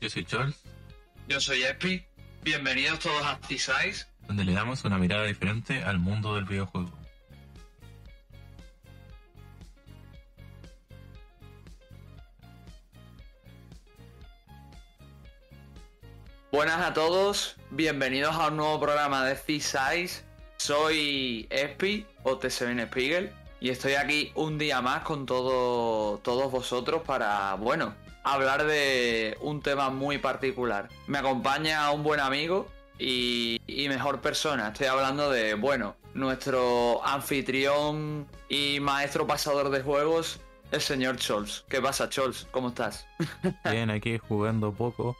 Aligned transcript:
Yo 0.00 0.10
soy 0.10 0.24
Charles, 0.24 0.56
Yo 1.26 1.40
soy 1.40 1.62
Espi. 1.62 2.04
Bienvenidos 2.42 2.98
todos 2.98 3.24
a 3.24 3.38
T-Size. 3.40 4.06
donde 4.28 4.44
le 4.44 4.52
damos 4.52 4.84
una 4.84 4.98
mirada 4.98 5.24
diferente 5.24 5.82
al 5.82 5.98
mundo 5.98 6.34
del 6.34 6.44
videojuego. 6.44 6.92
Buenas 16.52 16.80
a 16.80 16.92
todos, 16.92 17.56
bienvenidos 17.70 18.34
a 18.36 18.48
un 18.48 18.56
nuevo 18.56 18.78
programa 18.78 19.24
de 19.24 19.34
T-Size. 19.34 20.24
Soy 20.58 21.46
Espi 21.50 22.06
o 22.22 22.36
TSBN 22.36 22.86
Spiegel 22.86 23.32
y 23.60 23.70
estoy 23.70 23.94
aquí 23.94 24.32
un 24.34 24.58
día 24.58 24.82
más 24.82 25.02
con 25.02 25.24
todo, 25.24 26.18
todos 26.18 26.50
vosotros 26.50 27.02
para, 27.02 27.54
bueno, 27.54 27.94
hablar 28.26 28.66
de 28.66 29.38
un 29.40 29.62
tema 29.62 29.88
muy 29.90 30.18
particular. 30.18 30.88
Me 31.06 31.18
acompaña 31.18 31.90
un 31.92 32.02
buen 32.02 32.18
amigo 32.18 32.66
y, 32.98 33.60
mejor 33.88 34.20
persona. 34.20 34.68
Estoy 34.68 34.88
hablando 34.88 35.30
de, 35.30 35.54
bueno, 35.54 35.96
nuestro 36.12 37.06
anfitrión 37.06 38.26
y 38.48 38.80
maestro 38.80 39.26
pasador 39.26 39.70
de 39.70 39.82
juegos, 39.82 40.40
el 40.72 40.80
señor 40.80 41.20
Scholz. 41.20 41.64
¿Qué 41.68 41.80
pasa, 41.80 42.10
Scholz? 42.10 42.46
¿Cómo 42.50 42.68
estás? 42.68 43.06
Bien, 43.70 43.90
aquí 43.90 44.18
jugando 44.18 44.72
poco. 44.72 45.16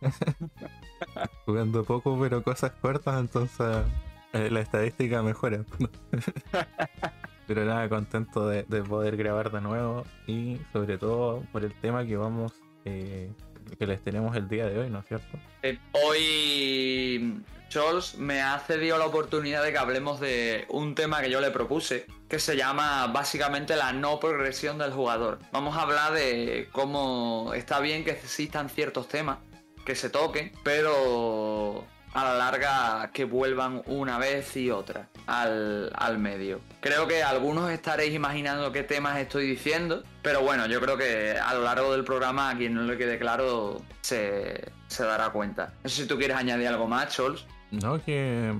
jugando 1.46 1.82
poco, 1.82 2.16
pero 2.20 2.42
cosas 2.44 2.70
cortas, 2.80 3.18
entonces 3.18 3.84
eh, 4.32 4.48
la 4.50 4.60
estadística 4.60 5.22
mejora. 5.22 5.64
pero 7.46 7.64
nada, 7.64 7.88
contento 7.88 8.48
de, 8.48 8.64
de 8.64 8.82
poder 8.82 9.16
grabar 9.16 9.50
de 9.50 9.60
nuevo 9.60 10.04
y 10.26 10.58
sobre 10.72 10.98
todo 10.98 11.42
por 11.52 11.64
el 11.64 11.74
tema 11.80 12.06
que 12.06 12.16
vamos, 12.16 12.52
eh, 12.84 13.30
que 13.78 13.86
les 13.86 14.02
tenemos 14.02 14.36
el 14.36 14.48
día 14.48 14.66
de 14.66 14.78
hoy, 14.78 14.90
¿no 14.90 15.00
es 15.00 15.06
cierto? 15.06 15.38
Eh, 15.62 15.78
hoy 15.92 17.42
Scholz 17.70 18.16
me 18.16 18.40
ha 18.40 18.58
cedido 18.60 18.98
la 18.98 19.06
oportunidad 19.06 19.62
de 19.64 19.72
que 19.72 19.78
hablemos 19.78 20.20
de 20.20 20.64
un 20.68 20.94
tema 20.94 21.20
que 21.20 21.30
yo 21.30 21.40
le 21.40 21.50
propuse, 21.50 22.06
que 22.28 22.38
se 22.38 22.56
llama 22.56 23.08
básicamente 23.08 23.74
la 23.74 23.92
no 23.92 24.20
progresión 24.20 24.78
del 24.78 24.92
jugador. 24.92 25.38
Vamos 25.50 25.76
a 25.76 25.82
hablar 25.82 26.12
de 26.12 26.68
cómo 26.72 27.52
está 27.54 27.80
bien 27.80 28.04
que 28.04 28.12
existan 28.12 28.68
ciertos 28.68 29.08
temas 29.08 29.38
que 29.84 29.94
se 29.94 30.08
toquen, 30.08 30.52
pero 30.62 31.84
a 32.14 32.24
la 32.24 32.34
larga 32.36 33.10
que 33.12 33.24
vuelvan 33.24 33.82
una 33.86 34.18
vez 34.18 34.56
y 34.56 34.70
otra 34.70 35.08
al, 35.26 35.90
al 35.94 36.18
medio. 36.18 36.60
Creo 36.80 37.06
que 37.06 37.22
algunos 37.22 37.70
estaréis 37.70 38.14
imaginando 38.14 38.72
qué 38.72 38.84
temas 38.84 39.18
estoy 39.18 39.46
diciendo, 39.46 40.02
pero 40.22 40.42
bueno, 40.42 40.66
yo 40.66 40.80
creo 40.80 40.96
que 40.96 41.32
a 41.32 41.54
lo 41.54 41.62
largo 41.62 41.92
del 41.92 42.04
programa 42.04 42.50
a 42.50 42.56
quien 42.56 42.74
no 42.74 42.82
le 42.82 42.96
quede 42.96 43.18
claro 43.18 43.82
se, 44.00 44.72
se 44.86 45.04
dará 45.04 45.30
cuenta. 45.30 45.74
No 45.82 45.90
sé 45.90 46.02
si 46.02 46.08
tú 46.08 46.16
quieres 46.16 46.36
añadir 46.36 46.68
algo 46.68 46.86
más, 46.86 47.12
Scholz. 47.12 47.46
No, 47.70 48.00
que 48.04 48.54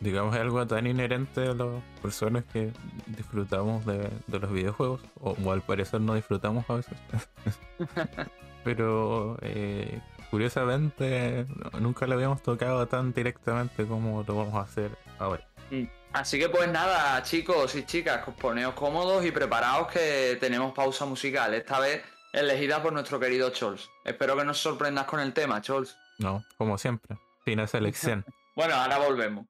digamos 0.00 0.34
es 0.34 0.40
algo 0.40 0.66
tan 0.66 0.88
inherente 0.88 1.46
a 1.46 1.54
las 1.54 1.82
personas 2.02 2.42
que 2.52 2.72
disfrutamos 3.06 3.86
de, 3.86 4.10
de 4.26 4.38
los 4.40 4.50
videojuegos, 4.50 5.00
o, 5.20 5.36
o 5.44 5.52
al 5.52 5.62
parecer 5.62 6.00
no 6.00 6.14
disfrutamos 6.14 6.64
a 6.68 6.74
veces. 6.74 6.98
Pero 8.64 9.38
eh, 9.42 10.00
curiosamente 10.36 11.46
no- 11.48 11.80
nunca 11.80 12.06
lo 12.06 12.14
habíamos 12.14 12.42
tocado 12.42 12.86
tan 12.86 13.12
directamente 13.14 13.86
como 13.86 14.22
lo 14.22 14.36
vamos 14.36 14.54
a 14.54 14.60
hacer 14.60 14.90
ahora. 15.18 15.46
Así 16.12 16.38
que 16.38 16.48
pues 16.50 16.68
nada, 16.70 17.22
chicos 17.22 17.74
y 17.74 17.84
chicas, 17.84 18.22
poneos 18.40 18.74
cómodos 18.74 19.24
y 19.24 19.32
preparaos 19.32 19.88
que 19.88 20.36
tenemos 20.38 20.72
pausa 20.74 21.04
musical, 21.06 21.54
esta 21.54 21.78
vez 21.80 22.02
elegida 22.32 22.82
por 22.82 22.92
nuestro 22.92 23.18
querido 23.18 23.50
Scholz. 23.54 23.88
Espero 24.04 24.36
que 24.36 24.44
nos 24.44 24.58
sorprendas 24.58 25.06
con 25.06 25.20
el 25.20 25.32
tema, 25.32 25.62
Scholz. 25.62 25.96
No, 26.18 26.44
como 26.58 26.76
siempre, 26.78 27.16
sin 27.44 27.60
esa 27.60 27.78
elección. 27.78 28.24
Bueno, 28.56 28.74
ahora 28.74 28.96
volvemos. 28.96 29.44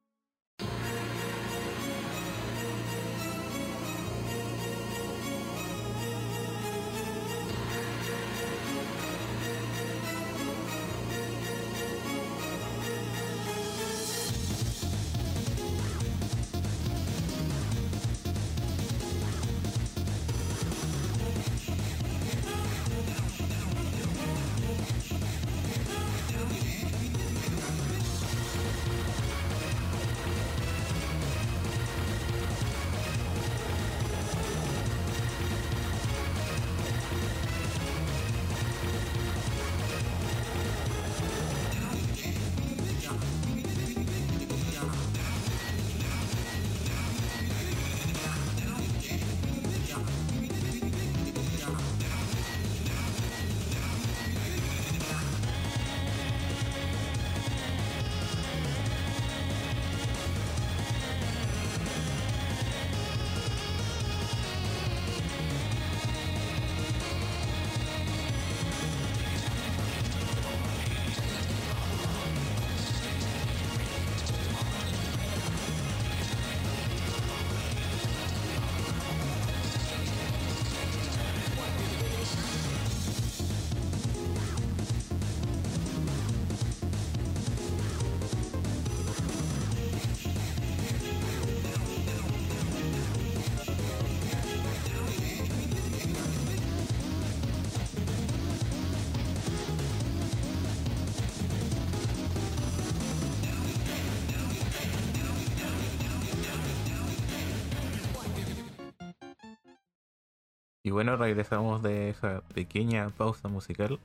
Y 110.87 110.93
bueno, 110.93 111.17
regresamos 111.17 111.83
de 111.83 112.11
esa 112.11 112.43
pequeña 112.55 113.09
pausa 113.09 113.49
musical. 113.49 113.99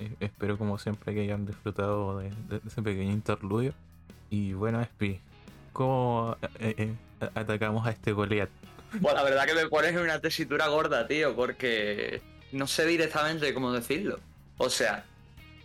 Eh, 0.00 0.10
espero 0.20 0.56
como 0.56 0.78
siempre 0.78 1.12
que 1.12 1.20
hayan 1.20 1.44
disfrutado 1.44 2.18
de, 2.18 2.30
ese 2.66 2.80
pequeño 2.80 3.12
interludio. 3.12 3.74
Y 4.30 4.54
bueno, 4.54 4.80
Espi, 4.80 5.20
¿cómo 5.74 6.38
eh, 6.58 6.74
eh, 6.78 6.94
atacamos 7.34 7.86
a 7.86 7.90
este 7.90 8.12
Goliath? 8.12 8.48
Bueno, 8.94 9.18
la 9.18 9.24
verdad 9.24 9.44
que 9.44 9.52
me 9.52 9.66
pones 9.66 9.90
en 9.90 9.98
una 9.98 10.18
tesitura 10.18 10.68
gorda, 10.68 11.06
tío, 11.06 11.36
porque 11.36 12.22
no 12.50 12.66
sé 12.66 12.86
directamente 12.86 13.52
cómo 13.52 13.70
decirlo. 13.70 14.18
O 14.56 14.70
sea, 14.70 15.04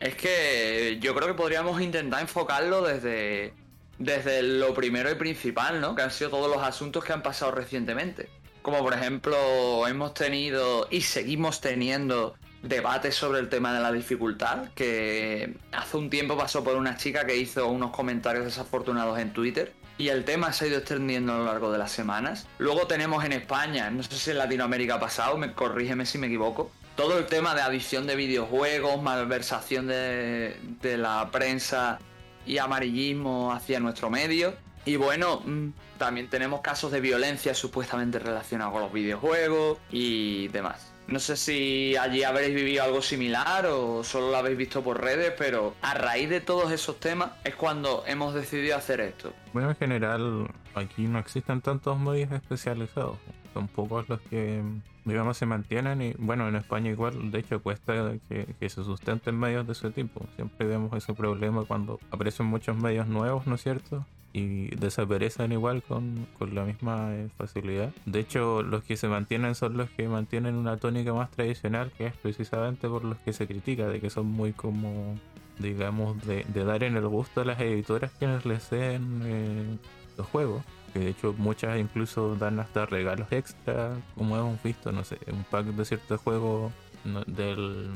es 0.01 0.15
que 0.15 0.97
yo 0.99 1.15
creo 1.15 1.29
que 1.29 1.33
podríamos 1.33 1.79
intentar 1.79 2.19
enfocarlo 2.19 2.81
desde, 2.81 3.53
desde 3.99 4.43
lo 4.43 4.73
primero 4.73 5.09
y 5.09 5.15
principal, 5.15 5.79
¿no? 5.79 5.95
Que 5.95 6.01
han 6.01 6.11
sido 6.11 6.29
todos 6.29 6.53
los 6.53 6.61
asuntos 6.61 7.05
que 7.05 7.13
han 7.13 7.23
pasado 7.23 7.53
recientemente. 7.53 8.40
Como 8.61 8.79
por 8.79 8.93
ejemplo, 8.93 9.87
hemos 9.87 10.13
tenido 10.13 10.87
y 10.91 11.01
seguimos 11.01 11.61
teniendo 11.61 12.35
debates 12.61 13.15
sobre 13.15 13.39
el 13.39 13.49
tema 13.49 13.73
de 13.73 13.79
la 13.79 13.91
dificultad, 13.91 14.69
que 14.75 15.55
hace 15.71 15.97
un 15.97 16.09
tiempo 16.09 16.37
pasó 16.37 16.63
por 16.63 16.75
una 16.75 16.95
chica 16.97 17.25
que 17.25 17.37
hizo 17.37 17.67
unos 17.67 17.91
comentarios 17.91 18.45
desafortunados 18.45 19.17
en 19.19 19.33
Twitter 19.33 19.73
y 19.97 20.09
el 20.09 20.25
tema 20.25 20.53
se 20.53 20.65
ha 20.65 20.67
ido 20.67 20.77
extendiendo 20.77 21.33
a 21.33 21.37
lo 21.37 21.45
largo 21.45 21.71
de 21.71 21.77
las 21.77 21.91
semanas. 21.91 22.47
Luego 22.59 22.87
tenemos 22.87 23.23
en 23.25 23.33
España, 23.33 23.89
no 23.89 24.03
sé 24.03 24.15
si 24.15 24.31
en 24.31 24.37
Latinoamérica 24.37 24.95
ha 24.95 24.99
pasado, 24.99 25.37
me, 25.37 25.53
corrígeme 25.53 26.05
si 26.05 26.17
me 26.17 26.27
equivoco, 26.27 26.71
todo 26.95 27.17
el 27.17 27.25
tema 27.25 27.55
de 27.55 27.61
adicción 27.61 28.05
de 28.05 28.15
videojuegos, 28.15 29.01
malversación 29.01 29.87
de, 29.87 30.55
de 30.81 30.97
la 30.97 31.29
prensa 31.31 31.99
y 32.45 32.57
amarillismo 32.57 33.51
hacia 33.53 33.79
nuestro 33.79 34.09
medio. 34.09 34.53
Y 34.85 34.95
bueno, 34.95 35.41
mm, 35.45 35.69
también 35.97 36.27
tenemos 36.29 36.61
casos 36.61 36.91
de 36.91 37.01
violencia 37.01 37.53
supuestamente 37.53 38.19
relacionados 38.19 38.73
con 38.73 38.81
los 38.81 38.93
videojuegos 38.93 39.77
y 39.91 40.47
demás. 40.47 40.91
No 41.07 41.19
sé 41.19 41.35
si 41.35 41.95
allí 41.97 42.23
habréis 42.23 42.55
vivido 42.55 42.83
algo 42.83 43.01
similar 43.01 43.65
o 43.65 44.03
solo 44.03 44.31
lo 44.31 44.37
habéis 44.37 44.57
visto 44.57 44.81
por 44.81 45.01
redes, 45.01 45.33
pero 45.37 45.75
a 45.81 45.93
raíz 45.93 46.29
de 46.29 46.39
todos 46.39 46.71
esos 46.71 46.99
temas 46.99 47.31
es 47.43 47.55
cuando 47.55 48.03
hemos 48.07 48.33
decidido 48.33 48.77
hacer 48.77 49.01
esto. 49.01 49.33
Bueno, 49.51 49.69
en 49.69 49.75
general, 49.75 50.47
aquí 50.73 51.03
no 51.07 51.19
existen 51.19 51.61
tantos 51.61 51.99
medios 51.99 52.31
especializados. 52.31 53.17
Son 53.53 53.67
pocos 53.67 54.07
los 54.07 54.21
que, 54.21 54.63
digamos, 55.03 55.37
se 55.37 55.45
mantienen. 55.45 56.01
Y 56.01 56.13
bueno, 56.13 56.47
en 56.47 56.55
España 56.55 56.91
igual, 56.91 57.29
de 57.29 57.39
hecho, 57.39 57.61
cuesta 57.61 58.13
que, 58.29 58.47
que 58.57 58.69
se 58.69 58.83
sustenten 58.83 59.37
medios 59.37 59.67
de 59.67 59.73
ese 59.73 59.91
tipo. 59.91 60.25
Siempre 60.37 60.65
vemos 60.65 60.95
ese 60.95 61.13
problema 61.13 61.65
cuando 61.65 61.99
aparecen 62.09 62.45
muchos 62.45 62.77
medios 62.77 63.07
nuevos, 63.07 63.45
¿no 63.47 63.55
es 63.55 63.63
cierto? 63.63 64.05
Y 64.33 64.73
desaparecen 64.75 65.51
igual 65.51 65.83
con, 65.83 66.27
con 66.37 66.55
la 66.55 66.63
misma 66.63 67.13
eh, 67.13 67.29
facilidad. 67.37 67.91
De 68.05 68.19
hecho, 68.19 68.63
los 68.63 68.83
que 68.83 68.97
se 68.97 69.07
mantienen 69.07 69.55
son 69.55 69.77
los 69.77 69.89
que 69.89 70.07
mantienen 70.07 70.55
una 70.55 70.77
tónica 70.77 71.13
más 71.13 71.31
tradicional, 71.31 71.91
que 71.97 72.07
es 72.07 72.15
precisamente 72.15 72.87
por 72.87 73.03
los 73.03 73.17
que 73.19 73.33
se 73.33 73.47
critica, 73.47 73.87
de 73.87 73.99
que 73.99 74.09
son 74.09 74.27
muy 74.27 74.53
como, 74.53 75.17
digamos, 75.59 76.25
de, 76.25 76.45
de 76.45 76.63
dar 76.63 76.83
en 76.83 76.95
el 76.95 77.07
gusto 77.07 77.41
a 77.41 77.45
las 77.45 77.59
editoras 77.59 78.11
quienes 78.17 78.45
les 78.45 78.69
den 78.69 79.21
eh, 79.25 79.77
los 80.17 80.27
juegos. 80.27 80.63
Que 80.93 80.99
de 80.99 81.09
hecho 81.09 81.33
muchas 81.37 81.79
incluso 81.79 82.35
dan 82.35 82.59
hasta 82.59 82.85
regalos 82.85 83.31
extra, 83.31 83.95
como 84.15 84.37
hemos 84.37 84.61
visto, 84.61 84.91
no 84.91 85.05
sé, 85.05 85.17
un 85.31 85.45
pack 85.45 85.67
de 85.67 85.85
ciertos 85.85 86.19
juegos 86.19 86.73
no, 87.05 87.21
del... 87.23 87.89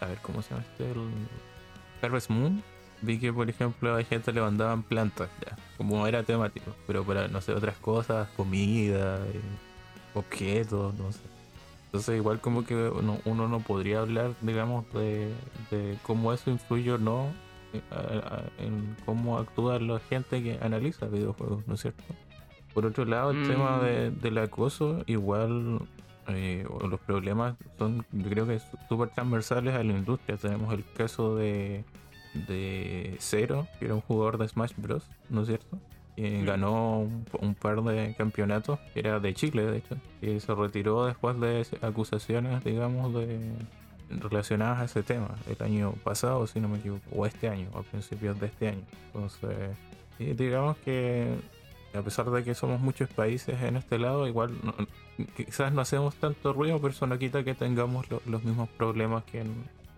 A 0.00 0.06
ver, 0.06 0.18
¿cómo 0.20 0.42
se 0.42 0.50
llama 0.50 0.62
este? 0.70 0.90
El 0.90 1.08
Harvest 2.02 2.28
Moon 2.28 2.62
vi 3.02 3.18
que 3.18 3.32
por 3.32 3.48
ejemplo 3.48 3.94
hay 3.94 4.04
gente 4.04 4.32
le 4.32 4.40
mandaban 4.40 4.82
plantas 4.82 5.28
ya, 5.44 5.56
como 5.76 6.06
era 6.06 6.22
temático, 6.22 6.74
pero 6.86 7.04
para 7.04 7.28
no 7.28 7.40
sé, 7.40 7.52
otras 7.52 7.76
cosas, 7.76 8.28
comida, 8.36 9.18
eh, 9.26 9.40
objetos, 10.14 10.94
no 10.94 11.12
sé. 11.12 11.20
Entonces 11.86 12.16
igual 12.16 12.40
como 12.40 12.64
que 12.64 12.74
uno, 12.74 13.18
uno 13.26 13.48
no 13.48 13.60
podría 13.60 14.00
hablar, 14.00 14.32
digamos, 14.40 14.90
de, 14.94 15.30
de, 15.70 15.98
cómo 16.02 16.32
eso 16.32 16.50
influye 16.50 16.92
o 16.92 16.98
no 16.98 17.26
eh, 17.74 17.80
en 18.58 18.96
cómo 19.04 19.38
actúa 19.38 19.78
la 19.78 19.98
gente 19.98 20.42
que 20.42 20.58
analiza 20.62 21.06
videojuegos, 21.06 21.66
¿no 21.66 21.74
es 21.74 21.80
cierto? 21.82 22.02
Por 22.72 22.86
otro 22.86 23.04
lado, 23.04 23.32
el 23.32 23.38
mm. 23.38 23.48
tema 23.48 23.78
de, 23.80 24.10
del 24.10 24.38
acoso, 24.38 25.02
igual 25.06 25.80
eh, 26.28 26.64
los 26.88 27.00
problemas 27.00 27.56
son, 27.78 28.06
yo 28.12 28.30
creo 28.30 28.46
que 28.46 28.60
súper 28.88 29.10
transversales 29.10 29.74
a 29.74 29.82
la 29.82 29.92
industria. 29.92 30.36
Tenemos 30.36 30.72
el 30.72 30.84
caso 30.96 31.36
de 31.36 31.84
de 32.34 33.16
Zero, 33.20 33.66
que 33.78 33.86
era 33.86 33.94
un 33.94 34.00
jugador 34.00 34.38
de 34.38 34.48
Smash 34.48 34.72
Bros, 34.76 35.08
¿no 35.28 35.42
es 35.42 35.48
cierto? 35.48 35.78
Que 36.16 36.44
ganó 36.44 36.98
un, 37.40 37.54
par 37.54 37.82
de 37.82 38.14
campeonatos, 38.16 38.78
era 38.94 39.18
de 39.18 39.32
Chile, 39.34 39.64
de 39.64 39.78
hecho, 39.78 39.96
y 40.20 40.40
se 40.40 40.54
retiró 40.54 41.06
después 41.06 41.40
de 41.40 41.66
acusaciones, 41.80 42.62
digamos, 42.64 43.14
de 43.14 43.38
relacionadas 44.10 44.80
a 44.80 44.84
ese 44.84 45.02
tema, 45.02 45.34
el 45.48 45.64
año 45.64 45.92
pasado, 46.04 46.46
si 46.46 46.60
no 46.60 46.68
me 46.68 46.78
equivoco, 46.78 47.02
o 47.14 47.24
este 47.24 47.48
año, 47.48 47.68
a 47.74 47.82
principios 47.82 48.38
de 48.40 48.46
este 48.46 48.68
año. 48.68 48.82
Entonces, 49.06 49.76
digamos 50.18 50.76
que 50.78 51.34
a 51.94 52.02
pesar 52.02 52.30
de 52.30 52.42
que 52.42 52.54
somos 52.54 52.80
muchos 52.80 53.08
países 53.10 53.60
en 53.62 53.76
este 53.76 53.98
lado, 53.98 54.26
igual 54.26 54.52
quizás 55.36 55.72
no 55.72 55.80
hacemos 55.80 56.14
tanto 56.16 56.52
ruido, 56.52 56.80
pero 56.80 56.92
eso 56.92 57.06
no 57.06 57.18
quita 57.18 57.44
que 57.44 57.54
tengamos 57.54 58.06
los 58.26 58.44
mismos 58.44 58.68
problemas 58.70 59.24
que 59.24 59.40
en, 59.40 59.52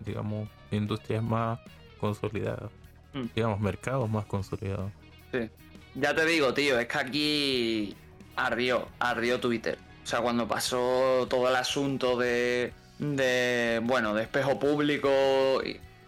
digamos, 0.05 0.49
industrias 0.71 1.23
más 1.23 1.59
consolidados. 1.95 2.71
Mm. 3.13 3.25
Digamos, 3.35 3.59
mercados 3.59 4.09
más 4.09 4.25
consolidados. 4.25 4.91
Sí. 5.31 5.49
Ya 5.95 6.13
te 6.13 6.25
digo, 6.25 6.53
tío, 6.53 6.77
es 6.79 6.87
que 6.87 6.97
aquí 6.97 7.95
ardió, 8.35 8.87
ardió 8.99 9.39
Twitter. 9.39 9.77
O 10.03 10.07
sea, 10.07 10.21
cuando 10.21 10.47
pasó 10.47 11.25
todo 11.29 11.49
el 11.49 11.55
asunto 11.55 12.17
de, 12.17 12.73
de 12.99 13.81
bueno, 13.83 14.13
de 14.13 14.23
espejo 14.23 14.59
público, 14.59 15.09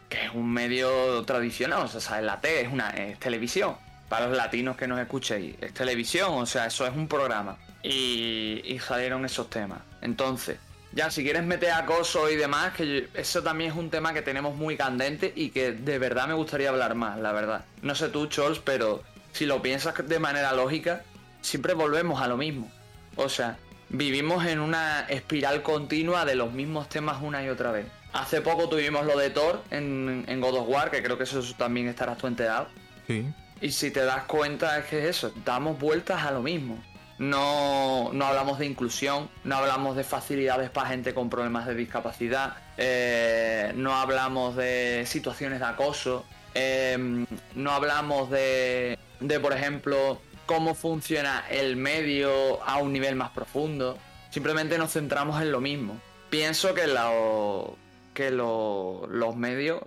que 0.09 0.25
es 0.25 0.33
un 0.33 0.51
medio 0.51 1.23
tradicional, 1.23 1.83
o 1.83 1.87
sea, 1.87 2.21
la 2.21 2.39
T 2.39 2.61
es 2.61 2.71
una 2.71 2.89
es 2.91 3.17
televisión. 3.19 3.75
Para 4.09 4.27
los 4.27 4.37
latinos 4.37 4.77
que 4.77 4.87
nos 4.87 4.99
escuchéis, 4.99 5.55
es 5.59 5.73
televisión, 5.73 6.33
o 6.33 6.45
sea, 6.45 6.67
eso 6.67 6.85
es 6.85 6.95
un 6.95 7.07
programa. 7.07 7.57
Y, 7.83 8.61
y 8.65 8.79
salieron 8.79 9.25
esos 9.25 9.49
temas. 9.49 9.79
Entonces, 10.01 10.59
ya, 10.97 11.11
si 11.11 11.23
quieres 11.23 11.43
meter 11.43 11.69
acoso 11.73 12.27
y 12.27 12.35
demás, 12.35 12.73
que 12.73 13.07
eso 13.13 13.43
también 13.43 13.69
es 13.69 13.77
un 13.77 13.91
tema 13.91 14.15
que 14.15 14.23
tenemos 14.23 14.55
muy 14.55 14.75
candente 14.75 15.31
y 15.35 15.49
que 15.49 15.71
de 15.71 15.99
verdad 15.99 16.27
me 16.27 16.33
gustaría 16.33 16.69
hablar 16.69 16.95
más, 16.95 17.19
la 17.19 17.31
verdad. 17.33 17.65
No 17.83 17.93
sé 17.93 18.09
tú, 18.09 18.25
Chols, 18.25 18.57
pero 18.57 19.03
si 19.31 19.45
lo 19.45 19.61
piensas 19.61 19.93
de 20.07 20.17
manera 20.17 20.53
lógica, 20.53 21.03
siempre 21.41 21.75
volvemos 21.75 22.19
a 22.19 22.27
lo 22.27 22.35
mismo. 22.35 22.71
O 23.15 23.29
sea, 23.29 23.59
vivimos 23.89 24.47
en 24.47 24.59
una 24.59 25.01
espiral 25.01 25.61
continua 25.61 26.25
de 26.25 26.33
los 26.33 26.51
mismos 26.51 26.89
temas 26.89 27.21
una 27.21 27.43
y 27.43 27.49
otra 27.49 27.71
vez. 27.71 27.85
Hace 28.13 28.41
poco 28.41 28.67
tuvimos 28.67 29.05
lo 29.05 29.19
de 29.19 29.29
Thor 29.29 29.61
en, 29.69 30.25
en 30.27 30.41
God 30.41 30.55
of 30.55 30.67
War, 30.67 30.89
que 30.89 31.03
creo 31.03 31.15
que 31.15 31.25
eso 31.25 31.43
también 31.59 31.87
estarás 31.87 32.17
tú 32.17 32.25
enterado. 32.25 32.69
Sí. 33.05 33.23
Y 33.61 33.71
si 33.71 33.91
te 33.91 34.03
das 34.03 34.23
cuenta 34.23 34.79
es 34.79 34.85
que 34.85 34.97
es 34.97 35.17
eso, 35.17 35.31
damos 35.45 35.77
vueltas 35.77 36.23
a 36.23 36.31
lo 36.31 36.41
mismo 36.41 36.83
no, 37.19 38.11
no 38.13 38.25
hablamos 38.25 38.59
de 38.59 38.65
inclusión, 38.65 39.29
no 39.43 39.55
hablamos 39.55 39.95
de 39.95 40.03
facilidades 40.03 40.69
para 40.69 40.89
gente 40.89 41.13
con 41.13 41.29
problemas 41.29 41.65
de 41.65 41.75
discapacidad, 41.75 42.57
eh, 42.77 43.71
no 43.75 43.95
hablamos 43.95 44.55
de 44.55 45.03
situaciones 45.07 45.59
de 45.59 45.65
acoso, 45.65 46.25
eh, 46.53 47.25
no 47.55 47.71
hablamos 47.71 48.29
de, 48.29 48.97
de, 49.19 49.39
por 49.39 49.53
ejemplo, 49.53 50.19
cómo 50.45 50.75
funciona 50.75 51.43
el 51.49 51.75
medio 51.75 52.63
a 52.63 52.77
un 52.77 52.93
nivel 52.93 53.15
más 53.15 53.31
profundo. 53.31 53.97
Simplemente 54.29 54.77
nos 54.77 54.93
centramos 54.93 55.41
en 55.41 55.51
lo 55.51 55.61
mismo. 55.61 55.99
Pienso 56.29 56.73
que, 56.73 56.87
lo, 56.87 57.77
que 58.13 58.31
lo, 58.31 59.07
los 59.09 59.35
medios, 59.35 59.81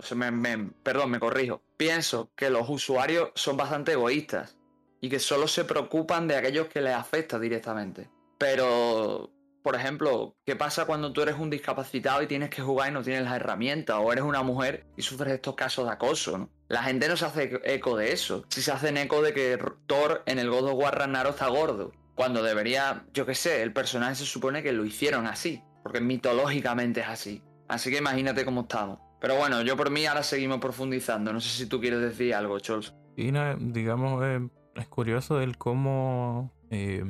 perdón, 0.83 1.11
me 1.11 1.19
corrijo. 1.19 1.61
Pienso 1.77 2.29
que 2.35 2.49
los 2.49 2.69
usuarios 2.69 3.31
son 3.35 3.57
bastante 3.57 3.93
egoístas 3.93 4.55
y 5.01 5.09
que 5.09 5.19
solo 5.19 5.47
se 5.47 5.65
preocupan 5.65 6.27
de 6.27 6.37
aquellos 6.37 6.67
que 6.67 6.79
les 6.79 6.93
afecta 6.93 7.39
directamente. 7.39 8.09
Pero, 8.37 9.31
por 9.63 9.75
ejemplo, 9.75 10.35
¿qué 10.45 10.55
pasa 10.55 10.85
cuando 10.85 11.11
tú 11.11 11.23
eres 11.23 11.35
un 11.37 11.49
discapacitado 11.49 12.21
y 12.21 12.27
tienes 12.27 12.51
que 12.51 12.61
jugar 12.61 12.89
y 12.89 12.93
no 12.93 13.01
tienes 13.01 13.23
las 13.23 13.35
herramientas? 13.35 13.97
O 13.99 14.13
eres 14.13 14.23
una 14.23 14.43
mujer 14.43 14.85
y 14.95 15.01
sufres 15.01 15.33
estos 15.33 15.55
casos 15.55 15.85
de 15.85 15.91
acoso, 15.91 16.49
La 16.69 16.83
gente 16.83 17.09
no 17.09 17.17
se 17.17 17.25
hace 17.25 17.59
eco 17.63 17.97
de 17.97 18.13
eso. 18.13 18.45
Si 18.49 18.61
se 18.61 18.71
hacen 18.71 18.95
eco 18.95 19.21
de 19.21 19.33
que 19.33 19.59
Thor 19.87 20.23
en 20.25 20.39
el 20.39 20.49
God 20.49 20.69
of 20.69 20.75
War 20.75 20.97
Ragnarok 20.97 21.33
está 21.33 21.47
gordo. 21.47 21.91
Cuando 22.15 22.43
debería, 22.43 23.05
yo 23.13 23.25
qué 23.25 23.35
sé, 23.35 23.61
el 23.61 23.73
personaje 23.73 24.15
se 24.15 24.25
supone 24.25 24.63
que 24.63 24.71
lo 24.71 24.85
hicieron 24.85 25.25
así. 25.27 25.63
Porque 25.83 25.99
mitológicamente 25.99 27.01
es 27.01 27.07
así. 27.07 27.43
Así 27.67 27.89
que 27.89 27.97
imagínate 27.97 28.45
cómo 28.45 28.61
estamos. 28.61 28.99
Pero 29.19 29.35
bueno, 29.35 29.61
yo 29.61 29.75
por 29.75 29.89
mí 29.89 30.05
ahora 30.05 30.23
seguimos 30.23 30.59
profundizando. 30.59 31.33
No 31.33 31.41
sé 31.41 31.49
si 31.49 31.65
tú 31.67 31.79
quieres 31.79 32.01
decir 32.01 32.33
algo, 32.33 32.59
Chols. 32.59 32.93
Y 33.15 33.31
digamos, 33.59 34.23
eh, 34.23 34.39
es 34.75 34.87
curioso 34.87 35.41
el 35.41 35.57
cómo, 35.57 36.51
eh, 36.69 37.03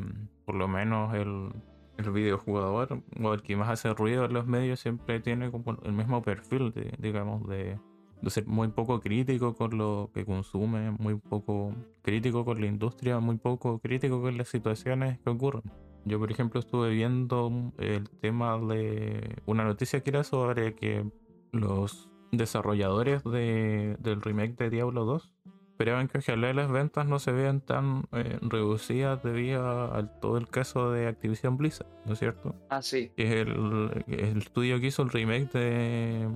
por 0.46 0.56
lo 0.56 0.68
menos 0.68 1.14
el, 1.14 1.52
el 1.98 2.12
videojugador 2.12 3.04
o 3.22 3.34
el 3.34 3.42
que 3.42 3.56
más 3.56 3.70
hace 3.70 3.94
ruido 3.94 4.26
en 4.26 4.34
los 4.34 4.48
medios 4.48 4.80
siempre 4.80 5.20
tiene 5.20 5.52
como 5.52 5.78
el 5.84 5.94
mismo 5.94 6.22
perfil, 6.22 6.72
de, 6.72 6.94
digamos, 7.00 7.48
de, 7.48 7.80
de, 8.22 8.30
ser 8.30 8.48
muy 8.48 8.70
poco 8.70 9.00
crítico 9.00 9.56
con 9.56 9.78
lo 9.78 10.10
que 10.14 10.26
consume, 10.26 10.92
muy 10.92 11.16
poco 11.16 11.74
crítico 12.02 12.46
con 12.46 12.60
la 12.60 12.68
industria, 12.68 13.20
muy 13.20 13.38
poco 13.38 13.80
crítico 13.80 14.22
con 14.22 14.38
las 14.38 14.48
situaciones 14.48 15.20
que 15.20 15.30
ocurren. 15.30 15.64
Yo, 16.04 16.18
por 16.20 16.32
ejemplo, 16.32 16.60
estuve 16.60 16.90
viendo 16.90 17.72
el 17.78 18.10
tema 18.10 18.58
de 18.58 19.36
una 19.46 19.64
noticia 19.64 20.02
que 20.02 20.10
era 20.10 20.24
sobre 20.24 20.74
que 20.74 21.06
los 21.52 22.10
desarrolladores 22.32 23.24
de, 23.24 23.98
del 24.00 24.22
remake 24.22 24.56
de 24.56 24.70
Diablo 24.72 25.06
2 25.06 25.34
esperaban 25.82 26.08
que 26.08 26.20
ojalá 26.20 26.54
las 26.54 26.72
ventas 26.72 27.08
no 27.08 27.18
se 27.18 27.32
vean 27.32 27.62
tan 27.62 28.04
eh, 28.12 28.38
reducidas 28.42 29.24
debido 29.24 29.66
a, 29.68 30.06
todo 30.20 30.38
el 30.38 30.48
caso 30.48 30.92
de 30.92 31.08
Activision 31.08 31.58
Blizzard, 31.58 31.88
¿no 32.06 32.14
es 32.14 32.20
cierto? 32.20 32.56
Ah, 32.70 32.84
sí. 32.84 33.12
Que 33.18 33.24
es 33.24 33.48
el, 33.48 34.04
el 34.08 34.38
estudio 34.38 34.80
que 34.80 34.88
hizo 34.88 35.02
el 35.02 35.10
remake 35.10 35.52
de, 35.52 36.30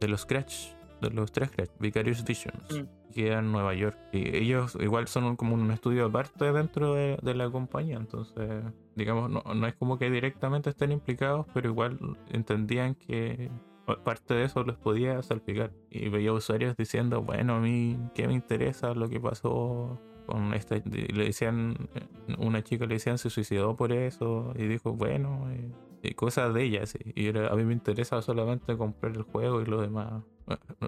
de 0.00 0.08
los 0.08 0.22
Scratch, 0.22 0.72
de 1.00 1.10
los 1.10 1.32
tres 1.32 1.48
Scratch, 1.48 1.70
Vicarious 1.78 2.24
Visions, 2.24 2.78
mm. 2.78 3.12
que 3.14 3.32
en 3.32 3.50
Nueva 3.50 3.72
York. 3.72 3.96
Y 4.12 4.36
ellos 4.36 4.76
igual 4.78 5.08
son 5.08 5.36
como 5.36 5.54
un 5.54 5.70
estudio 5.70 6.04
aparte 6.04 6.52
dentro 6.52 6.94
de, 6.94 7.18
de 7.22 7.34
la 7.34 7.48
compañía, 7.50 7.96
entonces, 7.96 8.62
digamos, 8.96 9.30
no, 9.30 9.42
no 9.54 9.66
es 9.66 9.74
como 9.74 9.98
que 9.98 10.10
directamente 10.10 10.68
estén 10.68 10.92
implicados, 10.92 11.46
pero 11.54 11.70
igual 11.70 11.98
entendían 12.28 12.94
que 12.94 13.50
parte 13.98 14.34
de 14.34 14.44
eso 14.44 14.64
les 14.64 14.76
podía 14.76 15.22
salpicar. 15.22 15.72
Y 15.90 16.08
veía 16.08 16.32
usuarios 16.32 16.76
diciendo, 16.76 17.22
bueno, 17.22 17.56
a 17.56 17.60
mí, 17.60 17.98
¿qué 18.14 18.26
me 18.26 18.34
interesa 18.34 18.94
lo 18.94 19.08
que 19.08 19.20
pasó 19.20 20.00
con 20.26 20.54
esta? 20.54 20.76
Le 20.76 21.24
decían, 21.24 21.88
eh, 21.94 22.34
una 22.38 22.62
chica 22.62 22.86
le 22.86 22.94
decían 22.94 23.18
se 23.18 23.30
suicidó 23.30 23.76
por 23.76 23.92
eso, 23.92 24.52
y 24.56 24.66
dijo, 24.66 24.92
bueno, 24.92 25.50
eh, 25.50 25.70
y 26.02 26.14
cosas 26.14 26.54
de 26.54 26.64
ella, 26.64 26.82
Y 27.14 27.28
a 27.36 27.54
mí 27.54 27.64
me 27.64 27.72
interesa 27.72 28.22
solamente 28.22 28.76
comprar 28.76 29.16
el 29.16 29.22
juego 29.22 29.60
y 29.60 29.66
lo 29.66 29.80
demás 29.82 30.22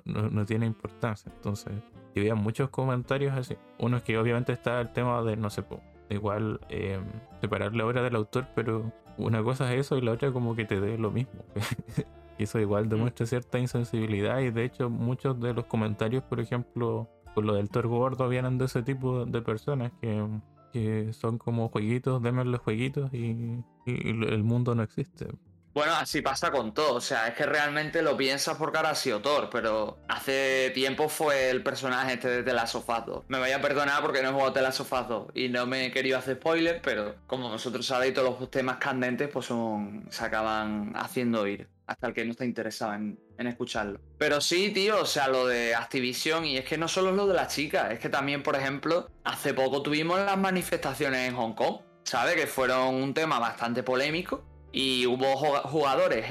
no, 0.05 0.47
tiene 0.47 0.67
importancia. 0.67 1.31
Entonces, 1.35 1.73
y 2.15 2.21
veía 2.21 2.35
muchos 2.35 2.71
comentarios 2.71 3.35
así. 3.35 3.57
Uno 3.79 3.99
es 3.99 4.03
que 4.03 4.19
obviamente 4.19 4.53
está 4.53 4.81
el 4.81 4.93
tema 4.93 5.23
de, 5.23 5.37
no 5.37 5.51
sé, 5.51 5.65
igual 6.11 6.61
eh, 6.69 7.01
separar 7.41 7.75
la 7.75 7.87
obra 7.87 8.03
del 8.03 8.17
autor, 8.17 8.49
pero 8.55 8.93
una 9.19 9.43
cosa 9.43 9.73
es 9.73 9.81
eso 9.81 9.99
y 9.99 10.01
la 10.01 10.13
otra 10.13 10.33
como 10.33 10.57
que 10.57 10.65
te 10.65 10.81
dé 10.81 10.99
lo 10.99 11.11
mismo. 11.11 11.45
y 12.39 12.45
eso 12.45 12.59
igual 12.59 12.89
demuestra 12.89 13.27
cierta 13.27 13.59
insensibilidad 13.59 14.41
y 14.41 14.51
de 14.51 14.65
hecho 14.65 14.91
muchos 14.91 15.41
de 15.41 15.55
los 15.55 15.67
comentarios, 15.67 16.23
por 16.25 16.41
ejemplo, 16.41 17.09
por 17.35 17.45
lo 17.45 17.55
del 17.55 17.71
Thor 17.71 17.87
gordo 17.87 18.29
vienen 18.29 18.59
de 18.59 18.67
ese 18.67 18.83
tipo 18.83 19.25
de 19.25 19.43
personas 19.43 19.93
que, 20.01 20.27
que 20.73 21.13
son 21.13 21.39
como 21.39 21.69
jueguitos, 21.69 22.23
denme 22.23 22.45
los 22.45 22.61
jueguitos 22.61 23.13
y, 23.13 23.63
y 23.87 24.09
el 24.09 24.45
mundo 24.45 24.75
no 24.75 24.83
existe. 24.83 25.29
Bueno, 25.75 25.95
así 25.95 26.21
pasa 26.21 26.51
con 26.51 26.75
todo. 26.75 26.97
O 26.97 27.01
sea, 27.01 27.29
es 27.29 27.35
que 27.35 27.47
realmente 27.47 28.03
lo 28.03 28.17
piensas 28.17 28.57
porque 28.59 28.77
ahora 28.77 28.91
ha 28.91 28.95
sido 28.95 29.23
Thor, 29.23 29.49
pero 29.51 29.99
hace 30.09 30.71
tiempo 30.75 31.09
fue 31.09 31.49
el 31.51 31.63
personaje 31.63 32.15
este 32.15 32.29
de 32.29 32.43
The 32.43 32.53
Last 32.53 32.75
of 32.75 32.89
Us 32.89 33.07
2. 33.07 33.25
Me 33.29 33.39
vaya 33.39 33.57
a 33.57 33.61
perdonar 33.63 34.03
porque 34.03 34.23
no 34.23 34.29
he 34.29 34.33
jugado 34.33 34.53
The 34.53 34.63
Last 34.63 34.81
of 34.81 34.93
Us 34.93 35.09
2 35.09 35.27
y 35.35 35.49
no 35.49 35.67
me 35.67 35.87
he 35.87 35.91
querido 35.91 36.19
hacer 36.19 36.37
spoilers, 36.37 36.81
pero 36.83 37.15
como 37.27 37.49
vosotros 37.49 37.87
sabéis, 37.87 38.13
todos 38.13 38.39
los 38.39 38.51
temas 38.51 38.77
candentes 38.77 39.29
pues 39.29 39.47
son, 39.47 40.07
se 40.11 40.25
acaban 40.25 40.93
haciendo 40.95 41.41
oír 41.41 41.72
hasta 41.87 42.07
el 42.07 42.15
que 42.15 42.25
no 42.25 42.33
está 42.33 42.45
interesado 42.45 42.95
en, 42.95 43.19
en, 43.39 43.47
escucharlo. 43.47 44.01
Pero 44.19 44.41
sí, 44.41 44.71
tío, 44.71 45.01
o 45.01 45.07
sea, 45.07 45.29
lo 45.29 45.47
de 45.47 45.75
Activision, 45.75 46.45
y 46.45 46.57
es 46.57 46.65
que 46.65 46.79
no 46.79 46.89
solo 46.89 47.11
es 47.11 47.17
lo 47.17 47.27
de 47.27 47.35
las 47.35 47.55
chicas, 47.55 47.93
es 47.93 47.99
que 47.99 48.09
también, 48.09 48.43
por 48.43 48.57
ejemplo, 48.57 49.11
hace 49.25 49.55
poco 49.55 49.83
tuvimos 49.83 50.21
las 50.21 50.39
manifestaciones 50.39 51.29
en 51.29 51.37
Hong 51.37 51.55
Kong, 51.55 51.81
¿sabes? 52.05 52.37
Que 52.37 52.47
fueron 52.47 52.95
un 52.95 53.15
tema 53.15 53.39
bastante 53.39 53.83
polémico 53.83 54.45
y 54.73 55.07
hubo 55.07 55.37
jugadores 55.37 56.27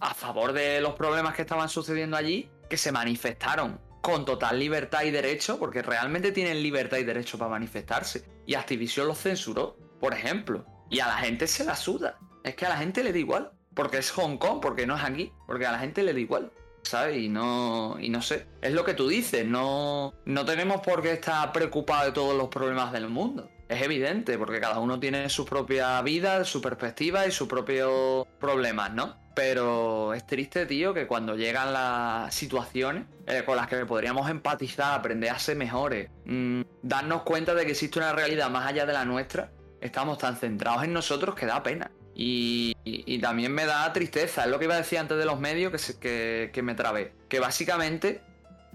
a 0.00 0.14
favor 0.14 0.52
de 0.52 0.80
los 0.80 0.94
problemas 0.94 1.34
que 1.34 1.42
estaban 1.42 1.68
sucediendo 1.68 2.16
allí 2.16 2.50
que 2.68 2.76
se 2.76 2.92
manifestaron 2.92 3.80
con 4.00 4.26
total 4.26 4.58
libertad 4.58 5.02
y 5.04 5.10
derecho, 5.10 5.58
porque 5.58 5.80
realmente 5.80 6.30
tienen 6.30 6.62
libertad 6.62 6.98
y 6.98 7.04
derecho 7.04 7.38
para 7.38 7.50
manifestarse. 7.50 8.24
Y 8.46 8.54
Activision 8.54 9.08
los 9.08 9.18
censuró, 9.18 9.78
por 9.98 10.12
ejemplo. 10.12 10.66
Y 10.90 11.00
a 11.00 11.06
la 11.06 11.16
gente 11.16 11.46
se 11.46 11.64
la 11.64 11.74
suda. 11.74 12.18
Es 12.42 12.54
que 12.54 12.66
a 12.66 12.68
la 12.68 12.76
gente 12.76 13.02
le 13.02 13.12
da 13.12 13.18
igual. 13.18 13.52
Porque 13.74 13.98
es 13.98 14.10
Hong 14.12 14.38
Kong, 14.38 14.60
porque 14.60 14.86
no 14.86 14.96
es 14.96 15.02
aquí. 15.02 15.32
Porque 15.46 15.66
a 15.66 15.72
la 15.72 15.78
gente 15.78 16.02
le 16.02 16.12
da 16.12 16.20
igual. 16.20 16.52
¿Sabes? 16.82 17.16
Y 17.16 17.28
no, 17.28 17.96
y 17.98 18.10
no 18.10 18.20
sé. 18.20 18.46
Es 18.60 18.72
lo 18.72 18.84
que 18.84 18.94
tú 18.94 19.08
dices. 19.08 19.46
No, 19.46 20.14
no 20.24 20.44
tenemos 20.44 20.80
por 20.82 21.02
qué 21.02 21.12
estar 21.12 21.52
preocupados 21.52 22.06
de 22.06 22.12
todos 22.12 22.36
los 22.36 22.48
problemas 22.48 22.92
del 22.92 23.08
mundo 23.08 23.48
es 23.68 23.82
evidente, 23.82 24.38
porque 24.38 24.60
cada 24.60 24.78
uno 24.78 24.98
tiene 25.00 25.28
su 25.28 25.44
propia 25.44 26.00
vida, 26.02 26.44
su 26.44 26.60
perspectiva 26.60 27.26
y 27.26 27.30
sus 27.30 27.48
propios 27.48 28.26
problemas, 28.38 28.92
¿no? 28.92 29.16
Pero 29.34 30.14
es 30.14 30.26
triste, 30.26 30.66
tío, 30.66 30.94
que 30.94 31.06
cuando 31.06 31.34
llegan 31.34 31.72
las 31.72 32.32
situaciones 32.34 33.06
eh, 33.26 33.42
con 33.44 33.56
las 33.56 33.66
que 33.66 33.84
podríamos 33.84 34.30
empatizar, 34.30 34.98
aprender 34.98 35.30
a 35.30 35.38
ser 35.38 35.56
mejores, 35.56 36.08
mm, 36.24 36.62
darnos 36.82 37.22
cuenta 37.22 37.54
de 37.54 37.64
que 37.64 37.72
existe 37.72 37.98
una 37.98 38.12
realidad 38.12 38.50
más 38.50 38.66
allá 38.66 38.86
de 38.86 38.92
la 38.92 39.04
nuestra, 39.04 39.50
estamos 39.80 40.18
tan 40.18 40.36
centrados 40.36 40.84
en 40.84 40.92
nosotros 40.92 41.34
que 41.34 41.46
da 41.46 41.62
pena. 41.62 41.90
Y, 42.14 42.74
también 43.20 43.52
me 43.52 43.64
da 43.64 43.90
tristeza, 43.92 44.44
es 44.44 44.50
lo 44.50 44.58
que 44.58 44.66
iba 44.66 44.74
a 44.74 44.78
decir 44.78 44.98
antes 44.98 45.16
de 45.16 45.24
los 45.24 45.40
medios 45.40 45.72
que, 45.72 45.98
que, 45.98 46.50
que 46.52 46.62
me 46.62 46.74
trabé. 46.74 47.12
Que 47.28 47.40
básicamente, 47.40 48.20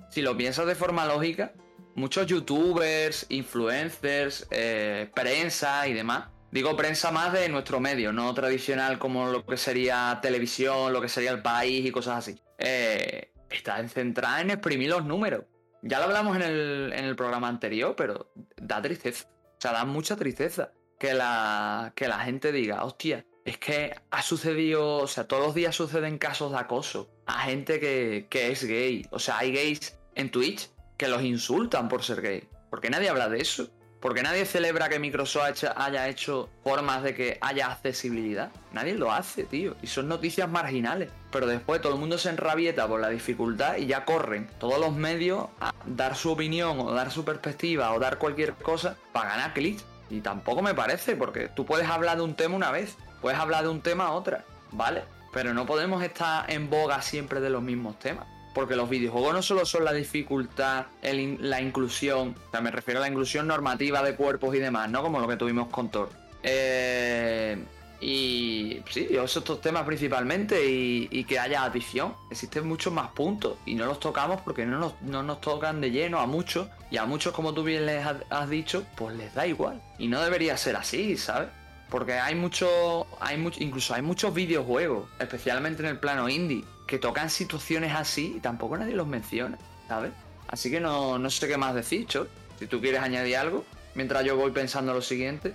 si 0.10 0.22
lo 0.22 0.36
piensas 0.36 0.66
de 0.66 0.76
forma 0.76 1.06
lógica, 1.06 1.54
muchos 2.00 2.26
youtubers, 2.28 3.26
influencers, 3.30 4.48
eh, 4.52 5.10
prensa 5.14 5.88
y 5.88 5.94
demás. 5.94 6.30
Digo 6.52 6.76
prensa 6.76 7.12
más 7.12 7.32
de 7.34 7.48
nuestro 7.50 7.80
medio, 7.80 8.12
no 8.12 8.34
tradicional 8.34 8.98
como 8.98 9.28
lo 9.28 9.46
que 9.46 9.58
sería 9.58 10.18
televisión, 10.22 10.92
lo 10.92 11.02
que 11.02 11.10
sería 11.10 11.32
el 11.32 11.44
país 11.44 11.86
y 11.86 11.92
cosas 11.92 12.18
así. 12.18 12.42
Eh, 12.58 13.32
está 13.52 13.88
centrada 13.88 14.42
en 14.42 14.50
exprimir 14.50 14.90
los 14.90 15.06
números. 15.06 15.46
Ya 15.84 16.00
lo 16.00 16.06
hablamos 16.06 16.36
en 16.38 16.42
el, 16.42 16.94
en 16.94 17.06
el 17.06 17.16
programa 17.16 17.48
anterior, 17.48 17.96
pero 17.96 18.32
da 18.58 18.82
tristeza. 18.82 19.28
O 19.30 19.62
sea, 19.62 19.74
da 19.74 19.86
mucha 19.86 20.16
tristeza 20.16 20.72
que 20.98 21.14
la, 21.14 21.94
que 21.96 22.08
la 22.08 22.20
gente 22.20 22.52
diga, 22.52 22.84
hostia, 22.84 23.26
es 23.50 23.58
que 23.58 23.96
ha 24.12 24.22
sucedido, 24.22 24.98
o 24.98 25.08
sea, 25.08 25.28
todos 25.28 25.44
los 25.44 25.56
días 25.56 25.76
suceden 25.76 26.18
casos 26.18 26.52
de 26.52 26.58
acoso 26.58 27.10
a 27.26 27.42
gente 27.42 27.80
que, 27.80 28.28
que 28.30 28.52
es 28.52 28.64
gay. 28.64 29.06
O 29.12 29.20
sea, 29.20 29.40
hay 29.40 29.52
gays 29.52 29.98
en 30.16 30.30
Twitch 30.30 30.70
que 30.98 31.08
los 31.08 31.24
insultan 31.24 31.90
por 31.90 32.04
ser 32.04 32.22
gay. 32.22 32.48
Porque 32.70 32.90
nadie 32.90 33.10
habla 33.10 33.30
de 33.30 33.42
eso. 33.42 33.70
Porque 34.00 34.24
nadie 34.24 34.46
celebra 34.46 34.88
que 34.88 35.00
Microsoft 35.00 35.64
haya 35.76 36.08
hecho 36.08 36.50
formas 36.64 37.04
de 37.04 37.14
que 37.14 37.38
haya 37.42 37.72
accesibilidad. 37.72 38.52
Nadie 38.72 38.94
lo 38.94 39.12
hace, 39.12 39.44
tío. 39.44 39.76
Y 39.82 39.88
son 39.88 40.08
noticias 40.08 40.48
marginales. 40.48 41.10
Pero 41.32 41.48
después 41.48 41.82
todo 41.82 41.94
el 41.94 42.00
mundo 42.00 42.18
se 42.18 42.30
enrabieta 42.30 42.88
por 42.88 43.02
la 43.02 43.10
dificultad 43.10 43.78
y 43.78 43.88
ya 43.88 44.06
corren 44.06 44.48
todos 44.58 44.80
los 44.80 44.94
medios 44.94 45.48
a 45.60 45.74
dar 45.86 46.16
su 46.16 46.32
opinión 46.32 46.80
o 46.80 46.94
dar 46.94 47.12
su 47.12 47.26
perspectiva 47.26 47.92
o 47.94 48.00
dar 48.00 48.20
cualquier 48.20 48.54
cosa 48.54 48.96
para 49.12 49.32
ganar 49.32 49.54
clics. 49.54 49.84
Y 50.10 50.22
tampoco 50.22 50.62
me 50.62 50.74
parece, 50.74 51.16
porque 51.16 51.50
tú 51.50 51.66
puedes 51.66 51.88
hablar 51.88 52.18
de 52.18 52.24
un 52.24 52.36
tema 52.36 52.56
una 52.56 52.72
vez, 52.72 52.96
puedes 53.22 53.40
hablar 53.40 53.64
de 53.64 53.70
un 53.70 53.82
tema 53.82 54.12
otra, 54.12 54.46
¿vale? 54.72 55.04
Pero 55.32 55.54
no 55.54 55.66
podemos 55.66 56.04
estar 56.04 56.50
en 56.50 56.70
boga 56.70 57.02
siempre 57.02 57.40
de 57.40 57.50
los 57.50 57.62
mismos 57.62 58.00
temas. 58.00 58.26
Porque 58.54 58.76
los 58.76 58.90
videojuegos 58.90 59.34
no 59.34 59.42
solo 59.42 59.66
son 59.66 59.86
la 59.86 59.94
dificultad, 59.94 60.88
la 61.04 61.62
inclusión, 61.62 62.36
o 62.48 62.52
sea, 62.52 62.62
me 62.62 62.72
refiero 62.72 63.00
a 63.00 63.02
la 63.02 63.08
inclusión 63.08 63.48
normativa 63.48 64.02
de 64.02 64.16
cuerpos 64.16 64.56
y 64.56 64.60
demás, 64.60 64.90
¿no? 64.90 65.04
Como 65.04 65.20
lo 65.20 65.28
que 65.28 65.38
tuvimos 65.38 65.68
con 65.70 65.90
Thor. 65.90 66.10
Eh, 66.42 67.64
y 68.02 68.82
sí, 68.90 69.08
esos 69.12 69.44
dos 69.44 69.60
temas 69.60 69.84
principalmente 69.84 70.66
y, 70.66 71.24
que 71.26 71.38
haya 71.38 71.64
adición. 71.64 72.16
Existen 72.32 72.68
muchos 72.68 72.94
más 72.94 73.10
puntos 73.12 73.58
y 73.66 73.76
no 73.76 73.86
los 73.86 74.00
tocamos 74.00 74.42
porque 74.42 74.66
no 74.66 74.80
nos, 74.80 75.02
no 75.02 75.22
nos 75.22 75.42
tocan 75.42 75.82
de 75.82 75.92
lleno 75.92 76.20
a 76.20 76.26
muchos 76.26 76.68
y 76.90 76.98
a 76.98 77.06
muchos, 77.06 77.34
como 77.34 77.54
tú 77.54 77.64
bien 77.64 77.86
les 77.86 78.06
has 78.30 78.50
dicho, 78.50 78.86
pues 78.96 79.16
les 79.16 79.34
da 79.34 79.46
igual. 79.46 79.82
Y 79.98 80.08
no 80.08 80.22
debería 80.22 80.56
ser 80.58 80.76
así, 80.76 81.18
¿sabes? 81.18 81.50
Porque 81.90 82.14
hay 82.14 82.36
mucho, 82.36 83.08
hay 83.20 83.38
mucho, 83.38 83.64
incluso 83.64 83.94
hay 83.94 84.02
muchos 84.02 84.34
videojuegos, 84.34 85.10
especialmente 85.20 85.82
en 85.82 85.90
el 85.90 86.00
plano 86.00 86.30
indie, 86.30 86.64
que 86.86 87.00
tocan 87.00 87.30
situaciones 87.30 87.94
así 87.96 88.36
y 88.38 88.40
tampoco 88.40 88.78
nadie 88.78 88.96
los 88.96 89.08
menciona, 89.08 89.58
¿sabes? 89.88 90.12
Así 90.48 90.70
que 90.70 90.80
no, 90.80 91.18
no 91.18 91.30
sé 91.30 91.48
qué 91.48 91.58
más 91.58 91.74
decir, 91.74 92.06
Chor. 92.08 92.30
Si 92.58 92.68
tú 92.68 92.82
quieres 92.82 93.02
añadir 93.02 93.38
algo, 93.38 93.64
mientras 93.96 94.24
yo 94.24 94.36
voy 94.36 94.52
pensando 94.52 94.94
lo 94.94 95.02
siguiente. 95.02 95.54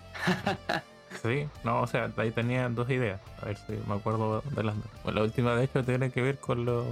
sí, 1.23 1.47
no, 1.62 1.83
o 1.83 1.87
sea, 1.87 2.11
ahí 2.17 2.31
tenía 2.31 2.69
dos 2.69 2.88
ideas. 2.91 3.21
A 3.43 3.47
ver 3.47 3.57
si 3.57 3.73
me 3.87 3.95
acuerdo 3.95 4.43
de 4.43 4.62
las 4.62 4.76
dos. 4.76 4.87
Bueno, 5.03 5.21
la 5.21 5.25
última 5.25 5.55
de 5.55 5.64
hecho 5.64 5.85
tiene 5.85 6.11
que 6.11 6.23
ver 6.23 6.38
con 6.38 6.64
lo, 6.64 6.85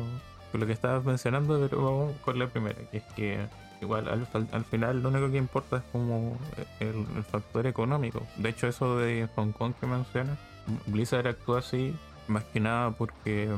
con 0.51 0.61
lo 0.61 0.67
que 0.67 0.73
estabas 0.73 1.05
mencionando, 1.05 1.59
pero 1.61 1.85
vamos 1.85 2.17
con 2.25 2.39
la 2.39 2.47
primera, 2.47 2.79
que 2.91 2.99
es 2.99 3.05
que 3.15 3.39
igual 3.83 4.09
al, 4.09 4.65
final 4.65 5.03
lo 5.03 5.09
único 5.11 5.31
que 5.31 5.37
importa 5.37 5.79
es 5.79 5.83
como 5.93 6.39
el, 6.81 7.05
factor 7.25 7.67
económico. 7.67 8.23
De 8.37 8.49
hecho, 8.49 8.69
eso 8.69 8.99
de 8.99 9.29
Hong 9.37 9.53
Kong 9.53 9.75
que 9.81 9.87
mencionas, 9.87 10.39
Blizzard 10.87 11.27
actúa 11.27 11.59
así 11.59 11.95
más 12.29 12.45
que 12.45 12.61
nada 12.61 12.93
porque 12.93 13.49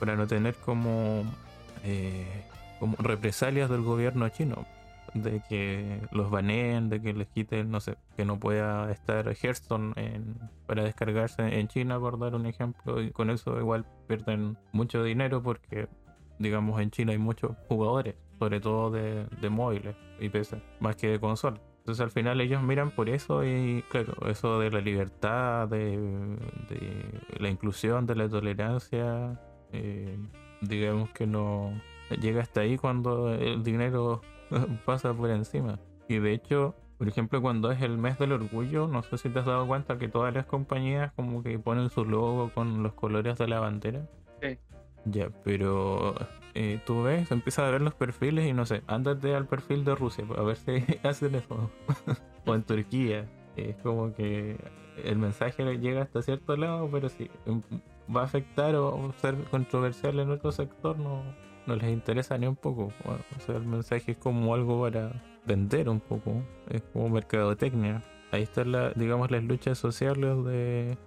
para 0.00 0.16
no 0.16 0.26
tener 0.26 0.54
como, 0.54 1.24
eh, 1.84 2.44
como 2.80 2.96
represalias 2.98 3.68
del 3.68 3.82
gobierno 3.82 4.28
chino 4.30 4.66
de 5.14 5.42
que 5.48 6.00
los 6.10 6.30
baneen, 6.30 6.88
de 6.88 7.00
que 7.00 7.12
les 7.12 7.28
quiten, 7.28 7.70
no 7.70 7.80
sé, 7.80 7.96
que 8.16 8.24
no 8.24 8.38
pueda 8.38 8.90
estar 8.90 9.26
Hearthstone 9.28 9.94
para 10.66 10.84
descargarse 10.84 11.58
en 11.58 11.68
China, 11.68 11.98
por 11.98 12.18
dar 12.18 12.34
un 12.34 12.46
ejemplo, 12.46 13.02
y 13.02 13.10
con 13.10 13.30
eso 13.30 13.58
igual 13.58 13.86
pierden 14.06 14.56
mucho 14.72 15.02
dinero 15.02 15.42
porque, 15.42 15.88
digamos, 16.38 16.80
en 16.80 16.90
China 16.90 17.12
hay 17.12 17.18
muchos 17.18 17.52
jugadores 17.68 18.14
sobre 18.38 18.60
todo 18.60 18.90
de, 18.90 19.50
móviles 19.50 19.96
y 20.20 20.28
PC, 20.28 20.62
más 20.80 20.96
que 20.96 21.08
de 21.08 21.20
consola. 21.20 21.60
Entonces 21.80 22.02
al 22.02 22.10
final 22.10 22.40
ellos 22.40 22.62
miran 22.62 22.90
por 22.90 23.08
eso 23.08 23.44
y 23.44 23.82
claro, 23.88 24.14
eso 24.28 24.60
de 24.60 24.70
la 24.70 24.80
libertad, 24.80 25.68
de, 25.68 26.36
la 27.38 27.48
inclusión, 27.48 28.06
de 28.06 28.14
la 28.14 28.28
tolerancia, 28.28 29.40
eh, 29.72 30.18
digamos 30.60 31.10
que 31.10 31.26
no 31.26 31.72
llega 32.20 32.42
hasta 32.42 32.60
ahí 32.60 32.76
cuando 32.76 33.32
el 33.32 33.62
dinero 33.62 34.20
pasa 34.84 35.14
por 35.14 35.30
encima. 35.30 35.78
Y 36.08 36.18
de 36.18 36.32
hecho, 36.32 36.74
por 36.98 37.08
ejemplo, 37.08 37.40
cuando 37.40 37.70
es 37.70 37.80
el 37.80 37.96
mes 37.96 38.18
del 38.18 38.32
orgullo, 38.32 38.86
no 38.86 39.02
sé 39.02 39.16
si 39.18 39.30
te 39.30 39.38
has 39.38 39.46
dado 39.46 39.66
cuenta 39.66 39.98
que 39.98 40.08
todas 40.08 40.34
las 40.34 40.46
compañías 40.46 41.12
como 41.14 41.42
que 41.42 41.58
ponen 41.58 41.90
su 41.90 42.04
logo 42.04 42.50
con 42.52 42.82
los 42.82 42.92
colores 42.92 43.38
de 43.38 43.48
la 43.48 43.60
bandera. 43.60 44.06
Ya, 45.04 45.30
pero 45.44 46.14
eh, 46.54 46.80
tú 46.84 47.02
ves, 47.02 47.30
empiezas 47.30 47.66
a 47.66 47.70
ver 47.70 47.80
los 47.80 47.94
perfiles 47.94 48.46
y 48.46 48.52
no 48.52 48.66
sé, 48.66 48.82
ándate 48.86 49.34
al 49.34 49.46
perfil 49.46 49.84
de 49.84 49.94
Rusia 49.94 50.24
a 50.36 50.42
ver 50.42 50.56
si 50.56 50.84
hacen 51.02 51.34
eso. 51.34 51.70
o 52.46 52.54
en 52.54 52.62
Turquía. 52.62 53.26
Es 53.56 53.76
como 53.76 54.14
que 54.14 54.56
el 55.04 55.18
mensaje 55.18 55.64
llega 55.78 56.02
hasta 56.02 56.22
cierto 56.22 56.56
lado, 56.56 56.88
pero 56.90 57.08
si 57.08 57.30
em, 57.46 57.62
va 58.14 58.22
a 58.22 58.24
afectar 58.24 58.74
o 58.76 59.12
ser 59.20 59.36
controversial 59.50 60.18
en 60.20 60.30
otro 60.30 60.52
sector, 60.52 60.98
no, 60.98 61.22
no 61.66 61.76
les 61.76 61.90
interesa 61.90 62.38
ni 62.38 62.46
un 62.46 62.56
poco. 62.56 62.92
o 63.04 63.40
sea, 63.40 63.56
el 63.56 63.66
mensaje 63.66 64.12
es 64.12 64.18
como 64.18 64.54
algo 64.54 64.80
para 64.82 65.22
vender 65.46 65.88
un 65.88 66.00
poco, 66.00 66.42
es 66.68 66.82
como 66.92 67.08
mercadotecnia. 67.08 68.02
Ahí 68.30 68.42
están, 68.42 68.72
la, 68.72 68.90
digamos, 68.90 69.30
las 69.30 69.42
luchas 69.42 69.78
sociales 69.78 70.44
de, 70.44 70.98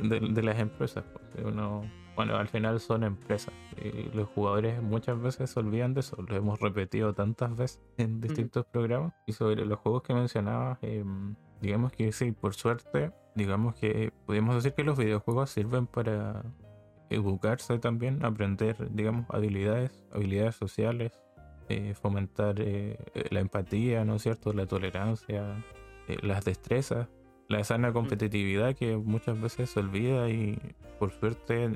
de, 0.00 0.42
las 0.42 0.58
empresas. 0.58 1.04
Pues, 1.12 1.44
uno 1.44 1.82
bueno, 2.18 2.36
al 2.36 2.48
final 2.48 2.80
son 2.80 3.04
empresas 3.04 3.54
y 3.80 4.10
los 4.12 4.28
jugadores 4.30 4.82
muchas 4.82 5.22
veces 5.22 5.50
se 5.50 5.60
olvidan 5.60 5.94
de 5.94 6.00
eso, 6.00 6.20
lo 6.20 6.34
hemos 6.34 6.58
repetido 6.58 7.14
tantas 7.14 7.56
veces 7.56 7.80
en 7.96 8.20
distintos 8.20 8.66
programas. 8.66 9.12
Y 9.24 9.34
sobre 9.34 9.64
los 9.64 9.78
juegos 9.78 10.02
que 10.02 10.14
mencionabas, 10.14 10.78
em, 10.82 11.36
digamos 11.60 11.92
que 11.92 12.10
sí, 12.10 12.32
por 12.32 12.56
suerte, 12.56 13.12
digamos 13.36 13.76
que 13.76 14.12
podemos 14.26 14.56
decir 14.56 14.74
que 14.74 14.82
los 14.82 14.98
videojuegos 14.98 15.50
sirven 15.50 15.86
para 15.86 16.42
educarse 17.08 17.78
también, 17.78 18.24
aprender, 18.24 18.88
digamos, 18.90 19.26
habilidades, 19.30 20.02
habilidades 20.12 20.56
sociales, 20.56 21.12
eh, 21.68 21.94
fomentar 21.94 22.56
eh, 22.58 22.98
la 23.30 23.38
empatía, 23.38 24.04
¿no 24.04 24.16
es 24.16 24.22
cierto?, 24.22 24.52
la 24.52 24.66
tolerancia, 24.66 25.64
eh, 26.08 26.16
las 26.22 26.44
destrezas, 26.44 27.06
la 27.48 27.64
sana 27.64 27.92
competitividad 27.92 28.74
que 28.74 28.96
muchas 28.96 29.40
veces 29.40 29.70
se 29.70 29.80
olvida 29.80 30.28
y 30.28 30.58
por 30.98 31.12
suerte 31.12 31.70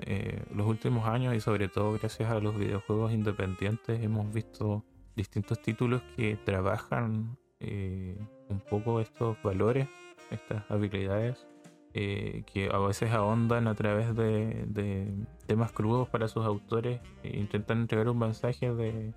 los 0.55 0.67
últimos 0.67 1.07
años 1.07 1.35
y 1.35 1.41
sobre 1.41 1.69
todo 1.69 1.93
gracias 1.93 2.31
a 2.31 2.41
los 2.41 2.57
videojuegos 2.57 3.13
independientes 3.13 4.03
hemos 4.03 4.33
visto 4.33 4.85
distintos 5.17 5.63
títulos 5.63 6.03
que 6.17 6.37
trabajan 6.37 7.39
un 7.61 8.61
poco 8.69 9.01
estos 9.01 9.41
valores, 9.43 9.89
estas 10.31 10.63
habilidades 10.71 11.47
eh, 11.95 12.45
que 12.51 12.71
a 12.73 12.79
veces 12.79 13.13
ahondan 13.13 13.69
a 13.69 13.75
través 13.75 14.15
de, 14.17 15.07
temas 15.47 15.73
crudos 15.73 16.09
para 16.09 16.27
sus 16.27 16.47
autores 16.47 17.01
e 17.23 17.37
intentan 17.39 17.83
entregar 17.83 18.09
un 18.09 18.19
mensaje 18.19 18.73
de 18.73 19.13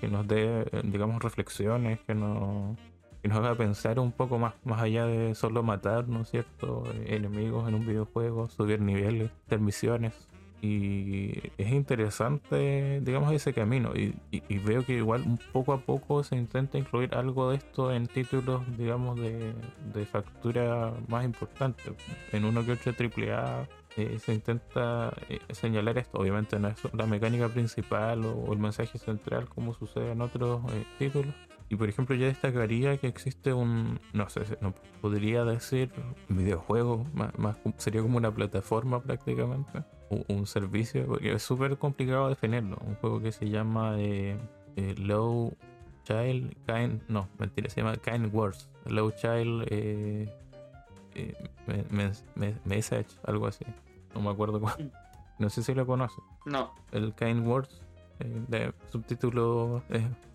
que 0.00 0.06
nos 0.06 0.28
dé, 0.28 0.64
digamos, 0.84 1.20
reflexiones, 1.20 1.98
que 2.06 2.14
nos, 2.14 2.78
que 3.22 3.28
nos 3.28 3.38
haga 3.38 3.54
pensar 3.54 3.98
un 3.98 4.12
poco 4.12 4.38
más, 4.38 4.54
más 4.64 4.80
allá 4.80 5.06
de 5.06 5.34
solo 5.34 5.62
matar, 5.62 6.08
¿no 6.08 6.22
es 6.22 6.30
cierto?, 6.30 6.84
enemigos 7.06 7.68
en 7.68 7.74
un 7.74 7.86
videojuego, 7.86 8.48
subir 8.48 8.80
niveles, 8.80 9.30
hacer 9.46 9.60
misiones. 9.60 10.14
Y 10.62 11.32
es 11.56 11.70
interesante, 11.70 13.00
digamos, 13.00 13.32
ese 13.32 13.54
camino. 13.54 13.92
Y, 13.94 14.14
veo 14.58 14.84
que 14.84 14.94
igual 14.94 15.24
poco 15.52 15.72
a 15.72 15.80
poco 15.80 16.22
se 16.22 16.36
intenta 16.36 16.76
incluir 16.76 17.14
algo 17.14 17.50
de 17.50 17.56
esto 17.56 17.92
en 17.92 18.06
títulos, 18.06 18.62
digamos, 18.76 19.18
de, 19.18 19.54
factura 20.04 20.92
más 21.08 21.24
importante. 21.24 21.82
En 22.32 22.44
uno 22.44 22.64
que 22.64 22.72
otro 22.72 22.92
AAA 22.92 23.66
eh, 23.96 24.18
se 24.18 24.34
intenta 24.34 25.12
eh, 25.28 25.40
señalar 25.50 25.96
esto. 25.98 26.18
Obviamente 26.18 26.58
no 26.58 26.68
es 26.68 26.76
la 26.92 27.06
mecánica 27.06 27.48
principal 27.48 28.24
o, 28.24 28.52
el 28.52 28.58
mensaje 28.58 28.98
central 28.98 29.48
como 29.48 29.72
sucede 29.74 30.12
en 30.12 30.20
otros 30.20 30.60
eh, 30.72 30.84
títulos. 30.98 31.34
Y 31.70 31.76
por 31.76 31.88
ejemplo, 31.88 32.16
yo 32.16 32.26
destacaría 32.26 32.98
que 32.98 33.06
existe 33.06 33.54
un, 33.54 34.00
no 34.12 34.28
sé, 34.28 34.42
no 34.60 34.74
podría 35.00 35.44
decir 35.44 35.90
videojuego, 36.28 37.06
más 37.14 37.56
sería 37.78 38.02
como 38.02 38.18
una 38.18 38.34
plataforma 38.34 39.00
prácticamente 39.00 39.84
un, 40.10 40.46
servicio, 40.46 41.06
porque 41.06 41.32
es 41.32 41.42
súper 41.42 41.78
complicado 41.78 42.28
definirlo. 42.28 42.76
Un 42.84 42.96
juego 42.96 43.20
que 43.20 43.32
se 43.32 43.48
llama 43.48 43.94
eh, 43.98 44.36
eh, 44.76 44.94
Low 44.98 45.56
Child 46.04 46.56
Kind, 46.66 47.02
no, 47.08 47.28
mentira, 47.38 47.70
se 47.70 47.80
llama 47.80 47.96
Kind 47.96 48.34
Words. 48.34 48.68
Low 48.86 49.12
Child 49.12 49.66
eh, 49.70 50.28
eh 51.14 51.34
Message, 52.64 53.06
algo 53.24 53.46
así. 53.46 53.64
No 54.14 54.22
me 54.22 54.30
acuerdo 54.30 54.60
cuál. 54.60 54.92
No 55.38 55.48
sé 55.48 55.62
si 55.62 55.72
lo 55.72 55.86
conoce. 55.86 56.20
No. 56.44 56.74
El 56.92 57.14
Kind 57.14 57.46
Words, 57.46 57.79
de 58.48 58.72
subtítulo 58.90 59.82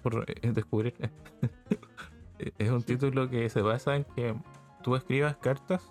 por 0.01 0.25
descubrir. 0.25 0.95
es 2.57 2.69
un 2.69 2.83
título 2.83 3.29
que 3.29 3.49
se 3.49 3.61
basa 3.61 3.95
en 3.95 4.03
que 4.15 4.35
tú 4.83 4.95
escribas 4.95 5.37
cartas 5.37 5.81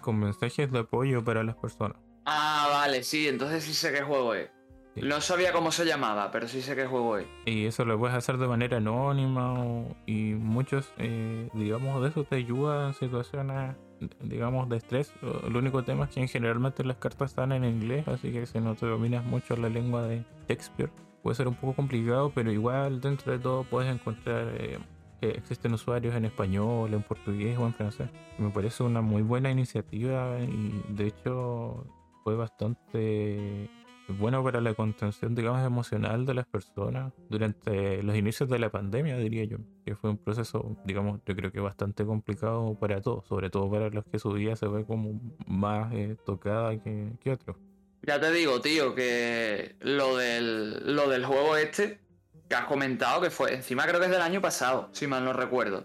con 0.00 0.18
mensajes 0.18 0.70
de 0.70 0.80
apoyo 0.80 1.22
para 1.22 1.42
las 1.42 1.56
personas. 1.56 1.98
Ah, 2.24 2.68
vale, 2.70 3.02
sí, 3.02 3.28
entonces 3.28 3.64
sí 3.64 3.74
sé 3.74 3.92
qué 3.92 4.02
juego 4.02 4.34
es. 4.34 4.50
No 4.96 5.22
sabía 5.22 5.52
cómo 5.52 5.72
se 5.72 5.86
llamaba, 5.86 6.30
pero 6.30 6.46
sí 6.46 6.60
sé 6.60 6.76
qué 6.76 6.86
juego 6.86 7.16
es. 7.16 7.26
Y 7.46 7.64
eso 7.64 7.84
lo 7.84 7.98
puedes 7.98 8.14
hacer 8.14 8.36
de 8.36 8.46
manera 8.46 8.76
anónima 8.76 9.64
y 10.06 10.34
muchos, 10.34 10.92
eh, 10.98 11.48
digamos, 11.54 12.02
de 12.02 12.10
eso 12.10 12.24
te 12.24 12.36
ayuda 12.36 12.88
en 12.88 12.94
situaciones, 12.94 13.74
digamos, 14.20 14.68
de 14.68 14.76
estrés. 14.76 15.12
El 15.46 15.56
único 15.56 15.82
tema 15.82 16.04
es 16.04 16.10
que 16.10 16.28
generalmente 16.28 16.84
las 16.84 16.98
cartas 16.98 17.30
están 17.30 17.52
en 17.52 17.64
inglés, 17.64 18.06
así 18.06 18.32
que 18.32 18.44
si 18.44 18.60
no 18.60 18.74
te 18.74 18.84
dominas 18.86 19.24
mucho 19.24 19.56
la 19.56 19.70
lengua 19.70 20.02
de 20.02 20.24
Shakespeare, 20.46 20.90
puede 21.22 21.36
ser 21.36 21.48
un 21.48 21.54
poco 21.54 21.74
complicado, 21.74 22.32
pero 22.34 22.50
igual 22.52 23.00
dentro 23.00 23.32
de 23.32 23.38
todo 23.38 23.64
puedes 23.64 23.92
encontrar 23.92 24.48
eh, 24.58 24.78
que 25.20 25.30
existen 25.30 25.72
usuarios 25.72 26.14
en 26.14 26.24
español, 26.24 26.92
en 26.92 27.02
portugués 27.02 27.56
o 27.58 27.66
en 27.66 27.74
francés. 27.74 28.10
Me 28.38 28.50
parece 28.50 28.82
una 28.82 29.00
muy 29.00 29.22
buena 29.22 29.50
iniciativa 29.50 30.38
y 30.40 30.82
de 30.88 31.06
hecho 31.06 31.86
fue 32.24 32.34
bastante 32.36 33.70
bueno 34.18 34.42
para 34.42 34.60
la 34.60 34.74
contención, 34.74 35.34
digamos, 35.34 35.64
emocional 35.64 36.26
de 36.26 36.34
las 36.34 36.46
personas 36.46 37.12
durante 37.28 38.02
los 38.02 38.16
inicios 38.16 38.48
de 38.48 38.58
la 38.58 38.70
pandemia, 38.70 39.16
diría 39.16 39.44
yo, 39.44 39.58
que 39.84 39.94
fue 39.94 40.10
un 40.10 40.18
proceso, 40.18 40.76
digamos, 40.84 41.20
yo 41.24 41.36
creo 41.36 41.52
que 41.52 41.60
bastante 41.60 42.04
complicado 42.04 42.74
para 42.78 43.00
todos, 43.00 43.26
sobre 43.26 43.48
todo 43.48 43.70
para 43.70 43.90
los 43.90 44.04
que 44.04 44.18
su 44.18 44.32
vida 44.32 44.56
se 44.56 44.66
ve 44.66 44.84
como 44.84 45.20
más 45.46 45.92
eh, 45.94 46.16
tocada 46.24 46.76
que, 46.82 47.12
que 47.20 47.30
otros. 47.30 47.56
Ya 48.02 48.20
te 48.20 48.32
digo, 48.32 48.60
tío, 48.60 48.94
que 48.94 49.76
lo 49.80 50.16
del, 50.16 50.94
lo 50.96 51.08
del 51.08 51.24
juego 51.24 51.56
este 51.56 52.00
que 52.48 52.56
has 52.56 52.64
comentado, 52.66 53.20
que 53.20 53.30
fue, 53.30 53.54
encima 53.54 53.86
creo 53.86 53.98
que 53.98 54.06
es 54.06 54.12
del 54.12 54.20
año 54.20 54.40
pasado, 54.40 54.90
si 54.92 55.06
mal 55.06 55.24
no 55.24 55.32
recuerdo. 55.32 55.84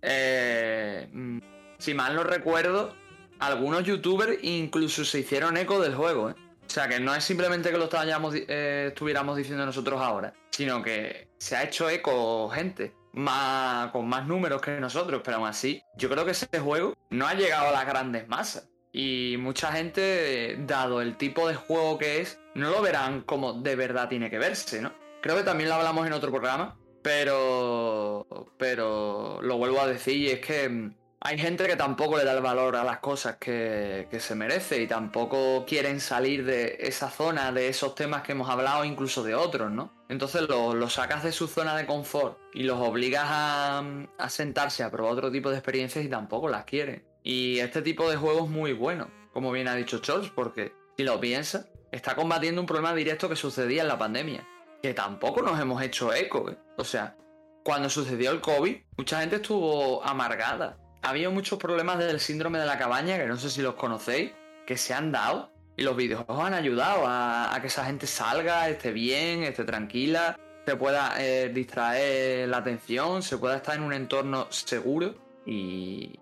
Eh, 0.00 1.08
mm, 1.12 1.38
si 1.78 1.92
mal 1.92 2.14
no 2.14 2.22
recuerdo, 2.22 2.94
algunos 3.38 3.84
youtubers 3.84 4.38
incluso 4.42 5.04
se 5.04 5.20
hicieron 5.20 5.56
eco 5.56 5.80
del 5.80 5.94
juego, 5.94 6.30
¿eh? 6.30 6.34
O 6.66 6.70
sea, 6.70 6.88
que 6.88 6.98
no 7.00 7.14
es 7.14 7.22
simplemente 7.22 7.70
que 7.70 7.78
lo 7.78 7.88
eh, 8.34 8.86
estuviéramos 8.88 9.36
diciendo 9.36 9.66
nosotros 9.66 10.00
ahora, 10.00 10.32
sino 10.50 10.82
que 10.82 11.28
se 11.38 11.56
ha 11.56 11.64
hecho 11.64 11.88
eco 11.88 12.48
gente 12.48 12.94
más, 13.12 13.90
con 13.92 14.08
más 14.08 14.26
números 14.26 14.60
que 14.60 14.80
nosotros, 14.80 15.22
pero 15.24 15.38
aún 15.38 15.48
así, 15.48 15.82
yo 15.96 16.08
creo 16.08 16.24
que 16.24 16.32
ese 16.32 16.46
juego 16.58 16.94
no 17.10 17.26
ha 17.26 17.34
llegado 17.34 17.68
a 17.68 17.72
las 17.72 17.86
grandes 17.86 18.26
masas. 18.28 18.68
Y 18.98 19.36
mucha 19.36 19.72
gente, 19.72 20.56
dado 20.60 21.02
el 21.02 21.18
tipo 21.18 21.46
de 21.46 21.54
juego 21.54 21.98
que 21.98 22.22
es, 22.22 22.40
no 22.54 22.70
lo 22.70 22.80
verán 22.80 23.20
como 23.20 23.52
de 23.52 23.76
verdad 23.76 24.08
tiene 24.08 24.30
que 24.30 24.38
verse, 24.38 24.80
¿no? 24.80 24.90
Creo 25.20 25.36
que 25.36 25.42
también 25.42 25.68
lo 25.68 25.74
hablamos 25.74 26.06
en 26.06 26.14
otro 26.14 26.30
programa, 26.30 26.78
pero, 27.02 28.26
pero 28.56 29.38
lo 29.42 29.58
vuelvo 29.58 29.82
a 29.82 29.86
decir 29.86 30.16
y 30.16 30.30
es 30.30 30.40
que 30.40 30.66
mm, 30.70 30.94
hay 31.20 31.36
gente 31.36 31.66
que 31.66 31.76
tampoco 31.76 32.16
le 32.16 32.24
da 32.24 32.32
el 32.32 32.40
valor 32.40 32.74
a 32.74 32.84
las 32.84 33.00
cosas 33.00 33.36
que, 33.36 34.08
se 34.18 34.34
merece 34.34 34.80
y 34.80 34.86
tampoco 34.86 35.66
quieren 35.66 36.00
salir 36.00 36.46
de 36.46 36.78
esa 36.80 37.10
zona, 37.10 37.52
de 37.52 37.68
esos 37.68 37.94
temas 37.94 38.22
que 38.22 38.32
hemos 38.32 38.48
hablado, 38.48 38.82
incluso 38.82 39.22
de 39.22 39.34
otros, 39.34 39.70
¿no? 39.70 39.92
Entonces 40.08 40.48
los 40.48 40.92
sacas 40.94 41.22
de 41.22 41.32
su 41.32 41.48
zona 41.48 41.76
de 41.76 41.84
confort 41.84 42.38
y 42.54 42.62
los 42.62 42.80
obligas 42.80 43.26
a, 43.26 43.84
a, 44.16 44.30
sentarse 44.30 44.82
a 44.82 44.90
probar 44.90 45.12
otro 45.12 45.30
tipo 45.30 45.50
de 45.50 45.56
experiencias 45.56 46.02
y 46.02 46.08
tampoco 46.08 46.48
las 46.48 46.64
quieren. 46.64 47.04
Y 47.26 47.58
este 47.58 47.82
tipo 47.82 48.08
de 48.08 48.16
juego 48.16 48.44
es 48.44 48.50
muy 48.50 48.72
bueno, 48.72 49.10
como 49.32 49.50
bien 49.50 49.66
ha 49.66 49.74
dicho 49.74 49.98
Charles, 49.98 50.30
porque 50.30 50.72
si 50.96 51.02
lo 51.02 51.18
piensas, 51.18 51.68
está 51.90 52.14
combatiendo 52.14 52.60
un 52.60 52.66
problema 52.66 52.94
directo 52.94 53.28
que 53.28 53.34
sucedía 53.34 53.82
en 53.82 53.88
la 53.88 53.98
pandemia, 53.98 54.46
que 54.80 54.94
tampoco 54.94 55.42
nos 55.42 55.58
hemos 55.60 55.82
hecho 55.82 56.14
eco. 56.14 56.50
¿eh? 56.50 56.56
O 56.76 56.84
sea, 56.84 57.16
cuando 57.64 57.90
sucedió 57.90 58.30
el 58.30 58.40
COVID, 58.40 58.76
mucha 58.96 59.20
gente 59.20 59.36
estuvo 59.36 60.04
amargada 60.04 60.78
había 61.06 61.30
muchos 61.30 61.58
problemas 61.58 61.98
del 61.98 62.18
síndrome 62.18 62.58
de 62.58 62.66
la 62.66 62.78
cabaña, 62.78 63.16
que 63.16 63.26
no 63.26 63.36
sé 63.36 63.48
si 63.48 63.62
los 63.62 63.74
conocéis, 63.74 64.32
que 64.66 64.76
se 64.76 64.92
han 64.92 65.12
dado 65.12 65.52
y 65.76 65.82
los 65.82 65.96
videojuegos 65.96 66.44
han 66.44 66.54
ayudado 66.54 67.04
a, 67.06 67.56
que 67.60 67.68
esa 67.68 67.84
gente 67.84 68.06
salga, 68.06 68.68
esté 68.68 68.90
bien, 68.90 69.44
esté 69.44 69.64
tranquila, 69.64 70.36
se 70.66 70.74
pueda 70.74 71.14
eh, 71.18 71.48
distraer 71.50 72.48
la 72.48 72.58
atención, 72.58 73.22
se 73.22 73.38
pueda 73.38 73.56
estar 73.56 73.76
en 73.76 73.82
un 73.82 73.92
entorno 73.92 74.48
seguro 74.50 75.14
y, 75.46 76.18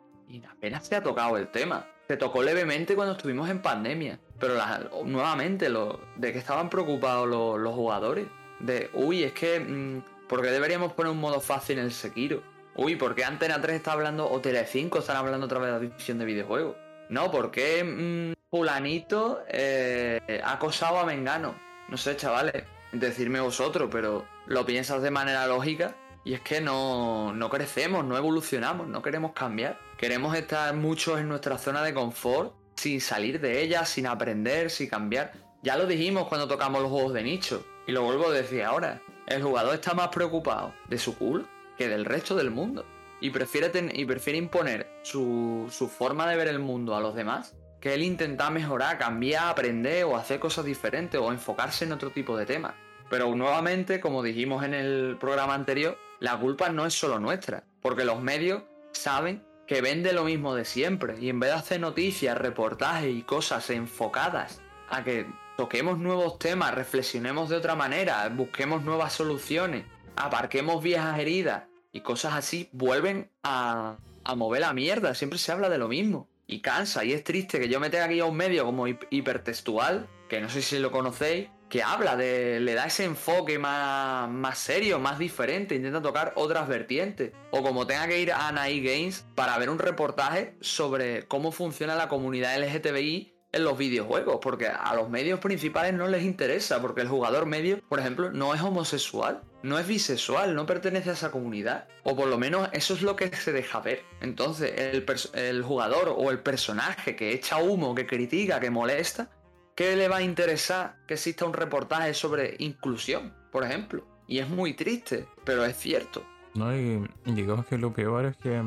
apenas 0.49 0.87
se 0.87 0.97
ha 0.97 1.03
tocado 1.03 1.37
el 1.37 1.49
tema. 1.49 1.87
Se 2.09 2.17
tocó 2.17 2.43
levemente 2.43 2.95
cuando 2.95 3.15
estuvimos 3.15 3.49
en 3.49 3.63
pandemia, 3.63 4.19
pero 4.39 4.57
nuevamente 5.05 5.69
lo, 5.69 6.01
de 6.17 6.33
que 6.33 6.39
estaban 6.39 6.69
preocupados 6.69 7.27
los, 7.29 7.75
jugadores. 7.75 8.27
De, 8.61 8.91
uy, 8.95 9.25
es 9.25 9.33
que, 9.33 9.61
mm, 9.61 10.27
¿por 10.29 10.43
qué 10.43 10.51
deberíamos 10.51 10.93
poner 10.93 11.13
un 11.13 11.21
modo 11.21 11.41
fácil 11.41 11.79
en 11.79 11.87
el 11.87 11.93
Sekiro? 11.93 12.43
Uy, 12.77 12.97
¿por 12.97 13.15
qué 13.15 13.25
Antena 13.25 13.61
3 13.61 13.77
está 13.77 13.93
hablando 13.93 14.29
o 14.29 14.43
Tele5 14.43 14.99
están 14.99 15.17
hablando 15.17 15.47
otra 15.47 15.59
vez 15.59 15.69
de 15.69 15.73
la 15.73 15.79
división 15.79 16.19
de 16.19 16.25
videojuegos? 16.25 16.77
No, 17.09 17.31
¿por 17.31 17.51
qué 17.51 17.85
mmm, 17.85 18.35
Fulanito 18.51 19.43
eh, 19.49 20.41
ha 20.45 20.53
acosado 20.55 20.99
a 20.99 21.05
Mengano? 21.05 21.55
No 21.89 21.97
sé, 21.97 22.17
chavales, 22.17 22.65
decirme 22.93 23.41
vosotros, 23.41 23.89
pero 23.91 24.25
lo 24.47 24.67
piensas 24.67 25.03
de 25.03 25.11
manera 25.11 25.47
lógica 25.47 25.95
y 26.25 26.35
es 26.35 26.41
que 26.41 26.61
no, 26.61 27.33
no 27.35 27.51
crecemos, 27.51 28.05
no 28.05 28.17
evolucionamos, 28.17 28.89
no 28.89 29.03
queremos 29.03 29.33
cambiar. 29.33 29.79
Queremos 29.99 30.37
estar 30.37 30.75
muchos 30.75 31.21
en 31.21 31.29
nuestra 31.29 31.57
zona 31.57 31.83
de 31.83 31.95
confort 31.95 32.55
sin 32.77 33.01
salir 33.01 33.41
de 33.41 33.63
ella, 33.63 33.85
sin 33.85 34.07
aprender, 34.07 34.71
sin 34.71 34.89
cambiar. 34.89 35.33
Ya 35.63 35.77
lo 35.77 35.87
dijimos 35.87 36.29
cuando 36.29 36.49
tocamos 36.49 36.83
los 36.83 36.91
juegos 36.91 37.15
de 37.15 37.23
nicho 37.23 37.65
y 37.87 37.93
lo 37.93 38.03
vuelvo 38.03 38.29
a 38.29 38.33
decir 38.33 38.63
ahora. 38.63 39.01
El 39.27 39.43
jugador 39.43 39.75
está 39.75 39.95
más 39.95 40.09
preocupado 40.09 40.75
de 40.89 40.99
su 40.99 41.17
culo 41.17 41.47
que 41.79 41.89
del 41.89 42.05
resto 42.05 42.35
del 42.35 42.51
mundo. 42.51 42.85
Y 43.21 43.31
prefiere, 43.31 43.71
y 43.95 44.05
prefiere 44.05 44.39
imponer 44.39 44.87
su, 45.03 45.69
su 45.71 45.89
forma 45.89 46.29
de 46.29 46.37
ver 46.37 46.49
el 46.49 46.59
mundo 46.59 46.95
a 46.95 47.01
los 47.01 47.15
demás 47.15 47.55
que 47.85 47.93
él 47.93 48.03
intenta 48.03 48.49
mejorar, 48.49 48.97
cambiar, 48.97 49.51
aprender 49.51 50.05
o 50.05 50.17
hacer 50.17 50.41
cosas 50.41 50.65
diferentes 50.65 51.21
o 51.21 51.31
enfocarse 51.31 51.85
en 51.85 51.93
otro 51.93 52.09
tipo 52.11 52.35
de 52.35 52.47
temas. 52.47 52.73
Pero 53.11 53.35
nuevamente, 53.35 54.01
como 54.01 54.23
dijimos 54.23 54.65
en 54.65 54.73
el 54.73 55.19
programa 55.21 55.53
anterior, 55.53 55.99
la 56.19 56.39
culpa 56.39 56.71
no 56.71 56.87
es 56.87 56.95
solo 56.95 57.19
nuestra, 57.19 57.65
porque 57.83 58.07
los 58.07 58.23
medios 58.23 58.63
saben 58.93 59.45
que 59.67 59.81
vende 59.81 60.13
lo 60.13 60.25
mismo 60.25 60.55
de 60.55 60.65
siempre 60.65 61.17
y 61.21 61.29
en 61.29 61.41
vez 61.41 61.51
de 61.51 61.57
hacer 61.57 61.81
noticias, 61.81 62.37
reportajes 62.37 63.15
y 63.15 63.23
cosas 63.23 63.71
enfocadas 63.71 64.61
a 64.91 65.05
que 65.05 65.27
toquemos 65.57 65.99
nuevos 65.99 66.39
temas, 66.39 66.75
reflexionemos 66.75 67.49
de 67.49 67.57
otra 67.57 67.75
manera, 67.75 68.29
busquemos 68.29 68.83
nuevas 68.83 69.13
soluciones, 69.13 69.85
aparquemos 70.17 70.83
viejas 70.83 71.19
heridas 71.19 71.65
y 71.93 72.01
cosas 72.01 72.35
así, 72.35 72.69
vuelven 72.73 73.31
a, 73.43 73.97
a 74.25 74.35
mover 74.35 74.63
la 74.63 74.73
mierda. 74.73 75.15
Siempre 75.15 75.39
se 75.39 75.53
habla 75.53 75.69
de 75.69 75.79
lo 75.79 75.89
mismo. 75.89 76.29
Y 76.47 76.61
cansa, 76.61 77.05
y 77.05 77.13
es 77.13 77.25
triste 77.25 77.59
que 77.59 77.69
yo 77.69 77.81
me 77.81 77.89
tenga 77.89 78.05
aquí 78.05 78.21
a 78.21 78.27
un 78.27 78.37
medio 78.37 78.67
como 78.67 78.87
hipertextual, 78.87 80.07
que 80.29 80.43
no 80.43 80.51
sé 80.51 80.61
si 80.61 80.79
lo 80.79 80.91
conocéis, 80.91 81.49
que 81.75 81.83
habla 81.83 82.15
de. 82.15 82.61
le 82.61 82.75
da 82.75 82.87
ese 82.87 83.03
enfoque 83.03 83.59
más, 83.59 84.31
más 84.31 84.59
serio, 84.59 85.01
más 85.01 85.19
diferente, 85.19 85.75
intenta 85.75 86.01
tocar 86.01 86.33
otras 86.37 86.69
vertientes. 86.69 87.33
O 87.51 87.65
como 87.65 87.85
tenga 87.85 88.07
que 88.07 88.21
ir 88.21 88.31
a 88.31 88.47
Anaí 88.47 88.81
Games 88.81 89.27
para 89.35 89.59
ver 89.59 89.69
un 89.69 89.81
reportaje 89.81 90.55
sobre 90.61 91.27
cómo 91.27 91.51
funciona 91.51 91.97
la 91.97 92.09
comunidad 92.09 92.57
LGTBI 92.63 93.35
en 93.51 93.65
los 93.65 93.77
videojuegos, 93.77 94.39
porque 94.41 94.69
a 94.69 94.95
los 94.95 95.11
medios 95.11 95.41
principales 95.41 95.95
no 95.95 96.07
les 96.07 96.23
interesa, 96.23 96.81
porque 96.81 97.01
el 97.01 97.09
jugador 97.09 97.45
medio, 97.45 97.81
por 97.89 97.99
ejemplo, 97.99 98.31
no 98.31 98.55
es 98.55 98.63
homosexual, 98.63 99.43
no 99.65 99.77
es 99.77 99.89
bisexual, 99.89 100.55
no 100.55 100.67
pertenece 100.67 101.11
a 101.11 101.15
esa 101.15 101.33
comunidad, 101.33 101.89
o 102.05 102.15
por 102.15 102.29
lo 102.29 102.39
menos 102.39 102.69
eso 102.71 102.95
es 102.95 103.03
lo 103.03 103.17
que 103.17 103.35
se 103.35 103.51
deja 103.51 103.81
ver. 103.81 104.05
Entonces, 104.21 104.73
el, 104.79 105.05
el 105.35 105.63
jugador 105.65 106.15
o 106.17 106.31
el 106.31 106.39
personaje 106.39 107.17
que 107.17 107.33
echa 107.33 107.59
humo, 107.59 107.97
que 107.97 108.07
critica, 108.07 108.61
que 108.61 108.71
molesta, 108.71 109.29
¿qué 109.75 109.97
le 109.97 110.09
va 110.09 110.19
a 110.19 110.23
interesar 110.23 110.97
que 111.07 111.15
exista 111.15 111.45
un 111.45 111.53
reportaje 111.53 112.15
sobre 112.15 112.57
inclusión, 112.59 113.35
por 113.51 113.65
ejemplo? 113.65 114.07
Y 114.27 114.39
es 114.39 114.49
muy 114.49 114.75
triste, 114.75 115.27
pero 115.45 115.65
es 115.65 115.77
cierto. 115.77 116.25
No, 116.55 116.75
y 116.75 117.05
digamos 117.25 117.67
que 117.67 117.79
lo 117.79 117.93
peor 117.93 118.27
es 118.27 118.37
que, 118.37 118.63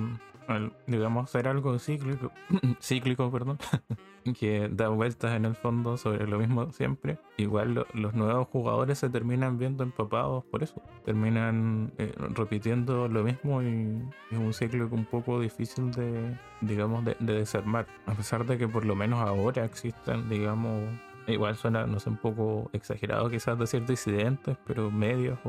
digamos, 0.85 1.29
hacer 1.29 1.47
algo 1.47 1.79
cíclico, 1.79 2.31
cíclico, 2.81 3.31
perdón, 3.31 3.57
que 4.33 4.69
da 4.69 4.89
vueltas 4.89 5.35
en 5.35 5.45
el 5.45 5.55
fondo 5.55 5.97
sobre 5.97 6.27
lo 6.27 6.39
mismo 6.39 6.71
siempre, 6.71 7.17
igual 7.37 7.85
los 7.93 8.13
nuevos 8.13 8.47
jugadores 8.49 8.99
se 8.99 9.09
terminan 9.09 9.57
viendo 9.57 9.83
empapados 9.83 10.43
por 10.45 10.63
eso. 10.63 10.81
Terminan 11.05 11.91
eh, 11.97 12.13
repitiendo 12.17 13.07
lo 13.07 13.23
mismo 13.23 13.61
y 13.61 14.01
es 14.31 14.37
un 14.37 14.53
ciclo 14.53 14.87
un 14.91 15.05
poco 15.05 15.39
difícil 15.39 15.91
de, 15.91 16.37
digamos, 16.61 17.03
de, 17.05 17.15
desarmar. 17.19 17.87
A 18.05 18.13
pesar 18.13 18.45
de 18.45 18.57
que 18.57 18.67
por 18.67 18.85
lo 18.85 18.95
menos 18.95 19.19
ahora 19.19 19.65
existen, 19.65 20.29
digamos, 20.29 20.81
igual 21.27 21.55
suena, 21.55 21.85
no 21.85 21.99
sé, 21.99 22.09
un 22.09 22.17
poco 22.17 22.69
exagerado 22.73 23.29
quizás 23.29 23.57
decir 23.59 23.85
disidentes, 23.85 24.57
pero 24.65 24.91
medios 24.91 25.39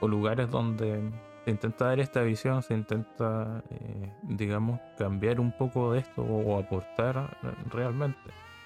o 0.00 0.08
lugares 0.08 0.50
donde 0.50 1.10
se 1.44 1.50
intenta 1.50 1.86
dar 1.86 2.00
esta 2.00 2.22
visión, 2.22 2.62
se 2.62 2.74
intenta, 2.74 3.62
eh, 3.70 4.12
digamos, 4.22 4.80
cambiar 4.98 5.40
un 5.40 5.52
poco 5.56 5.92
de 5.92 6.00
esto 6.00 6.22
o, 6.22 6.58
aportar 6.58 7.36
realmente. 7.70 8.18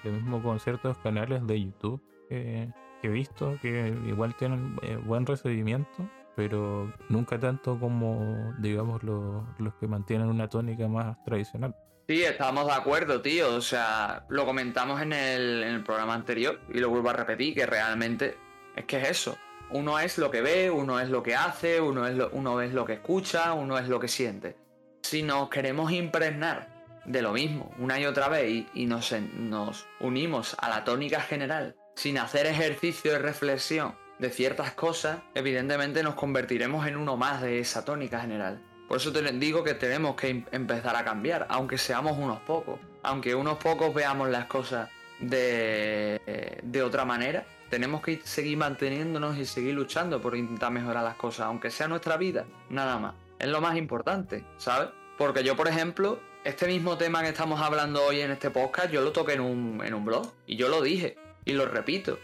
Lo 0.03 0.11
mismo 0.11 0.43
con 0.43 0.59
ciertos 0.59 0.97
canales 0.99 1.45
de 1.47 1.61
YouTube 1.61 2.01
que, 2.29 2.69
he 3.01 3.07
visto 3.07 3.57
que 3.61 3.95
igual 4.07 4.35
tienen 4.35 4.77
eh, 4.81 4.95
buen 4.95 5.25
recibimiento, 5.25 6.09
pero 6.35 6.91
nunca 7.09 7.39
tanto 7.39 7.79
como, 7.79 8.53
digamos, 8.59 9.03
los 9.03 9.73
que 9.79 9.87
mantienen 9.87 10.27
una 10.27 10.47
tónica 10.47 10.87
más 10.87 11.23
tradicional. 11.23 11.75
Sí, 12.07 12.23
estamos 12.23 12.67
de 12.67 12.73
acuerdo, 12.73 13.21
tío. 13.21 13.55
O 13.55 13.61
sea, 13.61 14.25
lo 14.29 14.45
comentamos 14.45 15.01
en 15.01 15.13
el, 15.13 15.63
en 15.63 15.75
el 15.75 15.83
programa 15.83 16.13
anterior 16.13 16.59
y 16.71 16.79
lo 16.79 16.89
vuelvo 16.89 17.09
a 17.09 17.13
repetir, 17.13 17.55
que 17.55 17.65
realmente 17.65 18.37
es 18.75 18.85
que 18.85 18.97
es 18.97 19.09
eso. 19.09 19.37
Uno 19.69 19.99
es 19.99 20.17
lo 20.17 20.31
que 20.31 20.41
ve, 20.41 20.69
uno 20.69 20.99
es 20.99 21.09
lo 21.09 21.23
que 21.23 21.35
hace, 21.35 21.81
uno 21.81 22.07
es 22.07 22.15
lo, 22.15 22.29
uno 22.31 22.61
es 22.61 22.73
lo 22.73 22.85
que 22.85 22.93
escucha, 22.93 23.53
uno 23.53 23.77
es 23.77 23.87
lo 23.87 23.99
que 23.99 24.07
siente. 24.07 24.55
Si 25.03 25.23
nos 25.23 25.49
queremos 25.49 25.91
impregnar 25.91 26.75
de 27.05 27.21
lo 27.21 27.33
mismo 27.33 27.71
una 27.79 27.99
y 27.99 28.05
otra 28.05 28.29
vez 28.29 28.65
y, 28.73 28.85
nos, 28.85 29.13
nos 29.33 29.85
unimos 29.99 30.55
a 30.59 30.69
la 30.69 30.83
tónica 30.83 31.21
general 31.21 31.75
sin 31.95 32.17
hacer 32.17 32.45
ejercicio 32.45 33.11
de 33.11 33.19
reflexión 33.19 33.95
de 34.19 34.29
ciertas 34.29 34.71
cosas, 34.73 35.19
evidentemente 35.33 36.03
nos 36.03 36.15
convertiremos 36.15 36.87
en 36.87 36.95
uno 36.95 37.17
más 37.17 37.41
de 37.41 37.59
esa 37.59 37.83
tónica 37.85 38.19
general. 38.21 38.61
Por 38.87 38.97
eso 38.97 39.11
te 39.11 39.21
digo 39.33 39.63
que 39.63 39.73
tenemos 39.73 40.15
que 40.15 40.29
em-, 40.29 40.45
empezar 40.51 40.95
a 40.95 41.03
cambiar, 41.03 41.47
aunque 41.49 41.77
seamos 41.77 42.17
unos 42.17 42.39
pocos. 42.41 42.79
Aunque 43.03 43.35
unos 43.35 43.57
pocos 43.57 43.93
veamos 43.93 44.29
las 44.29 44.45
cosas 44.45 44.89
de, 45.19 46.61
de 46.63 46.83
otra 46.83 47.05
manera, 47.05 47.45
tenemos 47.69 48.01
que 48.01 48.21
seguir 48.23 48.57
manteniéndonos 48.57 49.37
y 49.37 49.45
seguir 49.45 49.73
luchando 49.73 50.21
por 50.21 50.35
intentar 50.35 50.71
mejorar 50.71 51.03
las 51.03 51.15
cosas, 51.15 51.47
aunque 51.47 51.71
sea 51.71 51.87
nuestra 51.87 52.17
vida, 52.17 52.45
nada 52.69 52.97
más. 52.99 53.15
Es 53.39 53.47
lo 53.47 53.61
más 53.61 53.77
importante, 53.77 54.43
¿sabes? 54.57 54.89
Porque 55.17 55.43
yo, 55.43 55.55
por 55.55 55.67
ejemplo, 55.67 56.19
este 56.43 56.67
mismo 56.67 56.97
tema 56.97 57.21
que 57.21 57.29
estamos 57.29 57.59
hablando 57.61 58.03
hoy 58.03 58.21
en 58.21 58.31
este 58.31 58.49
podcast, 58.49 58.91
yo 58.91 59.01
lo 59.01 59.11
toqué 59.11 59.33
en 59.33 59.41
un, 59.41 59.81
en 59.83 59.93
un 59.93 60.05
blog 60.05 60.31
y 60.45 60.55
yo 60.55 60.69
lo 60.69 60.81
dije 60.81 61.17
y 61.43 61.53
lo 61.53 61.65
repito. 61.65 62.19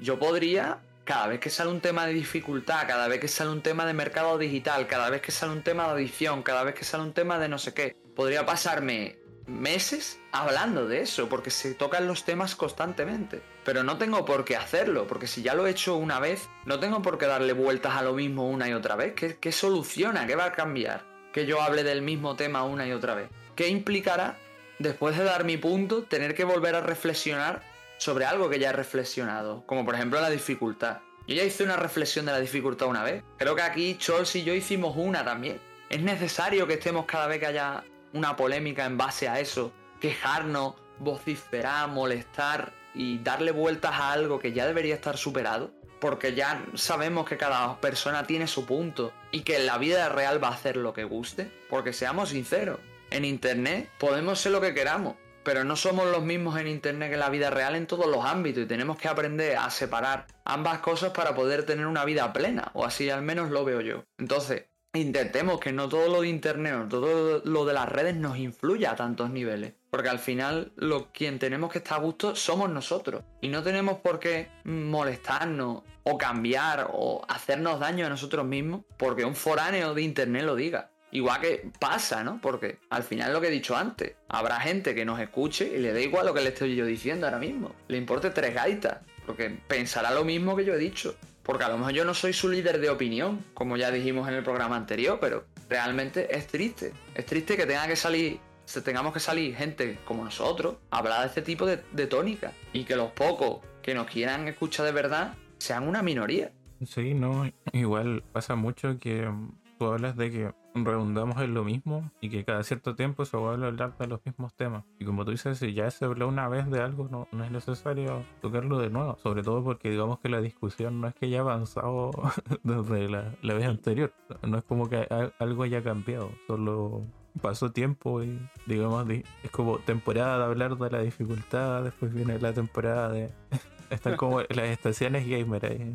Yo 0.00 0.18
podría, 0.18 0.78
cada 1.04 1.26
vez 1.28 1.40
que 1.40 1.50
sale 1.50 1.70
un 1.70 1.80
tema 1.80 2.06
de 2.06 2.12
dificultad, 2.12 2.86
cada 2.86 3.08
vez 3.08 3.20
que 3.20 3.28
sale 3.28 3.50
un 3.50 3.62
tema 3.62 3.86
de 3.86 3.94
mercado 3.94 4.38
digital, 4.38 4.86
cada 4.86 5.10
vez 5.10 5.20
que 5.20 5.32
sale 5.32 5.52
un 5.52 5.62
tema 5.62 5.92
de 5.92 6.02
edición, 6.02 6.42
cada 6.42 6.64
vez 6.64 6.74
que 6.74 6.84
sale 6.84 7.02
un 7.02 7.12
tema 7.12 7.38
de 7.38 7.48
no 7.48 7.58
sé 7.58 7.74
qué, 7.74 7.96
podría 8.14 8.46
pasarme 8.46 9.18
meses 9.46 10.18
hablando 10.32 10.86
de 10.86 11.02
eso, 11.02 11.28
porque 11.28 11.50
se 11.50 11.74
tocan 11.74 12.06
los 12.06 12.24
temas 12.24 12.56
constantemente. 12.56 13.42
Pero 13.64 13.82
no 13.82 13.98
tengo 13.98 14.24
por 14.24 14.44
qué 14.44 14.56
hacerlo, 14.56 15.06
porque 15.06 15.26
si 15.26 15.42
ya 15.42 15.54
lo 15.54 15.66
he 15.66 15.70
hecho 15.70 15.96
una 15.96 16.20
vez, 16.20 16.48
no 16.64 16.78
tengo 16.78 17.02
por 17.02 17.18
qué 17.18 17.26
darle 17.26 17.52
vueltas 17.52 17.96
a 17.96 18.02
lo 18.02 18.12
mismo 18.12 18.48
una 18.48 18.68
y 18.68 18.72
otra 18.72 18.96
vez. 18.96 19.14
¿Qué, 19.14 19.52
soluciona? 19.52 20.26
¿Qué 20.26 20.36
va 20.36 20.46
a 20.46 20.52
cambiar? 20.52 21.04
Que 21.32 21.46
yo 21.46 21.60
hable 21.60 21.82
del 21.82 22.02
mismo 22.02 22.36
tema 22.36 22.64
una 22.64 22.86
y 22.86 22.92
otra 22.92 23.14
vez. 23.14 23.28
¿Qué 23.54 23.68
implicará, 23.68 24.38
después 24.78 25.16
de 25.16 25.24
dar 25.24 25.44
mi 25.44 25.56
punto, 25.56 26.04
tener 26.04 26.34
que 26.34 26.44
volver 26.44 26.74
a 26.74 26.80
reflexionar 26.80 27.62
sobre 27.98 28.24
algo 28.24 28.50
que 28.50 28.58
ya 28.58 28.70
he 28.70 28.72
reflexionado? 28.72 29.64
Como 29.66 29.84
por 29.84 29.94
ejemplo 29.94 30.20
la 30.20 30.30
dificultad. 30.30 30.98
Yo 31.26 31.34
ya 31.34 31.42
hice 31.42 31.64
una 31.64 31.76
reflexión 31.76 32.24
de 32.26 32.32
la 32.32 32.40
dificultad 32.40 32.88
una 32.88 33.02
vez. 33.02 33.24
Creo 33.38 33.56
que 33.56 33.62
aquí 33.62 33.96
Chols 33.98 34.36
y 34.36 34.44
yo 34.44 34.54
hicimos 34.54 34.94
una 34.96 35.24
también. 35.24 35.60
Es 35.88 36.00
necesario 36.00 36.66
que 36.66 36.74
estemos 36.74 37.04
cada 37.06 37.26
vez 37.26 37.40
que 37.40 37.46
haya 37.46 37.82
una 38.16 38.36
polémica 38.36 38.86
en 38.86 38.96
base 38.96 39.28
a 39.28 39.40
eso, 39.40 39.72
quejarnos, 40.00 40.74
vociferar, 40.98 41.88
molestar 41.88 42.72
y 42.94 43.18
darle 43.18 43.52
vueltas 43.52 43.92
a 43.92 44.12
algo 44.12 44.38
que 44.38 44.52
ya 44.52 44.66
debería 44.66 44.94
estar 44.94 45.16
superado, 45.16 45.70
porque 46.00 46.34
ya 46.34 46.64
sabemos 46.74 47.28
que 47.28 47.36
cada 47.36 47.80
persona 47.80 48.26
tiene 48.26 48.46
su 48.46 48.66
punto 48.66 49.12
y 49.30 49.42
que 49.42 49.56
en 49.56 49.66
la 49.66 49.78
vida 49.78 50.08
real 50.08 50.42
va 50.42 50.48
a 50.48 50.54
hacer 50.54 50.76
lo 50.76 50.92
que 50.92 51.04
guste, 51.04 51.50
porque 51.68 51.92
seamos 51.92 52.30
sinceros, 52.30 52.80
en 53.10 53.24
Internet 53.24 53.90
podemos 53.98 54.40
ser 54.40 54.52
lo 54.52 54.60
que 54.60 54.74
queramos, 54.74 55.16
pero 55.44 55.62
no 55.64 55.76
somos 55.76 56.06
los 56.06 56.22
mismos 56.22 56.58
en 56.58 56.66
Internet 56.66 57.10
que 57.10 57.14
en 57.14 57.20
la 57.20 57.30
vida 57.30 57.50
real 57.50 57.76
en 57.76 57.86
todos 57.86 58.06
los 58.06 58.24
ámbitos 58.24 58.64
y 58.64 58.66
tenemos 58.66 58.98
que 58.98 59.08
aprender 59.08 59.56
a 59.56 59.70
separar 59.70 60.26
ambas 60.44 60.78
cosas 60.80 61.12
para 61.12 61.34
poder 61.34 61.64
tener 61.64 61.86
una 61.86 62.04
vida 62.04 62.32
plena, 62.32 62.70
o 62.74 62.84
así 62.84 63.10
al 63.10 63.22
menos 63.22 63.50
lo 63.50 63.64
veo 63.64 63.80
yo. 63.80 64.04
Entonces, 64.18 64.64
intentemos 64.96 65.60
que 65.60 65.72
no 65.72 65.88
todo 65.88 66.08
lo 66.08 66.20
de 66.22 66.28
internet 66.28 66.88
todo 66.88 67.42
lo 67.44 67.64
de 67.64 67.74
las 67.74 67.88
redes 67.88 68.16
nos 68.16 68.38
influya 68.38 68.92
a 68.92 68.96
tantos 68.96 69.30
niveles. 69.30 69.74
Porque 69.90 70.08
al 70.08 70.18
final 70.18 70.72
lo 70.76 71.12
quien 71.12 71.38
tenemos 71.38 71.72
que 71.72 71.78
estar 71.78 71.98
a 71.98 72.02
gusto 72.02 72.34
somos 72.34 72.70
nosotros. 72.70 73.24
Y 73.40 73.48
no 73.48 73.62
tenemos 73.62 73.98
por 73.98 74.18
qué 74.18 74.48
molestarnos 74.64 75.82
o 76.02 76.18
cambiar 76.18 76.88
o 76.92 77.24
hacernos 77.28 77.80
daño 77.80 78.06
a 78.06 78.10
nosotros 78.10 78.44
mismos 78.44 78.82
porque 78.96 79.24
un 79.24 79.34
foráneo 79.34 79.94
de 79.94 80.02
internet 80.02 80.44
lo 80.44 80.54
diga. 80.54 80.90
Igual 81.12 81.40
que 81.40 81.70
pasa, 81.80 82.22
¿no? 82.24 82.40
Porque 82.42 82.78
al 82.90 83.02
final 83.02 83.32
lo 83.32 83.40
que 83.40 83.48
he 83.48 83.50
dicho 83.50 83.76
antes, 83.76 84.16
habrá 84.28 84.60
gente 84.60 84.94
que 84.94 85.04
nos 85.04 85.18
escuche 85.20 85.66
y 85.66 85.78
le 85.78 85.92
da 85.92 86.00
igual 86.00 86.26
lo 86.26 86.34
que 86.34 86.42
le 86.42 86.48
estoy 86.50 86.74
yo 86.74 86.84
diciendo 86.84 87.26
ahora 87.26 87.38
mismo. 87.38 87.74
Le 87.88 87.96
importe 87.96 88.30
tres 88.30 88.54
gaitas, 88.54 88.98
porque 89.24 89.50
pensará 89.66 90.10
lo 90.10 90.24
mismo 90.24 90.56
que 90.56 90.64
yo 90.64 90.74
he 90.74 90.78
dicho. 90.78 91.16
Porque 91.46 91.62
a 91.62 91.68
lo 91.68 91.78
mejor 91.78 91.92
yo 91.92 92.04
no 92.04 92.12
soy 92.12 92.32
su 92.32 92.48
líder 92.48 92.80
de 92.80 92.90
opinión, 92.90 93.44
como 93.54 93.76
ya 93.76 93.92
dijimos 93.92 94.28
en 94.28 94.34
el 94.34 94.42
programa 94.42 94.76
anterior, 94.76 95.18
pero 95.20 95.44
realmente 95.70 96.36
es 96.36 96.48
triste. 96.48 96.92
Es 97.14 97.24
triste 97.24 97.56
que 97.56 97.66
tenga 97.66 97.86
que 97.86 97.94
salir, 97.94 98.40
tengamos 98.84 99.14
que 99.14 99.20
salir 99.20 99.54
gente 99.54 99.96
como 100.04 100.24
nosotros 100.24 100.78
a 100.90 100.98
hablar 100.98 101.20
de 101.20 101.28
este 101.28 101.42
tipo 101.42 101.64
de, 101.64 101.80
de 101.92 102.06
tónica. 102.08 102.52
Y 102.72 102.82
que 102.82 102.96
los 102.96 103.12
pocos 103.12 103.60
que 103.80 103.94
nos 103.94 104.08
quieran 104.08 104.48
escuchar 104.48 104.86
de 104.86 104.92
verdad 104.92 105.34
sean 105.58 105.86
una 105.86 106.02
minoría. 106.02 106.50
Sí, 106.84 107.14
no, 107.14 107.48
igual 107.72 108.24
pasa 108.32 108.56
mucho 108.56 108.98
que 108.98 109.32
tú 109.78 109.86
hablas 109.86 110.16
de 110.16 110.30
que 110.32 110.52
redundamos 110.84 111.40
en 111.40 111.54
lo 111.54 111.64
mismo 111.64 112.10
y 112.20 112.28
que 112.28 112.44
cada 112.44 112.62
cierto 112.62 112.94
tiempo 112.94 113.24
se 113.24 113.36
vuelve 113.36 113.64
a 113.64 113.68
hablar 113.68 113.96
de 113.98 114.06
los 114.06 114.24
mismos 114.24 114.54
temas. 114.54 114.84
Y 114.98 115.04
como 115.04 115.24
tú 115.24 115.30
dices, 115.30 115.58
si 115.58 115.72
ya 115.74 115.90
se 115.90 116.04
habló 116.04 116.28
una 116.28 116.48
vez 116.48 116.70
de 116.70 116.80
algo, 116.80 117.08
no, 117.10 117.28
no 117.32 117.44
es 117.44 117.50
necesario 117.50 118.24
tocarlo 118.40 118.78
de 118.78 118.90
nuevo. 118.90 119.16
Sobre 119.22 119.42
todo 119.42 119.62
porque 119.64 119.90
digamos 119.90 120.18
que 120.20 120.28
la 120.28 120.40
discusión 120.40 121.00
no 121.00 121.08
es 121.08 121.14
que 121.14 121.26
haya 121.26 121.40
avanzado 121.40 122.10
desde 122.62 123.08
la, 123.08 123.34
la 123.42 123.54
vez 123.54 123.66
anterior. 123.66 124.12
No 124.42 124.58
es 124.58 124.64
como 124.64 124.88
que 124.88 125.06
algo 125.38 125.62
haya 125.62 125.82
cambiado, 125.82 126.30
solo 126.46 127.02
pasó 127.40 127.70
tiempo 127.70 128.22
y 128.22 128.38
digamos 128.66 129.06
es 129.10 129.50
como 129.50 129.78
temporada 129.78 130.38
de 130.38 130.44
hablar 130.44 130.76
de 130.76 130.90
la 130.90 131.00
dificultad, 131.00 131.84
después 131.84 132.12
viene 132.12 132.38
la 132.38 132.52
temporada 132.52 133.10
de... 133.10 133.30
Están 133.90 134.16
como 134.16 134.40
las 134.40 134.66
estaciones 134.66 135.28
gamer 135.28 135.64
ahí. 135.64 135.94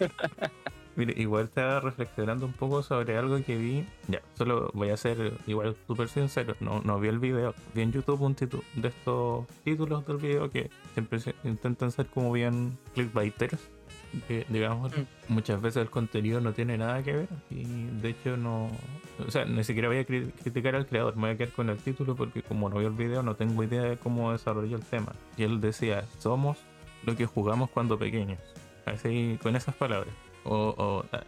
Mire, 0.98 1.14
igual 1.16 1.44
estaba 1.44 1.78
reflexionando 1.78 2.44
un 2.44 2.52
poco 2.52 2.82
sobre 2.82 3.16
algo 3.16 3.40
que 3.44 3.56
vi. 3.56 3.86
Ya, 4.08 4.20
solo 4.34 4.68
voy 4.74 4.90
a 4.90 4.96
ser 4.96 5.32
igual 5.46 5.76
súper 5.86 6.08
sincero. 6.08 6.56
No, 6.58 6.80
no 6.80 6.98
vi 6.98 7.06
el 7.06 7.20
video. 7.20 7.54
Vi 7.72 7.82
en 7.82 7.92
YouTube 7.92 8.20
un 8.20 8.34
título 8.34 8.64
de 8.74 8.88
estos 8.88 9.46
títulos 9.62 10.04
del 10.08 10.16
video 10.16 10.50
que 10.50 10.70
siempre 10.94 11.20
intentan 11.44 11.92
ser 11.92 12.06
como 12.06 12.32
bien 12.32 12.76
clickbaiters 12.94 13.70
digamos, 14.48 14.92
mm. 14.92 15.32
muchas 15.32 15.60
veces 15.60 15.82
el 15.82 15.90
contenido 15.90 16.40
no 16.40 16.52
tiene 16.52 16.78
nada 16.78 17.02
que 17.02 17.12
ver 17.12 17.28
y 17.50 17.64
de 17.64 18.10
hecho 18.10 18.36
no, 18.36 18.70
o 19.26 19.30
sea, 19.30 19.44
ni 19.44 19.64
siquiera 19.64 19.88
voy 19.88 19.98
a 19.98 20.04
criticar 20.04 20.74
al 20.74 20.86
creador, 20.86 21.16
me 21.16 21.22
voy 21.22 21.30
a 21.30 21.36
quedar 21.36 21.52
con 21.52 21.68
el 21.68 21.78
título 21.78 22.16
porque 22.16 22.42
como 22.42 22.68
no 22.68 22.78
vi 22.78 22.86
el 22.86 22.92
video 22.92 23.22
no 23.22 23.34
tengo 23.36 23.62
idea 23.62 23.82
de 23.82 23.96
cómo 23.96 24.32
desarrolló 24.32 24.76
el 24.76 24.84
tema. 24.84 25.12
Y 25.36 25.44
él 25.44 25.60
decía, 25.60 26.04
somos 26.18 26.58
lo 27.04 27.16
que 27.16 27.26
jugamos 27.26 27.70
cuando 27.70 27.98
pequeños, 27.98 28.40
así 28.86 29.38
con 29.42 29.56
esas 29.56 29.74
palabras. 29.74 30.14
O, 30.50 31.04
ah, 31.12 31.22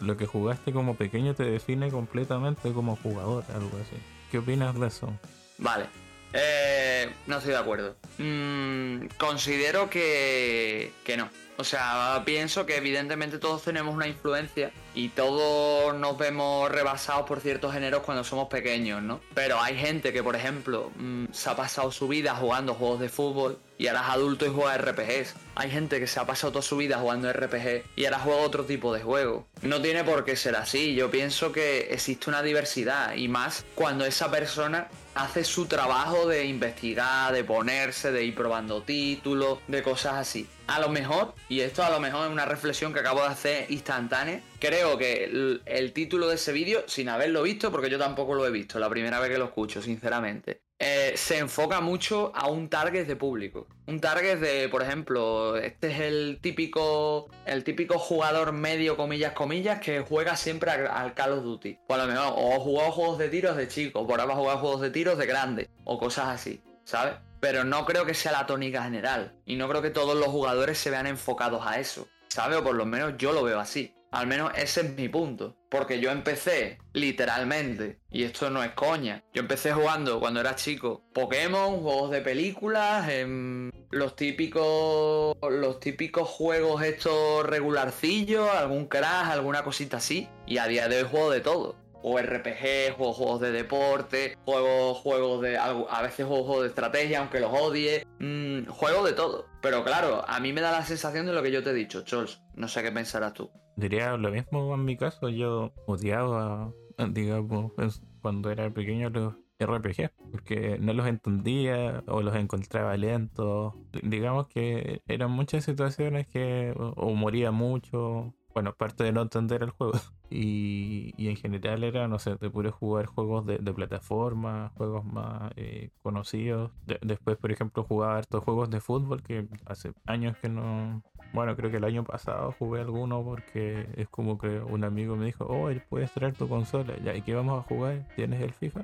lo 0.00 0.16
que 0.16 0.26
jugaste 0.26 0.72
como 0.72 0.96
pequeño 0.96 1.34
te 1.34 1.44
define 1.44 1.90
completamente 1.90 2.72
como 2.72 2.96
jugador, 2.96 3.44
algo 3.54 3.78
así. 3.80 3.96
¿Qué 4.30 4.38
opinas 4.38 4.78
de 4.78 4.86
eso? 4.86 5.12
Vale, 5.58 5.86
eh, 6.32 7.10
no 7.26 7.36
estoy 7.36 7.52
de 7.52 7.58
acuerdo. 7.58 7.96
Mm, 8.18 9.06
considero 9.18 9.90
que, 9.90 10.92
que 11.04 11.16
no. 11.16 11.28
O 11.58 11.64
sea, 11.64 12.22
pienso 12.24 12.64
que 12.64 12.76
evidentemente 12.76 13.38
todos 13.38 13.62
tenemos 13.62 13.94
una 13.94 14.08
influencia 14.08 14.72
y 14.94 15.10
todos 15.10 15.94
nos 15.94 16.16
vemos 16.16 16.70
rebasados 16.72 17.26
por 17.26 17.40
ciertos 17.40 17.74
géneros 17.74 18.02
cuando 18.02 18.24
somos 18.24 18.48
pequeños, 18.48 19.02
¿no? 19.02 19.20
Pero 19.34 19.60
hay 19.60 19.76
gente 19.76 20.12
que, 20.12 20.22
por 20.22 20.34
ejemplo, 20.34 20.90
mm, 20.96 21.26
se 21.30 21.50
ha 21.50 21.54
pasado 21.54 21.92
su 21.92 22.08
vida 22.08 22.34
jugando 22.34 22.74
juegos 22.74 23.00
de 23.00 23.08
fútbol 23.10 23.58
y 23.82 23.88
ahora 23.88 24.02
es 24.02 24.08
adulto 24.10 24.46
y 24.46 24.50
juega 24.50 24.78
RPGs. 24.78 25.34
Hay 25.56 25.68
gente 25.68 25.98
que 25.98 26.06
se 26.06 26.20
ha 26.20 26.24
pasado 26.24 26.52
toda 26.52 26.62
su 26.62 26.76
vida 26.76 26.98
jugando 26.98 27.32
RPG 27.32 27.82
y 27.96 28.04
ahora 28.04 28.20
juega 28.20 28.40
otro 28.42 28.64
tipo 28.64 28.94
de 28.94 29.02
juego. 29.02 29.48
No 29.62 29.82
tiene 29.82 30.04
por 30.04 30.24
qué 30.24 30.36
ser 30.36 30.54
así. 30.54 30.94
Yo 30.94 31.10
pienso 31.10 31.50
que 31.50 31.88
existe 31.90 32.30
una 32.30 32.44
diversidad 32.44 33.16
y 33.16 33.26
más 33.26 33.64
cuando 33.74 34.04
esa 34.04 34.30
persona 34.30 34.86
hace 35.16 35.42
su 35.42 35.66
trabajo 35.66 36.28
de 36.28 36.44
investigar, 36.44 37.32
de 37.34 37.42
ponerse, 37.42 38.12
de 38.12 38.24
ir 38.24 38.36
probando 38.36 38.82
títulos, 38.82 39.58
de 39.66 39.82
cosas 39.82 40.14
así. 40.14 40.48
A 40.68 40.78
lo 40.78 40.88
mejor, 40.88 41.34
y 41.48 41.60
esto 41.60 41.82
a 41.82 41.90
lo 41.90 41.98
mejor 41.98 42.26
es 42.26 42.32
una 42.32 42.44
reflexión 42.44 42.94
que 42.94 43.00
acabo 43.00 43.20
de 43.22 43.28
hacer 43.28 43.66
instantánea, 43.70 44.42
creo 44.60 44.96
que 44.96 45.24
el, 45.66 45.92
título 45.92 46.28
de 46.28 46.36
ese 46.36 46.52
vídeo, 46.52 46.84
sin 46.86 47.08
haberlo 47.08 47.42
visto, 47.42 47.70
porque 47.70 47.90
yo 47.90 47.98
tampoco 47.98 48.34
lo 48.34 48.46
he 48.46 48.50
visto, 48.50 48.78
la 48.78 48.88
primera 48.88 49.18
vez 49.20 49.30
que 49.30 49.38
lo 49.38 49.46
escucho, 49.46 49.82
sinceramente, 49.82 50.62
eh, 50.84 51.12
se 51.16 51.38
enfoca 51.38 51.80
mucho 51.80 52.32
a 52.34 52.48
un 52.48 52.68
target 52.68 53.06
de 53.06 53.14
público. 53.14 53.68
Un 53.86 54.00
target 54.00 54.40
de, 54.40 54.68
por 54.68 54.82
ejemplo, 54.82 55.56
este 55.56 55.92
es 55.92 56.00
el 56.00 56.40
típico, 56.42 57.30
el 57.46 57.62
típico 57.62 58.00
jugador 58.00 58.50
medio, 58.50 58.96
comillas, 58.96 59.32
comillas, 59.32 59.78
que 59.78 60.00
juega 60.00 60.36
siempre 60.36 60.72
al, 60.72 61.14
Call 61.14 61.34
of 61.34 61.44
Duty. 61.44 61.78
Por 61.86 61.98
lo 61.98 62.06
mejor, 62.08 62.34
o 62.36 62.58
jugado 62.58 62.90
juegos 62.90 63.18
de 63.18 63.28
tiros 63.28 63.56
de 63.56 63.68
chico, 63.68 64.04
por 64.08 64.20
ahora 64.20 64.34
jugado 64.34 64.58
juegos 64.58 64.80
de 64.80 64.90
tiros 64.90 65.18
de 65.18 65.26
grande, 65.26 65.70
o 65.84 66.00
cosas 66.00 66.30
así, 66.30 66.60
¿sabes? 66.82 67.14
Pero 67.38 67.62
no 67.62 67.86
creo 67.86 68.04
que 68.04 68.14
sea 68.14 68.32
la 68.32 68.46
tónica 68.46 68.82
general. 68.82 69.36
Y 69.46 69.54
no 69.54 69.68
creo 69.68 69.82
que 69.82 69.90
todos 69.90 70.16
los 70.16 70.28
jugadores 70.28 70.78
se 70.78 70.90
vean 70.90 71.06
enfocados 71.06 71.64
a 71.64 71.78
eso. 71.78 72.08
¿Sabes? 72.26 72.58
O 72.58 72.64
por 72.64 72.74
lo 72.74 72.86
menos 72.86 73.14
yo 73.18 73.32
lo 73.32 73.44
veo 73.44 73.60
así. 73.60 73.94
Al 74.10 74.26
menos 74.26 74.50
ese 74.56 74.80
es 74.80 74.96
mi 74.96 75.08
punto. 75.08 75.56
Porque 75.72 76.00
yo 76.00 76.10
empecé, 76.10 76.76
literalmente, 76.92 77.98
y 78.10 78.24
esto 78.24 78.50
no 78.50 78.62
es 78.62 78.72
coña, 78.72 79.24
yo 79.32 79.40
empecé 79.40 79.72
jugando 79.72 80.20
cuando 80.20 80.40
era 80.40 80.54
chico 80.54 81.02
Pokémon, 81.14 81.80
juegos 81.80 82.10
de 82.10 82.20
películas, 82.20 83.08
en 83.08 83.72
los 83.90 84.14
típicos. 84.14 85.34
Los 85.40 85.80
típicos 85.80 86.28
juegos 86.28 86.82
estos 86.82 87.46
regularcillos, 87.46 88.50
algún 88.50 88.84
crash, 88.84 89.30
alguna 89.30 89.64
cosita 89.64 89.96
así. 89.96 90.28
Y 90.46 90.58
a 90.58 90.66
día 90.66 90.88
de 90.88 90.98
hoy 90.98 91.08
juego 91.10 91.30
de 91.30 91.40
todo 91.40 91.81
o 92.02 92.18
RPG, 92.18 92.96
juegos, 92.96 93.40
de 93.40 93.52
deporte, 93.52 94.36
juegos, 94.44 94.98
juegos 94.98 95.42
de. 95.42 95.56
A 95.56 96.02
veces 96.02 96.26
juegos 96.26 96.62
de 96.62 96.68
estrategia, 96.68 97.20
aunque 97.20 97.40
los 97.40 97.52
odie. 97.52 98.06
Mmm, 98.18 98.66
juego 98.66 99.04
de 99.04 99.12
todo. 99.12 99.46
Pero 99.60 99.84
claro, 99.84 100.24
a 100.26 100.40
mí 100.40 100.52
me 100.52 100.60
da 100.60 100.72
la 100.72 100.84
sensación 100.84 101.26
de 101.26 101.32
lo 101.32 101.42
que 101.42 101.52
yo 101.52 101.62
te 101.62 101.70
he 101.70 101.74
dicho, 101.74 102.02
Chols. 102.02 102.42
No 102.54 102.68
sé 102.68 102.82
qué 102.82 102.92
pensarás 102.92 103.34
tú. 103.34 103.50
Diría 103.76 104.16
lo 104.16 104.30
mismo 104.30 104.74
en 104.74 104.84
mi 104.84 104.96
caso. 104.96 105.28
Yo 105.28 105.72
odiaba, 105.86 106.72
digamos, 107.10 107.72
cuando 108.20 108.50
era 108.50 108.70
pequeño 108.70 109.10
los 109.10 109.34
RPG, 109.58 110.10
porque 110.30 110.78
no 110.80 110.92
los 110.92 111.06
entendía 111.06 112.02
o 112.06 112.22
los 112.22 112.34
encontraba 112.34 112.96
lentos. 112.96 113.74
Digamos 114.02 114.48
que 114.48 115.02
eran 115.06 115.30
muchas 115.30 115.64
situaciones 115.64 116.26
que 116.26 116.74
o 116.76 117.14
moría 117.14 117.50
mucho 117.50 118.34
bueno, 118.54 118.70
aparte 118.70 119.04
de 119.04 119.12
no 119.12 119.22
entender 119.22 119.62
el 119.62 119.70
juego. 119.70 119.92
Y, 120.34 121.12
y 121.18 121.28
en 121.28 121.36
general 121.36 121.84
era, 121.84 122.08
no 122.08 122.18
sé, 122.18 122.36
te 122.36 122.48
pude 122.48 122.70
jugar 122.70 123.04
juegos 123.04 123.44
de, 123.44 123.58
plataforma, 123.58 124.72
juegos 124.78 125.04
más 125.04 125.52
eh, 125.56 125.90
conocidos. 126.02 126.70
después, 127.02 127.36
por 127.36 127.52
ejemplo, 127.52 127.84
jugaba 127.84 128.16
hartos 128.16 128.42
juegos 128.42 128.70
de 128.70 128.80
fútbol 128.80 129.22
que 129.22 129.46
hace 129.66 129.92
años 130.06 130.34
que 130.38 130.48
no... 130.48 131.02
Bueno, 131.34 131.54
creo 131.54 131.70
que 131.70 131.76
el 131.76 131.84
año 131.84 132.02
pasado 132.02 132.54
jugué 132.58 132.80
alguno 132.80 133.22
porque 133.22 133.86
es 133.94 134.08
como 134.08 134.38
que 134.38 134.60
un 134.60 134.84
amigo 134.84 135.16
me 135.16 135.26
dijo, 135.26 135.44
oh, 135.44 135.68
puedes 135.90 136.10
traer 136.12 136.34
tu 136.34 136.48
consola. 136.48 136.96
Ya, 137.04 137.14
¿y 137.14 137.20
qué 137.20 137.34
vamos 137.34 137.58
a 137.62 137.68
jugar? 137.68 138.08
¿Tienes 138.16 138.40
el 138.40 138.54
FIFA? 138.54 138.80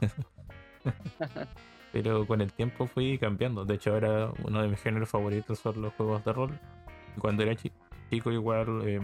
Pero 1.92 2.26
con 2.26 2.40
el 2.40 2.52
tiempo 2.52 2.88
fui 2.88 3.18
cambiando. 3.18 3.64
De 3.64 3.74
hecho, 3.76 3.94
ahora 3.94 4.32
uno 4.42 4.62
de 4.62 4.66
mis 4.66 4.80
géneros 4.80 5.10
favoritos 5.10 5.60
son 5.60 5.80
los 5.80 5.94
juegos 5.94 6.24
de 6.24 6.32
rol. 6.32 6.58
Cuando 7.20 7.44
era 7.44 7.54
chico 7.54 7.87
chico 8.10 8.32
igual 8.32 8.82
eh, 8.86 9.00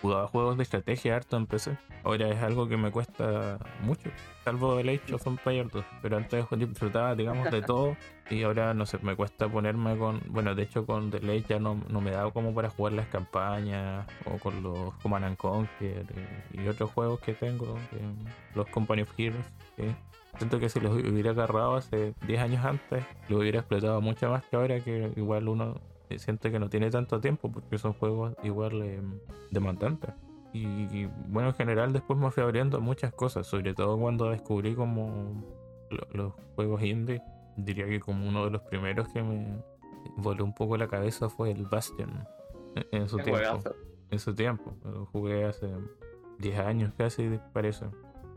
jugaba 0.00 0.26
juegos 0.28 0.56
de 0.56 0.62
estrategia 0.62 1.16
harto 1.16 1.36
en 1.36 1.46
PC. 1.46 1.76
Ahora 2.04 2.28
es 2.28 2.42
algo 2.42 2.68
que 2.68 2.76
me 2.76 2.90
cuesta 2.90 3.58
mucho, 3.82 4.10
salvo 4.44 4.78
el 4.78 4.88
Age 4.88 5.14
of 5.14 5.26
Empires 5.26 5.72
2. 5.72 5.84
Pero 6.02 6.16
antes 6.16 6.44
disfrutaba, 6.56 7.14
digamos, 7.14 7.50
de 7.50 7.62
todo. 7.62 7.96
Y 8.28 8.42
ahora, 8.42 8.74
no 8.74 8.86
sé, 8.86 8.98
me 9.02 9.14
cuesta 9.14 9.48
ponerme 9.48 9.96
con... 9.96 10.20
Bueno, 10.26 10.56
de 10.56 10.64
hecho 10.64 10.84
con 10.84 11.12
The 11.12 11.20
Late 11.20 11.44
ya 11.48 11.60
no, 11.60 11.80
no 11.88 12.00
me 12.00 12.10
da 12.10 12.28
como 12.32 12.52
para 12.52 12.70
jugar 12.70 12.94
las 12.94 13.06
campañas 13.06 14.04
o 14.24 14.36
con 14.38 14.64
los 14.64 14.94
Command 14.96 15.26
and 15.26 15.36
Conquer 15.36 16.04
eh, 16.12 16.42
y 16.52 16.66
otros 16.66 16.90
juegos 16.90 17.20
que 17.20 17.34
tengo, 17.34 17.76
eh, 17.92 18.26
los 18.56 18.66
Company 18.66 19.02
of 19.02 19.12
Heroes. 19.16 19.46
Siento 20.38 20.58
que 20.58 20.68
si 20.68 20.80
los 20.80 20.92
hubiera 20.92 21.30
agarrado 21.30 21.76
hace 21.76 22.14
10 22.26 22.40
años 22.40 22.64
antes, 22.64 23.04
lo 23.28 23.38
hubiera 23.38 23.60
explotado 23.60 24.00
mucho 24.00 24.28
más 24.28 24.44
que 24.44 24.56
ahora 24.56 24.80
que 24.80 25.12
igual 25.14 25.48
uno 25.48 25.80
siente 26.18 26.50
que 26.50 26.58
no 26.58 26.68
tiene 26.68 26.90
tanto 26.90 27.20
tiempo 27.20 27.50
porque 27.50 27.78
son 27.78 27.92
juegos 27.94 28.34
igual 28.42 28.82
eh, 28.82 29.02
demandantes. 29.50 30.14
Y, 30.52 31.04
bueno, 31.28 31.50
en 31.50 31.54
general 31.54 31.92
después 31.92 32.18
me 32.18 32.30
fui 32.30 32.42
abriendo 32.42 32.80
muchas 32.80 33.12
cosas, 33.12 33.46
sobre 33.46 33.74
todo 33.74 33.98
cuando 33.98 34.30
descubrí 34.30 34.74
como 34.74 35.44
los 36.12 36.32
juegos 36.54 36.82
indie. 36.82 37.20
Diría 37.58 37.86
que 37.86 38.00
como 38.00 38.26
uno 38.26 38.46
de 38.46 38.52
los 38.52 38.62
primeros 38.62 39.08
que 39.08 39.22
me 39.22 39.62
voló 40.16 40.44
un 40.44 40.54
poco 40.54 40.78
la 40.78 40.88
cabeza 40.88 41.28
fue 41.28 41.50
el 41.50 41.66
Bastion 41.66 42.26
en, 42.90 43.08
su 43.08 43.18
tiempo. 43.18 43.60
En 44.10 44.18
su 44.18 44.34
tiempo, 44.34 44.72
lo 44.84 45.06
jugué 45.06 45.44
hace 45.44 45.68
10 46.38 46.58
años 46.60 46.92
casi, 46.96 47.38
parece. 47.52 47.86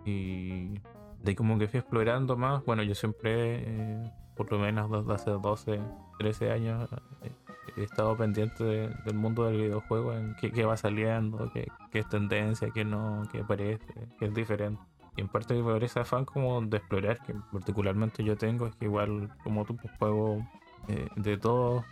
Y 0.05 0.79
de 1.21 1.35
como 1.35 1.57
que 1.57 1.67
fui 1.67 1.79
explorando 1.79 2.37
más. 2.37 2.63
Bueno, 2.65 2.83
yo 2.83 2.95
siempre, 2.95 3.63
eh, 3.65 4.11
por 4.35 4.51
lo 4.51 4.59
menos 4.59 4.89
desde 4.91 5.13
hace 5.13 5.31
12, 5.31 5.79
13 6.17 6.51
años, 6.51 6.89
eh, 7.23 7.31
he 7.77 7.83
estado 7.83 8.15
pendiente 8.17 8.63
del 8.63 9.15
mundo 9.15 9.45
del 9.45 9.57
videojuego, 9.57 10.13
en 10.13 10.35
qué, 10.35 10.65
va 10.65 10.77
saliendo, 10.77 11.51
qué, 11.53 11.67
es 11.93 12.07
tendencia, 12.09 12.69
qué 12.73 12.85
no, 12.85 13.23
qué 13.31 13.41
aparece, 13.41 13.85
qué 14.17 14.25
es 14.25 14.33
diferente. 14.33 14.81
Y 15.15 15.21
en 15.21 15.27
parte 15.27 15.61
por 15.61 15.83
ese 15.83 15.99
afán 15.99 16.25
como 16.25 16.61
de 16.61 16.77
explorar, 16.77 17.21
que 17.23 17.33
particularmente 17.51 18.23
yo 18.23 18.37
tengo, 18.37 18.67
es 18.67 18.75
que 18.75 18.85
igual 18.85 19.29
como 19.43 19.65
tú 19.65 19.75
pues, 19.75 19.93
juego 19.97 20.45
eh, 20.87 21.07
de 21.15 21.37
todo, 21.37 21.83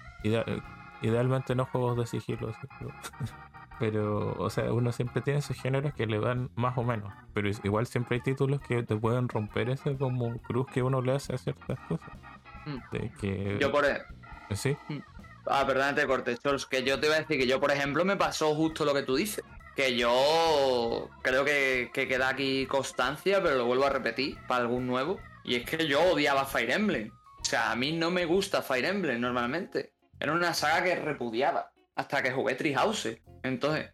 idealmente 1.01 1.55
no 1.55 1.65
juegos 1.65 1.97
de 1.97 2.05
sigilo, 2.05 2.51
pero 3.79 4.33
o 4.37 4.49
sea, 4.49 4.71
uno 4.73 4.91
siempre 4.91 5.21
tiene 5.21 5.39
esos 5.39 5.57
géneros 5.57 5.93
que 5.93 6.05
le 6.07 6.19
dan 6.19 6.49
más 6.55 6.77
o 6.77 6.83
menos, 6.83 7.13
pero 7.33 7.49
igual 7.63 7.85
siempre 7.85 8.15
hay 8.15 8.21
títulos 8.21 8.61
que 8.61 8.83
te 8.83 8.95
pueden 8.95 9.27
romper 9.29 9.69
ese 9.69 9.97
como 9.97 10.37
cruz 10.39 10.67
que 10.67 10.81
uno 10.83 11.01
le 11.01 11.13
hace 11.13 11.35
a 11.35 11.37
ciertas 11.37 11.79
cosas. 11.87 12.09
Mm. 12.65 12.77
De 12.91 13.11
que... 13.19 13.57
Yo 13.61 13.71
por... 13.71 13.85
E- 13.85 14.01
¿Sí? 14.55 14.77
Mm. 14.89 14.99
Ah, 15.49 15.65
perdónate, 15.65 16.05
Cortés, 16.05 16.39
que 16.69 16.83
yo 16.83 16.99
te 16.99 17.07
iba 17.07 17.15
a 17.15 17.19
decir 17.19 17.39
que 17.39 17.47
yo, 17.47 17.59
por 17.59 17.71
ejemplo, 17.71 18.03
me 18.05 18.15
pasó 18.15 18.53
justo 18.55 18.85
lo 18.85 18.93
que 18.93 19.03
tú 19.03 19.15
dices. 19.15 19.43
Que 19.75 19.95
yo 19.95 21.09
creo 21.21 21.45
que, 21.45 21.91
queda 21.93 22.29
aquí 22.29 22.65
constancia, 22.65 23.41
pero 23.41 23.55
lo 23.55 23.65
vuelvo 23.65 23.85
a 23.85 23.89
repetir 23.89 24.37
para 24.47 24.61
algún 24.61 24.87
nuevo. 24.87 25.19
Y 25.43 25.55
es 25.55 25.65
que 25.65 25.87
yo 25.87 26.01
odiaba 26.01 26.45
Fire 26.45 26.71
Emblem. 26.71 27.11
O 27.41 27.45
sea, 27.45 27.71
a 27.71 27.75
mí 27.75 27.91
no 27.91 28.09
me 28.09 28.25
gusta 28.25 28.61
Fire 28.61 28.85
Emblem 28.85 29.21
normalmente. 29.21 29.93
Era 30.19 30.33
una 30.33 30.53
saga 30.53 30.83
que 30.83 30.95
repudiaba. 30.95 31.71
Hasta 31.95 32.23
que 32.23 32.31
jugué 32.31 32.55
Treehouse. 32.55 33.17
Entonces, 33.43 33.91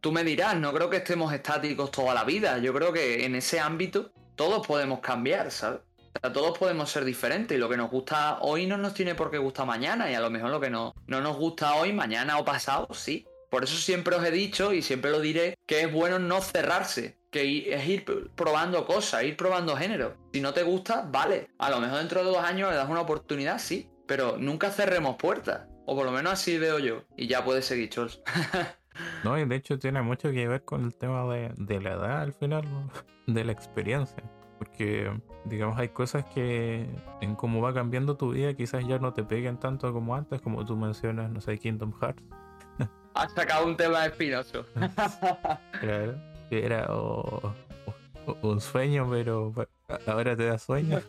tú 0.00 0.12
me 0.12 0.24
dirás, 0.24 0.56
no 0.56 0.72
creo 0.72 0.90
que 0.90 0.98
estemos 0.98 1.32
estáticos 1.32 1.90
toda 1.90 2.14
la 2.14 2.24
vida. 2.24 2.58
Yo 2.58 2.74
creo 2.74 2.92
que 2.92 3.24
en 3.24 3.34
ese 3.34 3.60
ámbito 3.60 4.12
todos 4.36 4.66
podemos 4.66 5.00
cambiar, 5.00 5.50
¿sabes? 5.50 5.80
Todos 6.20 6.58
podemos 6.58 6.90
ser 6.90 7.04
diferentes 7.04 7.56
y 7.56 7.60
lo 7.60 7.68
que 7.68 7.76
nos 7.76 7.90
gusta 7.90 8.38
hoy 8.40 8.66
no 8.66 8.76
nos 8.76 8.94
tiene 8.94 9.14
por 9.14 9.30
qué 9.30 9.38
gustar 9.38 9.66
mañana 9.66 10.10
y 10.10 10.14
a 10.14 10.20
lo 10.20 10.30
mejor 10.30 10.50
lo 10.50 10.60
que 10.60 10.70
no, 10.70 10.94
no 11.06 11.20
nos 11.20 11.36
gusta 11.36 11.74
hoy, 11.74 11.92
mañana 11.92 12.38
o 12.38 12.44
pasado, 12.44 12.88
sí. 12.92 13.26
Por 13.50 13.62
eso 13.62 13.76
siempre 13.76 14.16
os 14.16 14.24
he 14.24 14.32
dicho 14.32 14.72
y 14.72 14.82
siempre 14.82 15.12
lo 15.12 15.20
diré 15.20 15.56
que 15.66 15.82
es 15.82 15.92
bueno 15.92 16.18
no 16.18 16.40
cerrarse, 16.40 17.18
que 17.30 17.72
es 17.72 17.86
ir 17.86 18.04
probando 18.34 18.84
cosas, 18.84 19.22
ir 19.22 19.36
probando 19.36 19.76
género. 19.76 20.16
Si 20.32 20.40
no 20.40 20.52
te 20.52 20.64
gusta, 20.64 21.06
vale. 21.08 21.50
A 21.58 21.70
lo 21.70 21.78
mejor 21.78 21.98
dentro 21.98 22.24
de 22.24 22.26
dos 22.26 22.38
años 22.38 22.70
le 22.70 22.76
das 22.76 22.88
una 22.88 23.02
oportunidad, 23.02 23.60
sí. 23.60 23.88
Pero 24.08 24.36
nunca 24.38 24.70
cerremos 24.70 25.14
puertas. 25.16 25.68
O 25.86 25.94
por 25.94 26.04
lo 26.04 26.10
menos 26.10 26.32
así 26.32 26.58
veo 26.58 26.80
yo. 26.80 27.04
Y 27.16 27.28
ya 27.28 27.44
puedes 27.44 27.64
seguir, 27.64 27.90
Chols. 27.90 28.20
no, 29.24 29.38
y 29.38 29.44
de 29.44 29.54
hecho 29.54 29.78
tiene 29.78 30.02
mucho 30.02 30.32
que 30.32 30.48
ver 30.48 30.64
con 30.64 30.84
el 30.84 30.96
tema 30.96 31.32
de, 31.32 31.52
de 31.56 31.80
la 31.80 31.92
edad 31.92 32.22
al 32.22 32.32
final, 32.32 32.64
de 33.28 33.44
la 33.44 33.52
experiencia. 33.52 34.24
Porque, 34.64 35.10
digamos, 35.44 35.78
hay 35.78 35.88
cosas 35.90 36.24
que 36.26 36.88
en 37.20 37.34
cómo 37.34 37.60
va 37.60 37.74
cambiando 37.74 38.16
tu 38.16 38.32
vida 38.32 38.54
quizás 38.54 38.86
ya 38.86 38.98
no 38.98 39.12
te 39.12 39.24
peguen 39.24 39.58
tanto 39.58 39.92
como 39.92 40.14
antes, 40.14 40.40
como 40.40 40.64
tú 40.64 40.76
mencionas, 40.76 41.30
no 41.30 41.40
sé, 41.40 41.58
Kingdom 41.58 41.92
Hearts. 42.00 42.22
Has 43.14 43.32
sacado 43.32 43.66
un 43.66 43.76
tema 43.76 44.06
espinoso. 44.06 44.64
claro 45.80 46.34
era 46.58 46.86
un 48.42 48.60
sueño, 48.60 49.08
pero 49.10 49.52
ahora 50.06 50.36
te 50.36 50.46
da 50.46 50.58
sueño. 50.58 51.00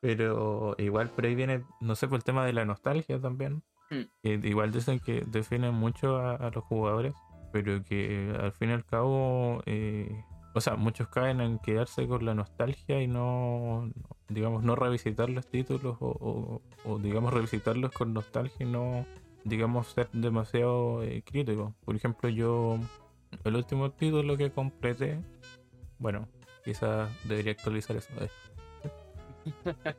pero 0.00 0.74
igual 0.78 1.10
por 1.10 1.26
ahí 1.26 1.34
viene, 1.34 1.64
no 1.80 1.94
sé, 1.94 2.08
por 2.08 2.18
el 2.18 2.24
tema 2.24 2.46
de 2.46 2.52
la 2.52 2.64
nostalgia 2.64 3.20
también. 3.20 3.62
Hmm. 3.90 4.06
igual 4.22 4.70
dicen 4.70 5.00
que 5.00 5.24
definen 5.26 5.74
mucho 5.74 6.18
a, 6.18 6.50
los 6.54 6.62
jugadores, 6.62 7.12
pero 7.52 7.82
que 7.82 8.32
al 8.40 8.52
fin 8.52 8.70
y 8.70 8.72
al 8.72 8.84
cabo, 8.84 9.62
eh, 9.66 10.24
o 10.52 10.60
sea, 10.60 10.76
muchos 10.76 11.08
caen 11.08 11.40
en 11.40 11.58
quedarse 11.58 12.06
con 12.06 12.24
la 12.24 12.34
nostalgia 12.34 13.00
y 13.02 13.06
no, 13.06 13.90
digamos, 14.28 14.62
no 14.62 14.76
revisitar 14.76 15.30
los 15.30 15.46
títulos 15.46 15.96
o, 16.00 16.60
digamos, 17.00 17.32
revisitarlos 17.32 17.92
con 17.92 18.12
nostalgia 18.12 18.66
y 18.66 18.68
no 18.68 19.06
digamos, 19.44 19.88
ser 19.88 20.08
demasiado 20.12 21.02
eh, 21.02 21.22
crítico. 21.24 21.74
Por 21.84 21.96
ejemplo, 21.96 22.28
yo, 22.28 22.78
el 23.44 23.56
último 23.56 23.90
título 23.90 24.36
que 24.36 24.50
completé, 24.50 25.20
bueno, 25.98 26.28
quizás 26.64 27.10
debería 27.24 27.52
actualizar 27.52 27.96
eso. 27.96 28.08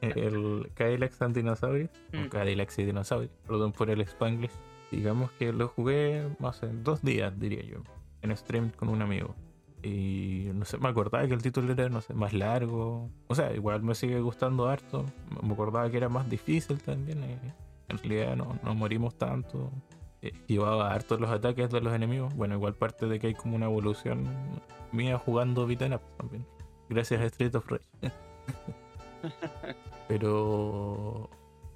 Eh. 0.02 0.14
el 0.16 0.72
Cadillac 0.76 1.20
and 1.20 1.36
Dinosaurios, 1.36 1.90
o 2.14 2.18
mm. 2.18 2.30
Cadillac 2.30 2.72
y 2.78 2.84
Dinosaurios, 2.84 3.32
perdón 3.48 3.72
por 3.72 3.90
el 3.90 4.02
Spanglish. 4.02 4.52
Digamos 4.92 5.32
que 5.32 5.52
lo 5.52 5.68
jugué 5.68 6.20
en 6.20 6.84
dos 6.84 7.02
días, 7.02 7.38
diría 7.40 7.64
yo, 7.64 7.82
en 8.22 8.38
stream 8.38 8.70
con 8.70 8.90
un 8.90 9.02
amigo. 9.02 9.34
Y 9.84 10.50
no 10.54 10.66
sé, 10.66 10.78
me 10.78 10.90
acordaba 10.90 11.28
que 11.28 11.34
el 11.34 11.42
título 11.42 11.74
era, 11.74 11.90
no 11.90 12.02
sé, 12.02 12.14
más 12.14 12.34
largo. 12.34 13.10
O 13.28 13.36
sea, 13.36 13.54
igual 13.54 13.82
me 13.84 13.96
sigue 13.96 14.20
gustando 14.20 14.68
harto. 14.68 15.06
Me 15.42 15.54
acordaba 15.54 15.90
que 15.90 15.98
era 15.98 16.10
más 16.10 16.30
difícil 16.30 16.82
también. 16.82 17.24
Eh 17.24 17.40
en 17.92 17.98
realidad 17.98 18.36
no, 18.36 18.58
no 18.64 18.74
morimos 18.74 19.16
tanto. 19.18 19.72
Esquivaba 20.22 20.94
harto 20.94 21.18
los 21.18 21.30
ataques 21.30 21.70
de 21.70 21.82
los 21.82 21.94
enemigos. 21.94 22.34
Bueno, 22.36 22.56
igual 22.56 22.76
parte 22.76 23.08
de 23.08 23.20
que 23.20 23.28
hay 23.28 23.34
como 23.34 23.56
una 23.56 23.66
evolución 23.66 24.28
mía 24.92 25.18
jugando 25.18 25.68
beat'em 25.68 25.98
también. 26.18 26.46
Gracias 26.90 27.22
a 27.22 27.26
Street 27.26 27.56
of 27.56 27.68
Rage. 27.68 27.86
Pero 30.08 31.30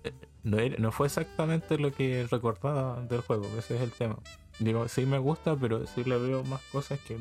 eh, 0.04 0.14
no, 0.44 0.58
no 0.80 0.92
fue 0.92 1.08
exactamente 1.08 1.78
lo 1.78 1.92
que 1.92 2.28
recordaba 2.30 3.02
del 3.02 3.22
juego, 3.22 3.46
ese 3.58 3.76
es 3.76 3.82
el 3.82 3.92
tema. 3.92 4.18
Digo, 4.60 4.88
sí 4.88 5.06
me 5.06 5.18
gusta, 5.18 5.56
pero 5.56 5.86
sí 5.86 6.06
le 6.06 6.18
veo 6.18 6.44
más 6.46 6.62
cosas 6.72 7.00
que 7.02 7.18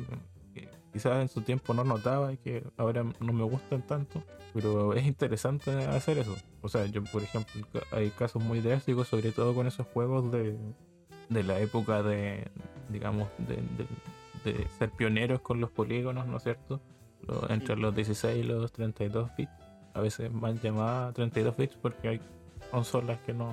quizás 0.95 1.21
en 1.21 1.29
su 1.29 1.41
tiempo 1.41 1.75
no 1.75 1.83
notaba 1.83 2.33
y 2.33 2.37
que 2.37 2.65
ahora 2.77 3.03
no 3.03 3.33
me 3.33 3.43
gustan 3.43 3.83
tanto, 3.83 4.23
pero 4.53 4.95
es 4.95 5.05
interesante 5.05 5.73
hacer 5.73 6.19
eso. 6.19 6.37
O 6.63 6.69
sea, 6.69 6.87
yo 6.87 7.03
por 7.03 7.21
ejemplo, 7.21 7.63
hay 7.91 8.11
casos 8.11 8.41
muy 8.41 8.61
drásticos, 8.61 9.09
sobre 9.09 9.33
todo 9.33 9.55
con 9.55 9.67
esos 9.67 9.89
juegos 9.89 10.31
de, 10.31 10.57
de 11.31 11.43
la 11.43 11.59
época 11.59 12.05
de, 12.05 12.49
digamos, 12.91 13.29
de, 13.39 13.57
de, 14.45 14.69
ser 14.79 14.93
pioneros 14.93 15.41
con 15.41 15.61
los 15.61 15.71
polígonos, 15.71 16.29
¿no 16.29 16.37
es 16.37 16.45
cierto? 16.45 16.81
entre 17.49 17.77
los 17.77 17.95
16 17.95 18.45
y 18.45 18.47
los 18.47 18.71
32 18.71 19.31
bits, 19.37 19.51
a 19.95 20.01
veces 20.01 20.31
más 20.31 20.63
llamada 20.63 21.11
32 21.13 21.57
bits 21.57 21.77
porque 21.77 22.09
hay 22.09 22.21
consolas 22.71 23.19
que 23.21 23.33
no, 23.33 23.51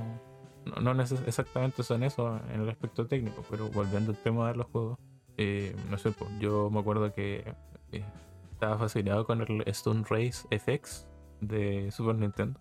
no, 0.81 0.93
no 0.93 1.01
exactamente 1.01 1.81
son 1.81 2.03
eso 2.03 2.39
en 2.53 2.61
el 2.61 2.69
aspecto 2.69 3.07
técnico, 3.07 3.43
pero 3.49 3.69
volviendo 3.69 4.11
al 4.11 4.17
tema 4.17 4.49
de 4.49 4.57
los 4.57 4.67
juegos 4.67 4.99
eh, 5.37 5.75
no 5.89 5.97
sé, 5.97 6.11
pues, 6.11 6.29
yo 6.39 6.69
me 6.69 6.79
acuerdo 6.79 7.13
que 7.13 7.53
eh, 7.91 8.03
estaba 8.51 8.77
fascinado 8.77 9.25
con 9.25 9.41
el 9.41 9.63
Stone 9.67 10.03
Race 10.09 10.47
FX 10.51 11.07
de 11.39 11.91
Super 11.91 12.15
Nintendo. 12.15 12.59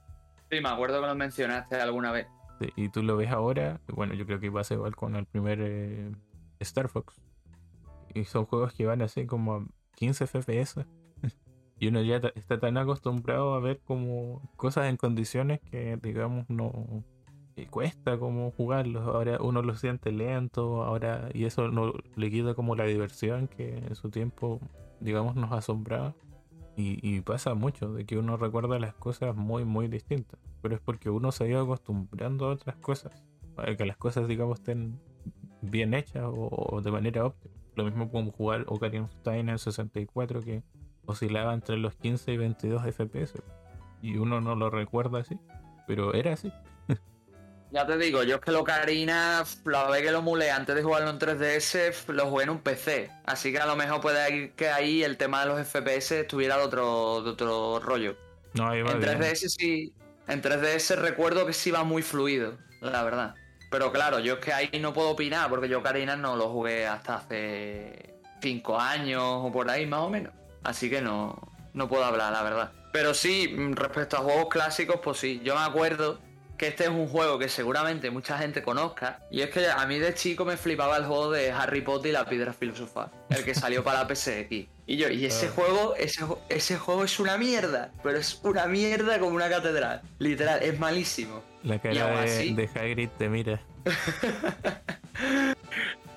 Sí, 0.50 0.60
me 0.60 0.68
acuerdo 0.68 1.00
que 1.00 1.06
lo 1.06 1.14
mencionaste 1.14 1.76
alguna 1.76 2.10
vez. 2.12 2.26
y 2.76 2.88
tú 2.88 3.02
lo 3.02 3.16
ves 3.16 3.30
ahora, 3.30 3.80
bueno, 3.88 4.14
yo 4.14 4.26
creo 4.26 4.40
que 4.40 4.64
ser 4.64 4.78
igual 4.78 4.96
con 4.96 5.16
el 5.16 5.26
primer 5.26 5.60
eh, 5.62 6.12
Star 6.58 6.88
Fox. 6.88 7.20
Y 8.14 8.24
son 8.24 8.46
juegos 8.46 8.74
que 8.74 8.86
van 8.86 9.02
así 9.02 9.26
como 9.26 9.54
a 9.54 9.64
15 9.96 10.26
FPS. 10.26 10.84
y 11.78 11.88
uno 11.88 12.02
ya 12.02 12.16
está 12.34 12.58
tan 12.58 12.76
acostumbrado 12.76 13.54
a 13.54 13.60
ver 13.60 13.80
como 13.80 14.42
cosas 14.56 14.86
en 14.86 14.96
condiciones 14.96 15.60
que, 15.60 15.98
digamos, 16.02 16.48
no, 16.50 17.04
cuesta 17.66 18.18
como 18.18 18.50
jugarlo 18.52 19.00
Ahora 19.00 19.38
uno 19.40 19.62
lo 19.62 19.74
siente 19.74 20.12
lento, 20.12 20.82
ahora 20.82 21.28
y 21.34 21.44
eso 21.44 21.68
no 21.68 21.92
le 22.16 22.30
quita 22.30 22.54
como 22.54 22.76
la 22.76 22.84
diversión 22.84 23.48
que 23.48 23.78
en 23.78 23.94
su 23.94 24.10
tiempo, 24.10 24.60
digamos, 25.00 25.36
nos 25.36 25.52
asombraba. 25.52 26.14
Y, 26.76 27.20
pasa 27.20 27.52
mucho 27.54 27.92
de 27.92 28.06
que 28.06 28.16
uno 28.16 28.38
recuerda 28.38 28.78
las 28.78 28.94
cosas 28.94 29.36
muy, 29.36 29.66
muy 29.66 29.88
distintas. 29.88 30.40
Pero 30.62 30.74
es 30.74 30.80
porque 30.80 31.10
uno 31.10 31.30
se 31.30 31.44
ha 31.44 31.46
ido 31.46 31.60
acostumbrando 31.60 32.46
a 32.46 32.52
otras 32.52 32.76
cosas. 32.76 33.22
Para 33.54 33.76
que 33.76 33.84
las 33.84 33.98
cosas, 33.98 34.26
digamos, 34.28 34.60
estén 34.60 34.98
bien 35.60 35.92
hechas 35.92 36.24
o, 36.26 36.80
de 36.82 36.90
manera 36.90 37.26
óptima. 37.26 37.54
Lo 37.74 37.84
mismo 37.84 38.10
como 38.10 38.32
jugar 38.32 38.64
Ocarina 38.66 39.04
of 39.04 39.14
Time 39.22 39.52
en 39.52 39.58
64 39.58 40.40
que 40.40 40.62
oscilaba 41.04 41.52
entre 41.52 41.76
los 41.76 41.96
15 41.96 42.32
y 42.32 42.36
22 42.38 42.82
FPS. 42.82 43.42
Y 44.00 44.16
uno 44.16 44.40
no 44.40 44.54
lo 44.54 44.70
recuerda 44.70 45.18
así. 45.18 45.38
Pero 45.86 46.14
era 46.14 46.32
así. 46.32 46.50
Ya 47.72 47.86
te 47.86 47.96
digo, 47.96 48.24
yo 48.24 48.36
es 48.36 48.40
que 48.40 48.50
lo 48.50 48.60
Ocarina, 48.60 49.44
la 49.64 49.88
vez 49.88 50.02
que 50.02 50.10
lo 50.10 50.22
mule 50.22 50.50
antes 50.50 50.74
de 50.74 50.82
jugarlo 50.82 51.10
en 51.10 51.20
3DS, 51.20 52.08
lo 52.08 52.26
jugué 52.26 52.44
en 52.44 52.50
un 52.50 52.58
PC. 52.58 53.10
Así 53.26 53.52
que 53.52 53.60
a 53.60 53.66
lo 53.66 53.76
mejor 53.76 54.00
puede 54.00 54.52
que 54.54 54.70
ahí 54.70 55.04
el 55.04 55.16
tema 55.16 55.42
de 55.42 55.46
los 55.46 55.66
FPS 55.66 56.12
estuviera 56.12 56.56
de 56.56 56.64
otro, 56.64 57.22
de 57.22 57.30
otro 57.30 57.78
rollo. 57.78 58.16
No, 58.54 58.74
en 58.74 58.86
3DS 58.86 59.48
sí. 59.48 59.94
En 60.26 60.42
3DS 60.42 60.96
recuerdo 60.96 61.46
que 61.46 61.52
sí 61.52 61.68
iba 61.70 61.84
muy 61.84 62.02
fluido, 62.02 62.58
la 62.80 63.04
verdad. 63.04 63.34
Pero 63.70 63.92
claro, 63.92 64.18
yo 64.18 64.34
es 64.34 64.40
que 64.40 64.52
ahí 64.52 64.70
no 64.80 64.92
puedo 64.92 65.10
opinar, 65.10 65.48
porque 65.48 65.68
yo 65.68 65.78
Ocarina 65.78 66.16
no 66.16 66.34
lo 66.34 66.48
jugué 66.48 66.88
hasta 66.88 67.16
hace 67.16 68.16
5 68.42 68.80
años 68.80 69.22
o 69.24 69.52
por 69.52 69.70
ahí 69.70 69.86
más 69.86 70.00
o 70.00 70.10
menos. 70.10 70.32
Así 70.64 70.90
que 70.90 71.00
no, 71.00 71.38
no 71.72 71.88
puedo 71.88 72.04
hablar, 72.04 72.32
la 72.32 72.42
verdad. 72.42 72.72
Pero 72.92 73.14
sí, 73.14 73.54
respecto 73.74 74.16
a 74.16 74.20
juegos 74.20 74.48
clásicos, 74.48 74.98
pues 75.02 75.18
sí. 75.18 75.40
Yo 75.44 75.54
me 75.54 75.62
acuerdo 75.62 76.18
que 76.60 76.68
este 76.68 76.84
es 76.84 76.90
un 76.90 77.08
juego 77.08 77.38
que 77.38 77.48
seguramente 77.48 78.10
mucha 78.10 78.36
gente 78.36 78.62
conozca. 78.62 79.20
Y 79.30 79.40
es 79.40 79.48
que 79.48 79.66
a 79.66 79.86
mí 79.86 79.98
de 79.98 80.12
chico 80.12 80.44
me 80.44 80.58
flipaba 80.58 80.98
el 80.98 81.06
juego 81.06 81.30
de 81.30 81.50
Harry 81.50 81.80
Potter 81.80 82.10
y 82.10 82.12
la 82.12 82.26
piedra 82.26 82.52
filosofal, 82.52 83.10
el 83.30 83.46
que 83.46 83.54
salió 83.54 83.82
para 83.82 84.04
la 84.04 84.14
PSX. 84.14 84.68
Y 84.86 84.98
yo, 84.98 85.08
y 85.08 85.24
ese 85.24 85.48
juego, 85.48 85.94
ese, 85.96 86.22
ese 86.50 86.76
juego 86.76 87.04
es 87.04 87.18
una 87.18 87.38
mierda, 87.38 87.92
pero 88.02 88.18
es 88.18 88.38
una 88.42 88.66
mierda 88.66 89.18
como 89.18 89.36
una 89.36 89.48
catedral. 89.48 90.02
Literal, 90.18 90.62
es 90.62 90.78
malísimo. 90.78 91.42
La 91.62 91.78
cara 91.78 92.24
de, 92.24 92.52
de 92.52 92.70
Hagrid 92.78 93.08
te 93.16 93.30
mira. 93.30 93.58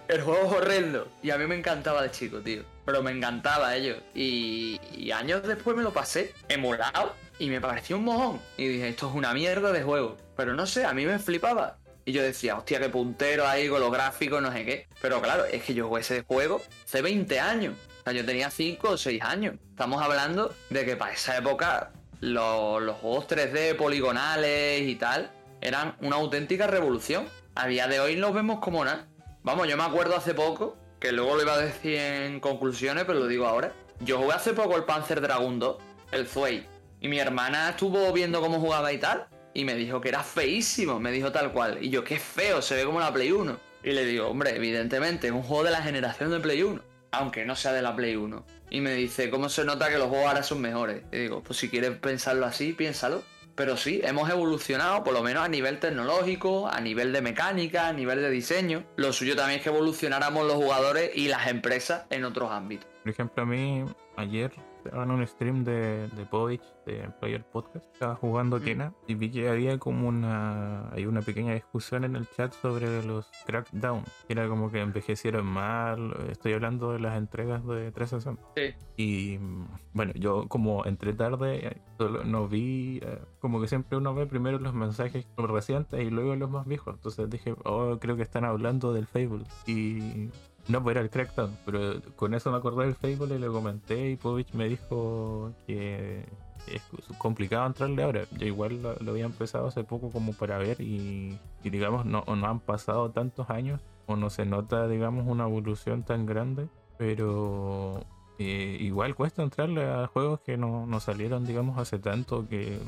el 0.09 0.21
juego 0.23 0.45
es 0.45 0.51
horrendo. 0.51 1.07
Y 1.21 1.29
a 1.29 1.37
mí 1.37 1.47
me 1.47 1.55
encantaba 1.55 2.01
de 2.01 2.11
chico, 2.11 2.41
tío. 2.41 2.63
Pero 2.85 3.01
me 3.01 3.11
encantaba 3.11 3.77
ello. 3.77 3.95
Y, 4.13 4.81
y 4.93 5.11
años 5.11 5.47
después 5.47 5.77
me 5.77 5.83
lo 5.83 5.93
pasé 5.93 6.33
emulado 6.49 7.15
y 7.39 7.49
me 7.49 7.61
pareció 7.61 7.97
un 7.97 8.05
mojón. 8.05 8.41
Y 8.57 8.67
dije, 8.67 8.89
esto 8.89 9.09
es 9.09 9.15
una 9.15 9.33
mierda 9.33 9.71
de 9.71 9.83
juego. 9.83 10.17
Pero 10.35 10.53
no 10.53 10.65
sé, 10.65 10.85
a 10.85 10.93
mí 10.93 11.05
me 11.05 11.19
flipaba. 11.19 11.77
Y 12.05 12.11
yo 12.11 12.21
decía, 12.21 12.57
hostia, 12.57 12.79
qué 12.79 12.89
puntero 12.89 13.47
ahí 13.47 13.69
con 13.69 13.79
los 13.79 13.91
gráficos, 13.91 14.41
no 14.41 14.51
sé 14.51 14.65
qué. 14.65 14.87
Pero 15.01 15.21
claro, 15.21 15.45
es 15.45 15.63
que 15.63 15.73
yo 15.73 15.87
jugué 15.87 16.01
ese 16.01 16.23
juego 16.23 16.61
hace 16.85 17.01
20 17.01 17.39
años. 17.39 17.75
O 18.01 18.03
sea, 18.03 18.13
yo 18.13 18.25
tenía 18.25 18.49
5 18.49 18.89
o 18.89 18.97
6 18.97 19.21
años. 19.21 19.55
Estamos 19.69 20.01
hablando 20.01 20.53
de 20.69 20.85
que 20.85 20.95
para 20.97 21.13
esa 21.13 21.37
época 21.37 21.91
los, 22.19 22.95
juegos 22.97 23.27
3D 23.27 23.75
poligonales 23.75 24.81
y 24.81 24.95
tal 24.95 25.31
eran 25.61 25.95
una 26.01 26.17
auténtica 26.17 26.67
revolución. 26.67 27.27
A 27.55 27.67
día 27.67 27.87
de 27.87 27.99
hoy 27.99 28.15
los 28.17 28.33
vemos 28.33 28.59
como 28.59 28.83
nada. 28.83 29.07
Vamos, 29.43 29.67
yo 29.67 29.77
me 29.77 29.83
acuerdo 29.83 30.15
hace 30.15 30.33
poco, 30.33 30.77
que 30.99 31.11
luego 31.11 31.35
lo 31.35 31.43
iba 31.43 31.53
a 31.53 31.57
decir 31.57 31.95
en 31.95 32.39
conclusiones, 32.39 33.05
pero 33.05 33.19
lo 33.19 33.27
digo 33.27 33.45
ahora. 33.47 33.73
Yo 33.99 34.17
jugué 34.17 34.33
hace 34.33 34.53
poco 34.53 34.75
el 34.75 34.83
Panzer 34.83 35.21
Dragon 35.21 35.59
2, 35.59 35.77
el 36.11 36.27
Zway. 36.27 36.72
Y 37.03 37.09
mi 37.09 37.19
hermana 37.19 37.69
estuvo 37.69 38.11
viendo 38.11 38.41
cómo 38.41 38.59
jugaba 38.59 38.91
y 38.91 38.97
tal 38.97 39.27
y 39.53 39.65
me 39.65 39.75
dijo 39.75 40.01
que 40.01 40.09
era 40.09 40.23
feísimo, 40.23 40.99
me 40.99 41.11
dijo 41.11 41.31
tal 41.31 41.51
cual. 41.51 41.77
Y 41.81 41.89
yo, 41.89 42.03
qué 42.03 42.19
feo, 42.19 42.61
se 42.61 42.75
ve 42.75 42.85
como 42.85 42.99
la 42.99 43.13
Play 43.13 43.31
1. 43.31 43.57
Y 43.83 43.91
le 43.91 44.05
digo, 44.05 44.27
hombre, 44.27 44.55
evidentemente 44.55 45.27
es 45.27 45.33
un 45.33 45.43
juego 45.43 45.65
de 45.65 45.71
la 45.71 45.81
generación 45.81 46.31
de 46.31 46.39
Play 46.39 46.63
1, 46.63 46.81
aunque 47.11 47.45
no 47.45 47.55
sea 47.55 47.73
de 47.73 47.81
la 47.81 47.95
Play 47.95 48.15
1. 48.15 48.45
Y 48.69 48.81
me 48.81 48.93
dice, 48.93 49.29
¿cómo 49.29 49.49
se 49.49 49.65
nota 49.65 49.89
que 49.89 49.97
los 49.97 50.07
juegos 50.07 50.27
ahora 50.27 50.43
son 50.43 50.61
mejores? 50.61 51.03
Y 51.11 51.17
digo, 51.17 51.43
pues 51.43 51.59
si 51.59 51.69
quieres 51.69 51.91
pensarlo 51.97 52.45
así, 52.45 52.73
piénsalo. 52.73 53.21
Pero 53.55 53.77
sí, 53.77 54.01
hemos 54.03 54.27
evolucionado, 54.31 55.03
por 55.03 55.13
lo 55.13 55.21
menos 55.21 55.43
a 55.43 55.47
nivel 55.47 55.79
tecnológico, 55.79 56.67
a 56.67 56.81
nivel 56.81 57.13
de 57.13 57.21
mecánica, 57.21 57.89
a 57.89 57.93
nivel 57.93 58.21
de 58.21 58.31
diseño. 58.31 58.83
Lo 58.95 59.13
suyo 59.13 59.35
también 59.35 59.59
es 59.59 59.63
que 59.63 59.69
evolucionáramos 59.69 60.47
los 60.47 60.55
jugadores 60.55 61.11
y 61.13 61.27
las 61.27 61.47
empresas 61.47 62.05
en 62.09 62.23
otros 62.23 62.49
ámbitos. 62.49 62.87
Por 63.03 63.11
ejemplo, 63.11 63.43
a 63.43 63.45
mí 63.45 63.85
ayer 64.15 64.51
estaba 64.85 65.03
en 65.03 65.11
un 65.11 65.27
stream 65.27 65.63
de, 65.63 66.07
de 66.09 66.25
Povich, 66.25 66.63
de 66.85 67.09
Player 67.19 67.43
Podcast, 67.43 67.85
estaba 67.93 68.15
jugando 68.15 68.53
Mm. 68.59 68.63
Kena 68.63 68.93
y 69.07 69.15
vi 69.15 69.29
que 69.29 69.49
había 69.49 69.77
como 69.77 70.07
una 70.07 70.89
hay 70.91 71.05
una 71.05 71.21
pequeña 71.21 71.53
discusión 71.53 72.03
en 72.03 72.15
el 72.15 72.27
chat 72.29 72.53
sobre 72.53 73.03
los 73.03 73.29
Crackdown, 73.45 74.03
que 74.27 74.33
era 74.33 74.47
como 74.47 74.71
que 74.71 74.79
envejecieron 74.79 75.45
mal, 75.45 76.15
estoy 76.29 76.53
hablando 76.53 76.91
de 76.93 76.99
las 76.99 77.17
entregas 77.17 77.65
de 77.65 77.91
360. 77.91 78.41
Sí. 78.55 78.75
Y 78.97 79.37
mm, 79.39 79.67
bueno, 79.93 80.13
yo 80.15 80.47
como 80.47 80.85
entré 80.85 81.13
tarde, 81.13 81.67
eh, 81.67 81.81
solo 81.97 82.23
no 82.23 82.47
vi, 82.47 82.99
eh, 83.03 83.19
como 83.39 83.61
que 83.61 83.67
siempre 83.67 83.97
uno 83.97 84.13
ve 84.13 84.25
primero 84.25 84.59
los 84.59 84.73
mensajes 84.73 85.27
recientes 85.37 85.99
y 86.01 86.09
luego 86.09 86.35
los 86.35 86.49
más 86.49 86.65
viejos. 86.67 86.95
Entonces 86.95 87.29
dije, 87.29 87.55
oh, 87.63 87.97
creo 87.99 88.15
que 88.15 88.23
están 88.23 88.45
hablando 88.45 88.93
del 88.93 89.07
Fable. 89.07 89.45
Y 89.65 90.29
no, 90.67 90.81
pues 90.81 90.95
era 90.95 91.01
el 91.01 91.09
Crackdown, 91.09 91.57
pero 91.65 92.01
con 92.15 92.33
eso 92.33 92.51
me 92.51 92.57
acordé 92.57 92.85
del 92.85 92.95
Fable 92.95 93.35
y 93.35 93.39
le 93.39 93.47
comenté 93.47 94.11
y 94.11 94.15
Povich 94.15 94.53
me 94.53 94.69
dijo 94.69 95.51
que 95.67 96.25
es 96.67 96.81
complicado 97.17 97.67
entrarle 97.67 98.03
ahora. 98.03 98.21
Yo 98.37 98.45
igual 98.45 98.81
lo, 98.81 98.95
lo 98.95 99.11
había 99.11 99.25
empezado 99.25 99.67
hace 99.67 99.83
poco 99.83 100.09
como 100.09 100.31
para 100.33 100.57
ver 100.57 100.79
y, 100.79 101.37
digamos 101.63 102.05
no, 102.05 102.23
no 102.25 102.47
han 102.47 102.59
pasado 102.59 103.11
tantos 103.11 103.49
años 103.49 103.81
o 104.05 104.15
no 104.15 104.29
se 104.29 104.45
nota 104.45 104.87
digamos 104.87 105.27
una 105.27 105.45
evolución 105.45 106.03
tan 106.03 106.25
grande, 106.25 106.67
pero 106.97 108.05
eh, 108.39 108.77
igual 108.79 109.15
cuesta 109.15 109.43
entrarle 109.43 109.83
a 109.83 110.07
juegos 110.07 110.39
que 110.41 110.55
no, 110.57 110.85
no 110.87 110.99
salieron 111.01 111.45
digamos 111.45 111.77
hace 111.77 111.99
tanto 111.99 112.47
que 112.47 112.79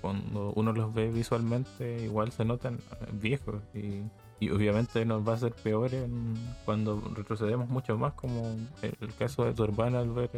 cuando 0.00 0.52
uno 0.56 0.72
los 0.72 0.92
ve 0.92 1.10
visualmente 1.10 2.02
igual 2.02 2.32
se 2.32 2.44
notan 2.44 2.80
viejos 3.12 3.62
y, 3.74 4.02
y 4.40 4.50
obviamente 4.50 5.04
nos 5.04 5.26
va 5.26 5.34
a 5.34 5.38
ser 5.38 5.52
peor 5.52 5.94
en- 5.94 6.34
cuando 6.64 7.00
retrocedemos 7.14 7.68
mucho 7.68 7.96
más 7.96 8.12
como 8.14 8.56
el, 8.82 9.14
caso 9.18 9.44
de 9.44 9.52
tu 9.54 9.62
al 9.64 10.10
ver 10.10 10.30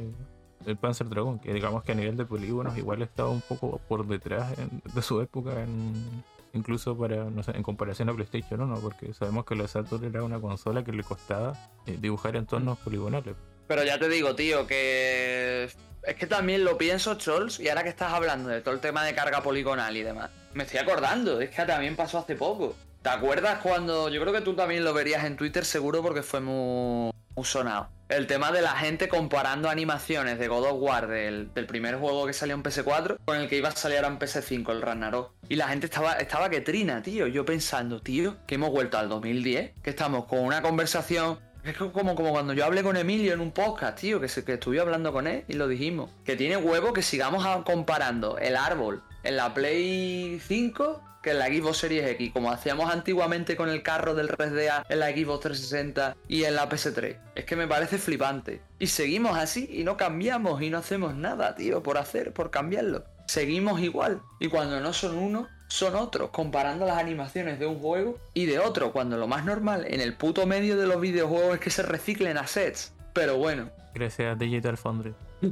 el, 0.67 0.77
Panzer 0.77 1.09
Dragon 1.09 1.39
que 1.39 1.53
digamos 1.53 1.83
que 1.85 1.93
a 1.93 1.95
nivel 1.95 2.17
de 2.17 2.25
polígonos 2.25 2.77
igual 2.79 3.03
estaba 3.03 3.29
un 3.29 3.41
poco 3.43 3.79
por 3.89 4.07
detrás 4.07 4.53
de 4.95 5.03
su 5.03 5.21
época 5.21 5.63
en- 5.63 6.25
incluso 6.55 6.97
para 6.97 7.25
no 7.25 7.43
sé, 7.43 7.51
en 7.57 7.63
comparación 7.63 8.09
a 8.09 8.15
PlayStation 8.15 8.61
1 8.61 8.77
porque 8.81 9.13
sabemos 9.13 9.45
que 9.45 9.57
la 9.57 9.67
Saturn 9.69 10.05
era 10.05 10.23
una 10.23 10.41
consola 10.41 10.85
que 10.85 10.93
le 10.93 11.03
costaba 11.03 11.53
eh, 11.87 11.99
dibujar 12.01 12.37
entornos 12.37 12.79
poligonales 12.79 13.35
Pero 13.67 13.85
ya 13.85 13.99
te 13.99 14.09
digo, 14.09 14.35
tío, 14.35 14.67
que 14.67 15.69
es 16.07 16.15
que 16.17 16.27
también 16.27 16.65
lo 16.65 16.77
pienso, 16.77 17.15
Chols, 17.15 17.61
y 17.61 17.69
ahora 17.71 17.83
que 17.83 17.89
estás 17.89 18.13
hablando 18.13 18.51
de 18.51 18.61
todo 18.61 18.75
el 18.75 18.81
tema 18.81 19.03
de 19.05 19.15
carga 19.15 19.43
poligonal 19.43 19.97
y 19.97 20.03
demás, 20.03 20.31
me 20.53 20.65
estoy 20.65 20.79
acordando, 20.81 21.41
es 21.41 21.49
que 21.51 21.63
también 21.65 21.97
pasó 21.97 22.19
hace 22.19 22.37
poco. 22.37 22.75
¿Te 23.05 23.11
acuerdas 23.11 23.59
cuando, 23.63 24.09
yo 24.09 24.19
creo 24.23 24.33
que 24.33 24.41
tú 24.41 24.55
también 24.55 24.83
lo 24.83 24.95
verías 24.95 25.25
en 25.25 25.37
Twitter 25.37 25.67
seguro 25.67 26.01
porque 26.01 26.23
fue 26.23 26.41
muy, 26.41 27.13
muy 27.37 27.45
sonado? 27.45 27.91
El 28.09 28.27
tema 28.27 28.51
de 28.51 28.63
la 28.63 28.71
gente 28.71 29.11
comparando 29.11 29.69
animaciones 29.69 30.39
de 30.39 30.49
God 30.49 30.65
of 30.65 30.81
War 30.81 31.07
del, 31.07 31.53
del 31.53 31.67
primer 31.67 31.97
juego 31.97 32.27
que 32.27 32.33
salió 32.33 32.55
en 32.55 32.63
PS4 32.63 33.19
con 33.27 33.37
el 33.37 33.47
que 33.51 33.59
iba 33.59 33.69
a 33.69 33.77
salir 33.77 33.99
ahora 33.99 34.09
en 34.09 34.19
PS5, 34.19 34.71
el 34.71 34.81
Ragnarok. 34.81 35.33
Y 35.51 35.57
la 35.57 35.69
gente 35.69 35.85
estaba, 35.85 36.15
estaba 36.15 36.49
que 36.49 36.63
trina, 36.63 37.03
tío. 37.03 37.27
Yo 37.27 37.45
pensando, 37.45 38.01
tío, 38.01 38.39
que 38.47 38.55
hemos 38.55 38.71
vuelto 38.71 38.97
al 38.97 39.11
2010, 39.11 39.73
que 39.83 39.91
estamos 39.91 40.25
con 40.25 40.39
una 40.39 40.63
conversación 40.63 41.39
es 41.63 41.77
como, 41.77 42.15
como 42.15 42.31
cuando 42.31 42.55
yo 42.55 42.65
hablé 42.65 42.83
con 42.83 42.97
Emilio 42.97 43.35
en 43.35 43.41
un 43.41 43.53
podcast, 43.53 43.99
tío, 43.99 44.19
que, 44.19 44.29
que 44.29 44.55
estuve 44.55 44.81
hablando 44.81 45.13
con 45.13 45.27
él 45.27 45.45
y 45.47 45.55
lo 45.55 45.69
dijimos. 45.69 46.11
Que 46.25 46.37
tiene 46.37 46.57
huevo 46.57 46.95
que 46.95 47.03
sigamos 47.03 47.47
comparando 47.65 48.39
el 48.39 48.57
árbol 48.57 49.03
en 49.25 49.37
la 49.37 49.53
Play 49.53 50.41
5 50.41 51.14
que 51.25 51.31
en 51.31 51.39
la 51.39 51.47
Xbox 51.47 51.79
Series 51.79 52.07
X, 52.11 52.33
como 52.33 52.51
hacíamos 52.51 52.93
antiguamente 52.93 53.57
con 53.57 53.71
el 53.71 53.83
carro 53.83 54.15
del 54.15 54.29
3DA 54.29 54.85
en 54.89 55.01
la 55.01 55.11
Xbox 55.11 55.41
360 55.41 56.17
y 56.29 56.45
en 56.45 56.55
la 56.55 56.69
PS3. 56.69 57.17
Es 57.35 57.45
que 57.47 57.57
me 57.57 57.67
parece 57.67 57.97
flipante. 57.99 58.61
Y 58.79 58.89
seguimos 58.89 59.37
así 59.39 59.67
y 59.73 59.85
no 59.85 59.97
cambiamos 59.97 60.61
y 60.61 60.69
no 60.69 60.79
hacemos 60.79 61.15
nada, 61.15 61.55
tío, 61.55 61.83
por 61.83 61.97
hacer, 61.97 62.33
por 62.33 62.51
cambiarlo. 62.51 63.05
Seguimos 63.27 63.81
igual. 63.81 64.21
Y 64.39 64.49
cuando 64.49 64.79
no 64.81 64.93
son 64.93 65.17
uno, 65.17 65.49
son 65.67 65.97
otros, 65.97 66.29
comparando 66.29 66.85
las 66.85 66.99
animaciones 66.99 67.59
de 67.59 67.67
un 67.67 67.81
juego 67.81 68.19
y 68.35 68.45
de 68.45 68.59
otro, 68.59 68.93
cuando 68.93 69.17
lo 69.17 69.27
más 69.27 69.47
normal 69.47 69.87
en 69.89 70.03
el 70.03 70.15
puto 70.15 70.47
medio 70.47 70.77
de 70.77 70.87
los 70.87 71.01
videojuegos 71.01 71.55
es 71.55 71.61
que 71.61 71.71
se 71.71 71.83
reciclen 71.83 72.37
assets. 72.37 72.93
Pero 73.15 73.39
bueno, 73.39 73.71
gracias 73.95 74.33
a 74.33 74.35
Digital 74.35 74.77
Foundry 74.77 75.15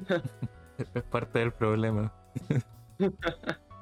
es 0.95 1.03
parte 1.05 1.39
del 1.39 1.53
problema 1.53 2.13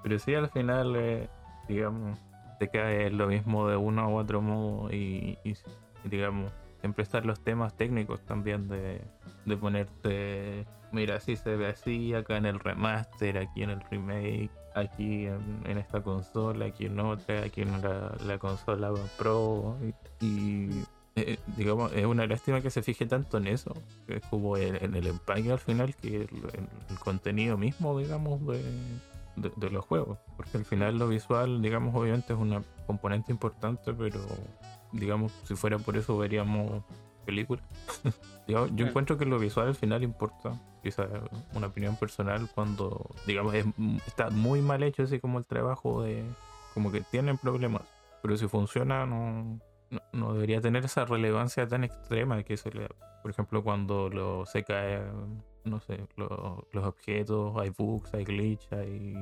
pero 0.02 0.18
sí 0.18 0.34
al 0.34 0.50
final 0.50 0.94
eh, 0.96 1.28
digamos 1.70 2.18
te 2.58 2.68
cae 2.68 3.10
lo 3.10 3.26
mismo 3.26 3.68
de 3.68 3.76
uno 3.76 4.10
u 4.10 4.16
otro 4.16 4.42
modo 4.42 4.92
y, 4.92 5.38
digamos 6.04 6.52
siempre 6.80 7.02
están 7.02 7.26
los 7.26 7.40
temas 7.40 7.74
técnicos 7.74 8.20
también 8.24 8.68
de, 8.68 9.00
de 9.44 9.56
ponerte 9.56 10.66
mira 10.92 11.16
así 11.16 11.36
se 11.36 11.56
ve 11.56 11.68
así 11.68 12.14
acá 12.14 12.36
en 12.36 12.46
el 12.46 12.58
remaster 12.58 13.38
aquí 13.38 13.62
en 13.62 13.70
el 13.70 13.80
remake 13.90 14.50
aquí 14.74 15.26
en, 15.26 15.78
esta 15.78 16.02
consola 16.02 16.66
aquí 16.66 16.86
en 16.86 16.98
otra 17.00 17.42
aquí 17.42 17.62
en 17.62 17.80
la, 17.82 18.14
la 18.26 18.38
consola 18.38 18.92
pro 19.18 19.76
y, 20.20 20.70
eh, 21.16 21.38
digamos 21.56 21.92
es 21.92 22.06
una 22.06 22.26
lástima 22.26 22.60
que 22.60 22.70
se 22.70 22.82
fije 22.82 23.06
tanto 23.06 23.38
en 23.38 23.46
eso 23.46 23.74
que 24.06 24.16
es 24.16 24.22
como 24.30 24.56
en, 24.56 24.94
el 24.94 25.06
empaque 25.06 25.52
al 25.52 25.58
final 25.58 25.94
que 25.94 26.22
el 26.22 26.98
contenido 26.98 27.56
mismo 27.58 27.98
digamos 27.98 28.46
de, 28.46 28.62
de, 29.36 29.52
de 29.56 29.70
los 29.70 29.84
juegos 29.84 30.18
porque 30.36 30.58
al 30.58 30.64
final 30.64 30.98
lo 30.98 31.08
visual 31.08 31.62
digamos 31.62 31.94
obviamente 31.94 32.32
es 32.32 32.38
una 32.38 32.62
componente 32.86 33.32
importante 33.32 33.92
pero 33.94 34.20
digamos 34.92 35.32
si 35.44 35.54
fuera 35.54 35.78
por 35.78 35.96
eso 35.96 36.16
veríamos 36.18 36.82
películas. 37.24 37.64
Yo 38.48 38.66
encuentro 38.66 39.16
que 39.16 39.24
lo 39.24 39.38
visual 39.38 39.68
al 39.68 39.74
final 39.74 40.02
importa 40.02 40.60
quizás 40.82 41.08
una 41.54 41.68
opinión 41.68 41.94
personal 41.96 42.48
cuando 42.54 43.10
digamos 43.26 43.54
es, 43.54 43.66
está 44.06 44.30
muy 44.30 44.60
mal 44.60 44.82
hecho 44.82 45.04
así 45.04 45.20
como 45.20 45.38
el 45.38 45.44
trabajo 45.44 46.02
de 46.02 46.24
como 46.74 46.90
que 46.90 47.02
tienen 47.02 47.38
problemas 47.38 47.82
pero 48.22 48.36
si 48.36 48.48
funciona 48.48 49.06
no, 49.06 49.60
no, 49.90 50.00
no 50.12 50.32
debería 50.32 50.60
tener 50.60 50.84
esa 50.86 51.04
relevancia 51.04 51.68
tan 51.68 51.84
extrema 51.84 52.42
que 52.42 52.56
se 52.56 52.70
le 52.72 52.88
por 53.22 53.30
ejemplo 53.30 53.62
cuando 53.62 54.08
lo 54.08 54.46
se 54.46 54.64
cae 54.64 55.02
no 55.64 55.80
sé 55.80 56.06
lo- 56.16 56.66
los 56.72 56.84
objetos 56.84 57.54
hay 57.58 57.70
bugs 57.70 58.12
hay 58.14 58.24
glitch 58.24 58.72
hay 58.72 59.14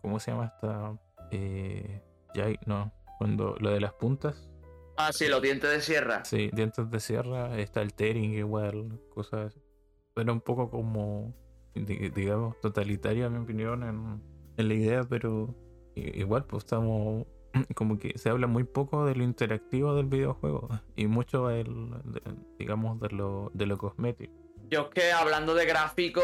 cómo 0.00 0.18
se 0.18 0.30
llama 0.30 0.46
esta 0.46 0.96
eh, 1.30 2.02
ya 2.34 2.44
hay- 2.46 2.58
no 2.66 2.92
cuando 3.18 3.56
lo 3.60 3.70
de 3.70 3.80
las 3.80 3.92
puntas 3.94 4.50
ah, 4.98 5.12
sí, 5.12 5.28
los 5.28 5.42
dientes 5.42 5.70
de 5.70 5.80
sierra. 5.82 6.24
Sí, 6.24 6.50
dientes 6.54 6.90
de 6.90 7.00
sierra, 7.00 7.58
está 7.58 7.82
el 7.82 7.92
tearing 7.92 8.32
igual, 8.32 8.98
cosas. 9.10 9.58
Era 10.14 10.32
un 10.32 10.40
poco 10.40 10.70
como, 10.70 11.34
di- 11.74 12.08
digamos, 12.10 12.58
totalitaria, 12.60 13.26
en 13.26 13.32
mi 13.34 13.38
opinión, 13.40 13.82
en, 13.82 14.22
en 14.56 14.68
la 14.68 14.74
idea, 14.74 15.04
pero 15.04 15.54
igual, 15.94 16.44
pues 16.46 16.64
estamos. 16.64 17.26
Como 17.74 17.98
que 17.98 18.16
se 18.18 18.30
habla 18.30 18.46
muy 18.46 18.64
poco 18.64 19.04
de 19.04 19.14
lo 19.14 19.24
interactivo 19.24 19.94
del 19.94 20.06
videojuego 20.06 20.68
y 20.94 21.06
mucho, 21.08 21.48
del, 21.48 21.90
de- 22.04 22.22
digamos, 22.58 22.98
de 23.00 23.10
lo, 23.10 23.50
de 23.52 23.66
lo 23.66 23.76
cosmético. 23.76 24.34
Yo 24.68 24.82
es 24.82 24.88
que 24.94 25.12
hablando 25.12 25.54
de 25.54 25.64
gráfico, 25.64 26.20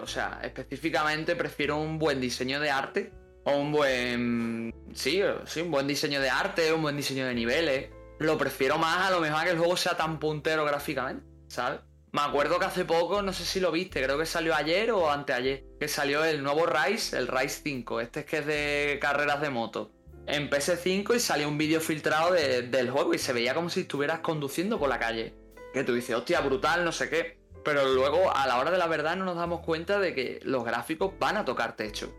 o 0.00 0.06
sea, 0.06 0.40
específicamente 0.44 1.34
prefiero 1.36 1.76
un 1.78 1.98
buen 1.98 2.20
diseño 2.20 2.60
de 2.60 2.70
arte 2.70 3.12
o 3.44 3.56
un 3.56 3.72
buen, 3.72 4.72
sí, 4.94 5.20
sí, 5.46 5.60
un 5.62 5.70
buen 5.70 5.88
diseño 5.88 6.20
de 6.20 6.30
arte, 6.30 6.72
un 6.72 6.82
buen 6.82 6.96
diseño 6.96 7.26
de 7.26 7.34
niveles. 7.34 7.90
Lo 8.20 8.38
prefiero 8.38 8.78
más 8.78 9.08
a 9.08 9.10
lo 9.10 9.20
mejor 9.20 9.40
a 9.40 9.44
que 9.44 9.50
el 9.50 9.58
juego 9.58 9.76
sea 9.76 9.96
tan 9.96 10.20
puntero 10.20 10.64
gráficamente, 10.64 11.24
¿sabes? 11.48 11.80
Me 12.12 12.20
acuerdo 12.20 12.58
que 12.60 12.66
hace 12.66 12.84
poco, 12.84 13.22
no 13.22 13.32
sé 13.32 13.44
si 13.44 13.58
lo 13.58 13.72
viste, 13.72 14.02
creo 14.02 14.18
que 14.18 14.26
salió 14.26 14.54
ayer 14.54 14.92
o 14.92 15.10
anteayer, 15.10 15.64
que 15.80 15.88
salió 15.88 16.22
el 16.24 16.42
nuevo 16.42 16.66
Rise, 16.66 17.16
el 17.18 17.26
Rise 17.26 17.62
5, 17.64 18.00
este 18.00 18.20
es 18.20 18.26
que 18.26 18.38
es 18.38 18.46
de 18.46 18.98
carreras 19.00 19.40
de 19.40 19.50
moto. 19.50 19.90
En 20.26 20.48
PS5 20.50 21.16
y 21.16 21.20
salió 21.20 21.48
un 21.48 21.58
vídeo 21.58 21.80
filtrado 21.80 22.32
de- 22.32 22.62
del 22.62 22.90
juego 22.90 23.12
y 23.12 23.18
se 23.18 23.32
veía 23.32 23.54
como 23.54 23.70
si 23.70 23.80
estuvieras 23.80 24.20
conduciendo 24.20 24.78
por 24.78 24.88
la 24.88 25.00
calle 25.00 25.34
que 25.72 25.84
tú 25.84 25.94
dices, 25.94 26.14
hostia, 26.14 26.40
brutal, 26.40 26.84
no 26.84 26.92
sé 26.92 27.08
qué. 27.08 27.38
Pero 27.64 27.86
luego, 27.94 28.34
a 28.34 28.46
la 28.46 28.58
hora 28.58 28.70
de 28.70 28.78
la 28.78 28.86
verdad, 28.86 29.16
no 29.16 29.24
nos 29.24 29.36
damos 29.36 29.60
cuenta 29.60 29.98
de 29.98 30.14
que 30.14 30.40
los 30.42 30.64
gráficos 30.64 31.12
van 31.18 31.36
a 31.36 31.44
tocar 31.44 31.76
techo. 31.76 32.12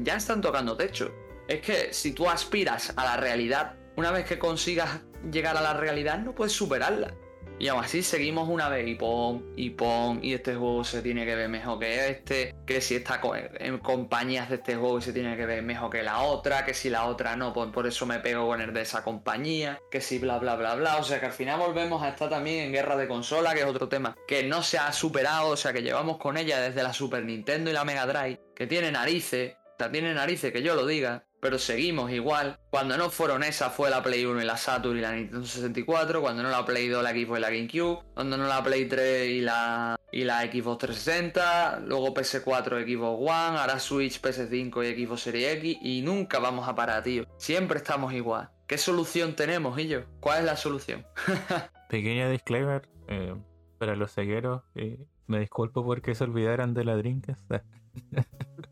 Ya 0.00 0.16
están 0.16 0.40
tocando 0.40 0.76
techo. 0.76 1.12
Es 1.46 1.60
que 1.60 1.92
si 1.92 2.12
tú 2.12 2.28
aspiras 2.28 2.92
a 2.96 3.04
la 3.04 3.16
realidad, 3.16 3.76
una 3.96 4.10
vez 4.10 4.24
que 4.24 4.38
consigas 4.38 5.00
llegar 5.30 5.56
a 5.56 5.60
la 5.60 5.74
realidad, 5.74 6.18
no 6.18 6.34
puedes 6.34 6.52
superarla. 6.52 7.14
Y 7.58 7.68
aún 7.68 7.84
así 7.84 8.02
seguimos 8.02 8.48
una 8.48 8.68
vez 8.68 8.86
y 8.88 8.94
pon, 8.94 9.44
y 9.56 9.70
pon, 9.70 10.20
y 10.22 10.34
este 10.34 10.54
juego 10.54 10.84
se 10.84 11.02
tiene 11.02 11.24
que 11.24 11.34
ver 11.34 11.48
mejor 11.48 11.78
que 11.78 12.08
este, 12.08 12.54
que 12.66 12.80
si 12.80 12.96
está 12.96 13.20
en 13.60 13.78
compañías 13.78 14.48
de 14.48 14.56
este 14.56 14.74
juego 14.74 15.00
se 15.00 15.12
tiene 15.12 15.36
que 15.36 15.46
ver 15.46 15.62
mejor 15.62 15.90
que 15.90 16.02
la 16.02 16.20
otra, 16.22 16.64
que 16.64 16.74
si 16.74 16.90
la 16.90 17.04
otra 17.04 17.36
no, 17.36 17.52
pues 17.52 17.70
por 17.70 17.86
eso 17.86 18.06
me 18.06 18.18
pego 18.18 18.48
con 18.48 18.60
el 18.60 18.72
de 18.72 18.82
esa 18.82 19.04
compañía, 19.04 19.80
que 19.90 20.00
si 20.00 20.18
bla 20.18 20.38
bla 20.38 20.56
bla 20.56 20.74
bla, 20.74 20.96
o 20.96 21.04
sea 21.04 21.20
que 21.20 21.26
al 21.26 21.32
final 21.32 21.60
volvemos 21.60 22.02
a 22.02 22.10
estar 22.10 22.28
también 22.28 22.64
en 22.64 22.72
guerra 22.72 22.96
de 22.96 23.08
consola, 23.08 23.54
que 23.54 23.60
es 23.60 23.66
otro 23.66 23.88
tema 23.88 24.16
que 24.26 24.42
no 24.44 24.62
se 24.62 24.78
ha 24.78 24.92
superado, 24.92 25.50
o 25.50 25.56
sea 25.56 25.72
que 25.72 25.82
llevamos 25.82 26.18
con 26.18 26.36
ella 26.36 26.60
desde 26.60 26.82
la 26.82 26.92
Super 26.92 27.24
Nintendo 27.24 27.70
y 27.70 27.72
la 27.74 27.84
Mega 27.84 28.06
Drive, 28.06 28.40
que 28.54 28.66
tiene 28.66 28.90
narices, 28.90 29.56
O 29.80 29.90
tiene 29.90 30.14
narices 30.14 30.52
que 30.52 30.62
yo 30.62 30.74
lo 30.74 30.86
diga, 30.86 31.24
pero 31.44 31.58
seguimos 31.58 32.10
igual. 32.10 32.58
Cuando 32.70 32.96
no 32.96 33.10
fueron 33.10 33.42
esas 33.42 33.70
fue 33.74 33.90
la 33.90 34.02
Play 34.02 34.24
1 34.24 34.40
y 34.40 34.46
la 34.46 34.56
Saturn 34.56 34.96
y 34.96 35.02
la 35.02 35.12
Nintendo 35.12 35.44
64, 35.44 36.22
cuando 36.22 36.42
no 36.42 36.48
la 36.48 36.64
Play 36.64 36.88
2 36.88 37.02
la 37.02 37.10
Xbox 37.10 37.38
y 37.38 37.42
la 37.42 37.50
GameCube, 37.50 37.98
cuando 38.14 38.38
no 38.38 38.46
la 38.46 38.64
Play 38.64 38.86
3 38.86 39.28
y 39.28 39.40
la, 39.42 40.00
y 40.10 40.24
la 40.24 40.40
Xbox 40.40 40.78
360, 40.78 41.80
luego 41.80 42.14
PS4, 42.14 42.86
Xbox 42.86 43.30
One, 43.30 43.58
ahora 43.58 43.78
Switch, 43.78 44.22
PS5 44.22 44.96
y 44.96 45.04
Xbox 45.04 45.20
Series 45.20 45.56
X 45.58 45.76
y 45.82 46.00
nunca 46.00 46.38
vamos 46.38 46.66
a 46.66 46.74
parar, 46.74 47.02
tío. 47.02 47.26
Siempre 47.36 47.76
estamos 47.76 48.14
igual. 48.14 48.48
¿Qué 48.66 48.78
solución 48.78 49.36
tenemos, 49.36 49.76
yo? 49.82 50.00
¿Cuál 50.20 50.38
es 50.38 50.44
la 50.46 50.56
solución? 50.56 51.04
Pequeño 51.90 52.30
disclaimer 52.30 52.88
eh, 53.08 53.34
para 53.76 53.96
los 53.96 54.14
cegueros. 54.14 54.62
eh, 54.76 54.98
me 55.26 55.40
disculpo 55.40 55.84
porque 55.84 56.14
se 56.14 56.24
olvidaran 56.24 56.72
de 56.72 56.84
la 56.84 56.96
Dreamcast. 56.96 57.42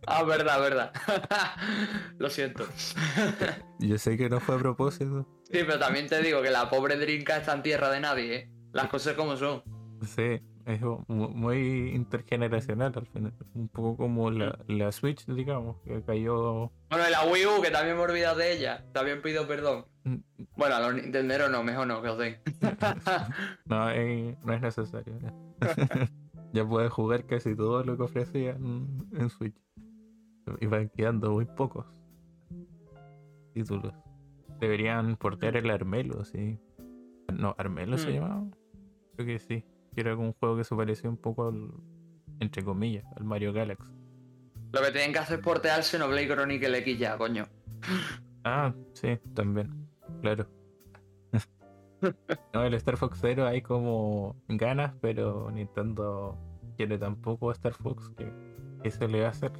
ah, 0.06 0.22
verdad, 0.24 0.60
verdad. 0.60 0.92
Lo 2.18 2.28
siento. 2.30 2.66
Yo 3.78 3.98
sé 3.98 4.16
que 4.16 4.28
no 4.28 4.40
fue 4.40 4.56
a 4.56 4.58
propósito. 4.58 5.26
Sí, 5.44 5.58
pero 5.66 5.78
también 5.78 6.08
te 6.08 6.22
digo 6.22 6.42
que 6.42 6.50
la 6.50 6.68
pobre 6.70 6.96
Drinka 6.96 7.36
está 7.36 7.52
en 7.54 7.62
tierra 7.62 7.90
de 7.90 8.00
nadie, 8.00 8.34
¿eh? 8.36 8.50
Las 8.72 8.88
cosas 8.88 9.14
como 9.14 9.36
son. 9.36 9.62
Sí, 10.06 10.40
es 10.64 10.80
mu- 10.80 11.28
muy 11.28 11.90
intergeneracional 11.94 12.92
al 12.96 13.06
final. 13.06 13.34
Un 13.54 13.68
poco 13.68 13.96
como 13.98 14.30
la, 14.30 14.58
la 14.66 14.90
Switch, 14.92 15.26
digamos, 15.26 15.76
que 15.84 16.02
cayó. 16.02 16.72
Bueno, 16.90 17.04
y 17.06 17.10
la 17.10 17.24
Wii 17.24 17.46
U, 17.46 17.62
que 17.62 17.70
también 17.70 17.96
me 17.96 18.02
he 18.02 18.06
olvidado 18.06 18.38
de 18.38 18.52
ella. 18.52 18.84
También 18.92 19.20
pido 19.20 19.46
perdón. 19.46 19.84
Mm, 20.04 20.16
Bueno, 20.56 20.74
a 20.76 20.80
los 20.80 20.94
Nintenderos 20.94 21.50
no, 21.50 21.62
mejor 21.62 21.86
no, 21.86 22.00
que 22.02 22.08
os 22.08 22.18
den. 22.18 22.40
No, 23.66 23.90
eh, 23.90 24.36
no 24.42 24.52
es 24.54 24.60
necesario. 24.62 25.12
Ya. 26.52 26.66
puedes 26.68 26.90
jugar 26.92 27.26
casi 27.26 27.54
todo 27.56 27.82
lo 27.84 27.96
que 27.96 28.02
ofrecían 28.04 29.06
en 29.12 29.30
Switch. 29.30 29.56
Y 30.60 30.66
van 30.66 30.88
quedando 30.90 31.30
muy 31.32 31.44
pocos 31.46 31.86
títulos. 33.54 33.92
Deberían 34.60 35.16
portear 35.16 35.56
el 35.56 35.70
Armelo, 35.70 36.24
sí. 36.24 36.58
No, 37.32 37.54
Armelo 37.58 37.98
se 37.98 38.10
Mm. 38.10 38.12
llamaba. 38.14 38.44
Creo 39.16 39.26
que 39.26 39.38
sí. 39.38 39.64
Era 39.96 40.16
un 40.16 40.32
juego 40.34 40.56
que 40.56 40.64
se 40.64 40.74
parecía 40.74 41.10
un 41.10 41.16
poco 41.16 41.48
al, 41.48 41.70
entre 42.40 42.64
comillas, 42.64 43.04
al 43.16 43.24
Mario 43.24 43.52
Galaxy. 43.52 43.90
Lo 44.72 44.80
que 44.80 44.90
tienen 44.90 45.12
que 45.12 45.18
hacer 45.18 45.38
es 45.38 45.44
portear 45.44 45.82
Xenoblade 45.82 46.28
Chronicle 46.28 46.78
X 46.78 46.98
ya, 46.98 47.18
coño. 47.18 47.44
Ah, 48.44 48.74
sí, 48.94 49.18
también. 49.34 49.86
Claro. 50.22 50.46
no, 52.52 52.64
el 52.64 52.74
Star 52.74 52.96
Fox 52.96 53.18
Zero 53.20 53.46
hay 53.46 53.62
como 53.62 54.36
ganas, 54.48 54.94
pero 55.00 55.50
Nintendo 55.50 56.36
quiere 56.76 56.98
tampoco 56.98 57.52
Star 57.52 57.74
Fox. 57.74 58.10
qué 58.82 58.90
se 58.90 59.08
le 59.08 59.20
va 59.20 59.28
a 59.28 59.30
hacer? 59.30 59.52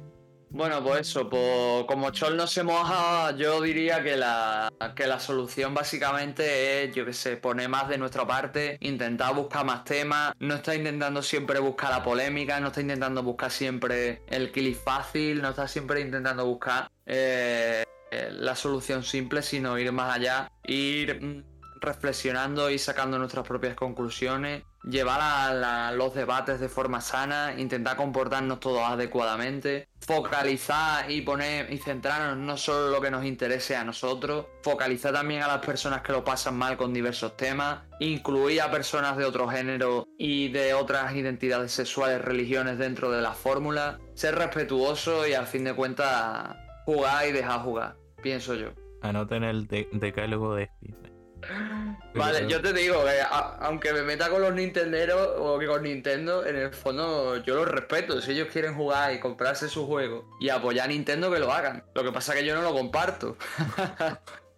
Bueno, 0.53 0.83
pues 0.83 0.99
eso, 1.01 1.27
pues 1.27 1.83
como 1.85 2.11
Chol 2.11 2.37
no 2.37 2.45
se 2.45 2.61
moja, 2.61 3.35
yo 3.35 3.59
diría 3.59 4.03
que 4.03 4.15
la, 4.15 4.71
que 4.95 5.07
la 5.07 5.19
solución 5.19 5.73
básicamente 5.73 6.83
es, 6.83 6.95
yo 6.95 7.07
que 7.07 7.13
sé, 7.13 7.37
poner 7.37 7.69
más 7.69 7.89
de 7.89 7.97
nuestra 7.97 8.27
parte, 8.27 8.77
intentar 8.81 9.33
buscar 9.33 9.65
más 9.65 9.83
temas, 9.83 10.33
no 10.37 10.53
está 10.53 10.75
intentando 10.75 11.23
siempre 11.23 11.59
buscar 11.59 11.89
la 11.89 12.03
polémica, 12.03 12.59
no 12.59 12.67
está 12.67 12.81
intentando 12.81 13.23
buscar 13.23 13.49
siempre 13.49 14.21
el 14.27 14.51
kill 14.51 14.75
fácil, 14.75 15.41
no 15.41 15.49
está 15.49 15.67
siempre 15.67 16.01
intentando 16.01 16.45
buscar 16.45 16.91
eh, 17.07 17.83
eh, 18.11 18.29
la 18.31 18.55
solución 18.55 19.01
simple, 19.01 19.41
sino 19.41 19.79
ir 19.79 19.91
más 19.91 20.15
allá, 20.15 20.51
ir 20.65 21.19
mm, 21.19 21.52
reflexionando 21.83 22.69
y 22.69 22.79
sacando 22.79 23.19
nuestras 23.19 23.47
propias 23.47 23.75
conclusiones, 23.75 24.63
llevar 24.83 25.19
a 25.21 25.91
los 25.91 26.13
debates 26.13 26.59
de 26.59 26.67
forma 26.69 26.99
sana, 27.01 27.53
intentar 27.57 27.95
comportarnos 27.95 28.59
todos 28.59 28.81
adecuadamente, 28.81 29.87
focalizar 30.01 31.09
y 31.11 31.21
poner 31.21 31.71
y 31.71 31.77
centrarnos 31.77 32.37
no 32.37 32.57
solo 32.57 32.87
en 32.87 32.91
lo 32.93 33.01
que 33.01 33.11
nos 33.11 33.23
interese 33.25 33.75
a 33.75 33.83
nosotros, 33.83 34.45
focalizar 34.63 35.13
también 35.13 35.41
a 35.43 35.47
las 35.47 35.65
personas 35.65 36.01
que 36.01 36.11
lo 36.11 36.23
pasan 36.23 36.57
mal 36.57 36.75
con 36.77 36.93
diversos 36.93 37.37
temas, 37.37 37.81
incluir 37.99 38.61
a 38.61 38.71
personas 38.71 39.15
de 39.17 39.25
otro 39.25 39.47
género 39.47 40.07
y 40.17 40.49
de 40.49 40.73
otras 40.73 41.13
identidades 41.15 41.71
sexuales, 41.71 42.21
religiones 42.21 42.77
dentro 42.77 43.11
de 43.11 43.21
la 43.21 43.33
fórmula, 43.33 43.99
ser 44.15 44.35
respetuoso 44.35 45.27
y 45.27 45.33
al 45.33 45.45
fin 45.47 45.63
de 45.63 45.73
cuentas 45.73 46.55
jugar 46.85 47.27
y 47.27 47.31
dejar 47.31 47.61
jugar, 47.61 47.95
pienso 48.21 48.55
yo. 48.55 48.69
Anoten 49.01 49.43
el 49.43 49.67
de- 49.67 49.87
decálogo 49.91 50.55
de 50.55 50.63
Speed. 50.63 50.95
Vale, 52.15 52.47
yo 52.47 52.61
te 52.61 52.73
digo 52.73 53.03
que 53.03 53.21
a- 53.21 53.57
aunque 53.61 53.91
me 53.93 54.01
meta 54.03 54.29
con 54.29 54.41
los 54.41 54.53
Nintenderos 54.53 55.29
o 55.37 55.57
que 55.59 55.65
con 55.67 55.83
Nintendo, 55.83 56.45
en 56.45 56.55
el 56.55 56.73
fondo 56.73 57.37
yo 57.37 57.55
los 57.55 57.67
respeto. 57.67 58.21
Si 58.21 58.31
ellos 58.31 58.47
quieren 58.51 58.75
jugar 58.75 59.13
y 59.13 59.19
comprarse 59.19 59.67
su 59.67 59.85
juego 59.87 60.25
y 60.39 60.49
apoyar 60.49 60.85
a 60.85 60.87
Nintendo, 60.89 61.31
que 61.31 61.39
lo 61.39 61.51
hagan. 61.51 61.83
Lo 61.95 62.03
que 62.03 62.11
pasa 62.11 62.33
es 62.33 62.39
que 62.41 62.45
yo 62.45 62.55
no 62.55 62.61
lo 62.61 62.73
comparto. 62.73 63.35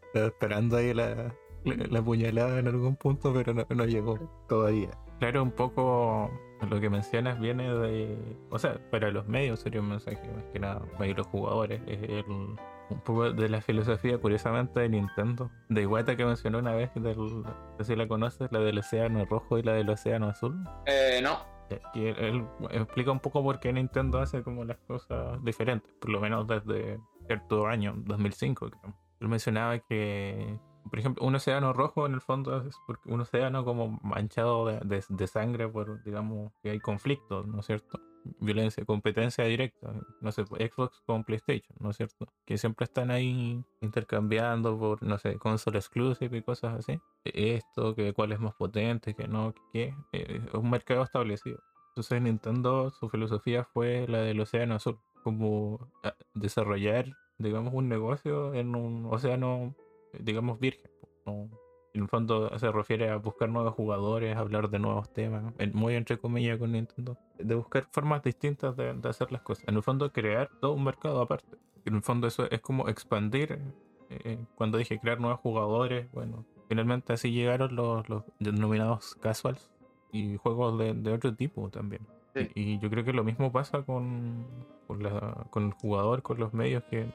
Estaba 0.07 0.27
esperando 0.27 0.77
ahí 0.77 0.93
la, 0.93 1.33
la, 1.63 1.75
la 1.89 2.01
puñalada 2.01 2.59
en 2.59 2.67
algún 2.67 2.95
punto, 2.95 3.33
pero 3.33 3.53
no, 3.53 3.65
no 3.69 3.85
llegó 3.85 4.17
todavía. 4.47 4.89
Claro, 5.19 5.43
un 5.43 5.51
poco 5.51 6.29
lo 6.69 6.79
que 6.79 6.89
mencionas 6.89 7.39
viene 7.39 7.73
de. 7.73 8.17
O 8.49 8.59
sea, 8.59 8.77
para 8.91 9.11
los 9.11 9.27
medios 9.27 9.59
sería 9.61 9.81
un 9.81 9.89
mensaje 9.89 10.21
más 10.35 10.43
que 10.53 10.59
nada, 10.59 10.81
para 10.97 11.11
los 11.11 11.27
jugadores. 11.27 11.81
Es 11.87 12.01
el- 12.03 12.23
un 12.89 12.99
poco 13.01 13.31
de 13.31 13.49
la 13.49 13.61
filosofía, 13.61 14.17
curiosamente, 14.17 14.79
de 14.79 14.89
Nintendo. 14.89 15.49
De 15.69 15.81
Iwata 15.83 16.15
que 16.15 16.25
mencionó 16.25 16.59
una 16.59 16.73
vez, 16.73 16.91
del, 16.95 17.17
no 17.17 17.43
sé 17.79 17.83
si 17.85 17.95
la 17.95 18.07
conoces, 18.07 18.51
la 18.51 18.59
del 18.59 18.77
océano 18.79 19.25
rojo 19.25 19.57
y 19.57 19.63
la 19.63 19.73
del 19.73 19.89
océano 19.89 20.27
azul. 20.29 20.63
Eh, 20.85 21.19
no. 21.23 21.37
Y 21.95 22.05
él, 22.05 22.15
él 22.19 22.45
explica 22.71 23.11
un 23.11 23.19
poco 23.19 23.41
por 23.41 23.59
qué 23.59 23.73
Nintendo 23.73 24.19
hace 24.19 24.43
como 24.43 24.63
las 24.65 24.77
cosas 24.87 25.43
diferentes, 25.43 25.91
por 25.99 26.11
lo 26.11 26.19
menos 26.21 26.45
desde 26.47 26.99
cierto 27.25 27.65
año, 27.65 27.95
2005 28.05 28.69
creo. 28.69 28.95
Él 29.19 29.27
mencionaba 29.29 29.79
que, 29.79 30.59
por 30.87 30.99
ejemplo, 30.99 31.25
un 31.25 31.33
océano 31.33 31.73
rojo 31.73 32.05
en 32.05 32.13
el 32.13 32.21
fondo 32.21 32.61
es 32.67 32.75
porque 32.85 33.11
un 33.11 33.21
océano 33.21 33.65
como 33.65 33.99
manchado 34.03 34.67
de, 34.67 34.79
de- 34.81 35.03
de 35.09 35.25
sangre 35.27 35.67
por, 35.67 36.03
digamos, 36.03 36.51
que 36.61 36.69
hay 36.69 36.79
conflictos, 36.79 37.47
¿no 37.47 37.61
es 37.61 37.65
cierto? 37.65 37.99
Violencia, 38.39 38.83
competencia 38.85 39.43
directa, 39.45 39.93
no 40.21 40.31
sé, 40.31 40.45
pues, 40.45 40.71
Xbox 40.71 41.01
con 41.05 41.23
PlayStation, 41.23 41.75
¿no 41.79 41.91
es 41.91 41.97
cierto? 41.97 42.27
Que 42.45 42.57
siempre 42.57 42.85
están 42.85 43.11
ahí 43.11 43.63
intercambiando 43.81 44.77
por, 44.77 45.03
no 45.03 45.17
sé, 45.17 45.37
console 45.37 45.77
exclusive 45.77 46.37
y 46.37 46.41
cosas 46.41 46.79
así. 46.79 46.99
Esto, 47.23 47.95
que 47.95 48.13
cuál 48.13 48.31
es 48.31 48.39
más 48.39 48.53
potente, 48.55 49.13
que 49.13 49.27
no, 49.27 49.53
que 49.53 49.61
qué. 49.71 49.95
Eh, 50.13 50.41
es 50.47 50.53
un 50.53 50.69
mercado 50.69 51.03
establecido. 51.03 51.59
Entonces 51.89 52.21
Nintendo, 52.21 52.89
su 52.89 53.09
filosofía 53.09 53.63
fue 53.63 54.05
la 54.07 54.19
del 54.19 54.39
océano 54.39 54.75
azul, 54.75 54.99
como 55.23 55.91
ah, 56.03 56.15
desarrollar, 56.33 57.05
digamos, 57.37 57.73
un 57.73 57.87
negocio 57.89 58.53
en 58.53 58.75
un 58.75 59.05
océano, 59.05 59.75
digamos, 60.19 60.59
virgen. 60.59 60.91
¿no? 61.25 61.49
En 61.95 62.01
el 62.03 62.07
fondo 62.09 62.51
se 62.59 62.69
refiere 62.71 63.09
a 63.09 63.15
buscar 63.15 63.47
nuevos 63.49 63.73
jugadores, 63.73 64.35
hablar 64.35 64.69
de 64.69 64.79
nuevos 64.79 65.09
temas, 65.13 65.53
muy 65.73 65.95
entre 65.95 66.17
comillas 66.17 66.59
con 66.59 66.73
Nintendo, 66.73 67.17
de 67.39 67.55
buscar 67.55 67.87
formas 67.91 68.21
distintas 68.21 68.75
de, 68.75 68.93
de 68.93 69.09
hacer 69.09 69.31
las 69.31 69.41
cosas. 69.41 69.65
En 69.67 69.75
el 69.75 69.81
fondo 69.81 70.11
crear 70.11 70.49
todo 70.59 70.73
un 70.73 70.83
mercado 70.83 71.21
aparte. 71.21 71.57
En 71.85 71.95
el 71.95 72.01
fondo 72.01 72.27
eso 72.27 72.51
es 72.51 72.59
como 72.59 72.89
expandir, 72.89 73.59
eh, 74.09 74.37
cuando 74.55 74.77
dije 74.77 74.99
crear 74.99 75.19
nuevos 75.21 75.39
jugadores, 75.39 76.11
bueno, 76.11 76.45
finalmente 76.67 77.13
así 77.13 77.31
llegaron 77.31 77.73
los, 77.75 78.07
los 78.09 78.23
denominados 78.39 79.15
casuals 79.15 79.71
y 80.11 80.35
juegos 80.35 80.77
de, 80.77 80.93
de 80.93 81.13
otro 81.13 81.33
tipo 81.33 81.69
también. 81.69 82.05
Sí. 82.35 82.49
Y, 82.55 82.61
y 82.73 82.79
yo 82.79 82.89
creo 82.89 83.05
que 83.05 83.13
lo 83.13 83.23
mismo 83.23 83.53
pasa 83.53 83.83
con, 83.83 84.45
con, 84.87 85.01
la- 85.01 85.47
con 85.49 85.63
el 85.67 85.71
jugador, 85.71 86.21
con 86.23 86.39
los 86.39 86.53
medios 86.53 86.83
que 86.89 87.07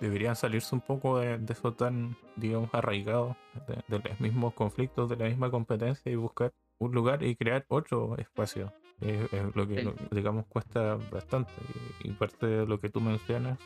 deberían 0.00 0.36
salirse 0.36 0.74
un 0.74 0.80
poco 0.80 1.18
de, 1.18 1.38
de 1.38 1.52
eso 1.52 1.72
tan, 1.74 2.16
digamos, 2.36 2.70
arraigado, 2.72 3.36
de, 3.68 3.76
de 3.98 4.08
los 4.08 4.20
mismos 4.20 4.54
conflictos, 4.54 5.08
de 5.08 5.16
la 5.16 5.26
misma 5.26 5.50
competencia 5.50 6.10
y 6.10 6.14
buscar 6.16 6.52
un 6.78 6.92
lugar 6.92 7.22
y 7.22 7.36
crear 7.36 7.64
otro 7.68 8.16
espacio. 8.18 8.72
Es, 9.00 9.32
es 9.32 9.54
lo 9.54 9.66
que, 9.68 9.82
Sí. 9.82 9.90
digamos, 10.10 10.46
cuesta 10.46 10.98
bastante. 11.10 11.52
Y, 12.02 12.08
y 12.08 12.12
parte 12.12 12.46
de 12.46 12.66
lo 12.66 12.80
que 12.80 12.88
tú 12.88 13.00
mencionas 13.00 13.58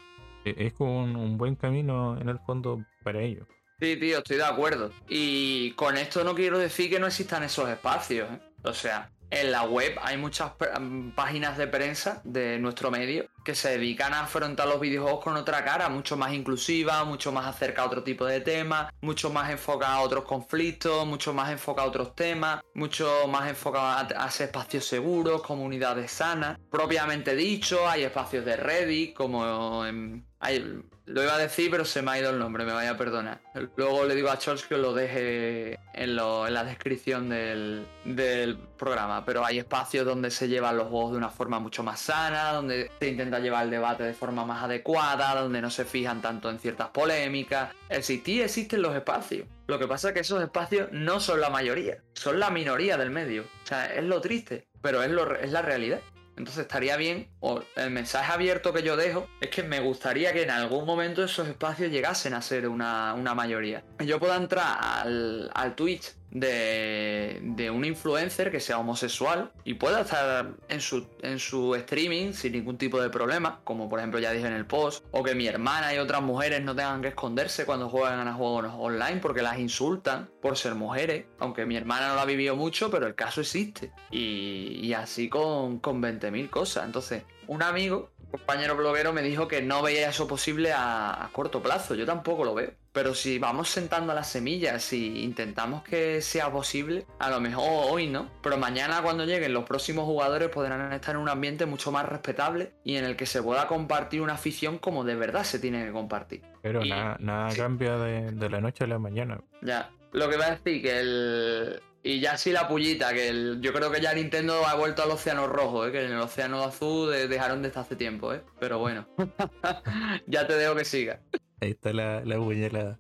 eh, 0.45 0.55
es 0.59 0.73
como 0.73 1.03
un, 1.05 1.17
un 1.17 1.39
buen 1.39 1.55
camino 1.57 2.19
en 2.21 2.29
el 2.29 2.39
fondo 2.41 2.85
para 3.05 3.21
ello. 3.23 3.47
Sí, 3.81 3.97
tío, 3.97 4.19
estoy 4.19 4.37
de 4.37 4.45
acuerdo. 4.45 4.91
Y 5.09 5.71
con 5.73 5.97
esto 5.97 6.23
no 6.25 6.35
quiero 6.35 6.59
decir 6.59 6.91
que 6.91 7.01
no 7.01 7.07
existan 7.07 7.43
esos 7.45 7.69
espacios. 7.69 8.29
¿eh? 8.31 8.39
O 8.65 8.73
sea, 8.75 9.11
en 9.31 9.53
la 9.53 9.63
web 9.63 9.97
hay 10.03 10.17
muchas 10.17 10.53
mm, 10.81 11.11
páginas 11.11 11.57
de 11.57 11.67
prensa 11.69 12.21
de 12.25 12.59
nuestro 12.59 12.91
medio 12.91 13.27
que 13.45 13.55
se 13.55 13.71
dedican 13.71 14.13
a 14.13 14.23
afrontar 14.23 14.69
los 14.69 14.81
videojuegos 14.81 15.25
con 15.25 15.37
otra 15.37 15.65
cara, 15.65 15.89
mucho 15.89 16.17
más 16.17 16.33
inclusiva, 16.33 17.05
mucho 17.05 17.33
más 17.33 17.47
acerca 17.47 17.83
a 17.83 17.87
otro 17.87 18.03
tipo 18.03 18.27
de 18.27 18.41
temas, 18.41 18.93
mucho 19.01 19.31
más 19.31 19.51
enfocada 19.51 19.95
a 19.95 20.01
otros 20.01 20.25
conflictos, 20.25 21.07
mucho 21.07 21.33
más 21.33 21.51
enfocada 21.51 21.87
a 21.87 21.91
otros 21.91 22.15
temas, 22.15 22.61
mucho 22.75 23.27
más 23.29 23.49
enfocada 23.49 24.07
a, 24.17 24.29
espacios 24.29 24.85
seguros, 24.85 25.43
comunidades 25.43 26.11
sanas. 26.11 26.59
Propiamente 26.71 27.35
dicho, 27.35 27.89
hay 27.89 28.03
espacios 28.05 28.45
de 28.45 28.57
Reddit, 28.57 29.15
como 29.15 29.87
en- 29.87 30.27
hay- 30.39 30.83
lo 31.11 31.23
iba 31.23 31.35
a 31.35 31.39
decir, 31.39 31.71
pero 31.71 31.85
se 31.85 32.03
me 32.03 32.11
ha 32.13 32.19
ido 32.19 32.31
el 32.31 32.39
nombre, 32.39 32.65
me 32.65 32.73
vaya 32.73 32.91
a 32.91 32.97
perdonar. 32.97 33.41
Luego 33.77 34.05
le 34.05 34.15
digo 34.15 34.31
a 34.31 34.39
Charles 34.39 34.65
que 34.65 34.77
lo 34.77 34.93
deje 34.95 35.79
en, 35.95 36.17
lo- 36.17 36.47
en 36.47 36.55
la 36.55 36.65
descripción 36.65 37.29
del, 37.29 37.87
del 38.05 38.57
programa, 38.79 39.25
pero 39.25 39.45
hay 39.45 39.59
espacios 39.59 40.05
donde 40.07 40.31
se 40.31 40.49
llevan 40.49 40.77
los 40.77 40.89
juegos 40.89 41.13
de 41.13 41.19
una 41.19 41.29
forma 41.31 41.59
mucho 41.59 41.83
más 41.83 42.01
sana, 42.01 42.53
donde 42.53 42.91
se 42.99 43.09
intenta 43.09 43.21
intenta 43.21 43.39
llevar 43.41 43.65
el 43.65 43.71
debate 43.71 44.03
de 44.03 44.15
forma 44.15 44.45
más 44.47 44.65
adecuada, 44.65 45.35
donde 45.35 45.61
no 45.61 45.69
se 45.71 45.85
fijan 45.85 46.23
tanto 46.23 46.49
en 46.49 46.59
ciertas 46.59 46.89
polémicas. 46.89 47.75
Existir 47.89 48.43
existen 48.43 48.81
los 48.81 48.95
espacios. 48.97 49.47
Lo 49.67 49.79
que 49.79 49.87
pasa 49.87 50.09
es 50.09 50.15
que 50.15 50.21
esos 50.21 50.43
espacios 50.43 50.89
no 50.91 51.21
son 51.21 51.41
la 51.41 51.51
mayoría, 51.51 51.99
son 52.15 52.41
la 52.41 52.51
minoría 52.51 52.97
del 52.97 53.11
medio. 53.11 53.43
O 53.43 53.67
sea, 53.67 53.87
es 53.95 54.03
lo 54.05 54.21
triste, 54.21 54.65
pero 54.81 55.03
es, 55.03 55.11
lo, 55.11 55.35
es 55.37 55.53
la 55.53 55.63
realidad. 55.63 56.01
Entonces 56.41 56.63
estaría 56.63 56.97
bien, 56.97 57.29
o 57.41 57.63
el 57.77 57.91
mensaje 57.91 58.33
abierto 58.33 58.73
que 58.73 58.83
yo 58.83 58.97
dejo 58.97 59.29
es 59.41 59.51
que 59.51 59.63
me 59.63 59.81
gustaría 59.81 60.33
que 60.33 60.43
en 60.43 60.51
algún 60.51 60.87
momento 60.87 61.23
esos 61.23 61.47
espacios 61.47 61.91
llegasen 61.91 62.35
a 62.35 62.43
ser 62.43 62.67
una, 62.67 63.15
mayoría. 63.35 63.85
Yo 63.99 64.19
pueda 64.19 64.37
entrar 64.37 64.79
al, 64.81 65.51
al 65.55 65.75
Twitch 65.75 66.15
de, 66.31 67.41
de, 67.43 67.71
un 67.71 67.85
influencer 67.85 68.51
que 68.51 68.61
sea 68.61 68.79
homosexual 68.79 69.53
y 69.65 69.75
pueda 69.75 70.03
estar 70.03 70.53
en 70.69 70.81
su, 70.81 71.07
en 71.23 71.39
su 71.39 71.75
streaming 71.75 72.33
sin 72.33 72.53
ningún 72.53 72.79
tipo 72.79 73.01
de 73.01 73.11
problema, 73.11 73.61
como 73.65 73.89
por 73.89 73.99
ejemplo 73.99 74.21
ya 74.21 74.33
dije 74.33 74.47
en 74.47 74.53
el 74.53 74.67
post, 74.67 75.05
o 75.11 75.23
que 75.23 75.35
mi 75.35 75.47
hermana 75.47 75.95
y 75.95 75.99
otras 75.99 76.23
mujeres 76.23 76.63
no 76.63 76.75
tengan 76.75 77.03
que 77.03 77.09
esconderse 77.09 77.65
cuando 77.65 77.89
juegan 77.89 78.29
a 78.29 78.35
juegos 78.35 78.73
online 78.77 79.21
porque 79.21 79.43
las 79.43 79.59
insultan 79.59 80.31
por 80.41 80.57
ser 80.57 80.75
mujeres, 80.75 81.27
aunque 81.39 81.67
mi 81.67 81.77
hermana 81.77 82.09
no 82.09 82.15
lo 82.15 82.21
ha 82.21 82.27
vivido 82.27 82.57
mucho, 82.57 82.91
pero 82.91 83.07
el 83.07 83.15
caso 83.15 83.41
existe. 83.41 83.93
Y, 84.11 84.93
así 84.93 85.29
con, 85.29 85.79
con 85.79 86.03
20.000 86.03 86.51
cosas. 86.51 86.85
Entonces, 86.85 87.23
un 87.47 87.63
amigo 87.63 88.11
compañero 88.31 88.77
bloguero 88.77 89.13
me 89.13 89.23
dijo 89.23 89.49
que 89.49 89.63
no 89.63 89.83
veía 89.83 90.09
eso 90.09 90.27
posible 90.27 90.73
a, 90.75 91.29
corto 91.33 91.63
plazo. 91.63 91.95
Yo 91.95 92.07
tampoco 92.07 92.45
lo 92.45 92.55
veo. 92.55 92.73
Pero 92.93 93.15
si 93.15 93.39
vamos 93.39 93.69
sentando 93.69 94.15
las 94.15 94.29
semillas 94.29 94.93
y 94.93 95.23
intentamos 95.23 95.83
que 95.83 96.21
sea 96.23 96.51
posible, 96.51 97.07
a 97.19 97.31
lo 97.31 97.41
mejor 97.41 97.89
hoy 97.91 98.09
no. 98.09 98.29
Pero 98.43 98.59
mañana 98.59 99.01
cuando 99.03 99.25
lleguen 99.25 99.53
los 99.53 99.65
próximos 99.65 100.05
jugadores 100.05 100.49
podrán 100.49 100.93
estar 100.93 101.15
en 101.15 101.21
un 101.21 101.29
ambiente 101.29 101.67
mucho 101.67 101.93
más 101.93 102.07
respetable 102.07 102.73
y 102.85 102.97
en 102.97 103.05
el 103.05 103.17
que 103.17 103.27
se 103.27 103.43
pueda 103.43 103.69
compartir 103.69 104.21
una 104.21 104.35
afición 104.35 104.79
como 104.79 105.05
de 105.05 105.15
verdad 105.15 105.45
se 105.45 105.59
tiene 105.59 105.85
que 105.85 105.93
compartir. 105.93 106.43
Pero 106.63 106.85
nada, 106.85 107.49
cambia 107.57 107.97
de, 107.97 108.33
de 108.33 108.51
la 108.51 108.61
noche 108.61 108.85
a 108.85 108.87
la 108.87 108.99
mañana. 108.99 109.41
Ya. 109.63 109.91
Lo 110.13 110.29
que 110.29 110.37
va 110.37 110.47
a 110.47 110.51
decir 110.57 110.83
que 110.83 110.99
el, 110.99 111.81
y 112.03 112.21
ya 112.21 112.37
sí 112.37 112.51
la 112.51 112.67
pullita, 112.67 113.13
que 113.13 113.59
yo 113.61 113.73
creo 113.73 113.91
que 113.91 114.01
ya 114.01 114.15
Nintendo 114.15 114.65
ha 114.67 114.75
vuelto 114.75 115.03
al 115.03 115.11
océano 115.11 115.47
rojo, 115.47 115.87
¿eh? 115.87 115.93
que 115.93 116.05
en 116.05 116.13
el 116.13 116.21
océano 116.21 116.63
azul 116.63 117.11
dejaron 117.11 117.61
de 117.63 117.69
estar 117.69 117.83
hace 117.83 117.95
tiempo, 117.95 118.33
¿eh? 118.33 118.43
Pero 118.59 118.79
bueno, 118.79 119.07
ya 120.27 120.47
te 120.47 120.55
dejo 120.55 120.75
que 120.75 120.85
siga. 120.85 121.21
Ahí 121.61 121.71
está 121.71 121.93
la, 121.93 122.25
la 122.25 122.37
puñalada. 122.37 122.99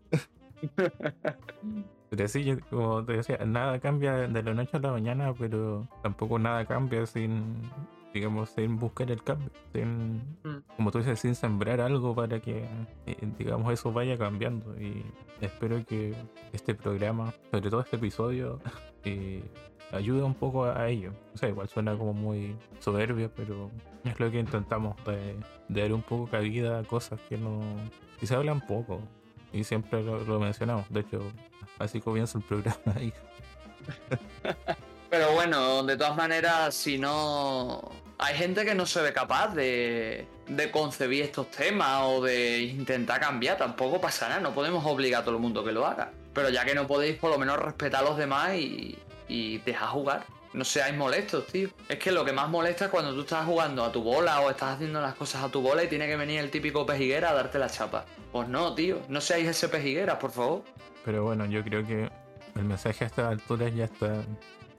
Pero 2.10 2.26
sí, 2.26 2.56
como 2.68 3.04
te 3.04 3.12
decía, 3.14 3.38
nada 3.46 3.78
cambia 3.78 4.28
de 4.28 4.42
la 4.42 4.52
noche 4.52 4.76
a 4.76 4.80
la 4.80 4.90
mañana, 4.90 5.32
pero 5.32 5.86
tampoco 6.02 6.40
nada 6.40 6.66
cambia 6.66 7.06
sin, 7.06 7.62
digamos, 8.12 8.50
sin 8.50 8.78
buscar 8.78 9.12
el 9.12 9.22
cambio, 9.22 9.48
sin, 9.72 10.16
mm. 10.42 10.62
como 10.76 10.90
tú 10.90 10.98
dices, 10.98 11.20
sin 11.20 11.36
sembrar 11.36 11.80
algo 11.80 12.12
para 12.12 12.40
que, 12.40 12.66
eh, 13.06 13.16
digamos, 13.38 13.72
eso 13.72 13.92
vaya 13.92 14.18
cambiando. 14.18 14.74
Y 14.80 15.04
espero 15.40 15.84
que 15.86 16.14
este 16.52 16.74
programa, 16.74 17.32
sobre 17.52 17.70
todo 17.70 17.80
este 17.80 17.94
episodio, 17.94 18.58
eh, 19.04 19.44
ayude 19.92 20.24
un 20.24 20.34
poco 20.34 20.64
a, 20.64 20.88
ello. 20.88 21.12
O 21.32 21.38
sea, 21.38 21.48
igual 21.48 21.68
suena 21.68 21.96
como 21.96 22.12
muy 22.12 22.56
soberbio, 22.80 23.30
pero 23.36 23.70
es 24.02 24.18
lo 24.18 24.30
que 24.32 24.40
intentamos, 24.40 24.96
de, 25.04 25.36
dar 25.68 25.92
un 25.92 26.02
poco 26.02 26.26
cabida 26.28 26.80
a 26.80 26.82
cosas 26.82 27.20
que 27.28 27.36
no, 27.38 27.60
que 28.20 28.26
se 28.26 28.34
hablan 28.34 28.60
poco. 28.60 29.00
Y 29.52 29.64
siempre 29.64 30.02
lo, 30.02 30.20
lo 30.20 30.38
mencionamos. 30.38 30.84
De 30.90 31.00
hecho, 31.00 31.32
así 31.78 32.00
comienza 32.00 32.38
el 32.38 32.44
programa 32.44 32.78
ahí. 32.96 33.12
Pero 35.08 35.32
bueno, 35.32 35.82
de 35.82 35.96
todas 35.96 36.16
maneras, 36.16 36.74
si 36.74 36.98
no. 36.98 37.90
Hay 38.18 38.36
gente 38.36 38.64
que 38.66 38.74
no 38.74 38.84
se 38.84 39.00
ve 39.00 39.14
capaz 39.14 39.54
de, 39.54 40.28
de 40.46 40.70
concebir 40.70 41.22
estos 41.22 41.50
temas 41.50 42.02
o 42.04 42.22
de 42.22 42.60
intentar 42.60 43.18
cambiar, 43.18 43.56
tampoco 43.56 43.98
pasa 43.98 44.28
nada, 44.28 44.42
no 44.42 44.54
podemos 44.54 44.84
obligar 44.84 45.22
a 45.22 45.24
todo 45.24 45.36
el 45.36 45.40
mundo 45.40 45.64
que 45.64 45.72
lo 45.72 45.86
haga. 45.86 46.12
Pero 46.34 46.50
ya 46.50 46.64
que 46.66 46.74
no 46.74 46.86
podéis, 46.86 47.16
por 47.16 47.30
lo 47.30 47.38
menos 47.38 47.58
respetar 47.58 48.04
a 48.04 48.08
los 48.08 48.18
demás 48.18 48.54
y, 48.56 48.98
y 49.26 49.58
dejar 49.58 49.88
jugar. 49.88 50.26
No 50.52 50.64
seáis 50.64 50.96
molestos, 50.96 51.46
tío. 51.46 51.68
Es 51.88 51.98
que 51.98 52.10
lo 52.10 52.24
que 52.24 52.32
más 52.32 52.48
molesta 52.48 52.86
es 52.86 52.90
cuando 52.90 53.14
tú 53.14 53.20
estás 53.20 53.46
jugando 53.46 53.84
a 53.84 53.92
tu 53.92 54.02
bola 54.02 54.40
o 54.40 54.50
estás 54.50 54.74
haciendo 54.74 55.00
las 55.00 55.14
cosas 55.14 55.44
a 55.44 55.48
tu 55.48 55.60
bola 55.60 55.84
y 55.84 55.88
tiene 55.88 56.08
que 56.08 56.16
venir 56.16 56.40
el 56.40 56.50
típico 56.50 56.84
pejiguera 56.84 57.30
a 57.30 57.34
darte 57.34 57.58
la 57.58 57.68
chapa. 57.68 58.04
Pues 58.32 58.48
no, 58.48 58.74
tío. 58.74 59.00
No 59.08 59.20
seáis 59.20 59.46
ese 59.46 59.68
pejiguera, 59.68 60.18
por 60.18 60.32
favor. 60.32 60.64
Pero 61.04 61.22
bueno, 61.22 61.46
yo 61.46 61.62
creo 61.62 61.86
que 61.86 62.10
el 62.56 62.64
mensaje 62.64 63.04
a 63.04 63.06
estas 63.06 63.26
alturas 63.26 63.74
ya 63.74 63.84
está 63.84 64.24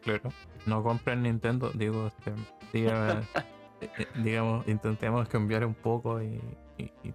claro. 0.01 0.31
No 0.65 0.83
compren 0.83 1.23
Nintendo, 1.23 1.71
digo, 1.73 2.07
este, 2.07 2.31
eh, 2.73 3.21
eh, 3.81 4.07
digamos, 4.15 4.67
intentemos 4.67 5.27
cambiar 5.27 5.65
un 5.65 5.73
poco 5.73 6.21
y, 6.21 6.39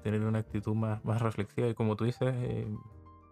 tener 0.02 0.20
una 0.20 0.38
actitud 0.38 0.74
más, 0.74 1.04
más 1.04 1.20
reflexiva. 1.20 1.66
Y 1.68 1.74
como 1.74 1.96
tú 1.96 2.04
dices, 2.04 2.32
eh, 2.36 2.66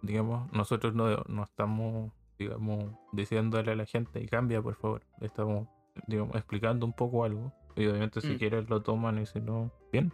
digamos, 0.02 0.52
nosotros 0.52 0.94
no, 0.94 1.22
no 1.28 1.44
estamos, 1.44 2.12
digamos, 2.38 2.92
diciéndole 3.12 3.72
a 3.72 3.76
la 3.76 3.86
gente 3.86 4.20
y 4.20 4.26
cambia, 4.26 4.62
por 4.62 4.74
favor. 4.74 5.02
Estamos, 5.20 5.68
digamos, 6.06 6.34
explicando 6.36 6.86
un 6.86 6.92
poco 6.92 7.24
algo. 7.24 7.52
Y 7.76 7.86
obviamente 7.86 8.20
si 8.20 8.34
mm. 8.34 8.38
quieren 8.38 8.66
lo 8.68 8.82
toman 8.82 9.18
y 9.18 9.26
si 9.26 9.40
no, 9.40 9.72
bien. 9.92 10.12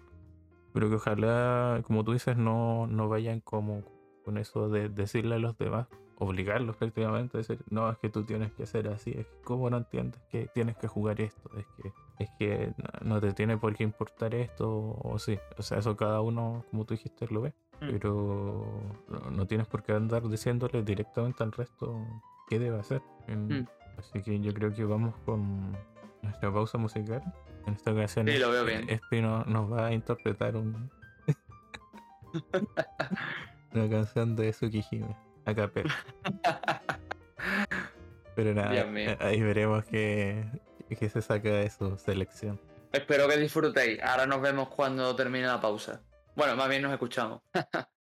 Pero 0.72 0.88
que 0.88 0.96
ojalá, 0.96 1.82
como 1.86 2.04
tú 2.04 2.12
dices, 2.12 2.36
no, 2.36 2.86
no 2.86 3.08
vayan 3.08 3.40
como 3.40 3.82
con 4.24 4.38
eso 4.38 4.68
de 4.68 4.88
decirle 4.88 5.36
a 5.36 5.38
los 5.38 5.58
demás 5.58 5.88
obligarlos 6.20 6.76
prácticamente 6.76 7.38
a 7.38 7.38
decir, 7.38 7.64
no, 7.70 7.90
es 7.90 7.96
que 7.96 8.10
tú 8.10 8.24
tienes 8.24 8.52
que 8.52 8.64
hacer 8.64 8.88
así, 8.88 9.10
es 9.10 9.26
que 9.26 9.40
cómo 9.42 9.70
no 9.70 9.78
entiendes 9.78 10.20
que 10.30 10.48
tienes 10.48 10.76
que 10.76 10.86
jugar 10.86 11.18
esto, 11.20 11.50
es 11.58 11.66
que, 11.76 11.92
es 12.18 12.30
que 12.38 12.74
no 13.02 13.20
te 13.20 13.32
tiene 13.32 13.56
por 13.56 13.74
qué 13.74 13.84
importar 13.84 14.34
esto, 14.34 14.98
o, 15.02 15.18
sí, 15.18 15.38
o 15.56 15.62
sea, 15.62 15.78
eso 15.78 15.96
cada 15.96 16.20
uno, 16.20 16.66
como 16.70 16.84
tú 16.84 16.92
dijiste, 16.92 17.26
lo 17.30 17.40
ve. 17.40 17.54
Pero 17.80 18.66
no, 19.30 19.46
tienes 19.46 19.66
por 19.66 19.82
qué 19.82 19.92
andar 19.92 20.28
diciéndole 20.28 20.82
directamente 20.82 21.42
al 21.42 21.52
resto 21.52 22.06
qué 22.48 22.58
debe 22.58 22.78
hacer. 22.78 23.00
Mm. 23.28 23.62
Así 23.98 24.22
que 24.22 24.38
yo 24.40 24.52
creo 24.52 24.72
que 24.72 24.84
vamos 24.84 25.14
con 25.24 25.76
nuestra 26.22 26.52
pausa 26.52 26.78
musical. 26.78 27.22
En 27.66 27.74
esta 27.74 27.92
ocasión, 27.92 28.26
sí, 28.26 28.38
lo 28.38 28.50
veo 28.50 28.64
bien. 28.64 28.88
Espino 28.88 29.44
nos 29.44 29.70
va 29.70 29.86
a 29.86 29.92
interpretar 29.92 30.56
un... 30.56 30.90
una 33.74 33.88
canción 33.88 34.36
de 34.36 34.52
Tsukihime 34.52 35.16
a 35.44 35.54
Pero 38.36 38.54
nada, 38.54 38.74
eh, 38.74 39.16
ahí 39.20 39.42
veremos 39.42 39.84
que, 39.84 40.44
que 40.88 41.08
se 41.08 41.20
saca 41.20 41.48
de 41.50 41.70
su 41.70 41.96
selección. 41.96 42.60
Espero 42.92 43.28
que 43.28 43.36
disfrutéis. 43.36 44.02
Ahora 44.02 44.26
nos 44.26 44.40
vemos 44.40 44.68
cuando 44.68 45.14
termine 45.14 45.46
la 45.46 45.60
pausa. 45.60 46.00
Bueno, 46.40 46.56
más 46.56 46.70
bien 46.70 46.80
nos 46.80 46.92
escuchamos. 46.92 47.42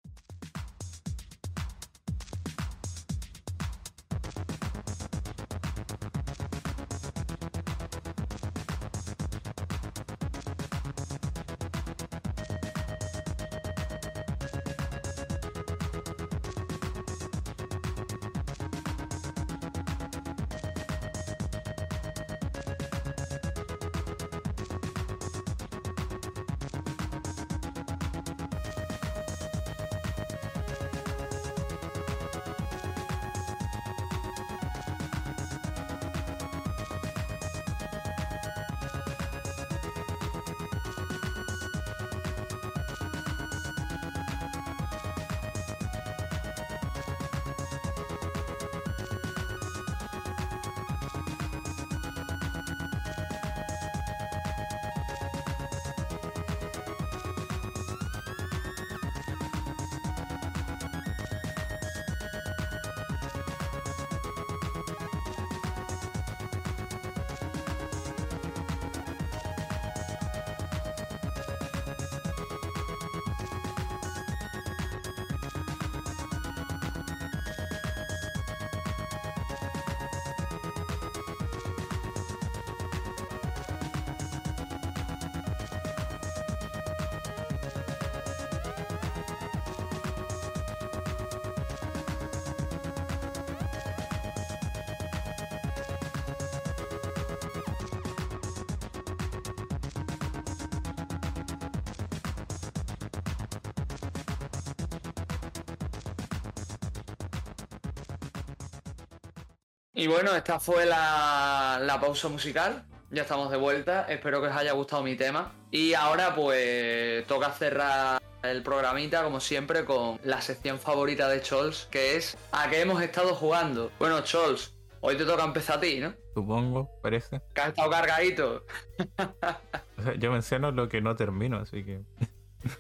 bueno, 110.24 110.38
esta 110.38 110.57
fue 110.57 110.86
la, 110.86 111.82
la 111.82 111.99
pausa 111.99 112.30
musical. 112.30 112.86
Ya 113.11 113.24
estamos 113.24 113.51
de 113.51 113.57
vuelta. 113.57 114.05
Espero 114.07 114.39
que 114.39 114.47
os 114.47 114.55
haya 114.55 114.71
gustado 114.71 115.03
mi 115.03 115.17
tema. 115.17 115.51
Y 115.69 115.93
ahora 115.95 116.34
pues 116.34 117.28
toca 117.28 117.51
cerrar 117.51 118.21
el 118.41 118.63
programita, 118.63 119.21
como 119.26 119.41
siempre, 119.41 119.84
con 119.84 120.21
la 120.24 120.39
sección 120.39 120.80
favorita 120.80 121.28
de 121.28 121.41
Chols, 121.41 121.89
que 121.91 122.15
es 122.15 122.38
¿A 122.53 122.69
qué 122.69 122.80
hemos 122.80 123.01
estado 123.01 123.36
jugando? 123.36 123.91
Bueno, 123.99 124.21
Chols, 124.21 124.74
hoy 125.01 125.17
te 125.17 125.26
toca 125.26 125.43
empezar 125.43 125.80
a 125.80 125.82
ti, 125.82 125.99
¿no? 125.99 126.13
Supongo, 126.34 126.89
parece. 127.01 127.41
Que 127.53 127.59
has 127.59 127.67
estado 127.69 127.91
cargadito. 127.91 128.65
Yo 130.19 130.32
menciono 130.32 130.71
lo 130.71 130.88
que 130.88 131.01
no 131.01 131.17
termino, 131.17 131.57
así 131.57 131.84
que. 131.84 132.01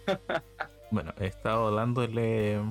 bueno, 0.91 1.13
he 1.19 1.25
estado 1.25 1.75
dándole. 1.75 2.61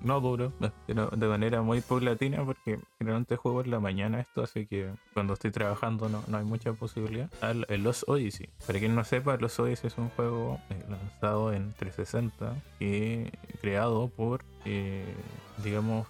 No 0.00 0.20
duro, 0.22 0.54
pero 0.86 1.08
de 1.08 1.26
manera 1.26 1.60
muy 1.60 1.82
paulatina, 1.82 2.42
porque 2.42 2.78
generalmente 3.04 3.36
juego 3.36 3.60
en 3.60 3.70
la 3.70 3.80
mañana 3.80 4.20
esto, 4.20 4.42
así 4.42 4.66
que 4.66 4.90
cuando 5.12 5.34
estoy 5.34 5.50
trabajando 5.50 6.08
no, 6.08 6.24
no 6.26 6.38
hay 6.38 6.44
mucha 6.44 6.72
posibilidad. 6.72 7.30
El 7.68 7.82
Los 7.82 8.04
Odyssey. 8.08 8.48
Para 8.66 8.78
quien 8.78 8.94
no 8.94 9.04
sepa, 9.04 9.36
Los 9.36 9.58
Odyssey 9.60 9.88
es 9.88 9.98
un 9.98 10.08
juego 10.10 10.58
eh, 10.70 10.82
lanzado 10.88 11.52
en 11.52 11.74
360 11.74 12.56
y 12.80 13.26
creado 13.60 14.08
por, 14.08 14.44
eh, 14.64 15.04
digamos, 15.62 16.06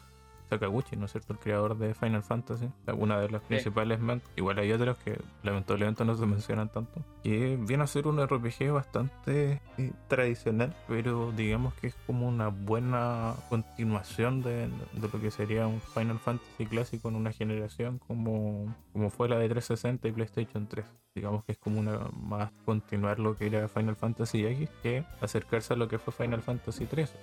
Sakaguchi, 0.55 0.97
¿no 0.97 1.07
es 1.07 1.13
cierto? 1.13 1.33
El 1.33 1.39
creador 1.39 1.77
de 1.77 1.95
Final 1.95 2.23
Fantasy, 2.23 2.71
una 2.97 3.19
de 3.21 3.31
las 3.31 3.43
principales 3.43 4.01
mentes. 4.01 4.31
Igual 4.37 4.59
hay 4.59 4.73
otros 4.73 4.97
que 4.99 5.21
lamentablemente 5.43 6.05
no 6.05 6.15
se 6.15 6.27
mencionan 6.27 6.69
tanto. 6.69 7.03
Y 7.23 7.57
viene 7.57 7.85
a 7.85 7.87
ser 7.87 8.07
un 8.07 8.25
RPG 8.25 8.71
bastante 8.73 9.61
eh, 9.79 9.93
tradicional, 10.09 10.75
pero 10.89 11.33
digamos 11.33 11.75
que 11.75 11.89
es 11.89 11.95
como 12.07 12.29
una 12.29 12.49
buena 12.49 13.35
continuación 13.49 14.43
de, 14.43 14.69
de, 14.69 15.09
lo 15.13 15.21
que 15.21 15.31
sería 15.31 15.67
un 15.67 15.81
Final 15.81 16.19
Fantasy 16.19 16.67
clásico 16.67 17.09
en 17.09 17.17
una 17.17 17.33
generación 17.33 17.99
como, 17.99 18.75
como 18.93 19.11
fue 19.11 19.29
la 19.29 19.39
de 19.39 19.49
360 19.49 20.09
y 20.09 20.13
PlayStation 20.13 20.67
3. 20.67 20.85
Digamos 21.15 21.45
que 21.45 21.53
es 21.53 21.59
como 21.59 21.81
una 21.81 21.99
más 22.13 22.51
continuar 22.65 23.19
lo 23.19 23.37
que 23.37 23.47
era 23.47 23.69
Final 23.69 23.97
Fantasy 23.97 24.45
X 24.45 24.69
que 24.83 25.05
acercarse 25.21 25.75
a 25.75 25.77
lo 25.77 25.89
que 25.89 25.99
fue 25.99 26.13
Final 26.13 26.43
Fantasy 26.43 26.87
3 26.87 27.15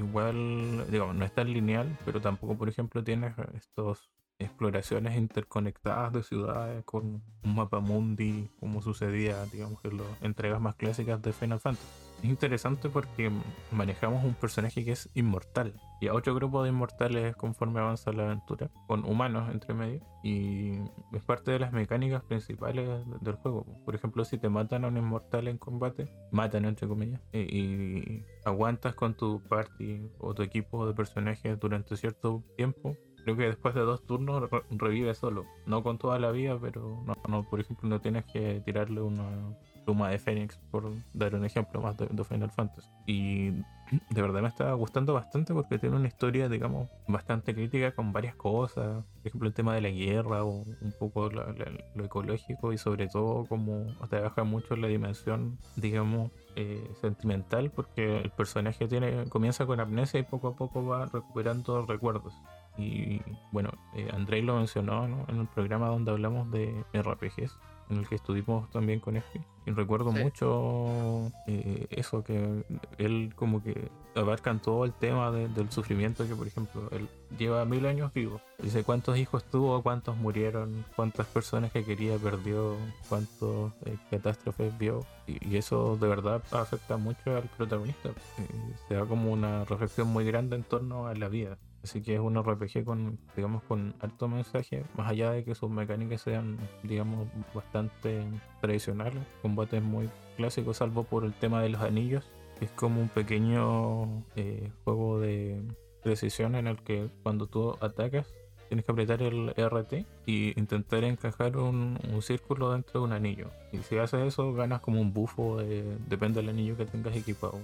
igual, 0.00 0.86
digamos, 0.90 1.14
no 1.14 1.24
es 1.24 1.32
tan 1.32 1.52
lineal, 1.52 1.98
pero 2.04 2.20
tampoco, 2.20 2.56
por 2.58 2.68
ejemplo, 2.68 3.04
tienes 3.04 3.34
estos 3.54 4.10
exploraciones 4.40 5.16
interconectadas 5.16 6.12
de 6.12 6.22
ciudades 6.22 6.84
con 6.84 7.22
un 7.44 7.54
mapa 7.54 7.80
mundi, 7.80 8.50
como 8.58 8.82
sucedía, 8.82 9.44
digamos, 9.46 9.78
en 9.84 9.98
las 9.98 10.22
entregas 10.22 10.60
más 10.60 10.74
clásicas 10.74 11.22
de 11.22 11.32
Final 11.32 11.60
Fantasy. 11.60 11.86
Es 12.18 12.24
interesante 12.24 12.90
porque 12.90 13.30
manejamos 13.72 14.22
un 14.24 14.34
personaje 14.34 14.84
que 14.84 14.92
es 14.92 15.08
inmortal 15.14 15.80
y 16.02 16.08
a 16.08 16.14
otro 16.14 16.34
grupo 16.34 16.62
de 16.62 16.68
inmortales 16.68 17.34
conforme 17.36 17.80
avanza 17.80 18.12
la 18.12 18.24
aventura, 18.24 18.70
con 18.86 19.06
humanos 19.06 19.50
entre 19.50 19.72
medio, 19.72 20.00
y 20.22 20.72
es 21.12 21.22
parte 21.24 21.50
de 21.50 21.58
las 21.58 21.72
mecánicas 21.72 22.22
principales 22.22 22.88
del 23.20 23.34
juego. 23.36 23.64
Por 23.86 23.94
ejemplo, 23.94 24.24
si 24.26 24.36
te 24.36 24.50
matan 24.50 24.84
a 24.84 24.88
un 24.88 24.98
inmortal 24.98 25.48
en 25.48 25.56
combate, 25.56 26.10
matan 26.30 26.66
entre 26.66 26.88
comillas, 26.88 27.20
y, 27.32 27.38
y 27.38 28.26
aguantas 28.44 28.94
con 28.94 29.14
tu 29.14 29.42
party 29.42 30.10
o 30.18 30.34
tu 30.34 30.42
equipo 30.42 30.86
de 30.86 30.94
personajes 30.94 31.58
durante 31.58 31.96
cierto 31.96 32.42
tiempo, 32.56 32.96
creo 33.24 33.36
que 33.36 33.44
después 33.44 33.74
de 33.74 33.80
dos 33.82 34.04
turnos 34.06 34.48
revive 34.70 35.14
solo. 35.14 35.46
No 35.66 35.82
con 35.82 35.98
toda 35.98 36.18
la 36.18 36.30
vida, 36.30 36.58
pero 36.60 37.02
no, 37.28 37.42
por 37.44 37.60
ejemplo, 37.60 37.88
no 37.88 38.00
tienes 38.00 38.24
que 38.24 38.60
tirarle 38.64 39.00
una 39.00 39.56
pluma 39.84 40.10
de 40.10 40.18
Fénix, 40.18 40.58
por 40.70 40.92
dar 41.14 41.34
un 41.34 41.44
ejemplo 41.44 41.80
más 41.80 41.96
de, 41.96 42.24
Final 42.24 42.50
Fantasy. 42.50 42.88
Y 43.06 43.50
de 44.10 44.22
verdad 44.22 44.42
me 44.42 44.48
está 44.48 44.72
gustando 44.74 45.14
bastante 45.14 45.54
porque 45.54 45.78
tiene 45.78 45.96
una 45.96 46.08
historia, 46.08 46.48
digamos, 46.48 46.88
bastante 47.08 47.54
crítica 47.54 47.92
con 47.92 48.12
varias 48.12 48.34
cosas. 48.36 49.04
Por 49.04 49.26
ejemplo, 49.26 49.48
el 49.48 49.54
tema 49.54 49.74
de 49.74 49.80
la 49.80 49.90
guerra 49.90 50.44
o 50.44 50.64
un 50.80 50.94
poco 50.98 51.30
lo 51.30 52.04
ecológico 52.04 52.72
y 52.72 52.78
sobre 52.78 53.08
todo 53.08 53.46
como 53.46 53.86
trabaja 54.08 54.44
mucho 54.44 54.76
la 54.76 54.88
dimensión, 54.88 55.58
digamos, 55.76 56.30
eh, 56.56 56.90
sentimental 57.00 57.70
porque 57.70 58.18
el 58.18 58.30
personaje 58.30 58.88
tiene 58.88 59.28
comienza 59.28 59.66
con 59.66 59.78
amnesia 59.78 60.18
y 60.18 60.24
poco 60.24 60.48
a 60.48 60.56
poco 60.56 60.84
va 60.84 61.06
recuperando 61.06 61.86
recuerdos. 61.86 62.34
Y 62.80 63.22
bueno, 63.52 63.70
eh, 63.94 64.08
Andrei 64.12 64.42
lo 64.42 64.56
mencionó 64.56 65.06
¿no? 65.06 65.24
en 65.28 65.40
el 65.40 65.46
programa 65.46 65.88
donde 65.88 66.10
hablamos 66.10 66.50
de 66.50 66.84
RPGs, 66.94 67.56
en 67.90 67.98
el 67.98 68.08
que 68.08 68.14
estuvimos 68.14 68.70
también 68.70 69.00
con 69.00 69.16
este. 69.16 69.40
Y 69.66 69.72
recuerdo 69.72 70.12
sí. 70.12 70.22
mucho 70.22 71.30
eh, 71.46 71.86
eso, 71.90 72.24
que 72.24 72.64
él 72.98 73.32
como 73.36 73.62
que 73.62 73.90
abarcan 74.14 74.60
todo 74.60 74.84
el 74.84 74.92
tema 74.92 75.30
de, 75.30 75.48
del 75.48 75.70
sufrimiento 75.70 76.26
que, 76.26 76.34
por 76.34 76.46
ejemplo, 76.46 76.88
él 76.92 77.08
lleva 77.38 77.64
mil 77.64 77.84
años 77.86 78.12
vivo. 78.12 78.40
Dice 78.62 78.84
cuántos 78.84 79.18
hijos 79.18 79.44
tuvo, 79.44 79.82
cuántos 79.82 80.16
murieron, 80.16 80.84
cuántas 80.96 81.26
personas 81.26 81.72
que 81.72 81.84
quería 81.84 82.16
perdió, 82.16 82.76
cuántas 83.08 83.72
eh, 83.84 83.96
catástrofes 84.10 84.76
vio. 84.78 85.04
Y, 85.26 85.48
y, 85.48 85.56
eso 85.56 85.96
de 85.96 86.08
verdad 86.08 86.42
afecta 86.52 86.96
mucho 86.96 87.36
al 87.36 87.48
protagonista. 87.56 88.08
Eh, 88.08 88.74
se 88.88 88.94
da 88.94 89.04
como 89.04 89.30
una 89.32 89.64
reflexión 89.64 90.08
muy 90.08 90.24
grande 90.24 90.56
en 90.56 90.64
torno 90.64 91.06
a 91.06 91.14
la 91.14 91.28
vida. 91.28 91.58
Así 91.82 92.02
que 92.02 92.14
es 92.14 92.20
un 92.20 92.36
RPG 92.36 92.84
con, 92.84 93.18
digamos, 93.34 93.62
con 93.62 93.94
alto 94.00 94.28
mensaje, 94.28 94.84
más 94.96 95.10
allá 95.10 95.30
de 95.30 95.44
que 95.44 95.54
sus 95.54 95.70
mecánicas 95.70 96.20
sean, 96.20 96.58
digamos, 96.82 97.28
bastante 97.54 98.22
tradicionales, 98.60 99.22
combates 99.40 99.82
muy 99.82 100.10
clásicos, 100.36 100.76
salvo 100.78 101.04
por 101.04 101.24
el 101.24 101.32
tema 101.32 101.62
de 101.62 101.70
los 101.70 101.80
anillos. 101.80 102.28
Es 102.60 102.70
como 102.72 103.00
un 103.00 103.08
pequeño 103.08 104.24
eh, 104.36 104.70
juego 104.84 105.20
de 105.20 105.62
precisión 106.02 106.54
en 106.54 106.66
el 106.66 106.82
que 106.82 107.08
cuando 107.22 107.46
tú 107.46 107.76
atacas 107.80 108.34
tienes 108.68 108.84
que 108.84 108.92
apretar 108.92 109.22
el 109.22 109.50
RT 109.56 110.06
y 110.26 110.58
intentar 110.58 111.02
encajar 111.02 111.56
un, 111.56 111.98
círculo 112.20 112.72
dentro 112.72 113.00
de 113.00 113.06
un 113.06 113.12
anillo. 113.12 113.50
Y 113.72 113.78
si 113.78 113.98
haces 113.98 114.28
eso, 114.28 114.52
ganas 114.52 114.80
como 114.80 115.00
un 115.00 115.12
bufo, 115.12 115.56
de, 115.56 115.96
depende 116.06 116.40
del 116.40 116.50
anillo 116.50 116.76
que 116.76 116.84
tengas 116.84 117.16
equipado 117.16 117.58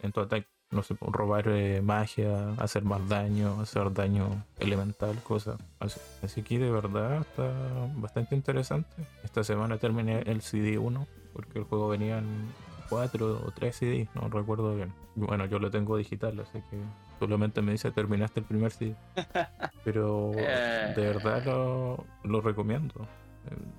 en 0.00 0.12
tu 0.12 0.20
ataque 0.20 0.55
no 0.70 0.82
sé, 0.82 0.96
robar 1.00 1.48
eh, 1.48 1.80
magia, 1.82 2.50
hacer 2.58 2.84
más 2.84 3.08
daño, 3.08 3.60
hacer 3.60 3.92
daño 3.92 4.44
elemental, 4.58 5.16
cosas 5.22 5.58
así. 5.78 6.00
Así 6.22 6.42
que 6.42 6.58
de 6.58 6.70
verdad 6.70 7.20
está 7.20 7.52
bastante 7.96 8.34
interesante. 8.34 8.88
Esta 9.24 9.44
semana 9.44 9.78
terminé 9.78 10.22
el 10.26 10.42
CD 10.42 10.78
1 10.78 11.06
porque 11.32 11.58
el 11.58 11.64
juego 11.64 11.88
venía 11.88 12.18
en 12.18 12.26
4 12.88 13.42
o 13.46 13.50
3 13.52 13.76
CDs, 13.76 14.08
no 14.14 14.28
recuerdo 14.28 14.74
bien. 14.74 14.92
Bueno, 15.14 15.46
yo 15.46 15.58
lo 15.58 15.70
tengo 15.70 15.96
digital, 15.96 16.38
así 16.40 16.58
que 16.70 16.78
solamente 17.18 17.62
me 17.62 17.72
dice 17.72 17.90
terminaste 17.90 18.40
el 18.40 18.46
primer 18.46 18.72
CD. 18.72 18.94
Pero 19.84 20.32
de 20.32 20.94
verdad 20.96 21.44
lo, 21.44 22.04
lo 22.24 22.40
recomiendo. 22.40 23.06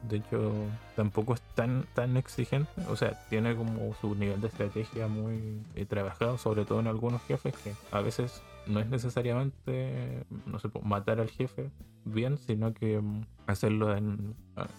De 0.03 0.17
hecho, 0.17 0.53
tampoco 0.95 1.33
es 1.33 1.41
tan, 1.55 1.85
tan 1.93 2.17
exigente. 2.17 2.69
O 2.89 2.95
sea, 2.95 3.13
tiene 3.29 3.55
como 3.55 3.93
su 3.99 4.15
nivel 4.15 4.41
de 4.41 4.47
estrategia 4.47 5.07
muy 5.07 5.59
eh, 5.75 5.85
trabajado, 5.85 6.37
sobre 6.37 6.65
todo 6.65 6.79
en 6.79 6.87
algunos 6.87 7.21
jefes 7.23 7.55
que 7.63 7.73
a 7.91 8.01
veces 8.01 8.41
no 8.69 8.79
es 8.79 8.87
necesariamente, 8.87 10.25
no 10.45 10.59
sé, 10.59 10.69
matar 10.83 11.19
al 11.19 11.29
jefe 11.29 11.71
bien, 12.05 12.37
sino 12.37 12.73
que 12.73 13.01
hacerlo 13.45 13.95
en, 13.95 14.35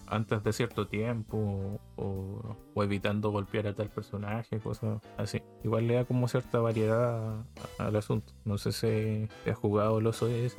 antes 0.07 0.43
de 0.43 0.53
cierto 0.53 0.87
tiempo 0.87 1.79
o, 1.95 2.55
evitando 2.81 3.29
golpear 3.29 3.67
a 3.67 3.73
tal 3.73 3.89
personaje, 3.89 4.59
cosas 4.59 5.01
así. 5.17 5.41
Igual 5.63 5.87
le 5.87 5.95
da 5.95 6.05
como 6.05 6.27
cierta 6.27 6.59
variedad 6.59 7.43
al 7.77 7.95
asunto. 7.95 8.33
No 8.45 8.57
sé 8.57 8.71
si 8.71 9.27
te 9.43 9.51
has 9.51 9.57
jugado 9.57 9.99
los. 9.99 10.21
Es... 10.21 10.55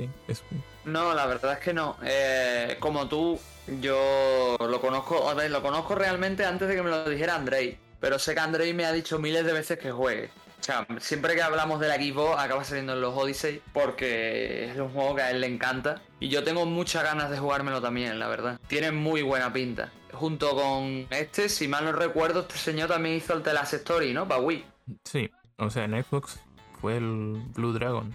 No, 0.85 1.15
la 1.15 1.27
verdad 1.27 1.55
es 1.55 1.59
que 1.59 1.73
no. 1.73 1.97
Eh, 2.05 2.77
como 2.79 3.09
tú, 3.09 3.39
yo 3.81 4.57
lo 4.59 4.81
conozco, 4.81 5.33
lo 5.49 5.63
conozco 5.63 5.95
realmente 5.95 6.45
antes 6.45 6.69
de 6.69 6.77
que 6.77 6.83
me 6.83 6.91
lo 6.91 7.09
dijera 7.09 7.37
Andrei. 7.37 7.79
Pero 8.01 8.19
sé 8.19 8.35
que 8.35 8.41
Andrei 8.41 8.73
me 8.73 8.85
ha 8.85 8.93
dicho 8.93 9.19
miles 9.19 9.45
de 9.45 9.53
veces 9.53 9.79
que 9.79 9.93
juegue. 9.93 10.31
O 10.61 10.63
sea, 10.63 10.87
siempre 10.99 11.35
que 11.35 11.43
hablamos 11.43 11.81
de 11.81 11.89
la 11.89 11.95
Xbox 11.97 12.39
acaba 12.39 12.65
saliendo 12.65 12.93
en 12.93 13.01
los 13.01 13.17
Odyssey 13.17 13.63
porque 13.73 14.71
es 14.71 14.79
un 14.79 14.91
juego 14.91 15.17
que 15.17 15.23
a 15.23 15.31
él 15.31 15.41
le 15.41 15.47
encanta. 15.47 16.03
Y 16.21 16.29
yo 16.29 16.45
tengo 16.45 16.67
muchas 16.67 17.03
ganas 17.03 17.31
de 17.31 17.39
jugármelo 17.39 17.81
también, 17.81 18.19
la 18.19 18.29
verdad. 18.29 18.61
Tiene 18.67 18.93
muy 18.93 19.23
buena 19.23 19.53
pinta. 19.53 19.91
Junto 20.13 20.55
con 20.55 21.07
este, 21.11 21.49
si 21.49 21.67
mal 21.67 21.85
no 21.87 21.93
recuerdo, 21.93 22.41
este 22.41 22.59
señor 22.59 22.91
también 22.91 23.17
hizo 23.17 23.33
el 23.33 23.43
The 23.43 23.55
Last 23.55 23.73
Story, 23.75 24.13
¿no? 24.13 24.29
Para 24.29 24.43
Wii. 24.43 24.65
Sí, 25.05 25.31
o 25.57 25.71
sea, 25.71 25.85
en 25.85 26.03
Xbox 26.03 26.39
fue 26.81 26.99
el 26.99 27.43
Blue 27.55 27.73
Dragon. 27.73 28.13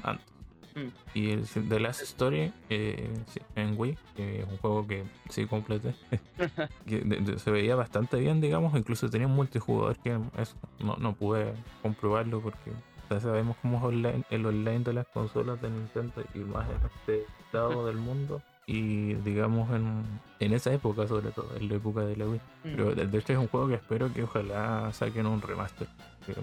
Mm. 0.75 0.87
Y 1.13 1.31
el 1.31 1.47
The 1.47 1.79
Last 1.79 2.01
Story 2.01 2.51
eh, 2.69 3.09
en 3.55 3.75
Wii, 3.77 3.97
que 4.15 4.41
es 4.41 4.47
un 4.47 4.57
juego 4.57 4.85
que 4.85 5.03
sí 5.29 5.45
completé, 5.45 5.95
que 6.85 6.99
de, 6.99 7.21
de, 7.21 7.39
se 7.39 7.49
veía 7.49 7.75
bastante 7.75 8.17
bien, 8.17 8.41
digamos, 8.41 8.75
incluso 8.77 9.09
tenía 9.09 9.27
un 9.27 9.35
multijugador 9.35 9.97
que 9.97 10.19
eso, 10.37 10.55
no, 10.79 10.97
no 10.97 11.13
pude 11.13 11.53
comprobarlo 11.81 12.41
porque 12.41 12.71
ya 13.09 13.19
sabemos 13.19 13.55
cómo 13.61 13.77
es 13.77 13.83
online, 13.83 14.23
el 14.29 14.45
online 14.45 14.79
de 14.79 14.93
las 14.93 15.07
consolas 15.07 15.61
de 15.61 15.69
Nintendo 15.69 16.23
y 16.33 16.39
más 16.39 16.67
en 16.69 16.77
este 16.85 17.25
lado 17.53 17.85
del 17.87 17.97
mundo. 17.97 18.41
y 18.67 19.13
digamos 19.13 19.69
en, 19.71 20.03
en 20.39 20.53
esa 20.53 20.73
época 20.73 21.07
sobre 21.07 21.29
todo, 21.31 21.55
en 21.55 21.69
la 21.69 21.75
época 21.75 22.01
de 22.01 22.17
la 22.17 22.25
Wii. 22.25 22.41
Pero 22.63 22.95
de 22.95 23.05
de 23.05 23.17
hecho 23.17 23.33
es 23.33 23.39
un 23.39 23.47
juego 23.47 23.67
que 23.67 23.75
espero 23.75 24.11
que 24.11 24.23
ojalá 24.23 24.91
saquen 24.91 25.27
un 25.27 25.41
remaster, 25.41 25.87
que 26.25 26.33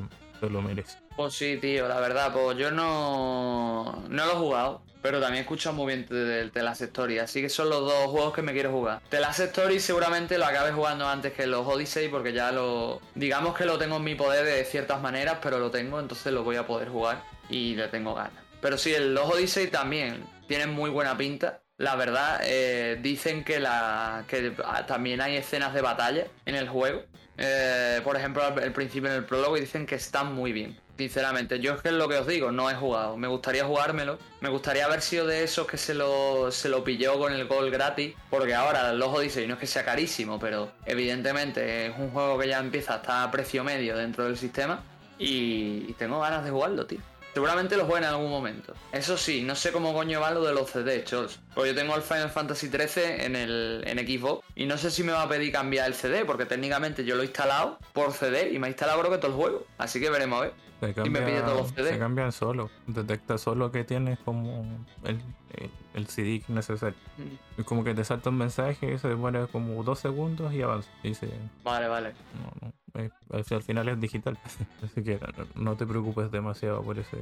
se 0.42 0.50
lo 0.52 0.60
merece. 0.60 0.98
Pues 1.16 1.34
sí, 1.34 1.56
tío, 1.60 1.86
la 1.86 2.00
verdad, 2.00 2.32
pues 2.32 2.58
yo 2.58 2.70
no, 2.70 4.04
no 4.08 4.26
lo 4.26 4.32
he 4.32 4.36
jugado, 4.36 4.82
pero 5.00 5.20
también 5.20 5.38
he 5.38 5.42
escuchado 5.42 5.74
muy 5.74 5.94
bien 5.94 6.06
de, 6.08 6.50
de 6.50 6.62
Last 6.62 6.82
Story, 6.82 7.18
así 7.18 7.40
que 7.40 7.48
son 7.48 7.68
los 7.68 7.80
dos 7.80 8.06
juegos 8.06 8.34
que 8.34 8.42
me 8.42 8.52
quiero 8.52 8.72
jugar. 8.72 9.02
The 9.08 9.20
Last 9.20 9.40
Story 9.40 9.78
seguramente 9.78 10.38
lo 10.38 10.46
acabe 10.46 10.72
jugando 10.72 11.06
antes 11.06 11.32
que 11.32 11.46
los 11.46 11.66
Odyssey, 11.66 12.08
porque 12.08 12.32
ya 12.32 12.50
lo. 12.50 13.00
Digamos 13.14 13.56
que 13.56 13.64
lo 13.64 13.78
tengo 13.78 13.96
en 13.96 14.04
mi 14.04 14.14
poder 14.14 14.44
de 14.44 14.64
ciertas 14.64 15.00
maneras, 15.00 15.38
pero 15.42 15.58
lo 15.58 15.70
tengo, 15.70 16.00
entonces 16.00 16.32
lo 16.32 16.42
voy 16.42 16.56
a 16.56 16.66
poder 16.66 16.88
jugar 16.88 17.22
y 17.48 17.74
le 17.74 17.88
tengo 17.88 18.14
ganas. 18.14 18.42
Pero 18.60 18.78
sí, 18.78 18.92
el 18.94 19.14
los 19.14 19.30
Odyssey 19.30 19.68
también 19.68 20.24
tienen 20.48 20.70
muy 20.70 20.90
buena 20.90 21.16
pinta. 21.16 21.62
La 21.78 21.96
verdad, 21.96 22.40
eh, 22.44 22.98
dicen 23.00 23.42
que, 23.42 23.58
la, 23.58 24.24
que 24.28 24.52
también 24.86 25.20
hay 25.20 25.36
escenas 25.36 25.74
de 25.74 25.80
batalla 25.80 26.26
en 26.46 26.54
el 26.54 26.68
juego. 26.68 27.02
Eh, 27.38 28.00
por 28.04 28.16
ejemplo, 28.16 28.42
al, 28.44 28.72
principio 28.72 29.10
en 29.10 29.16
el 29.16 29.24
prólogo 29.24 29.56
dicen 29.56 29.86
que 29.86 29.94
están 29.94 30.34
muy 30.34 30.52
bien. 30.52 30.78
Sinceramente, 30.98 31.58
yo 31.58 31.74
es 31.74 31.80
que 31.80 31.88
es 31.88 31.94
lo 31.94 32.08
que 32.08 32.16
os 32.16 32.26
digo, 32.26 32.52
no 32.52 32.70
he 32.70 32.74
jugado. 32.74 33.16
Me 33.16 33.26
gustaría 33.26 33.64
jugármelo. 33.64 34.18
Me 34.40 34.50
gustaría 34.50 34.84
haber 34.84 35.00
sido 35.00 35.26
de 35.26 35.42
esos 35.42 35.66
que 35.66 35.78
se 35.78 35.94
lo, 35.94 36.52
se 36.52 36.68
lo 36.68 36.84
pilló 36.84 37.18
con 37.18 37.32
el 37.32 37.46
gol 37.46 37.70
gratis. 37.70 38.14
Porque 38.30 38.54
ahora 38.54 38.92
los 38.92 39.08
Odyssey 39.08 39.46
no 39.46 39.54
es 39.54 39.60
que 39.60 39.66
sea 39.66 39.84
carísimo, 39.84 40.38
pero 40.38 40.72
evidentemente 40.84 41.86
es 41.86 41.98
un 41.98 42.10
juego 42.10 42.38
que 42.38 42.48
ya 42.48 42.58
empieza 42.58 42.94
a 42.94 42.96
estar 42.96 43.28
a 43.28 43.30
precio 43.30 43.64
medio 43.64 43.96
dentro 43.96 44.24
del 44.24 44.36
sistema. 44.36 44.82
Y, 45.18 45.86
y 45.88 45.94
tengo 45.98 46.20
ganas 46.20 46.44
de 46.44 46.50
jugarlo, 46.50 46.86
tío. 46.86 47.00
Seguramente 47.34 47.76
lo 47.76 47.86
juegue 47.86 48.04
en 48.06 48.12
algún 48.12 48.30
momento. 48.30 48.74
Eso 48.92 49.16
sí, 49.16 49.42
no 49.42 49.54
sé 49.54 49.72
cómo 49.72 49.94
coño 49.94 50.20
va 50.20 50.30
lo 50.32 50.42
de 50.44 50.52
los 50.52 50.70
CD, 50.70 51.02
chols. 51.04 51.40
Porque 51.54 51.70
yo 51.70 51.74
tengo 51.76 51.94
el 51.96 52.02
Final 52.02 52.28
Fantasy 52.30 52.68
XIII 52.68 53.24
en 53.24 53.36
el 53.36 53.82
en 53.86 53.98
Xbox 54.06 54.44
y 54.54 54.66
no 54.66 54.76
sé 54.76 54.90
si 54.90 55.02
me 55.02 55.12
va 55.12 55.22
a 55.22 55.28
pedir 55.28 55.50
cambiar 55.52 55.86
el 55.86 55.94
CD, 55.94 56.24
porque 56.26 56.44
técnicamente 56.44 57.04
yo 57.04 57.14
lo 57.16 57.22
he 57.22 57.26
instalado 57.26 57.78
por 57.94 58.12
CD 58.12 58.52
y 58.52 58.58
me 58.58 58.66
ha 58.66 58.70
instalado 58.70 58.98
creo 59.00 59.10
que 59.12 59.18
todo 59.18 59.28
el 59.30 59.36
juego. 59.36 59.66
Así 59.78 59.98
que 60.00 60.10
veremos 60.10 60.38
a 60.40 60.42
ver. 60.42 60.52
Se 60.80 61.06
Y 61.06 61.10
me 61.10 61.22
pide 61.22 61.40
todos 61.42 61.58
los 61.60 61.72
CD. 61.72 61.90
se 61.92 61.98
cambian 61.98 62.32
solo. 62.32 62.68
Detecta 62.86 63.38
solo 63.38 63.70
que 63.70 63.84
tienes 63.84 64.18
como 64.18 64.66
el, 65.04 65.20
el, 65.56 65.70
el 65.94 66.06
CD 66.08 66.42
necesario. 66.48 66.98
Mm. 67.16 67.60
Es 67.60 67.64
como 67.64 67.84
que 67.84 67.94
te 67.94 68.04
salta 68.04 68.30
un 68.30 68.36
mensaje, 68.38 68.98
se 68.98 69.08
demora 69.08 69.46
como 69.46 69.82
dos 69.84 70.00
segundos 70.00 70.52
y 70.52 70.60
avanza. 70.60 70.90
Y 71.04 71.10
dice, 71.10 71.28
Vale, 71.62 71.86
vale. 71.88 72.12
no, 72.34 72.66
no, 72.66 72.72
eh, 72.94 73.10
al 73.30 73.44
al 73.50 73.62
final 73.62 73.88
es 73.88 74.00
digital. 74.00 74.38
Así 74.84 75.02
que 75.02 75.18
no, 75.54 75.76
te 75.76 75.86
preocupes 75.86 76.30
demasiado 76.30 76.82
por 76.82 76.98
ese 76.98 77.18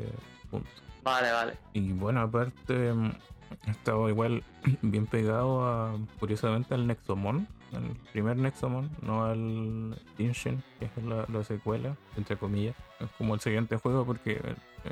punto. 0.50 0.68
Vale, 1.02 1.32
vale. 1.32 1.54
Y 1.72 1.92
bueno, 1.92 2.20
aparte, 2.20 2.92
mm, 2.92 3.12
he 3.66 3.70
estado 3.70 4.08
igual 4.08 4.42
bien 4.82 5.06
pegado 5.06 5.66
a, 5.66 5.96
curiosamente, 6.18 6.74
al 6.74 6.86
Nexomon. 6.86 7.46
El 7.72 7.94
primer 8.12 8.36
Nexomon, 8.36 8.90
no 9.02 9.24
al 9.24 9.96
Inshin, 10.18 10.60
que 10.80 10.86
es 10.86 11.04
la, 11.04 11.24
la 11.28 11.44
secuela, 11.44 11.96
entre 12.16 12.36
comillas. 12.36 12.74
Es 12.98 13.08
como 13.16 13.34
el 13.34 13.40
siguiente 13.40 13.76
juego 13.76 14.04
porque 14.04 14.40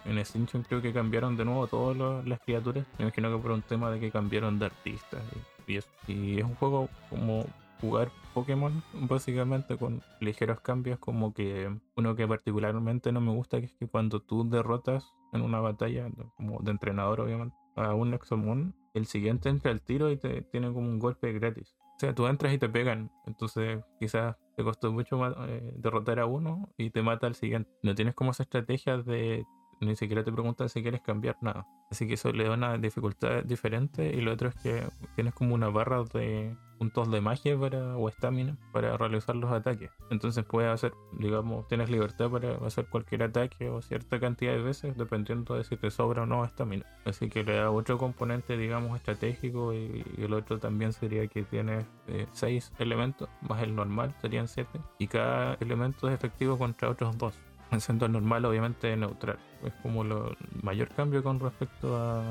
en 0.05 0.19
Extinction 0.19 0.63
creo 0.63 0.81
que 0.81 0.93
cambiaron 0.93 1.37
de 1.37 1.45
nuevo 1.45 1.67
todas 1.67 2.25
las 2.25 2.41
criaturas. 2.41 2.87
Me 2.99 3.07
imagino 3.07 3.35
que 3.35 3.43
por 3.43 3.51
un 3.51 3.63
tema 3.63 3.91
de 3.91 3.99
que 3.99 4.13
cambiaron 4.13 4.61
de 4.61 4.67
artistas 4.67 5.21
y, 5.67 5.73
y. 5.73 5.81
Y 6.07 6.39
es 6.39 6.45
un 6.45 6.55
juego 6.55 6.89
como 7.11 7.47
jugar 7.81 8.11
Pokémon, 8.35 8.83
básicamente 8.95 9.77
con 9.77 10.03
ligeros 10.21 10.61
cambios, 10.61 10.99
como 10.99 11.33
que 11.35 11.75
uno 11.97 12.15
que 12.15 12.27
particularmente 12.27 13.13
no 13.13 13.21
me 13.21 13.33
gusta, 13.33 13.61
que 13.61 13.67
es 13.67 13.75
que 13.75 13.89
cuando 13.89 14.21
tú 14.21 14.49
derrotas 14.49 15.13
en 15.33 15.43
una 15.43 15.61
batalla, 15.61 16.09
como 16.37 16.61
de 16.61 16.71
entrenador 16.71 17.21
obviamente, 17.21 17.57
a 17.77 17.95
un 17.95 18.11
Nexomon, 18.11 18.75
el 18.95 19.07
siguiente 19.07 19.49
entra 19.49 19.71
al 19.71 19.83
tiro 19.83 20.11
y 20.11 20.17
te 20.17 20.43
tiene 20.43 20.73
como 20.73 20.89
un 20.89 20.99
golpe 20.99 21.33
gratis. 21.33 21.77
O 21.97 22.01
sea, 22.01 22.15
tú 22.15 22.27
entras 22.27 22.53
y 22.53 22.59
te 22.59 22.69
pegan, 22.69 23.11
entonces 23.27 23.81
quizás 23.99 24.37
te 24.57 24.63
costó 24.63 24.93
mucho 24.93 25.21
eh, 25.47 25.75
derrotar 25.77 26.21
a 26.21 26.27
uno 26.27 26.69
y 26.77 26.91
te 26.91 27.03
mata 27.03 27.27
al 27.27 27.35
siguiente. 27.35 27.71
No 27.83 27.95
tienes 27.95 28.15
como 28.15 28.31
esa 28.31 28.45
estrategia 28.45 28.99
de 28.99 29.45
ni 29.81 29.97
siquiera 29.97 30.25
te 30.25 30.33
preguntan 30.33 30.69
si 30.69 30.83
quieres 30.83 31.01
cambiar 31.01 31.37
nada. 31.41 31.67
Así 31.91 32.07
que 32.07 32.15
eso 32.15 32.33
le 32.33 32.45
da 32.45 32.55
una 32.55 32.79
dificultad 32.79 33.45
diferente. 33.45 34.15
Y 34.15 34.21
lo 34.21 34.33
otro 34.33 34.49
es 34.49 34.57
que 34.57 34.85
tienes 35.15 35.35
como 35.35 35.55
una 35.55 35.69
barra 35.69 36.03
de 36.05 36.57
puntos 36.79 37.11
de 37.11 37.21
magia 37.21 37.59
para, 37.59 37.97
o 37.97 38.09
estamina 38.09 38.57
para 38.73 38.97
realizar 38.97 39.35
los 39.37 39.51
ataques. 39.51 39.91
Entonces 40.11 40.45
puedes 40.45 40.71
hacer, 40.71 40.93
digamos, 41.13 41.67
tienes 41.69 41.91
libertad 41.91 42.31
para 42.31 42.57
hacer 42.67 42.87
cualquier 42.87 43.25
ataque 43.25 43.69
o 43.69 43.83
cierta 43.83 44.21
cantidad 44.21 44.53
de 44.53 44.63
veces 44.63 44.97
dependiendo 44.97 45.55
de 45.55 45.65
si 45.65 45.77
te 45.77 45.91
sobra 45.91 46.23
o 46.23 46.27
no 46.27 46.45
estamina. 46.45 46.87
Así 47.05 47.29
que 47.29 47.45
le 47.45 47.57
da 47.57 47.71
otro 47.71 47.99
componente, 47.99 48.57
digamos, 48.57 48.97
estratégico 48.97 49.75
y, 49.75 50.05
el 50.19 50.33
otro 50.33 50.59
también 50.59 50.93
sería 50.93 51.27
que 51.27 51.43
tienes 51.43 51.85
6 52.33 52.73
elementos 52.79 53.29
más 53.43 53.63
el 53.63 53.75
normal, 53.75 54.15
serían 54.21 54.49
7. 54.49 54.81
Y 54.99 55.09
cada 55.09 55.55
elemento 55.61 56.09
es 56.09 56.15
efectivo 56.15 56.59
contra 56.59 56.89
otros 56.91 57.17
dos 57.19 57.35
siendo 57.79 58.07
el 58.07 58.13
normal 58.13 58.45
obviamente 58.45 58.97
neutral. 58.97 59.39
Es 59.65 59.73
como 59.83 60.05
lo- 60.05 60.35
mayor 60.63 60.89
cambio 60.89 61.23
con 61.23 61.41
respecto 61.41 61.97
a, 61.97 62.23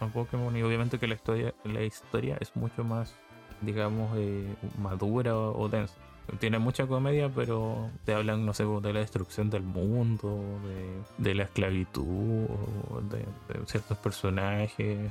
a 0.00 0.06
Pokémon 0.12 0.56
y 0.56 0.62
obviamente 0.62 0.98
que 0.98 1.06
la 1.06 1.14
historia, 1.14 1.54
la 1.64 1.82
historia 1.82 2.36
es 2.40 2.54
mucho 2.56 2.82
más, 2.84 3.14
digamos, 3.62 4.16
eh, 4.16 4.54
madura 4.78 5.36
o, 5.36 5.58
o 5.58 5.68
densa. 5.68 5.94
Tiene 6.38 6.58
mucha 6.58 6.86
comedia, 6.86 7.28
pero 7.34 7.90
te 8.04 8.14
hablan, 8.14 8.46
no 8.46 8.54
sé, 8.54 8.64
de 8.64 8.92
la 8.92 9.00
destrucción 9.00 9.50
del 9.50 9.64
mundo, 9.64 10.40
de, 11.18 11.34
la 11.34 11.42
esclavitud, 11.44 12.46
de, 13.10 13.26
ciertos 13.66 13.98
personajes, 13.98 14.78
eh, 14.78 15.10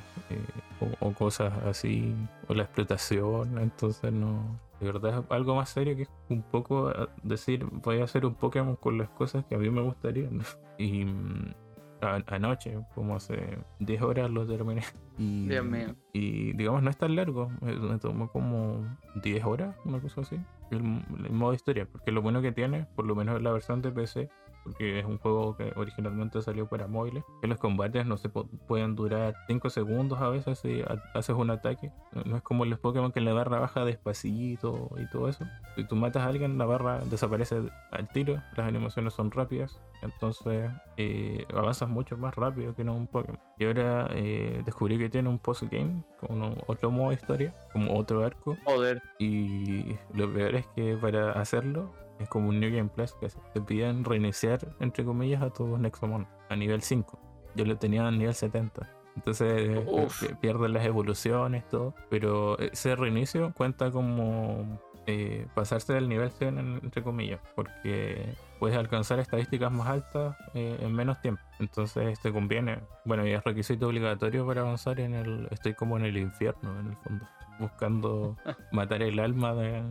o, 0.80 1.08
o 1.08 1.12
cosas 1.12 1.52
así, 1.64 2.14
o 2.48 2.54
la 2.54 2.62
explotación. 2.62 3.58
Entonces, 3.58 4.10
no, 4.10 4.58
de 4.82 4.86
verdad 4.90 5.20
es 5.20 5.24
algo 5.30 5.54
más 5.54 5.68
serio 5.68 5.94
que 5.94 6.02
es 6.02 6.08
un 6.28 6.42
poco 6.42 6.90
eh, 6.90 7.06
decir 7.22 7.64
voy 7.64 8.00
a 8.00 8.04
hacer 8.04 8.26
un 8.26 8.34
Pokémon 8.34 8.74
con 8.74 8.98
las 8.98 9.08
cosas 9.10 9.44
que 9.44 9.54
a 9.54 9.58
mí 9.58 9.70
me 9.70 9.82
gustarían. 9.82 10.42
Y 10.78 11.04
mm, 11.04 11.54
a- 12.02 12.22
anoche, 12.34 12.76
como 12.94 13.16
hace 13.16 13.58
10 13.78 14.02
horas 14.02 14.30
lo 14.30 14.46
terminé. 14.46 14.82
Y, 15.18 15.46
Dios 15.46 15.64
mío. 15.64 15.94
Y 16.14 16.52
digamos, 16.54 16.82
no 16.82 16.90
es 16.90 16.96
tan 16.96 17.14
largo, 17.16 17.50
me, 17.60 17.74
me 17.74 17.98
tomó 17.98 18.28
como 18.30 18.84
10 19.22 19.44
horas, 19.44 19.76
una 19.84 20.00
cosa 20.00 20.22
así. 20.22 20.36
El, 20.70 20.78
el 21.24 21.32
modo 21.32 21.52
historia, 21.54 21.86
porque 21.90 22.10
lo 22.12 22.22
bueno 22.22 22.40
que 22.40 22.50
tiene, 22.50 22.86
por 22.96 23.04
lo 23.06 23.14
menos 23.14 23.36
en 23.36 23.44
la 23.44 23.52
versión 23.52 23.82
de 23.82 23.92
PC, 23.92 24.30
porque 24.64 24.98
es 25.00 25.04
un 25.04 25.18
juego 25.18 25.56
que 25.56 25.72
originalmente 25.76 26.40
salió 26.42 26.66
para 26.68 26.86
móviles, 26.86 27.24
que 27.40 27.46
los 27.48 27.58
combates 27.58 28.06
no 28.06 28.16
se 28.16 28.28
pueden 28.28 28.94
durar 28.94 29.34
5 29.46 29.70
segundos 29.70 30.20
a 30.20 30.28
veces 30.28 30.58
si 30.58 30.80
ha- 30.82 31.02
haces 31.14 31.34
un 31.36 31.50
ataque. 31.50 31.90
No, 32.24 32.36
es 32.36 32.42
como 32.42 32.64
los 32.64 32.78
Pokémon 32.78 33.12
que 33.12 33.20
la 33.20 33.32
barra 33.32 33.58
baja 33.58 33.84
despacito 33.84 34.90
y 34.98 35.06
todo 35.10 35.28
eso. 35.28 35.44
Si 35.76 35.84
tú 35.84 35.96
matas 35.96 36.22
a 36.24 36.26
alguien, 36.28 36.58
la 36.58 36.64
barra 36.66 37.00
desaparece 37.00 37.62
al 37.90 38.08
tiro, 38.08 38.34
las 38.56 38.66
animaciones 38.68 39.14
son 39.14 39.30
rápidas, 39.30 39.80
entonces 40.02 40.70
eh, 40.96 41.46
avanzas 41.54 41.88
mucho 41.88 42.16
más 42.16 42.34
rápido 42.34 42.74
que 42.74 42.82
en 42.82 42.90
un 42.90 43.06
Pokémon. 43.06 43.38
Y 43.58 43.64
ahora 43.64 44.08
eh, 44.12 44.62
descubrí 44.64 44.98
que 44.98 45.08
tiene 45.08 45.28
un 45.28 45.38
postgame, 45.38 46.02
con 46.20 46.54
otro 46.66 46.90
modo 46.90 47.08
de 47.10 47.14
historia, 47.16 47.54
como 47.72 47.96
otro 47.96 48.24
arco, 48.24 48.56
Joder. 48.64 49.02
y 49.18 49.96
lo 50.14 50.32
peor 50.32 50.54
es 50.56 50.66
que 50.74 50.96
para 50.96 51.32
hacerlo 51.32 51.90
es 52.18 52.28
como 52.28 52.48
un 52.48 52.60
New 52.60 52.70
Game 52.74 52.88
Plus 52.88 53.14
que 53.14 53.28
te 53.52 53.60
piden 53.60 54.04
reiniciar, 54.04 54.60
entre 54.80 55.04
comillas, 55.04 55.42
a 55.42 55.50
tus 55.50 55.78
Nexomon 55.78 56.26
a 56.48 56.56
nivel 56.56 56.82
5. 56.82 57.18
Yo 57.54 57.64
lo 57.64 57.76
tenía 57.76 58.06
a 58.06 58.10
nivel 58.10 58.34
70. 58.34 58.88
Entonces 59.16 59.68
eh, 59.70 59.84
Uf. 59.86 60.26
pi- 60.26 60.34
pierden 60.36 60.72
las 60.72 60.84
evoluciones, 60.86 61.68
todo. 61.68 61.94
Pero 62.08 62.58
ese 62.58 62.96
reinicio 62.96 63.52
cuenta 63.54 63.90
como 63.90 64.80
eh, 65.06 65.46
pasarse 65.54 65.92
del 65.94 66.08
nivel 66.08 66.30
100, 66.30 66.58
en- 66.58 66.80
entre 66.82 67.02
comillas, 67.02 67.40
porque 67.54 68.34
puedes 68.58 68.76
alcanzar 68.78 69.18
estadísticas 69.18 69.70
más 69.72 69.88
altas 69.88 70.36
eh, 70.54 70.78
en 70.80 70.94
menos 70.94 71.20
tiempo. 71.20 71.42
Entonces 71.58 72.18
te 72.20 72.32
conviene. 72.32 72.78
Bueno, 73.04 73.26
y 73.26 73.32
es 73.32 73.42
requisito 73.44 73.88
obligatorio 73.88 74.46
para 74.46 74.62
avanzar 74.62 74.98
en 75.00 75.14
el. 75.14 75.48
Estoy 75.50 75.74
como 75.74 75.98
en 75.98 76.04
el 76.06 76.16
infierno, 76.16 76.78
en 76.80 76.86
el 76.86 76.96
fondo. 76.96 77.26
Buscando 77.58 78.36
matar 78.72 79.02
el 79.02 79.18
alma 79.18 79.54
de- 79.54 79.82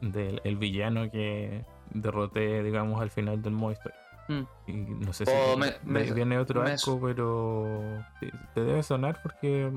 del 0.00 0.40
el 0.44 0.56
villano 0.56 1.10
que 1.10 1.64
derroté, 1.90 2.62
digamos, 2.62 3.00
al 3.00 3.10
final 3.10 3.42
del 3.42 3.52
modo 3.52 3.72
historia. 3.72 3.98
Mm. 4.28 4.42
Y 4.66 4.72
no 4.72 5.12
sé 5.12 5.24
Oh, 5.28 5.54
si 5.54 5.60
me- 5.60 5.74
me- 5.84 6.12
viene 6.12 6.38
otro 6.38 6.62
me- 6.62 6.72
arco, 6.72 7.00
pero 7.00 7.80
te 8.54 8.60
debe 8.60 8.82
sonar 8.82 9.20
porque 9.22 9.70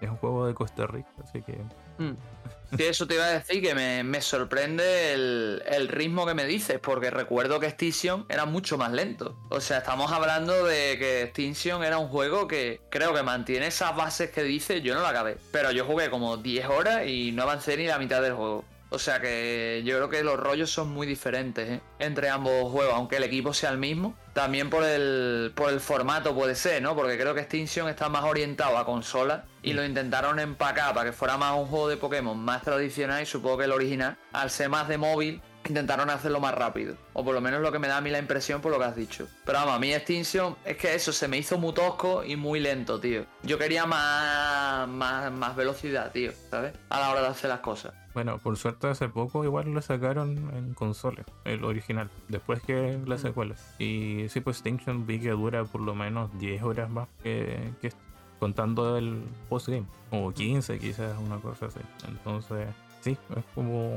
es 0.00 0.08
un 0.08 0.16
juego 0.18 0.46
de 0.46 0.54
Costa 0.54 0.86
Rica, 0.86 1.08
así 1.22 1.42
que 1.42 1.58
Mm. 1.98 2.14
Sí, 2.76 2.84
eso 2.84 3.08
te 3.08 3.14
iba 3.14 3.24
a 3.24 3.30
decir 3.30 3.60
que 3.60 3.74
me, 3.74 4.04
me 4.04 4.20
sorprende 4.20 5.14
el, 5.14 5.62
el 5.66 5.88
ritmo 5.88 6.26
que 6.26 6.34
me 6.34 6.44
dices, 6.44 6.78
porque 6.78 7.10
recuerdo 7.10 7.58
que 7.58 7.66
Extinction 7.66 8.24
era 8.28 8.44
mucho 8.44 8.78
más 8.78 8.92
lento. 8.92 9.36
O 9.48 9.60
sea, 9.60 9.78
estamos 9.78 10.12
hablando 10.12 10.64
de 10.64 10.96
que 10.96 11.22
Extinction 11.22 11.82
era 11.82 11.98
un 11.98 12.06
juego 12.06 12.46
que 12.46 12.82
creo 12.88 13.12
que 13.14 13.24
mantiene 13.24 13.66
esas 13.66 13.96
bases 13.96 14.30
que 14.30 14.44
dices, 14.44 14.80
yo 14.84 14.94
no 14.94 15.00
lo 15.00 15.08
acabé. 15.08 15.38
Pero 15.50 15.72
yo 15.72 15.86
jugué 15.86 16.08
como 16.08 16.36
10 16.36 16.66
horas 16.68 17.04
y 17.08 17.32
no 17.32 17.42
avancé 17.42 17.76
ni 17.76 17.86
la 17.86 17.98
mitad 17.98 18.22
del 18.22 18.34
juego. 18.34 18.64
O 18.90 18.98
sea 18.98 19.20
que 19.20 19.82
yo 19.84 19.96
creo 19.96 20.08
que 20.08 20.22
los 20.22 20.38
rollos 20.38 20.70
son 20.70 20.88
muy 20.88 21.06
diferentes 21.06 21.68
¿eh? 21.68 21.80
entre 21.98 22.30
ambos 22.30 22.72
juegos, 22.72 22.94
aunque 22.94 23.16
el 23.16 23.24
equipo 23.24 23.52
sea 23.52 23.70
el 23.70 23.78
mismo. 23.78 24.14
También 24.32 24.70
por 24.70 24.84
el, 24.84 25.52
por 25.54 25.70
el 25.70 25.80
formato 25.80 26.34
puede 26.34 26.54
ser, 26.54 26.80
¿no? 26.80 26.96
Porque 26.96 27.18
creo 27.18 27.34
que 27.34 27.40
Extinction 27.40 27.88
está 27.88 28.08
más 28.08 28.24
orientado 28.24 28.78
a 28.78 28.86
consola 28.86 29.44
y 29.62 29.74
lo 29.74 29.84
intentaron 29.84 30.38
empacar 30.38 30.94
para 30.94 31.10
que 31.10 31.12
fuera 31.12 31.36
más 31.36 31.54
un 31.58 31.66
juego 31.66 31.88
de 31.88 31.96
Pokémon 31.96 32.38
más 32.38 32.62
tradicional 32.62 33.22
y 33.22 33.26
supongo 33.26 33.58
que 33.58 33.64
el 33.64 33.72
original, 33.72 34.16
al 34.32 34.50
ser 34.50 34.70
más 34.70 34.88
de 34.88 34.96
móvil, 34.96 35.42
intentaron 35.68 36.10
hacerlo 36.10 36.40
más 36.40 36.54
rápido. 36.54 36.96
O 37.12 37.24
por 37.24 37.34
lo 37.34 37.40
menos 37.40 37.60
lo 37.60 37.72
que 37.72 37.78
me 37.78 37.88
da 37.88 37.98
a 37.98 38.00
mí 38.00 38.10
la 38.10 38.18
impresión 38.18 38.60
por 38.60 38.72
lo 38.72 38.78
que 38.78 38.84
has 38.84 38.96
dicho. 38.96 39.28
Pero 39.44 39.58
vamos, 39.58 39.74
a 39.74 39.78
mí 39.78 39.92
Extinction 39.92 40.56
es 40.64 40.76
que 40.76 40.94
eso 40.94 41.12
se 41.12 41.28
me 41.28 41.38
hizo 41.38 41.58
muy 41.58 41.74
tosco 41.74 42.24
y 42.24 42.36
muy 42.36 42.60
lento, 42.60 42.98
tío. 43.00 43.26
Yo 43.42 43.58
quería 43.58 43.86
más, 43.86 44.88
más, 44.88 45.30
más 45.30 45.56
velocidad, 45.56 46.10
tío, 46.12 46.32
¿sabes? 46.50 46.72
A 46.88 47.00
la 47.00 47.10
hora 47.10 47.22
de 47.22 47.28
hacer 47.28 47.50
las 47.50 47.60
cosas. 47.60 47.92
Bueno, 48.18 48.38
por 48.38 48.56
suerte 48.56 48.88
hace 48.88 49.08
poco 49.08 49.44
igual 49.44 49.72
lo 49.72 49.80
sacaron 49.80 50.50
en 50.52 50.74
consolas, 50.74 51.24
el 51.44 51.62
original, 51.62 52.10
después 52.26 52.60
que 52.60 52.98
la 53.06 53.14
Mm. 53.14 53.18
secuela. 53.18 53.54
Y 53.78 54.24
sí, 54.28 54.40
pues 54.40 54.56
Extinction 54.56 55.06
vi 55.06 55.20
que 55.20 55.30
dura 55.30 55.62
por 55.64 55.80
lo 55.82 55.94
menos 55.94 56.36
10 56.40 56.60
horas 56.64 56.90
más 56.90 57.06
que, 57.22 57.70
que 57.80 57.92
contando 58.40 58.98
el 58.98 59.22
postgame, 59.48 59.86
o 60.10 60.32
15 60.32 60.80
quizás, 60.80 61.16
una 61.20 61.36
cosa 61.36 61.66
así. 61.66 61.78
Entonces, 62.08 62.66
sí, 63.02 63.16
es 63.36 63.44
como... 63.54 63.96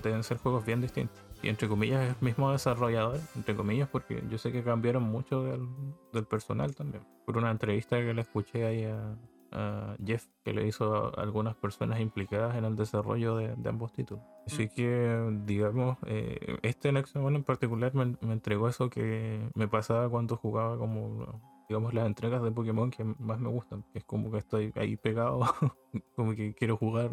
Deben 0.00 0.22
ser 0.22 0.36
juegos 0.38 0.64
bien 0.64 0.80
distintos. 0.80 1.20
Y 1.42 1.48
entre 1.48 1.66
comillas 1.66 2.04
es 2.04 2.10
el 2.10 2.16
mismo 2.24 2.52
desarrollador, 2.52 3.18
entre 3.34 3.56
comillas, 3.56 3.88
porque 3.88 4.22
yo 4.30 4.38
sé 4.38 4.52
que 4.52 4.62
cambiaron 4.62 5.02
mucho 5.02 5.42
del, 5.42 5.66
del 6.12 6.26
personal 6.26 6.76
también. 6.76 7.02
Por 7.24 7.38
una 7.38 7.50
entrevista 7.50 7.96
que 7.96 8.14
le 8.14 8.20
escuché 8.20 8.64
ahí 8.66 8.84
a, 8.84 9.16
a 9.52 9.96
Jeff, 10.04 10.26
que 10.44 10.52
le 10.52 10.66
hizo 10.66 11.16
a 11.18 11.22
algunas 11.22 11.54
personas 11.56 12.00
implicadas 12.00 12.56
en 12.56 12.64
el 12.64 12.76
desarrollo 12.76 13.36
de, 13.36 13.54
de 13.56 13.68
ambos 13.68 13.92
títulos. 13.92 14.24
Así 14.46 14.68
que, 14.68 15.40
digamos, 15.44 15.98
eh, 16.06 16.58
este 16.62 16.88
One 16.90 17.36
en 17.36 17.44
particular 17.44 17.94
me, 17.94 18.16
me 18.20 18.32
entregó 18.32 18.68
eso 18.68 18.88
que 18.90 19.48
me 19.54 19.68
pasaba 19.68 20.08
cuando 20.08 20.36
jugaba 20.36 20.78
como, 20.78 21.40
digamos, 21.68 21.92
las 21.94 22.06
entregas 22.06 22.42
de 22.42 22.52
Pokémon 22.52 22.90
que 22.90 23.02
más 23.04 23.40
me 23.40 23.48
gustan, 23.48 23.82
que 23.92 23.98
es 23.98 24.04
como 24.04 24.30
que 24.30 24.38
estoy 24.38 24.72
ahí 24.76 24.96
pegado, 24.96 25.40
como 26.14 26.34
que 26.34 26.54
quiero 26.54 26.76
jugar 26.76 27.10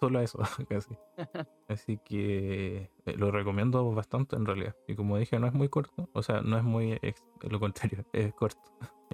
solo 0.00 0.18
a 0.18 0.22
eso, 0.22 0.38
casi. 0.68 0.94
Así 1.68 1.98
que 2.04 2.90
eh, 3.06 3.16
lo 3.16 3.30
recomiendo 3.30 3.90
bastante 3.94 4.36
en 4.36 4.44
realidad. 4.44 4.74
Y 4.86 4.94
como 4.94 5.16
dije, 5.16 5.38
no 5.38 5.46
es 5.46 5.54
muy 5.54 5.68
corto, 5.70 6.10
o 6.12 6.22
sea, 6.22 6.42
no 6.42 6.58
es 6.58 6.64
muy, 6.64 6.98
ex- 7.00 7.24
lo 7.40 7.58
contrario, 7.58 8.04
es 8.12 8.34
corto 8.34 8.60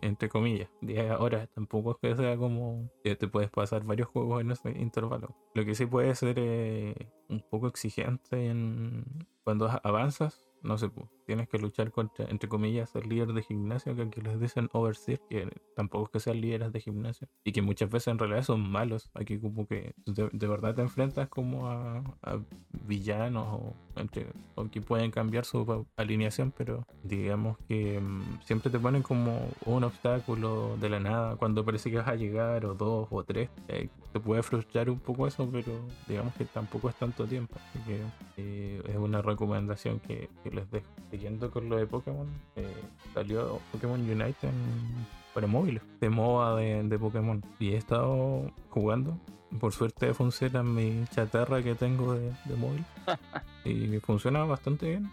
entre 0.01 0.29
comillas, 0.29 0.69
10 0.81 1.13
horas. 1.19 1.49
Tampoco 1.55 1.93
es 1.93 1.97
que 1.99 2.17
sea 2.17 2.37
como 2.37 2.91
te 3.03 3.29
puedes 3.29 3.51
pasar 3.51 3.85
varios 3.85 4.09
juegos 4.09 4.41
en 4.41 4.51
ese 4.51 4.71
intervalo. 4.71 5.37
Lo 5.55 5.65
que 5.65 5.75
sí 5.75 5.87
puede 5.87 6.15
ser 6.15 6.37
eh, 6.39 6.95
un 7.29 7.43
poco 7.51 7.69
exigente 7.69 8.47
en 8.47 9.05
cuando 9.45 9.71
avanzas. 9.83 10.47
No 10.63 10.77
sé, 10.77 10.89
pues, 10.91 11.09
tienes 11.31 11.49
que 11.49 11.59
luchar 11.59 11.93
contra, 11.93 12.25
entre 12.25 12.49
comillas, 12.49 12.93
el 12.97 13.09
líder 13.09 13.33
de 13.33 13.43
gimnasio, 13.45 13.95
que 13.95 14.03
aquí 14.03 14.21
les 14.21 14.41
dicen 14.41 14.69
overseer, 14.73 15.21
que 15.31 15.49
tampoco 15.77 16.07
es 16.07 16.11
que 16.11 16.19
sean 16.19 16.41
líderes 16.41 16.73
de 16.73 16.81
gimnasio, 16.81 17.29
y 17.45 17.53
que 17.53 17.63
muchas 17.63 17.89
veces 17.89 18.09
en 18.09 18.19
realidad 18.19 18.43
son 18.43 18.69
malos. 18.69 19.13
Aquí 19.15 19.39
como 19.39 19.65
que 19.69 19.95
de, 20.07 20.29
de 20.33 20.47
verdad 20.49 20.75
te 20.75 20.83
enfrentas 20.83 21.29
como 21.29 21.69
a, 21.69 21.99
a 22.23 22.41
villanos 22.73 23.47
o, 23.47 23.75
entre, 23.95 24.27
o 24.57 24.69
que 24.69 24.81
pueden 24.81 25.13
cambiar 25.13 25.45
su 25.45 25.87
alineación, 25.97 26.51
pero 26.51 26.85
digamos 27.05 27.59
que 27.69 28.01
mm, 28.01 28.41
siempre 28.43 28.73
te 28.73 28.81
ponen 28.81 29.05
como 29.05 29.39
un 29.67 29.85
obstáculo 29.85 30.77
de 30.79 30.89
la 30.89 30.99
nada 30.99 31.37
cuando 31.37 31.65
parece 31.65 31.93
que 31.93 31.99
vas 31.99 32.09
a 32.09 32.17
llegar, 32.17 32.67
o 32.67 32.75
dos 32.75 33.07
o 33.09 33.23
tres. 33.23 33.51
Eh, 33.69 33.89
te 34.13 34.19
puede 34.19 34.43
frustrar 34.43 34.91
un 34.91 34.99
poco 34.99 35.29
eso, 35.29 35.49
pero 35.53 35.71
digamos 36.09 36.35
que 36.35 36.45
tampoco 36.45 36.89
es 36.89 36.97
tanto 36.97 37.25
tiempo. 37.25 37.55
Así 37.69 37.79
que 37.87 38.01
eh, 38.37 38.83
es 38.89 38.97
una 38.97 39.23
recomendación 39.23 40.01
que, 40.01 40.29
que 40.43 40.51
les 40.51 40.69
dejo. 40.73 40.89
Siguiendo 41.21 41.51
con 41.51 41.69
lo 41.69 41.77
de 41.77 41.87
Pokémon, 41.87 42.27
eh, 42.57 42.67
salió 43.13 43.61
Pokémon 43.73 44.01
Unite 44.01 44.47
en- 44.47 45.07
para 45.35 45.47
móviles, 45.47 45.83
de 46.01 46.09
moda 46.09 46.57
de, 46.57 46.83
de 46.83 46.99
Pokémon. 46.99 47.45
Y 47.59 47.73
he 47.73 47.77
estado 47.77 48.51
jugando. 48.71 49.19
Por 49.61 49.73
suerte 49.75 50.15
funciona 50.15 50.63
mi 50.63 51.05
chatarra 51.15 51.63
que 51.63 51.75
tengo 51.75 52.15
de, 52.15 52.33
de 52.47 52.57
móvil. 52.57 52.83
Y 53.63 53.99
funciona 53.99 54.43
bastante 54.45 54.89
bien. 54.89 55.11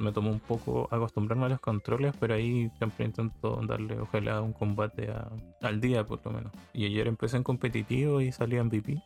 Me 0.00 0.10
tomó 0.10 0.30
un 0.32 0.40
poco 0.40 0.88
acostumbrarme 0.90 1.44
a 1.46 1.50
los 1.50 1.60
controles, 1.60 2.12
pero 2.18 2.34
ahí 2.34 2.68
siempre 2.78 3.04
intento 3.06 3.60
darle 3.64 4.00
ojalá 4.00 4.42
un 4.42 4.52
combate 4.52 5.12
a- 5.12 5.30
al 5.62 5.80
día 5.80 6.04
por 6.04 6.20
lo 6.24 6.32
menos. 6.32 6.52
Y 6.72 6.86
ayer 6.86 7.06
empecé 7.06 7.36
en 7.36 7.44
competitivo 7.44 8.20
y 8.20 8.32
salí 8.32 8.56
en 8.56 8.66
MVP. 8.66 9.00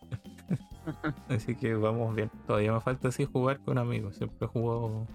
Así 1.28 1.54
que 1.56 1.74
vamos 1.74 2.16
bien. 2.16 2.30
Todavía 2.46 2.72
me 2.72 2.80
falta 2.80 3.08
así 3.08 3.26
jugar 3.26 3.60
con 3.60 3.76
amigos. 3.76 4.16
Siempre 4.16 4.48
juego 4.48 5.06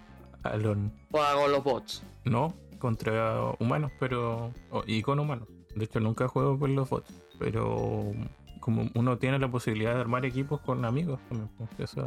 a 0.43 0.55
LON. 0.57 0.91
Juega 1.11 1.33
con 1.35 1.51
los 1.51 1.63
bots. 1.63 2.03
No 2.25 2.53
contra 2.79 3.41
humanos, 3.59 3.91
pero. 3.99 4.51
o- 4.71 4.83
y 4.85 5.01
con 5.01 5.19
humanos. 5.19 5.47
De 5.75 5.85
hecho, 5.85 5.99
nunca 5.99 6.27
juego 6.27 6.59
con 6.59 6.75
los 6.75 6.89
bots. 6.89 7.13
Pero 7.39 8.11
como 8.63 8.89
uno 8.95 9.17
tiene 9.17 9.39
la 9.39 9.51
posibilidad 9.51 9.93
de 9.93 9.99
armar 9.99 10.25
equipos 10.25 10.61
con 10.61 10.85
amigos 10.85 11.19
también, 11.27 11.49
pues, 11.57 11.69
es 11.79 12.01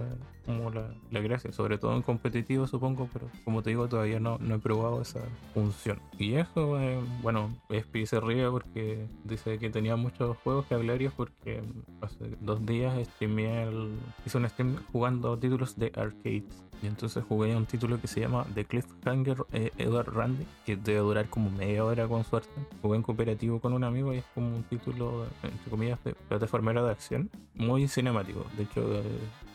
como 0.46 0.70
la, 0.70 0.88
la 1.11 1.20
gracia, 1.20 1.52
sobre 1.52 1.76
todo 1.76 1.94
en 1.94 2.00
competitivo 2.00 2.66
supongo, 2.66 3.11
pero 3.12 3.28
como 3.44 3.62
te 3.62 3.70
digo 3.70 3.88
todavía 3.88 4.20
no, 4.20 4.38
no 4.38 4.54
he 4.54 4.59
probado 4.59 5.02
esa 5.02 5.20
función. 5.52 6.00
Y 6.18 6.36
eso, 6.36 6.80
eh, 6.80 6.98
bueno, 7.20 7.54
Espi 7.68 8.07
se 8.07 8.20
ríe 8.20 8.48
porque 8.48 9.07
dice 9.24 9.59
que 9.59 9.68
tenía 9.68 9.96
muchos 9.96 10.38
juegos 10.38 10.64
que 10.64 10.74
hablarías 10.76 11.12
porque 11.12 11.62
hace 12.00 12.24
dos 12.40 12.64
días 12.64 13.07
streameé 13.07 13.64
el, 13.64 13.90
hice 14.24 14.38
un 14.38 14.48
stream 14.48 14.76
jugando 14.92 15.38
títulos 15.38 15.76
de 15.76 15.92
arcades. 15.94 16.64
Y 16.82 16.88
entonces 16.88 17.24
jugué 17.26 17.57
un 17.57 17.64
título 17.64 17.98
que 17.98 18.07
se 18.07 18.20
llama 18.20 18.46
The 18.54 18.66
Cliffhanger 18.66 19.38
eh, 19.54 19.70
Edward 19.78 20.12
Randy, 20.12 20.46
que 20.66 20.76
debe 20.76 20.98
durar 20.98 21.26
como 21.30 21.50
media 21.50 21.82
hora 21.82 22.07
con 22.07 22.22
suerte. 22.22 22.50
Jugué 22.82 22.96
en 22.96 23.02
cooperativo 23.02 23.61
con 23.61 23.72
un 23.72 23.82
amigo 23.82 24.12
y 24.12 24.18
es 24.18 24.24
como 24.34 24.54
un 24.54 24.62
título, 24.62 25.24
entre 25.42 25.70
comillas, 25.70 26.04
de 26.04 26.12
plataformero 26.12 26.45
de 26.51 26.90
acción, 26.90 27.30
muy 27.55 27.88
cinemático. 27.88 28.47
De 28.57 28.64
hecho, 28.64 28.94
eh, 28.94 29.03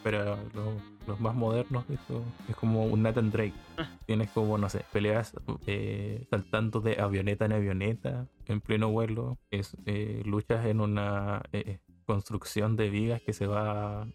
para 0.04 0.36
los, 0.54 0.76
los 1.08 1.20
más 1.20 1.36
modernos, 1.36 1.86
eso 1.90 2.24
es 2.48 2.56
como 2.56 2.86
un 2.86 3.04
Nathan 3.04 3.32
Drake. 3.32 3.54
Tienes 4.06 4.30
como, 4.32 4.58
no 4.58 4.70
sé, 4.70 4.86
peleas 4.92 5.34
eh, 5.66 6.26
saltando 6.30 6.80
de 6.82 7.00
avioneta 7.00 7.46
en 7.46 7.54
avioneta, 7.54 8.28
en 8.46 8.62
pleno 8.62 8.90
vuelo, 8.90 9.38
es, 9.50 9.76
eh, 9.86 10.22
luchas 10.26 10.66
en 10.66 10.82
una 10.82 11.44
eh, 11.54 11.80
construcción 12.06 12.76
de 12.76 12.90
vigas 12.90 13.22
que 13.22 13.34
se 13.34 13.48
va 13.48 14.08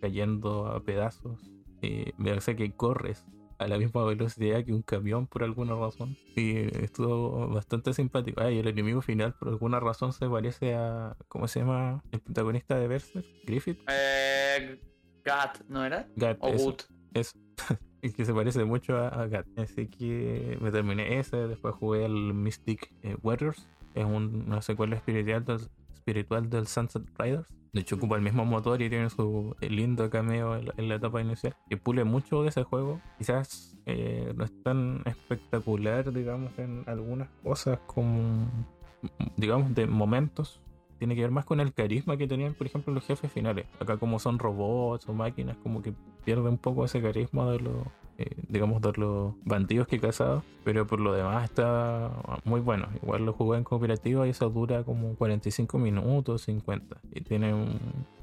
cayendo 0.00 0.66
a 0.66 0.80
pedazos. 0.80 1.40
Me 1.80 2.30
parece 2.30 2.56
que 2.56 2.72
corres 2.72 3.24
a 3.58 3.66
la 3.68 3.76
misma 3.78 4.04
velocidad 4.04 4.64
que 4.64 4.72
un 4.72 4.82
camión 4.82 5.26
por 5.26 5.42
alguna 5.42 5.74
razón. 5.74 6.16
Y 6.36 6.56
estuvo 6.82 7.48
bastante 7.48 7.92
simpático. 7.92 8.40
Ah, 8.40 8.50
y 8.50 8.58
el 8.58 8.68
enemigo 8.68 9.02
final 9.02 9.34
por 9.34 9.48
alguna 9.48 9.80
razón 9.80 10.12
se 10.12 10.28
parece 10.28 10.74
a. 10.74 11.16
¿Cómo 11.28 11.48
se 11.48 11.60
llama? 11.60 12.02
El 12.12 12.20
protagonista 12.20 12.76
de 12.78 12.88
Berserk, 12.88 13.26
Griffith. 13.44 13.78
Eh, 13.90 14.80
Gat, 15.24 15.60
¿no 15.68 15.84
era? 15.84 16.08
Gat, 16.16 16.38
O 16.40 16.48
eso, 16.48 16.64
Gut. 16.64 16.82
eso. 17.14 17.38
Y 18.00 18.12
que 18.12 18.24
se 18.24 18.32
parece 18.32 18.64
mucho 18.64 18.96
a, 18.96 19.08
a 19.08 19.26
Gat. 19.26 19.44
Así 19.58 19.88
que 19.88 20.56
me 20.60 20.70
terminé 20.70 21.18
ese. 21.18 21.36
Después 21.48 21.74
jugué 21.74 22.04
el 22.04 22.32
Mystic 22.32 22.92
eh, 23.02 23.16
Warriors. 23.22 23.66
Es 23.94 24.04
un- 24.04 24.44
una 24.46 24.62
secuela 24.62 24.94
espiritual 24.94 25.44
del, 25.44 25.60
espiritual 25.94 26.48
del 26.48 26.68
Sunset 26.68 27.02
Riders. 27.18 27.48
De 27.78 27.82
hecho, 27.82 27.94
ocupa 27.94 28.16
el 28.16 28.22
mismo 28.22 28.44
motor 28.44 28.82
y 28.82 28.90
tiene 28.90 29.08
su 29.08 29.54
lindo 29.60 30.10
cameo 30.10 30.56
en 30.56 30.66
la, 30.66 30.74
en 30.76 30.88
la 30.88 30.96
etapa 30.96 31.20
inicial. 31.20 31.54
Que 31.70 31.76
pule 31.76 32.02
mucho 32.02 32.42
de 32.42 32.48
ese 32.48 32.64
juego. 32.64 33.00
Quizás 33.18 33.76
eh, 33.86 34.32
no 34.34 34.42
es 34.42 34.62
tan 34.64 35.02
espectacular, 35.04 36.12
digamos, 36.12 36.58
en 36.58 36.82
algunas 36.88 37.28
cosas 37.44 37.78
como, 37.86 38.48
digamos, 39.36 39.76
de 39.76 39.86
momentos. 39.86 40.60
Tiene 40.98 41.14
que 41.14 41.22
ver 41.22 41.30
más 41.30 41.44
con 41.44 41.60
el 41.60 41.72
carisma 41.72 42.16
que 42.16 42.26
tenían, 42.26 42.54
por 42.54 42.66
ejemplo, 42.66 42.92
los 42.92 43.04
jefes 43.04 43.30
finales. 43.30 43.66
Acá 43.80 43.96
como 43.96 44.18
son 44.18 44.38
robots 44.38 45.08
o 45.08 45.12
máquinas, 45.12 45.56
como 45.62 45.82
que 45.82 45.92
pierde 46.24 46.48
un 46.48 46.58
poco 46.58 46.84
ese 46.84 47.00
carisma 47.00 47.50
de 47.50 47.60
los, 47.60 47.86
eh, 48.18 48.34
digamos, 48.48 48.82
de 48.82 48.92
los 48.96 49.34
bandidos 49.44 49.86
que 49.86 49.96
he 49.96 50.00
cazado. 50.00 50.42
Pero 50.64 50.86
por 50.86 51.00
lo 51.00 51.12
demás 51.12 51.44
está 51.44 52.10
muy 52.44 52.60
bueno. 52.60 52.88
Igual 53.02 53.24
lo 53.26 53.32
jugué 53.32 53.58
en 53.58 53.64
cooperativa 53.64 54.26
y 54.26 54.30
eso 54.30 54.50
dura 54.50 54.82
como 54.82 55.14
45 55.14 55.78
minutos, 55.78 56.42
50. 56.42 56.96
Y 57.12 57.20
tiene, 57.20 57.54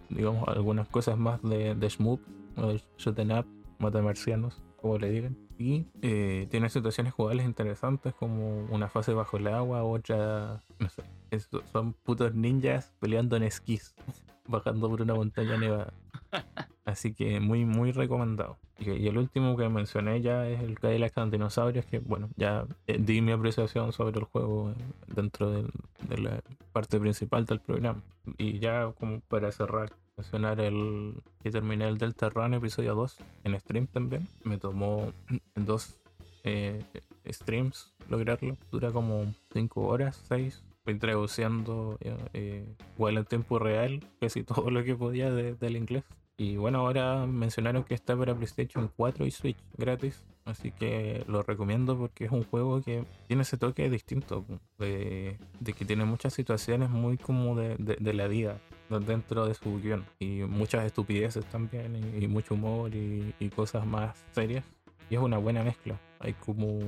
digamos, 0.09 0.47
algunas 0.47 0.87
cosas 0.89 1.17
más 1.17 1.41
de, 1.41 1.75
de 1.75 1.89
Shmoop, 1.89 2.19
o 2.57 2.67
de 2.67 2.81
Shoot'em 2.97 3.39
Up, 3.39 3.45
mata 3.79 4.01
marcianos, 4.01 4.61
como 4.85 4.99
le 4.99 5.09
digan. 5.09 5.35
Y 5.57 5.87
eh, 6.03 6.47
tiene 6.51 6.69
situaciones 6.69 7.11
jugables 7.13 7.43
interesantes 7.45 8.13
como 8.13 8.65
una 8.69 8.87
fase 8.87 9.13
bajo 9.13 9.37
el 9.37 9.47
agua, 9.47 9.83
otra, 9.83 10.61
no 10.79 10.89
sé, 10.89 11.01
es- 11.31 11.49
son 11.71 11.93
putos 11.93 12.35
ninjas 12.35 12.93
peleando 12.99 13.35
en 13.35 13.43
esquís, 13.43 13.95
bajando 14.47 14.87
por 14.87 15.01
una 15.01 15.15
montaña 15.15 15.57
nevada. 15.57 15.91
Así 16.85 17.15
que 17.15 17.39
muy, 17.39 17.65
muy 17.65 17.91
recomendado. 17.93 18.57
Y, 18.77 18.91
y 18.91 19.07
el 19.07 19.17
último 19.17 19.57
que 19.57 19.67
mencioné 19.69 20.21
ya 20.21 20.47
es 20.47 20.61
el 20.61 20.77
Cadillac 20.79 21.17
and 21.17 21.31
Dinosaurios, 21.31 21.85
que 21.87 21.97
bueno, 21.97 22.29
ya 22.35 22.67
eh, 22.85 22.99
di 22.99 23.21
mi 23.21 23.31
apreciación 23.31 23.91
sobre 23.91 24.19
el 24.19 24.25
juego 24.25 24.69
eh, 24.69 24.75
dentro 25.07 25.49
del- 25.49 25.71
de 26.07 26.17
la 26.19 26.41
parte 26.73 26.99
principal 26.99 27.45
del 27.45 27.59
programa. 27.59 28.03
Y 28.37 28.59
ya 28.59 28.91
como 28.99 29.21
para 29.21 29.51
cerrar, 29.51 29.93
mencionar 30.17 30.59
el 30.59 31.21
que 31.41 31.51
terminé 31.51 31.87
el 31.87 31.97
Delta 31.97 32.29
Run 32.29 32.53
episodio 32.53 32.95
2 32.95 33.17
en 33.43 33.59
stream 33.59 33.87
también. 33.87 34.27
Me 34.43 34.57
tomó 34.57 35.11
dos 35.55 35.99
eh, 36.43 36.83
streams 37.27 37.93
lograrlo. 38.09 38.57
Dura 38.71 38.91
como 38.91 39.33
5 39.53 39.81
horas, 39.81 40.23
6. 40.27 40.63
Fui 40.83 40.95
traduciendo 40.99 41.97
eh, 42.01 42.15
eh, 42.33 42.75
igual 42.95 43.17
en 43.17 43.25
tiempo 43.25 43.59
real 43.59 44.07
casi 44.19 44.43
todo 44.45 44.69
lo 44.69 44.83
que 44.83 44.95
podía 44.95 45.31
del 45.31 45.75
inglés. 45.75 46.03
Y 46.37 46.57
bueno, 46.57 46.79
ahora 46.79 47.25
mencionaron 47.25 47.83
que 47.83 47.93
está 47.93 48.17
para 48.17 48.35
PlayStation 48.35 48.91
4 48.95 49.25
y 49.25 49.31
Switch 49.31 49.57
gratis. 49.77 50.25
Así 50.43 50.71
que 50.71 51.23
lo 51.27 51.41
recomiendo 51.41 51.97
porque 51.97 52.25
es 52.25 52.31
un 52.31 52.43
juego 52.43 52.81
que 52.81 53.05
tiene 53.27 53.43
ese 53.43 53.57
toque 53.57 53.89
distinto. 53.89 54.45
De, 54.77 55.39
que 55.63 55.85
tiene 55.85 56.05
muchas 56.05 56.33
situaciones 56.33 56.89
muy 56.89 57.17
como 57.17 57.55
de, 57.55 58.13
la 58.13 58.27
vida 58.27 58.59
dentro 58.89 59.45
de 59.45 59.53
su 59.53 59.79
guion. 59.81 60.05
Y 60.19 60.43
muchas 60.43 60.85
estupideces 60.85 61.45
también. 61.45 61.95
Y, 62.19 62.27
mucho 62.27 62.53
humor 62.53 62.91
y, 62.93 63.33
cosas 63.55 63.85
más 63.85 64.23
serias. 64.31 64.65
Y 65.09 65.15
es 65.15 65.21
una 65.21 65.37
buena 65.37 65.63
mezcla. 65.63 65.99
Hay 66.19 66.33
como 66.33 66.79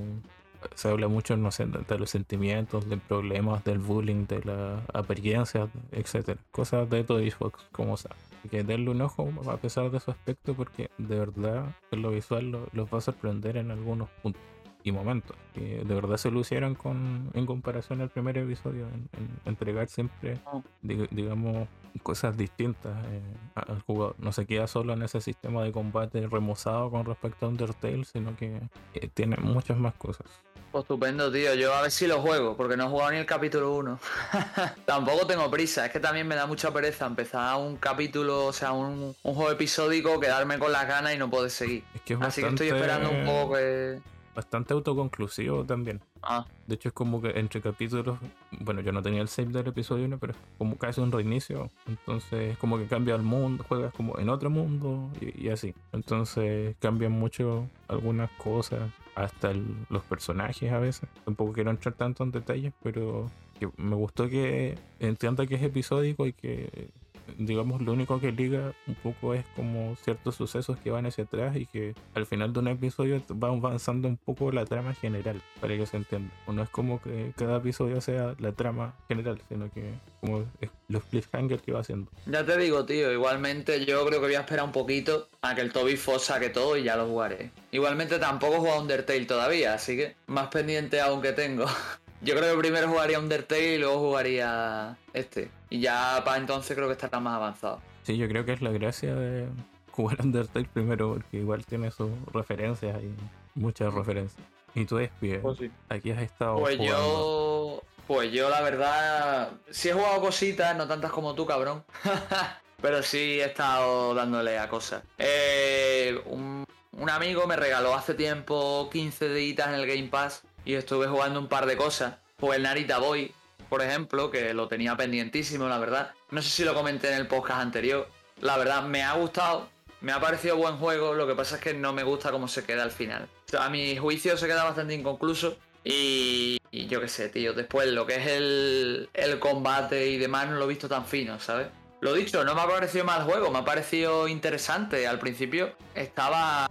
se 0.73 0.89
habla 0.89 1.07
mucho, 1.07 1.37
no 1.37 1.51
sé, 1.51 1.65
de 1.65 1.99
los 1.99 2.09
sentimientos, 2.09 2.89
de 2.89 2.97
problemas, 2.97 3.63
del 3.63 3.77
bullying, 3.77 4.25
de 4.25 4.43
la 4.43 4.83
apariencia, 4.93 5.69
etcétera. 5.91 6.39
Cosas 6.51 6.89
de 6.89 7.03
todo 7.03 7.19
Xbox, 7.19 7.63
como 7.71 7.95
sea. 7.95 8.15
Que 8.49 8.63
denle 8.63 8.89
un 8.89 9.01
ojo 9.01 9.29
a 9.49 9.57
pesar 9.57 9.91
de 9.91 9.99
su 9.99 10.11
aspecto, 10.11 10.55
porque 10.55 10.89
de 10.97 11.19
verdad 11.19 11.75
en 11.91 12.01
lo 12.01 12.11
visual 12.11 12.69
los 12.71 12.93
va 12.93 12.97
a 12.97 13.01
sorprender 13.01 13.57
en 13.57 13.71
algunos 13.71 14.09
puntos 14.23 14.41
y 14.83 14.91
momentos. 14.91 15.35
Que 15.53 15.83
de 15.83 15.95
verdad 15.95 16.17
se 16.17 16.31
lucieron 16.31 16.75
con, 16.75 17.29
en 17.33 17.45
comparación 17.45 18.01
al 18.01 18.09
primer 18.09 18.37
episodio, 18.37 18.87
en, 18.87 19.09
entregar 19.45 19.87
siempre, 19.89 20.39
oh. 20.45 20.63
digamos, 20.81 21.67
cosas 22.03 22.37
distintas 22.37 22.95
eh, 23.07 23.21
al 23.55 23.81
jugador. 23.81 24.15
No 24.19 24.31
se 24.31 24.45
queda 24.45 24.67
solo 24.67 24.93
en 24.93 25.01
ese 25.01 25.21
sistema 25.21 25.63
de 25.63 25.71
combate 25.71 26.27
remozado 26.27 26.89
con 26.91 27.05
respecto 27.05 27.45
a 27.45 27.49
Undertale, 27.49 28.05
sino 28.05 28.35
que 28.35 28.61
eh, 28.93 29.09
tiene 29.13 29.37
muchas 29.37 29.77
más 29.77 29.93
cosas. 29.95 30.27
Pues 30.71 30.83
estupendo, 30.83 31.31
tío. 31.31 31.53
Yo 31.55 31.73
a 31.73 31.81
ver 31.81 31.91
si 31.91 32.07
lo 32.07 32.21
juego, 32.21 32.57
porque 32.57 32.75
no 32.75 32.85
he 32.85 32.89
jugado 32.89 33.11
ni 33.11 33.17
el 33.17 33.25
capítulo 33.25 33.73
1. 33.75 33.99
Tampoco 34.85 35.25
tengo 35.25 35.49
prisa, 35.49 35.85
es 35.85 35.91
que 35.91 35.99
también 35.99 36.27
me 36.27 36.35
da 36.35 36.45
mucha 36.45 36.71
pereza 36.71 37.05
empezar 37.05 37.57
un 37.57 37.77
capítulo, 37.77 38.45
o 38.47 38.53
sea, 38.53 38.73
un, 38.73 39.15
juego 39.23 39.51
episódico, 39.51 40.19
quedarme 40.19 40.59
con 40.59 40.71
las 40.71 40.87
ganas 40.87 41.15
y 41.15 41.17
no 41.17 41.29
poder 41.29 41.51
seguir. 41.51 41.83
Así 42.19 42.41
que 42.41 42.49
estoy 42.49 42.67
esperando 42.67 43.09
un 43.09 43.25
poco 43.25 43.55
que 43.55 43.99
bastante 44.37 44.75
autoconclusivo 44.75 45.65
también. 45.65 45.99
Ah. 46.21 46.45
De 46.67 46.75
hecho, 46.75 46.89
es 46.89 46.93
como 46.93 47.19
que 47.19 47.39
entre 47.39 47.59
capítulos, 47.59 48.19
bueno, 48.51 48.81
yo 48.81 48.91
no 48.91 49.01
tenía 49.01 49.19
el 49.19 49.29
save 49.29 49.51
del 49.51 49.65
episodio 49.65 50.05
1, 50.05 50.19
pero 50.19 50.33
es 50.33 50.39
como 50.59 50.77
casi 50.77 51.01
un 51.01 51.11
reinicio. 51.11 51.71
Entonces, 51.87 52.51
es 52.51 52.57
como 52.59 52.77
que 52.77 52.85
cambia 52.85 53.15
el 53.15 53.23
mundo, 53.23 53.65
juegas 53.67 53.91
como 53.95 54.19
en 54.19 54.29
otro 54.29 54.51
mundo 54.51 55.09
y, 55.19 55.49
así. 55.49 55.73
Entonces, 55.91 56.75
cambian 56.79 57.13
mucho 57.13 57.67
algunas 57.87 58.29
cosas, 58.33 58.91
hasta 59.15 59.53
los 59.89 60.03
personajes 60.03 60.71
a 60.71 60.77
veces. 60.77 61.09
Tampoco 61.25 61.53
quiero 61.53 61.71
entrar 61.71 61.95
tanto 61.95 62.23
en 62.23 62.31
detalles, 62.31 62.73
pero 62.83 63.31
me 63.77 63.95
gustó 63.95 64.29
que 64.29 64.77
entienda 64.99 65.47
que 65.47 65.55
es 65.55 65.63
episódico 65.63 66.27
y 66.27 66.33
que 66.33 66.91
digamos, 67.37 67.81
lo 67.81 67.93
único 67.93 68.19
que 68.19 68.31
liga 68.31 68.73
un 68.87 68.95
poco 68.95 69.33
es 69.33 69.45
como 69.55 69.95
ciertos 69.97 70.35
sucesos 70.35 70.77
que 70.77 70.91
van 70.91 71.05
hacia 71.05 71.25
atrás 71.25 71.55
y 71.55 71.65
que 71.65 71.93
al 72.13 72.25
final 72.25 72.53
de 72.53 72.59
un 72.59 72.67
episodio 72.67 73.21
va 73.31 73.49
avanzando 73.49 74.07
un 74.07 74.17
poco 74.17 74.51
la 74.51 74.65
trama 74.65 74.93
general, 74.93 75.41
para 75.59 75.75
que 75.75 75.85
se 75.85 75.97
entienda. 75.97 76.33
No 76.47 76.61
es 76.61 76.69
como 76.69 77.01
que 77.01 77.33
cada 77.35 77.57
episodio 77.57 78.01
sea 78.01 78.35
la 78.39 78.51
trama 78.51 78.95
general, 79.07 79.41
sino 79.49 79.71
que 79.71 79.93
como 80.21 80.45
los 80.87 81.03
cliffhangers 81.05 81.61
que 81.61 81.71
va 81.71 81.81
haciendo. 81.81 82.11
Ya 82.25 82.45
te 82.45 82.57
digo, 82.57 82.85
tío, 82.85 83.11
igualmente 83.11 83.85
yo 83.85 84.05
creo 84.05 84.19
que 84.19 84.27
voy 84.27 84.35
a 84.35 84.41
esperar 84.41 84.65
un 84.65 84.71
poquito 84.71 85.29
a 85.41 85.55
que 85.55 85.61
el 85.61 85.71
Toby 85.71 85.97
Foss 85.97 86.25
saque 86.25 86.49
todo 86.49 86.77
y 86.77 86.83
ya 86.83 86.95
lo 86.95 87.07
jugaré. 87.07 87.51
Igualmente 87.71 88.19
tampoco 88.19 88.55
he 88.55 88.59
jugado 88.59 88.81
Undertale 88.81 89.25
todavía, 89.25 89.73
así 89.73 89.97
que 89.97 90.15
más 90.27 90.47
pendiente 90.47 91.01
aún 91.01 91.21
que 91.21 91.33
tengo. 91.33 91.65
Yo 92.21 92.35
creo 92.35 92.55
que 92.55 92.59
primero 92.59 92.87
jugaría 92.87 93.19
Undertale 93.19 93.75
y 93.75 93.77
luego 93.77 93.99
jugaría 93.99 94.97
este. 95.13 95.51
Y 95.69 95.79
ya 95.79 96.21
para 96.23 96.37
entonces 96.37 96.75
creo 96.75 96.87
que 96.87 96.93
estará 96.93 97.19
más 97.19 97.35
avanzado. 97.35 97.81
Sí, 98.03 98.17
yo 98.17 98.27
creo 98.27 98.45
que 98.45 98.53
es 98.53 98.61
la 98.61 98.71
gracia 98.71 99.15
de 99.15 99.47
jugar 99.91 100.21
Undertale 100.23 100.69
primero, 100.71 101.13
porque 101.13 101.37
igual 101.37 101.65
tiene 101.65 101.91
sus 101.91 102.09
referencias 102.31 102.97
y 103.01 103.13
muchas 103.59 103.93
referencias. 103.93 104.45
Y 104.75 104.85
tú 104.85 104.97
despides. 104.97 105.41
Pues 105.41 105.59
Aquí 105.89 106.11
has 106.11 106.21
estado. 106.21 106.59
Pues 106.59 106.77
yo. 106.77 107.81
Pues 108.05 108.31
yo, 108.31 108.49
la 108.49 108.61
verdad. 108.61 109.51
Sí 109.71 109.89
he 109.89 109.93
jugado 109.93 110.21
cositas, 110.21 110.77
no 110.77 110.87
tantas 110.87 111.11
como 111.11 111.33
tú, 111.33 111.45
cabrón. 111.45 111.83
Pero 112.81 113.01
sí 113.01 113.39
he 113.39 113.45
estado 113.45 114.13
dándole 114.13 114.59
a 114.59 114.69
cosas. 114.69 115.01
Eh, 115.17 116.21
un, 116.25 116.63
un, 116.91 117.09
amigo 117.09 117.47
me 117.47 117.55
regaló 117.55 117.95
hace 117.95 118.13
tiempo 118.13 118.87
15 118.91 119.29
deditas 119.29 119.69
en 119.69 119.73
el 119.73 119.87
Game 119.87 120.09
Pass 120.09 120.43
y 120.63 120.75
estuve 120.75 121.07
jugando 121.07 121.39
un 121.39 121.47
par 121.47 121.65
de 121.65 121.75
cosas. 121.75 122.17
Pues 122.35 122.57
el 122.57 122.63
Narita 122.63 122.99
Boy, 122.99 123.33
por 123.69 123.81
ejemplo, 123.81 124.31
que 124.31 124.53
lo 124.53 124.67
tenía 124.67 124.95
pendientísimo, 124.95 125.67
la 125.67 125.77
verdad. 125.77 126.11
No 126.31 126.41
sé 126.41 126.49
si 126.49 126.63
lo 126.63 126.73
comenté 126.73 127.09
en 127.09 127.15
el 127.15 127.27
podcast 127.27 127.61
anterior. 127.61 128.07
La 128.41 128.57
verdad, 128.57 128.83
me 128.83 129.03
ha 129.03 129.13
gustado, 129.13 129.69
me 130.01 130.11
ha 130.11 130.19
parecido 130.19 130.57
buen 130.57 130.77
juego, 130.77 131.13
lo 131.13 131.27
que 131.27 131.35
pasa 131.35 131.55
es 131.55 131.61
que 131.61 131.73
no 131.73 131.93
me 131.93 132.03
gusta 132.03 132.31
cómo 132.31 132.47
se 132.47 132.63
queda 132.63 132.83
al 132.83 132.91
final. 132.91 133.27
a 133.57 133.69
mi 133.69 133.97
juicio 133.97 134.37
se 134.37 134.47
queda 134.47 134.63
bastante 134.63 134.93
inconcluso. 134.93 135.57
Y, 135.83 136.59
yo 136.71 136.99
qué 136.99 137.07
sé, 137.07 137.29
tío, 137.29 137.53
después 137.53 137.87
lo 137.87 138.05
que 138.05 138.15
es 138.15 138.27
el, 138.27 139.09
el 139.13 139.39
combate 139.39 140.07
y 140.07 140.17
demás 140.17 140.49
no 140.49 140.57
lo 140.57 140.65
he 140.65 140.67
visto 140.67 140.89
tan 140.89 141.05
fino, 141.05 141.39
¿sabes? 141.39 141.67
Lo 142.01 142.13
dicho, 142.13 142.43
no 142.43 142.53
me 142.53 142.61
ha 142.61 142.67
parecido 142.67 143.05
mal 143.05 143.23
juego, 143.23 143.49
me 143.49 143.59
ha 143.59 143.65
parecido 143.65 144.27
interesante. 144.27 145.07
Al 145.07 145.17
principio 145.17 145.73
estaba 145.95 146.69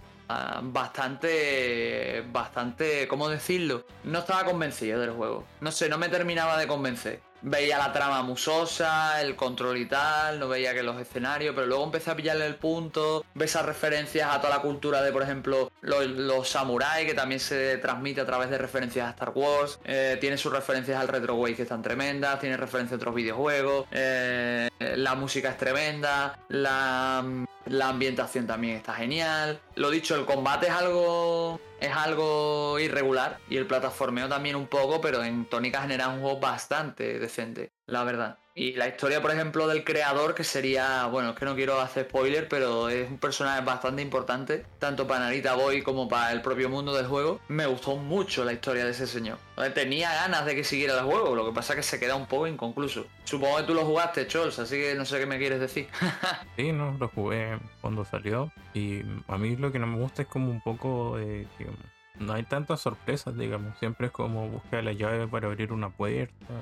bastante, 0.63 2.23
bastante, 2.31 3.07
¿cómo 3.07 3.29
decirlo? 3.29 3.85
No 4.03 4.19
estaba 4.19 4.45
convencido 4.45 4.99
del 4.99 5.11
juego. 5.11 5.45
No 5.61 5.71
sé, 5.71 5.89
no 5.89 5.97
me 5.97 6.09
terminaba 6.09 6.57
de 6.57 6.67
convencer 6.67 7.26
veía 7.41 7.77
la 7.77 7.93
trama 7.93 8.23
musosa, 8.23 9.21
el 9.21 9.35
control 9.35 9.77
y 9.77 9.85
tal, 9.85 10.39
no 10.39 10.47
veía 10.47 10.73
que 10.73 10.83
los 10.83 10.99
escenarios, 10.99 11.53
pero 11.55 11.67
luego 11.67 11.83
empecé 11.83 12.11
a 12.11 12.15
pillarle 12.15 12.45
el 12.45 12.55
punto, 12.55 13.25
ves 13.33 13.51
esas 13.51 13.65
referencias 13.65 14.29
a 14.33 14.41
toda 14.41 14.55
la 14.55 14.61
cultura 14.61 15.01
de, 15.01 15.11
por 15.11 15.23
ejemplo, 15.23 15.71
los, 15.81 16.49
samuráis, 16.49 17.07
que 17.07 17.13
también 17.13 17.39
se 17.39 17.77
transmite 17.77 18.21
a 18.21 18.25
través 18.25 18.49
de 18.49 18.57
referencias 18.57 19.07
a 19.07 19.11
Star 19.11 19.31
Wars, 19.33 19.79
eh, 19.85 20.17
tiene 20.19 20.37
sus 20.37 20.51
referencias 20.51 20.99
al 20.99 21.07
retro 21.07 21.35
wave 21.35 21.55
que 21.55 21.63
están 21.63 21.81
tremendas, 21.81 22.39
tiene 22.39 22.57
referencias 22.57 22.93
a 22.93 22.97
otros 22.97 23.15
videojuegos, 23.15 23.87
eh, 23.91 24.69
la 24.79 25.15
música 25.15 25.49
es 25.49 25.57
tremenda, 25.57 26.37
la, 26.49 27.23
la 27.65 27.89
ambientación 27.89 28.47
también 28.47 28.77
está 28.77 28.93
genial. 28.93 29.59
Lo 29.75 29.89
dicho, 29.89 30.15
el 30.15 30.25
combate 30.25 30.67
es 30.67 30.73
algo 30.73 31.59
es 31.79 31.91
algo 31.91 32.79
irregular 32.79 33.39
y 33.49 33.57
el 33.57 33.67
plataformeo 33.67 34.27
también 34.27 34.55
un 34.55 34.67
poco, 34.67 35.01
pero 35.01 35.23
en 35.23 35.45
tónica 35.45 35.81
general 35.81 36.15
un 36.15 36.21
juego 36.21 36.39
bastante 36.39 37.19
decente, 37.19 37.71
la 37.85 38.03
verdad. 38.03 38.37
Y 38.59 38.73
la 38.73 38.87
historia, 38.87 39.21
por 39.21 39.29
ejemplo, 39.29 39.67
del 39.67 39.83
creador, 39.83 40.33
que 40.33 40.43
sería, 40.43 41.05
bueno, 41.05 41.29
es 41.29 41.35
que 41.35 41.45
no 41.45 41.53
quiero 41.53 41.79
hacer 41.79 42.05
spoiler, 42.09 42.47
pero 42.47 42.89
es 42.89 43.07
un 43.07 43.19
personaje 43.19 43.63
bastante 43.63 44.01
importante, 44.01 44.65
tanto 44.79 45.05
para 45.05 45.25
Narita 45.25 45.53
Boy 45.53 45.83
como 45.83 46.09
para 46.09 46.31
el 46.31 46.41
propio 46.41 46.67
mundo 46.67 46.91
del 46.95 47.05
juego. 47.05 47.39
Me 47.49 47.67
gustó 47.67 47.97
mucho 47.97 48.43
la 48.43 48.53
historia 48.53 48.83
de 48.83 48.89
ese 48.89 49.05
señor. 49.05 49.37
Tenía 49.75 50.11
ganas 50.11 50.43
de 50.47 50.55
que 50.55 50.63
siguiera 50.63 50.97
el 50.97 51.05
juego, 51.05 51.35
lo 51.35 51.45
que 51.45 51.51
pasa 51.51 51.73
es 51.73 51.77
que 51.77 51.83
se 51.83 51.99
queda 51.99 52.15
un 52.15 52.25
poco 52.25 52.47
inconcluso. 52.47 53.05
Supongo 53.25 53.57
que 53.57 53.63
tú 53.63 53.75
lo 53.75 53.85
jugaste, 53.85 54.25
Chols, 54.25 54.57
así 54.57 54.75
que 54.77 54.95
no 54.95 55.05
sé 55.05 55.19
qué 55.19 55.27
me 55.27 55.37
quieres 55.37 55.59
decir. 55.59 55.87
sí, 56.57 56.71
no, 56.71 56.97
lo 56.99 57.09
jugué 57.09 57.59
cuando 57.81 58.05
salió. 58.05 58.51
Y 58.73 59.03
a 59.27 59.37
mí 59.37 59.55
lo 59.55 59.71
que 59.71 59.77
no 59.77 59.85
me 59.85 59.99
gusta 59.99 60.23
es 60.23 60.27
como 60.27 60.49
un 60.49 60.61
poco 60.61 61.15
que 61.15 61.67
no 62.19 62.33
hay 62.33 62.41
tantas 62.41 62.81
sorpresas, 62.81 63.37
digamos. 63.37 63.77
Siempre 63.77 64.07
es 64.07 64.11
como 64.11 64.49
buscar 64.49 64.83
la 64.83 64.93
llave 64.93 65.27
para 65.27 65.45
abrir 65.45 65.71
una 65.71 65.91
puerta 65.91 66.55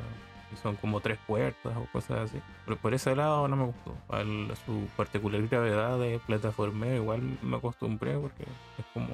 son 0.55 0.75
como 0.75 0.99
tres 1.01 1.17
puertas 1.25 1.75
o 1.75 1.85
cosas 1.91 2.29
así. 2.29 2.41
Pero 2.65 2.77
por 2.77 2.93
ese 2.93 3.15
lado 3.15 3.47
no 3.47 3.55
me 3.55 3.65
gustó. 3.65 3.95
A 4.09 4.23
su 4.65 4.87
particular 4.95 5.41
gravedad 5.47 5.99
de 5.99 6.19
plataforma 6.25 6.87
igual 6.87 7.21
me 7.41 7.57
acostumbré 7.57 8.17
porque 8.17 8.43
es 8.43 8.85
como 8.93 9.07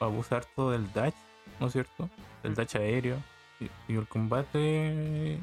abusar 0.00 0.44
todo 0.54 0.72
del 0.72 0.92
dash, 0.92 1.14
¿no 1.60 1.66
es 1.66 1.72
cierto? 1.72 2.08
Del 2.42 2.54
dash 2.54 2.76
aéreo. 2.76 3.16
Y, 3.60 3.94
el 3.94 4.06
combate 4.06 5.38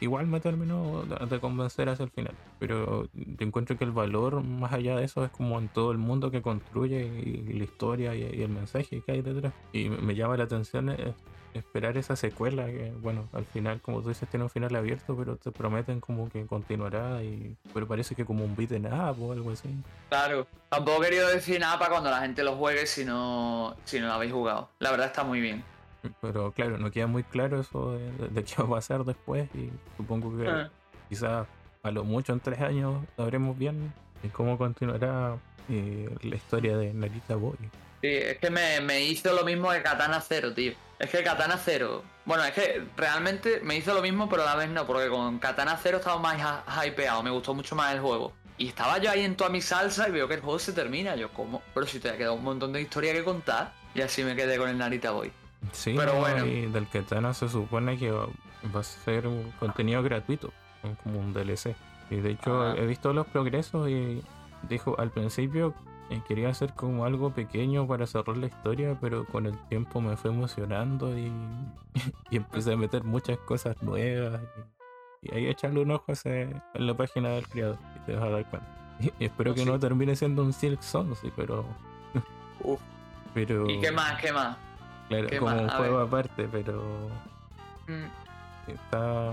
igual 0.00 0.26
me 0.26 0.40
terminó 0.40 1.02
de, 1.04 1.40
convencer 1.40 1.88
hacia 1.88 2.04
el 2.04 2.10
final. 2.10 2.34
Pero 2.58 3.08
yo 3.14 3.46
encuentro 3.46 3.76
que 3.76 3.84
el 3.84 3.92
valor 3.92 4.42
más 4.42 4.72
allá 4.72 4.96
de 4.96 5.04
eso 5.04 5.24
es 5.24 5.30
como 5.30 5.58
en 5.58 5.68
todo 5.68 5.92
el 5.92 5.98
mundo 5.98 6.30
que 6.30 6.42
construye 6.42 7.04
y, 7.04 7.52
la 7.52 7.64
historia 7.64 8.14
y, 8.14 8.42
el 8.42 8.48
mensaje 8.48 9.02
que 9.02 9.12
hay 9.12 9.22
detrás. 9.22 9.52
Y 9.72 9.88
me 9.88 10.14
llama 10.14 10.36
la 10.36 10.44
atención 10.44 10.96
esperar 11.54 11.96
esa 11.96 12.16
secuela 12.16 12.66
que, 12.66 12.92
bueno, 13.00 13.28
al 13.32 13.44
final, 13.44 13.80
como 13.80 14.02
tú 14.02 14.08
dices, 14.08 14.28
tiene 14.28 14.44
un 14.44 14.50
final 14.50 14.74
abierto, 14.76 15.16
pero 15.16 15.36
te 15.36 15.50
prometen 15.50 16.00
como 16.00 16.28
que 16.28 16.46
continuará 16.46 17.22
y... 17.22 17.56
Pero 17.74 17.88
parece 17.88 18.14
que 18.14 18.24
como 18.24 18.44
un 18.44 18.54
beat 18.56 18.70
de 18.70 18.80
nada 18.80 19.12
o 19.12 19.32
algo 19.32 19.50
así. 19.50 19.68
Claro, 20.08 20.46
tampoco 20.68 21.02
he 21.02 21.06
querido 21.06 21.28
decir 21.28 21.60
nada 21.60 21.78
para 21.78 21.90
cuando 21.90 22.10
la 22.10 22.20
gente 22.20 22.42
lo 22.44 22.56
juegue 22.56 22.86
si 22.86 23.04
no, 23.04 23.76
si 23.84 23.98
no 24.00 24.06
lo 24.06 24.12
habéis 24.12 24.32
jugado. 24.32 24.70
La 24.78 24.90
verdad 24.90 25.06
está 25.06 25.24
muy 25.24 25.40
bien. 25.40 25.64
Pero 26.20 26.52
claro, 26.52 26.78
no 26.78 26.90
queda 26.90 27.06
muy 27.06 27.24
claro 27.24 27.60
eso 27.60 27.92
de, 27.92 28.44
qué 28.44 28.54
va 28.58 28.64
a 28.64 28.70
pasar 28.70 29.04
después 29.04 29.48
y 29.54 29.70
supongo 29.96 30.36
que 30.36 30.48
ah. 30.48 30.70
quizás 31.08 31.46
a 31.82 31.90
lo 31.90 32.04
mucho 32.04 32.32
en 32.32 32.40
tres 32.40 32.60
años 32.60 33.02
sabremos 33.16 33.56
bien 33.58 33.92
¿Y 34.22 34.28
cómo 34.28 34.58
continuará 34.58 35.36
eh, 35.68 36.08
la 36.22 36.36
historia 36.36 36.76
de 36.76 36.92
Narita 36.92 37.36
Boy? 37.36 37.56
Sí, 38.02 38.08
es 38.08 38.38
que 38.38 38.50
me, 38.50 38.80
me 38.80 39.02
hizo 39.02 39.32
lo 39.34 39.44
mismo 39.44 39.70
que 39.70 39.82
Katana 39.82 40.20
Zero, 40.20 40.52
tío. 40.52 40.72
Es 40.98 41.10
que 41.10 41.22
Katana 41.22 41.56
Zero. 41.56 42.02
Bueno, 42.24 42.44
es 42.44 42.52
que 42.52 42.82
realmente 42.96 43.60
me 43.62 43.76
hizo 43.76 43.94
lo 43.94 44.02
mismo, 44.02 44.28
pero 44.28 44.42
a 44.42 44.46
la 44.46 44.56
vez 44.56 44.68
no, 44.68 44.86
porque 44.86 45.08
con 45.08 45.38
Katana 45.38 45.76
Zero 45.76 45.98
estaba 45.98 46.18
más 46.18 46.36
hypeado, 46.86 47.22
me 47.22 47.30
gustó 47.30 47.54
mucho 47.54 47.74
más 47.74 47.94
el 47.94 48.00
juego. 48.00 48.32
Y 48.58 48.68
estaba 48.68 48.98
yo 48.98 49.10
ahí 49.10 49.24
en 49.24 49.36
toda 49.36 49.48
mi 49.48 49.62
salsa 49.62 50.06
y 50.08 50.12
veo 50.12 50.28
que 50.28 50.34
el 50.34 50.40
juego 50.40 50.58
se 50.58 50.74
termina. 50.74 51.16
Yo, 51.16 51.32
¿cómo? 51.32 51.62
Pero 51.72 51.86
si 51.86 51.98
te 51.98 52.10
ha 52.10 52.16
quedado 52.18 52.34
un 52.34 52.44
montón 52.44 52.72
de 52.72 52.82
historia 52.82 53.14
que 53.14 53.24
contar. 53.24 53.72
Y 53.94 54.02
así 54.02 54.22
me 54.22 54.36
quedé 54.36 54.58
con 54.58 54.68
el 54.68 54.76
Narita 54.76 55.10
Boy. 55.10 55.32
Sí, 55.72 55.94
Pero 55.96 56.14
no, 56.14 56.20
bueno. 56.20 56.46
y 56.46 56.66
del 56.66 56.88
Katana 56.88 57.34
se 57.34 57.48
supone 57.48 57.98
que 57.98 58.10
va, 58.10 58.26
va 58.74 58.80
a 58.80 58.82
ser 58.82 59.26
un 59.26 59.50
contenido 59.60 60.02
gratuito, 60.02 60.52
como 61.02 61.18
un 61.20 61.32
DLC. 61.32 61.74
Y 62.10 62.16
de 62.16 62.30
hecho 62.30 62.62
Ah. 62.62 62.74
he 62.76 62.86
visto 62.86 63.12
los 63.12 63.26
progresos 63.26 63.88
y 63.88 64.22
dijo 64.68 64.98
al 64.98 65.10
principio 65.10 65.74
eh, 66.10 66.20
quería 66.26 66.48
hacer 66.48 66.72
como 66.74 67.04
algo 67.04 67.32
pequeño 67.32 67.86
para 67.86 68.04
cerrar 68.06 68.36
la 68.36 68.46
historia, 68.46 68.96
pero 69.00 69.24
con 69.26 69.46
el 69.46 69.56
tiempo 69.68 70.00
me 70.00 70.16
fue 70.16 70.30
emocionando 70.32 71.16
y, 71.16 71.30
y 72.30 72.36
empecé 72.36 72.72
a 72.72 72.76
meter 72.76 73.04
muchas 73.04 73.38
cosas 73.38 73.80
nuevas. 73.82 74.40
Y, 75.22 75.30
y 75.30 75.34
ahí 75.36 75.46
echarle 75.46 75.80
un 75.82 75.90
ojo 75.92 76.10
ese- 76.12 76.50
en 76.74 76.86
la 76.86 76.94
página 76.96 77.28
del 77.28 77.46
creador 77.46 77.78
y 77.96 78.06
te 78.06 78.14
vas 78.16 78.24
a 78.24 78.30
dar 78.30 78.50
cuenta. 78.50 78.96
Y, 79.20 79.24
espero 79.26 79.54
que 79.54 79.60
Sí. 79.60 79.66
no 79.66 79.78
termine 79.78 80.16
siendo 80.16 80.42
un 80.42 80.52
Silk 80.52 80.82
Song, 80.82 81.14
sí, 81.20 81.30
pero... 81.36 81.64
Uf. 82.64 82.80
pero 83.34 83.70
¿Y 83.70 83.78
qué 83.80 83.92
más? 83.92 84.20
¿Qué 84.20 84.32
más? 84.32 84.56
Claro, 85.10 85.26
qué 85.28 85.38
como 85.38 85.56
un 85.60 85.68
juego 85.68 85.98
ver. 85.98 86.06
aparte, 86.06 86.48
pero 86.50 87.10
Mm, 87.86 88.06
está 88.68 89.32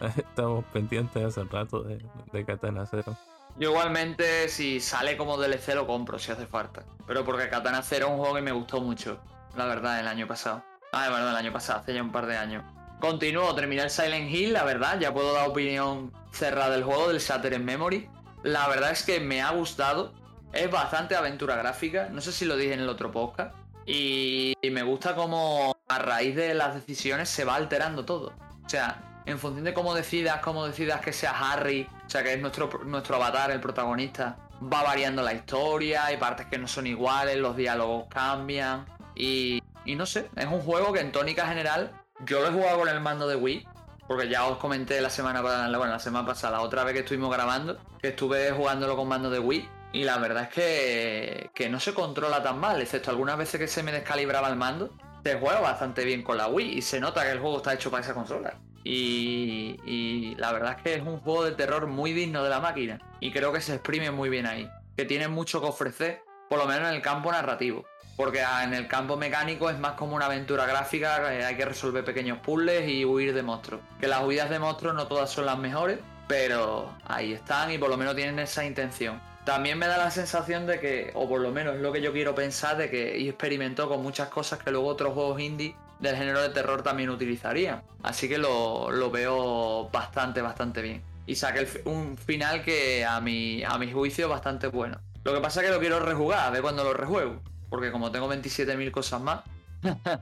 estamos 0.16 0.64
pendientes 0.66 1.24
hace 1.24 1.44
rato 1.44 1.82
de, 1.82 2.04
de 2.32 2.44
Katana 2.44 2.86
Zero. 2.86 3.16
Yo 3.56 3.70
igualmente, 3.70 4.48
si 4.48 4.80
sale 4.80 5.16
como 5.16 5.36
DLC, 5.38 5.74
lo 5.74 5.86
compro 5.86 6.18
si 6.18 6.30
hace 6.32 6.46
falta. 6.46 6.84
Pero 7.06 7.24
porque 7.24 7.48
Katana 7.48 7.82
Zero 7.82 8.06
es 8.06 8.12
un 8.12 8.18
juego 8.18 8.34
que 8.34 8.42
me 8.42 8.52
gustó 8.52 8.80
mucho, 8.80 9.18
la 9.56 9.66
verdad, 9.66 10.00
el 10.00 10.08
año 10.08 10.26
pasado. 10.26 10.62
Ah, 10.92 11.08
bueno, 11.10 11.30
el 11.30 11.36
año 11.36 11.52
pasado, 11.52 11.80
hace 11.80 11.94
ya 11.94 12.02
un 12.02 12.12
par 12.12 12.26
de 12.26 12.36
años. 12.36 12.64
Continúo, 13.00 13.54
terminé 13.54 13.82
el 13.82 13.90
Silent 13.90 14.30
Hill, 14.30 14.52
la 14.52 14.64
verdad, 14.64 14.98
ya 15.00 15.12
puedo 15.12 15.32
dar 15.32 15.48
opinión 15.48 16.12
cerrada 16.32 16.70
del 16.70 16.84
juego, 16.84 17.08
del 17.08 17.18
Shattered 17.18 17.60
Memory. 17.60 18.08
La 18.42 18.68
verdad 18.68 18.90
es 18.92 19.02
que 19.04 19.20
me 19.20 19.42
ha 19.42 19.50
gustado. 19.50 20.12
Es 20.52 20.70
bastante 20.70 21.16
aventura 21.16 21.56
gráfica, 21.56 22.08
no 22.10 22.20
sé 22.20 22.30
si 22.32 22.44
lo 22.44 22.56
dije 22.56 22.74
en 22.74 22.80
el 22.80 22.88
otro 22.88 23.10
podcast. 23.10 23.54
Y, 23.86 24.54
me 24.70 24.82
gusta 24.82 25.14
cómo 25.14 25.76
a 25.88 25.98
raíz 25.98 26.34
de 26.34 26.54
las 26.54 26.74
decisiones 26.74 27.28
se 27.28 27.44
va 27.44 27.56
alterando 27.56 28.04
todo. 28.04 28.32
O 28.64 28.68
sea, 28.68 29.22
en 29.26 29.38
función 29.38 29.64
de 29.64 29.74
cómo 29.74 29.94
decidas, 29.94 30.40
cómo 30.40 30.66
decidas 30.66 31.00
que 31.00 31.12
sea 31.12 31.32
Harry, 31.38 31.86
o 32.06 32.10
sea, 32.10 32.22
que 32.22 32.34
es 32.34 32.40
nuestro, 32.40 32.70
nuestro 32.84 33.16
avatar, 33.16 33.50
el 33.50 33.60
protagonista, 33.60 34.36
va 34.62 34.82
variando 34.82 35.22
la 35.22 35.34
historia, 35.34 36.06
hay 36.06 36.16
partes 36.16 36.46
que 36.46 36.58
no 36.58 36.66
son 36.66 36.86
iguales, 36.86 37.36
los 37.36 37.56
diálogos 37.56 38.06
cambian. 38.08 38.86
Y, 39.14 39.62
y 39.84 39.94
no 39.94 40.06
sé, 40.06 40.28
es 40.34 40.46
un 40.46 40.60
juego 40.60 40.92
que 40.92 41.00
en 41.00 41.12
tónica 41.12 41.46
general, 41.46 41.92
yo 42.24 42.40
lo 42.40 42.48
he 42.48 42.52
jugado 42.52 42.80
con 42.80 42.88
el 42.88 43.00
mando 43.00 43.28
de 43.28 43.36
Wii, 43.36 43.66
porque 44.06 44.28
ya 44.28 44.46
os 44.46 44.58
comenté 44.58 45.00
la 45.00 45.10
semana, 45.10 45.40
bueno, 45.40 45.86
la 45.86 45.98
semana 45.98 46.26
pasada, 46.26 46.60
otra 46.60 46.84
vez 46.84 46.94
que 46.94 47.00
estuvimos 47.00 47.32
grabando, 47.32 47.78
que 48.00 48.08
estuve 48.08 48.50
jugándolo 48.52 48.96
con 48.96 49.08
mando 49.08 49.30
de 49.30 49.38
Wii. 49.38 49.68
Y 49.94 50.02
la 50.02 50.18
verdad 50.18 50.42
es 50.42 50.48
que, 50.48 51.50
que 51.54 51.68
no 51.68 51.78
se 51.78 51.94
controla 51.94 52.42
tan 52.42 52.58
mal, 52.58 52.82
excepto 52.82 53.12
algunas 53.12 53.38
veces 53.38 53.60
que 53.60 53.68
se 53.68 53.84
me 53.84 53.92
descalibraba 53.92 54.48
el 54.48 54.56
mando. 54.56 54.90
Se 55.22 55.36
juega 55.36 55.60
bastante 55.60 56.04
bien 56.04 56.24
con 56.24 56.36
la 56.36 56.48
Wii 56.48 56.78
y 56.78 56.82
se 56.82 56.98
nota 56.98 57.22
que 57.22 57.30
el 57.30 57.38
juego 57.38 57.58
está 57.58 57.74
hecho 57.74 57.92
para 57.92 58.02
esa 58.02 58.12
consola. 58.12 58.54
Y, 58.82 59.78
y 59.86 60.34
la 60.34 60.52
verdad 60.52 60.74
es 60.76 60.82
que 60.82 60.94
es 60.94 61.02
un 61.02 61.20
juego 61.20 61.44
de 61.44 61.52
terror 61.52 61.86
muy 61.86 62.12
digno 62.12 62.42
de 62.42 62.50
la 62.50 62.58
máquina. 62.58 62.98
Y 63.20 63.30
creo 63.30 63.52
que 63.52 63.60
se 63.60 63.74
exprime 63.74 64.10
muy 64.10 64.30
bien 64.30 64.46
ahí. 64.46 64.68
Que 64.96 65.04
tiene 65.04 65.28
mucho 65.28 65.60
que 65.60 65.68
ofrecer, 65.68 66.22
por 66.50 66.58
lo 66.58 66.66
menos 66.66 66.88
en 66.88 66.96
el 66.96 67.00
campo 67.00 67.30
narrativo. 67.30 67.84
Porque 68.16 68.42
en 68.64 68.74
el 68.74 68.88
campo 68.88 69.16
mecánico 69.16 69.70
es 69.70 69.78
más 69.78 69.92
como 69.92 70.16
una 70.16 70.26
aventura 70.26 70.66
gráfica, 70.66 71.20
que 71.28 71.44
hay 71.44 71.56
que 71.56 71.64
resolver 71.66 72.04
pequeños 72.04 72.38
puzzles 72.38 72.88
y 72.88 73.04
huir 73.04 73.32
de 73.32 73.44
monstruos. 73.44 73.80
Que 74.00 74.08
las 74.08 74.24
huidas 74.24 74.50
de 74.50 74.58
monstruos 74.58 74.96
no 74.96 75.06
todas 75.06 75.30
son 75.30 75.46
las 75.46 75.56
mejores, 75.56 76.00
pero 76.26 76.92
ahí 77.06 77.32
están 77.32 77.70
y 77.70 77.78
por 77.78 77.90
lo 77.90 77.96
menos 77.96 78.16
tienen 78.16 78.40
esa 78.40 78.64
intención. 78.64 79.22
También 79.44 79.78
me 79.78 79.86
da 79.86 79.98
la 79.98 80.10
sensación 80.10 80.66
de 80.66 80.80
que, 80.80 81.10
o 81.14 81.28
por 81.28 81.40
lo 81.40 81.52
menos 81.52 81.74
es 81.76 81.82
lo 81.82 81.92
que 81.92 82.00
yo 82.00 82.12
quiero 82.12 82.34
pensar, 82.34 82.76
de 82.78 82.88
que 82.90 83.28
experimentó 83.28 83.88
con 83.88 84.02
muchas 84.02 84.28
cosas 84.28 84.58
que 84.58 84.70
luego 84.70 84.86
otros 84.86 85.12
juegos 85.12 85.40
indie 85.40 85.76
del 86.00 86.16
género 86.16 86.40
de 86.40 86.48
terror 86.48 86.82
también 86.82 87.10
utilizarían. 87.10 87.82
Así 88.02 88.28
que 88.28 88.38
lo, 88.38 88.90
lo 88.90 89.10
veo 89.10 89.90
bastante, 89.90 90.40
bastante 90.40 90.80
bien. 90.82 91.02
Y 91.26 91.34
saqué 91.36 91.66
un 91.84 92.16
final 92.16 92.62
que 92.62 93.04
a 93.04 93.20
mi, 93.20 93.62
a 93.64 93.76
mi 93.78 93.92
juicio 93.92 94.24
es 94.26 94.30
bastante 94.30 94.66
bueno. 94.68 94.98
Lo 95.24 95.34
que 95.34 95.40
pasa 95.40 95.60
es 95.60 95.66
que 95.66 95.72
lo 95.74 95.80
quiero 95.80 96.00
rejugar, 96.00 96.40
a 96.46 96.50
ver 96.50 96.62
cuando 96.62 96.82
lo 96.84 96.94
rejuego. 96.94 97.40
Porque 97.68 97.90
como 97.92 98.10
tengo 98.10 98.28
27.000 98.32 98.90
cosas 98.90 99.20
más, 99.20 99.40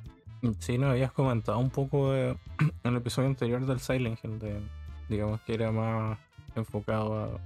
Sí, 0.59 0.77
nos 0.77 0.90
habías 0.90 1.12
comentado 1.12 1.59
un 1.59 1.70
poco 1.70 2.12
de- 2.12 2.36
en 2.59 2.90
el 2.90 2.97
episodio 2.97 3.28
anterior 3.28 3.65
del 3.65 3.78
Silent 3.78 4.19
Hill, 4.24 4.39
de, 4.40 4.61
digamos 5.09 5.40
que 5.43 5.55
era 5.55 5.70
más 5.70 6.19
enfocado 6.57 7.15
a 7.15 7.40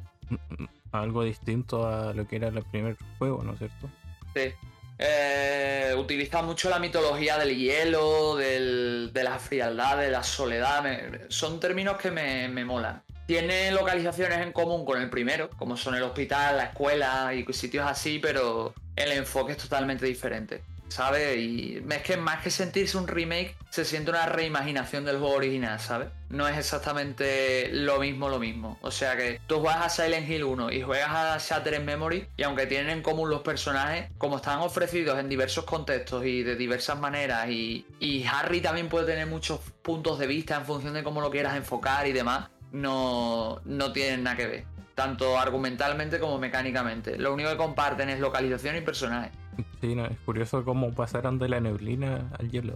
algo 1.01 1.23
distinto 1.25 1.87
a 1.87 2.13
lo 2.13 2.27
que 2.27 2.37
era 2.37 2.49
el 2.49 2.63
primer 2.65 2.97
juego, 3.19 3.43
¿no 3.43 3.53
es 3.53 3.59
cierto? 3.59 3.89
Sí. 4.35 4.53
Eh, 4.99 5.95
utiliza 5.99 6.41
mucho 6.43 6.71
la 6.71 6.79
mitología 6.79 7.37
del 7.39 7.55
hielo, 7.57 8.37
del- 8.37 9.11
de 9.13 9.23
la 9.25 9.39
frialdad, 9.39 9.99
de 9.99 10.11
la 10.11 10.23
soledad. 10.23 10.85
son 11.29 11.61
términos 11.61 11.97
que 11.99 12.11
me, 12.11 12.49
me 12.49 12.65
molan. 12.65 13.03
Tiene 13.27 13.71
localizaciones 13.73 14.39
en 14.39 14.53
común 14.53 14.85
con 14.87 15.01
el 15.03 15.11
primero, 15.11 15.51
como 15.51 15.77
son 15.77 15.97
el 15.97 16.03
hospital, 16.03 16.57
la 16.57 16.65
escuela 16.67 17.35
y 17.35 17.45
sitios 17.53 17.85
así, 17.87 18.19
pero 18.21 18.73
el 18.95 19.13
enfoque 19.13 19.53
es 19.53 19.59
totalmente 19.59 20.07
diferente. 20.07 20.63
¿Sabes? 20.89 21.37
Y 21.39 21.83
es 21.89 22.03
que 22.03 22.17
más 22.17 22.43
que 22.43 22.51
sentirse 22.51 22.97
un 22.97 23.09
remake, 23.09 23.57
se 23.71 23.85
siente 23.85 24.11
una 24.11 24.27
reimaginación 24.27 25.05
del 25.05 25.19
juego 25.19 25.35
original, 25.35 25.79
¿sabes? 25.81 26.09
No 26.29 26.49
es 26.49 26.57
exactamente 26.57 27.69
lo 27.73 27.99
mismo, 27.99 28.29
lo 28.29 28.39
mismo. 28.39 28.79
O 28.83 28.91
sea 28.91 29.17
que 29.17 29.41
tú 29.47 29.61
juegas 29.61 29.85
a 29.85 29.89
Silent 29.89 30.29
Hill 30.29 30.45
1 30.45 30.73
y 30.73 30.83
juegas 30.83 31.11
a 31.11 31.39
Shattered 31.39 31.83
Memory, 31.83 32.29
y 32.37 32.43
aunque 32.45 32.67
tienen 32.67 32.91
en 32.91 33.03
común 33.03 33.31
los 33.31 33.43
personajes, 33.43 34.11
como 34.17 34.37
están 34.37 34.61
ofrecidos 34.61 35.19
en 35.19 35.29
diversos 35.29 35.65
contextos 35.65 36.25
y 36.25 36.43
de 36.43 36.57
diversas 36.57 36.99
maneras, 36.99 37.49
y, 37.49 37.87
y 37.99 38.25
Harry 38.27 38.61
también 38.61 38.89
puede 38.89 39.07
tener 39.07 39.27
muchos 39.27 39.61
puntos 39.83 40.19
de 40.19 40.27
vista 40.27 40.57
en 40.57 40.65
función 40.65 40.95
de 40.95 41.03
cómo 41.03 41.21
lo 41.21 41.31
quieras 41.31 41.57
enfocar 41.57 42.07
y 42.07 42.13
demás, 42.13 42.49
no, 42.73 43.61
no 43.65 43.93
tienen 43.93 44.23
nada 44.23 44.37
que 44.37 44.47
ver. 44.47 44.65
Tanto 44.95 45.39
argumentalmente 45.39 46.19
como 46.19 46.39
mecánicamente. 46.39 47.19
Lo 47.19 47.35
único 47.35 47.51
que 47.51 47.57
comparten 47.57 48.09
es 48.09 48.19
localización 48.19 48.77
y 48.77 48.81
personajes. 48.81 49.33
Sí, 49.81 49.95
no, 49.95 50.07
es 50.07 50.19
curioso 50.21 50.65
cómo 50.65 50.93
pasaron 50.93 51.39
de 51.39 51.49
la 51.49 51.61
neblina 51.61 52.31
al 52.39 52.51
hielo. 52.51 52.75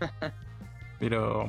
Pero 0.98 1.46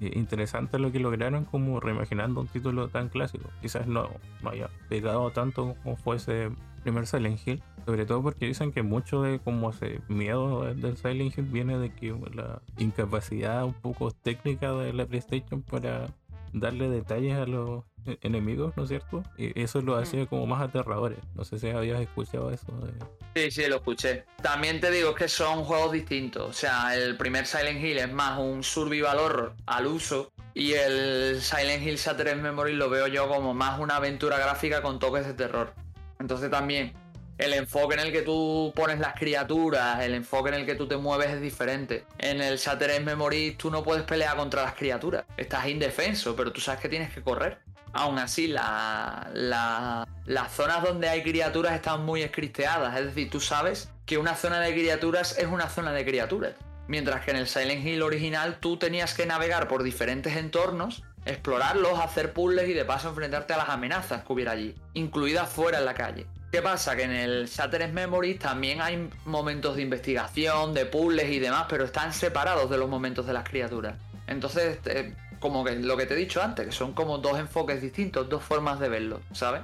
eh, 0.00 0.12
interesante 0.14 0.78
lo 0.78 0.90
que 0.90 0.98
lograron 0.98 1.44
como 1.44 1.80
reimaginando 1.80 2.40
un 2.40 2.48
título 2.48 2.88
tan 2.88 3.08
clásico. 3.08 3.50
Quizás 3.60 3.86
no, 3.86 4.08
no 4.42 4.50
haya 4.50 4.70
pegado 4.88 5.30
tanto 5.30 5.76
como 5.82 5.96
fue 5.96 6.16
ese 6.16 6.50
primer 6.82 7.06
Silent 7.06 7.46
Hill. 7.46 7.62
Sobre 7.84 8.06
todo 8.06 8.22
porque 8.22 8.46
dicen 8.46 8.72
que 8.72 8.82
mucho 8.82 9.20
de 9.22 9.40
como 9.40 9.70
ese 9.70 10.00
miedo 10.08 10.74
del 10.74 10.96
Silent 10.96 11.36
Hill 11.36 11.44
viene 11.44 11.78
de 11.78 11.92
que 11.92 12.14
la 12.34 12.62
incapacidad 12.78 13.64
un 13.64 13.74
poco 13.74 14.10
técnica 14.10 14.72
de 14.72 14.94
la 14.94 15.04
PlayStation 15.04 15.60
para 15.62 16.06
darle 16.54 16.88
detalles 16.88 17.36
a 17.36 17.44
los 17.44 17.84
enemigos, 18.22 18.76
¿no 18.76 18.82
es 18.84 18.88
cierto? 18.88 19.22
Y 19.38 19.58
eso 19.60 19.80
lo 19.82 19.96
hacía 19.96 20.26
como 20.26 20.46
más 20.46 20.62
aterradores. 20.62 21.18
No 21.34 21.44
sé 21.44 21.58
si 21.58 21.68
habías 21.70 22.00
escuchado 22.00 22.50
eso. 22.50 22.66
de- 22.80 22.92
Sí, 23.34 23.50
sí, 23.62 23.68
lo 23.68 23.76
escuché. 23.76 24.24
También 24.42 24.80
te 24.80 24.90
digo 24.90 25.14
que 25.14 25.28
son 25.28 25.64
juegos 25.64 25.92
distintos. 25.92 26.48
O 26.48 26.52
sea, 26.52 26.94
el 26.96 27.16
primer 27.16 27.46
Silent 27.46 27.82
Hill 27.82 27.98
es 27.98 28.12
más 28.12 28.38
un 28.38 28.62
survival 28.62 29.18
horror 29.18 29.54
al 29.66 29.86
uso. 29.86 30.30
Y 30.54 30.74
el 30.74 31.40
Silent 31.40 31.82
Hill 31.82 31.96
Shattered 31.96 32.36
Memory 32.36 32.74
lo 32.74 32.88
veo 32.88 33.06
yo 33.08 33.28
como 33.28 33.54
más 33.54 33.80
una 33.80 33.96
aventura 33.96 34.38
gráfica 34.38 34.82
con 34.82 34.98
toques 35.00 35.26
de 35.26 35.34
terror. 35.34 35.74
Entonces 36.20 36.48
también 36.50 36.92
el 37.38 37.52
enfoque 37.54 37.94
en 37.94 38.00
el 38.02 38.12
que 38.12 38.22
tú 38.22 38.72
pones 38.76 39.00
las 39.00 39.14
criaturas, 39.14 40.00
el 40.04 40.14
enfoque 40.14 40.50
en 40.50 40.54
el 40.54 40.66
que 40.66 40.76
tú 40.76 40.86
te 40.86 40.96
mueves 40.96 41.30
es 41.30 41.40
diferente. 41.40 42.04
En 42.18 42.40
el 42.40 42.56
Shattered 42.58 43.02
Memory 43.02 43.56
tú 43.56 43.68
no 43.72 43.82
puedes 43.82 44.04
pelear 44.04 44.36
contra 44.36 44.62
las 44.62 44.74
criaturas. 44.74 45.24
Estás 45.36 45.66
indefenso, 45.66 46.36
pero 46.36 46.52
tú 46.52 46.60
sabes 46.60 46.80
que 46.80 46.88
tienes 46.88 47.12
que 47.12 47.20
correr. 47.22 47.58
Aún 47.94 48.18
así, 48.18 48.48
la- 48.48 49.30
la- 49.32 50.06
las 50.26 50.52
zonas 50.52 50.82
donde 50.82 51.08
hay 51.08 51.22
criaturas 51.22 51.74
están 51.74 52.04
muy 52.04 52.22
escristeadas. 52.22 52.96
Es 52.98 53.06
decir, 53.06 53.30
tú 53.30 53.40
sabes 53.40 53.88
que 54.04 54.18
una 54.18 54.34
zona 54.34 54.60
de 54.60 54.72
criaturas 54.72 55.38
es 55.38 55.46
una 55.46 55.68
zona 55.68 55.92
de 55.92 56.04
criaturas. 56.04 56.52
Mientras 56.88 57.24
que 57.24 57.30
en 57.30 57.38
el 57.38 57.46
Silent 57.46 57.86
Hill 57.86 58.02
original 58.02 58.58
tú 58.60 58.76
tenías 58.76 59.14
que 59.14 59.24
navegar 59.26 59.68
por 59.68 59.82
diferentes 59.82 60.36
entornos, 60.36 61.02
explorarlos, 61.24 61.98
hacer 61.98 62.32
puzzles 62.34 62.68
y 62.68 62.74
de 62.74 62.84
paso 62.84 63.08
enfrentarte 63.08 63.54
a 63.54 63.56
las 63.58 63.68
amenazas 63.70 64.24
que 64.24 64.32
hubiera 64.32 64.52
allí, 64.52 64.74
incluidas 64.92 65.48
fuera 65.48 65.78
en 65.78 65.86
la 65.86 65.94
calle. 65.94 66.26
¿Qué 66.52 66.60
pasa? 66.62 66.94
Que 66.94 67.04
en 67.04 67.12
el 67.12 67.46
Shattered 67.46 67.92
Memories 67.92 68.38
también 68.38 68.80
hay 68.82 69.08
momentos 69.24 69.76
de 69.76 69.82
investigación, 69.82 70.74
de 70.74 70.84
puzzles 70.86 71.30
y 71.30 71.38
demás, 71.38 71.66
pero 71.68 71.84
están 71.84 72.12
separados 72.12 72.68
de 72.70 72.76
los 72.76 72.88
momentos 72.88 73.26
de 73.26 73.32
las 73.32 73.48
criaturas. 73.48 73.94
Entonces, 74.26 74.78
eh, 74.84 75.14
como 75.44 75.62
que 75.62 75.76
lo 75.76 75.94
que 75.98 76.06
te 76.06 76.14
he 76.14 76.16
dicho 76.16 76.42
antes, 76.42 76.64
que 76.64 76.72
son 76.72 76.94
como 76.94 77.18
dos 77.18 77.38
enfoques 77.38 77.82
distintos, 77.82 78.30
dos 78.30 78.42
formas 78.42 78.80
de 78.80 78.88
verlo, 78.88 79.20
¿sabes? 79.32 79.60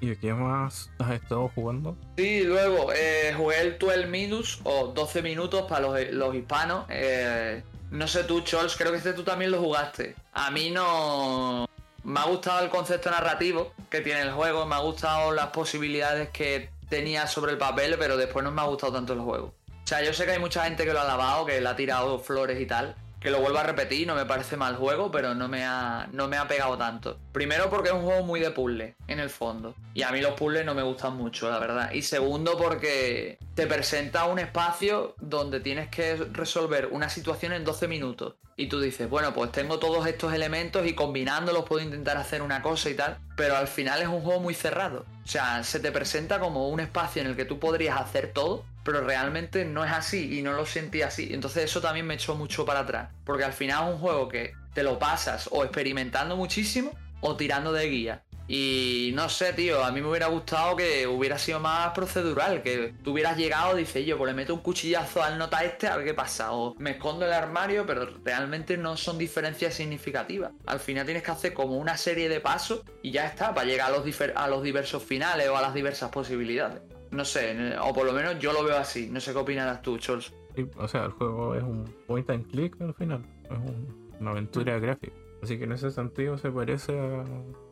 ¿Y 0.00 0.14
qué 0.14 0.32
más 0.32 0.90
has 1.00 1.10
estado 1.10 1.50
jugando? 1.56 1.96
Sí, 2.16 2.44
luego 2.44 2.92
eh, 2.94 3.34
jugué 3.36 3.62
el 3.62 3.78
12 3.80 4.06
Minutes 4.06 4.60
o 4.62 4.92
12 4.94 5.22
minutos 5.22 5.62
para 5.62 5.80
los, 5.80 6.12
los 6.12 6.36
hispanos. 6.36 6.86
Eh, 6.88 7.64
no 7.90 8.06
sé 8.06 8.22
tú, 8.22 8.42
Chols, 8.42 8.76
creo 8.76 8.92
que 8.92 8.98
este 8.98 9.12
tú 9.12 9.24
también 9.24 9.50
lo 9.50 9.58
jugaste. 9.58 10.14
A 10.34 10.52
mí 10.52 10.70
no... 10.70 11.68
Me 12.04 12.20
ha 12.20 12.24
gustado 12.26 12.62
el 12.62 12.70
concepto 12.70 13.10
narrativo 13.10 13.72
que 13.90 14.02
tiene 14.02 14.20
el 14.20 14.30
juego, 14.30 14.66
me 14.66 14.76
ha 14.76 14.80
gustado 14.80 15.32
las 15.32 15.48
posibilidades 15.48 16.28
que 16.28 16.70
tenía 16.88 17.26
sobre 17.26 17.50
el 17.50 17.58
papel, 17.58 17.96
pero 17.98 18.16
después 18.16 18.44
no 18.44 18.52
me 18.52 18.62
ha 18.62 18.66
gustado 18.66 18.92
tanto 18.92 19.14
el 19.14 19.20
juego. 19.20 19.52
O 19.68 19.86
sea, 19.88 20.00
yo 20.00 20.12
sé 20.12 20.26
que 20.26 20.30
hay 20.30 20.38
mucha 20.38 20.62
gente 20.62 20.84
que 20.84 20.92
lo 20.92 21.00
ha 21.00 21.04
lavado, 21.04 21.44
que 21.44 21.60
le 21.60 21.68
ha 21.68 21.74
tirado 21.74 22.20
flores 22.20 22.60
y 22.60 22.66
tal, 22.66 22.94
que 23.20 23.30
lo 23.30 23.40
vuelvo 23.40 23.58
a 23.58 23.64
repetir, 23.64 24.06
no 24.06 24.14
me 24.14 24.24
parece 24.26 24.56
mal 24.56 24.76
juego, 24.76 25.10
pero 25.10 25.34
no 25.34 25.48
me 25.48 25.64
ha, 25.64 26.08
no 26.12 26.28
me 26.28 26.36
ha 26.36 26.46
pegado 26.46 26.78
tanto. 26.78 27.18
Primero 27.32 27.68
porque 27.68 27.88
es 27.88 27.94
un 27.94 28.02
juego 28.02 28.24
muy 28.24 28.40
de 28.40 28.50
puzzle, 28.50 28.94
en 29.08 29.20
el 29.20 29.30
fondo. 29.30 29.74
Y 29.94 30.02
a 30.02 30.12
mí 30.12 30.20
los 30.20 30.34
puzzles 30.34 30.64
no 30.64 30.74
me 30.74 30.82
gustan 30.82 31.16
mucho, 31.16 31.50
la 31.50 31.58
verdad. 31.58 31.92
Y 31.92 32.02
segundo 32.02 32.56
porque 32.56 33.38
te 33.54 33.66
presenta 33.66 34.26
un 34.26 34.38
espacio 34.38 35.16
donde 35.20 35.60
tienes 35.60 35.88
que 35.88 36.16
resolver 36.32 36.88
una 36.92 37.08
situación 37.08 37.52
en 37.52 37.64
12 37.64 37.88
minutos. 37.88 38.34
Y 38.56 38.68
tú 38.68 38.80
dices, 38.80 39.08
bueno, 39.08 39.32
pues 39.34 39.52
tengo 39.52 39.78
todos 39.78 40.06
estos 40.06 40.32
elementos 40.32 40.84
y 40.84 40.94
combinándolos 40.94 41.64
puedo 41.64 41.80
intentar 41.80 42.16
hacer 42.16 42.42
una 42.42 42.60
cosa 42.60 42.90
y 42.90 42.94
tal. 42.94 43.18
Pero 43.36 43.56
al 43.56 43.68
final 43.68 44.02
es 44.02 44.08
un 44.08 44.20
juego 44.20 44.40
muy 44.40 44.54
cerrado. 44.54 45.06
O 45.24 45.28
sea, 45.28 45.62
se 45.62 45.78
te 45.78 45.92
presenta 45.92 46.40
como 46.40 46.68
un 46.68 46.80
espacio 46.80 47.22
en 47.22 47.28
el 47.28 47.36
que 47.36 47.44
tú 47.44 47.60
podrías 47.60 48.00
hacer 48.00 48.32
todo 48.32 48.64
pero 48.88 49.02
realmente 49.02 49.66
no 49.66 49.84
es 49.84 49.92
así 49.92 50.38
y 50.38 50.40
no 50.40 50.54
lo 50.54 50.64
sentí 50.64 51.02
así. 51.02 51.28
Entonces 51.34 51.64
eso 51.64 51.82
también 51.82 52.06
me 52.06 52.14
echó 52.14 52.34
mucho 52.34 52.64
para 52.64 52.80
atrás, 52.80 53.10
porque 53.22 53.44
al 53.44 53.52
final 53.52 53.86
es 53.86 53.94
un 53.96 54.00
juego 54.00 54.28
que 54.28 54.54
te 54.72 54.82
lo 54.82 54.98
pasas 54.98 55.46
o 55.52 55.62
experimentando 55.62 56.38
muchísimo 56.38 56.92
o 57.20 57.36
tirando 57.36 57.70
de 57.74 57.86
guía. 57.86 58.22
Y 58.46 59.10
no 59.12 59.28
sé, 59.28 59.52
tío, 59.52 59.84
a 59.84 59.92
mí 59.92 60.00
me 60.00 60.08
hubiera 60.08 60.28
gustado 60.28 60.74
que 60.74 61.06
hubiera 61.06 61.36
sido 61.36 61.60
más 61.60 61.90
procedural, 61.90 62.62
que 62.62 62.94
tú 63.04 63.12
hubieras 63.12 63.36
llegado, 63.36 63.76
dice 63.76 64.06
yo, 64.06 64.16
pues 64.16 64.30
le 64.30 64.34
meto 64.34 64.54
un 64.54 64.60
cuchillazo 64.60 65.22
al 65.22 65.36
nota 65.36 65.62
este 65.64 65.86
a 65.86 65.96
ver 65.98 66.06
qué 66.06 66.14
pasa, 66.14 66.52
o 66.52 66.74
me 66.78 66.92
escondo 66.92 67.26
el 67.26 67.32
armario, 67.34 67.84
pero 67.84 68.06
realmente 68.24 68.78
no 68.78 68.96
son 68.96 69.18
diferencias 69.18 69.74
significativas. 69.74 70.52
Al 70.64 70.80
final 70.80 71.04
tienes 71.04 71.24
que 71.24 71.30
hacer 71.30 71.52
como 71.52 71.76
una 71.76 71.98
serie 71.98 72.30
de 72.30 72.40
pasos 72.40 72.84
y 73.02 73.10
ya 73.10 73.26
está, 73.26 73.52
para 73.52 73.66
llegar 73.66 73.92
a 73.92 73.98
los, 73.98 74.20
a 74.34 74.48
los 74.48 74.62
diversos 74.62 75.02
finales 75.02 75.46
o 75.50 75.58
a 75.58 75.60
las 75.60 75.74
diversas 75.74 76.10
posibilidades. 76.10 76.80
No 77.10 77.24
sé, 77.24 77.76
o 77.78 77.92
por 77.92 78.06
lo 78.06 78.12
menos 78.12 78.38
yo 78.38 78.52
lo 78.52 78.64
veo 78.64 78.76
así. 78.76 79.08
No 79.10 79.20
sé 79.20 79.32
qué 79.32 79.38
opinarás 79.38 79.82
tú, 79.82 79.98
Chols. 79.98 80.32
o 80.76 80.88
sea, 80.88 81.04
el 81.04 81.12
juego 81.12 81.54
es 81.54 81.62
un 81.62 81.84
point 82.06 82.28
and 82.30 82.46
click 82.50 82.80
al 82.80 82.94
final. 82.94 83.24
Es 83.44 84.20
una 84.20 84.30
aventura 84.30 84.78
gráfica. 84.78 85.14
Así 85.42 85.56
que 85.56 85.64
en 85.64 85.72
ese 85.72 85.90
sentido 85.90 86.36
se 86.36 86.50
parece 86.50 86.98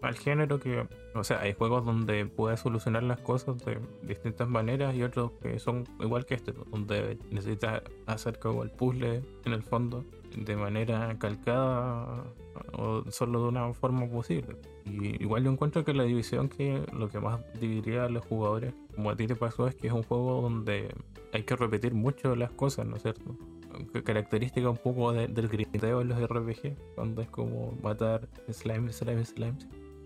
al 0.01 0.15
género 0.17 0.61
que, 0.61 0.87
o 1.15 1.25
sea, 1.25 1.41
hay 1.41 1.53
juegos 1.53 1.85
donde 1.85 2.25
puedes 2.27 2.61
solucionar 2.61 3.03
las 3.03 3.19
cosas 3.21 3.59
de 3.65 3.81
distintas 4.03 4.49
maneras 4.49 4.95
y 4.95 5.03
otros 5.03 5.33
que 5.43 5.59
son 5.59 5.85
igual 5.99 6.27
que 6.27 6.35
este, 6.35 6.53
donde 6.53 7.19
necesitas 7.31 7.83
hacer 8.07 8.39
como 8.39 8.63
el 8.63 8.71
puzzle 8.71 9.23
en 9.45 9.53
el 9.53 9.65
fondo 9.65 10.05
de 10.35 10.57
manera 10.57 11.17
calcada 11.19 12.25
o 12.73 13.05
solo 13.11 13.43
de 13.43 13.49
una 13.49 13.73
forma 13.75 14.09
posible. 14.09 14.57
Y 14.85 15.23
igual 15.23 15.45
yo 15.45 15.51
encuentro 15.51 15.85
que 15.85 15.93
la 15.93 16.05
división 16.05 16.49
que 16.49 16.83
lo 16.93 17.09
que 17.09 17.21
más 17.21 17.41
dividiría 17.61 18.05
a 18.05 18.09
los 18.09 18.25
jugadores, 18.25 18.75
como 18.95 19.11
a 19.11 19.17
ti 19.17 19.27
te 19.27 19.37
pasó, 19.37 19.67
es 19.67 19.75
que 19.75 19.89
es 19.89 19.93
un 19.93 20.03
juego 20.03 20.43
donde 20.43 20.95
hay 21.33 21.43
que 21.43 21.57
repetir 21.57 21.95
mucho 21.95 22.37
las 22.37 22.51
cosas, 22.53 22.87
¿no 22.87 22.97
es 22.97 23.03
cierto? 23.03 23.37
Característica 24.05 24.71
un 24.71 24.79
poco 24.79 25.13
del 25.13 25.49
griteo 25.49 26.01
en 26.01 26.09
los 26.09 26.21
RPG, 26.21 26.95
cuando 26.95 27.21
es 27.21 27.29
como 27.29 27.77
matar 27.83 28.29
slime, 28.51 28.93
slime, 28.93 29.25
slime. 29.25 29.59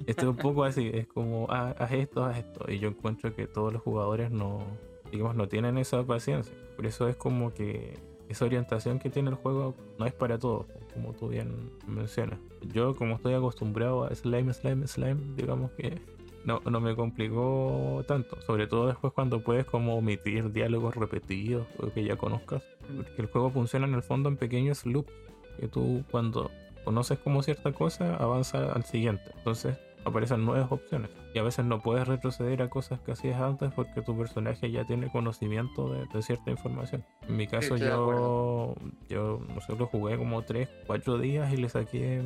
Esto 0.06 0.22
es 0.22 0.28
un 0.28 0.36
poco 0.36 0.64
así, 0.64 0.90
es 0.92 1.06
como 1.06 1.46
ah, 1.50 1.74
haz 1.78 1.92
esto, 1.92 2.24
haz 2.24 2.38
esto. 2.38 2.64
Y 2.70 2.78
yo 2.78 2.88
encuentro 2.88 3.34
que 3.34 3.46
todos 3.46 3.72
los 3.72 3.82
jugadores 3.82 4.30
no, 4.30 4.64
digamos, 5.12 5.36
no 5.36 5.46
tienen 5.46 5.78
esa 5.78 6.02
paciencia. 6.04 6.54
Por 6.74 6.86
eso 6.86 7.06
es 7.08 7.16
como 7.16 7.52
que 7.52 7.98
esa 8.30 8.44
orientación 8.44 8.98
que 8.98 9.10
tiene 9.10 9.30
el 9.30 9.36
juego 9.36 9.74
no 9.98 10.06
es 10.06 10.12
para 10.12 10.38
todos, 10.38 10.66
como 10.94 11.12
tú 11.12 11.28
bien 11.28 11.70
mencionas. 11.86 12.38
Yo 12.72 12.94
como 12.94 13.16
estoy 13.16 13.34
acostumbrado 13.34 14.04
a 14.04 14.14
slime, 14.14 14.52
slime, 14.52 14.86
slime, 14.86 15.20
digamos 15.36 15.72
que 15.72 16.00
no, 16.44 16.60
no 16.64 16.80
me 16.80 16.94
complicó 16.94 18.04
tanto. 18.06 18.40
Sobre 18.42 18.66
todo 18.66 18.86
después 18.86 19.12
cuando 19.12 19.42
puedes 19.42 19.66
como 19.66 19.96
omitir 19.96 20.52
diálogos 20.52 20.94
repetidos 20.94 21.66
o 21.78 21.90
que 21.90 22.04
ya 22.04 22.16
conozcas. 22.16 22.62
Porque 22.96 23.22
el 23.22 23.26
juego 23.26 23.50
funciona 23.50 23.86
en 23.86 23.94
el 23.94 24.02
fondo 24.02 24.28
en 24.28 24.36
pequeños 24.36 24.86
loops. 24.86 25.12
Que 25.58 25.68
tú 25.68 26.04
cuando 26.10 26.50
conoces 26.84 27.18
como 27.18 27.42
cierta 27.42 27.72
cosa 27.72 28.16
avanza 28.16 28.72
al 28.72 28.84
siguiente. 28.84 29.24
Entonces 29.36 29.76
aparecen 30.04 30.44
nuevas 30.44 30.70
opciones. 30.70 31.10
Y 31.34 31.38
a 31.38 31.42
veces 31.42 31.64
no 31.64 31.80
puedes 31.80 32.06
retroceder 32.08 32.62
a 32.62 32.68
cosas 32.68 33.00
que 33.00 33.12
hacías 33.12 33.40
antes 33.40 33.72
porque 33.72 34.02
tu 34.02 34.16
personaje 34.16 34.70
ya 34.70 34.84
tiene 34.84 35.10
conocimiento 35.10 35.92
de, 35.92 36.22
cierta 36.22 36.50
información. 36.50 37.04
En 37.28 37.36
mi 37.36 37.46
caso 37.46 37.76
yo, 37.76 38.74
yo 39.08 39.40
no 39.54 39.60
sé, 39.60 39.76
lo 39.76 39.86
jugué 39.86 40.16
como 40.18 40.42
3, 40.42 40.68
4 40.86 41.18
días 41.18 41.52
y 41.52 41.56
le 41.56 41.68
saqué 41.68 42.22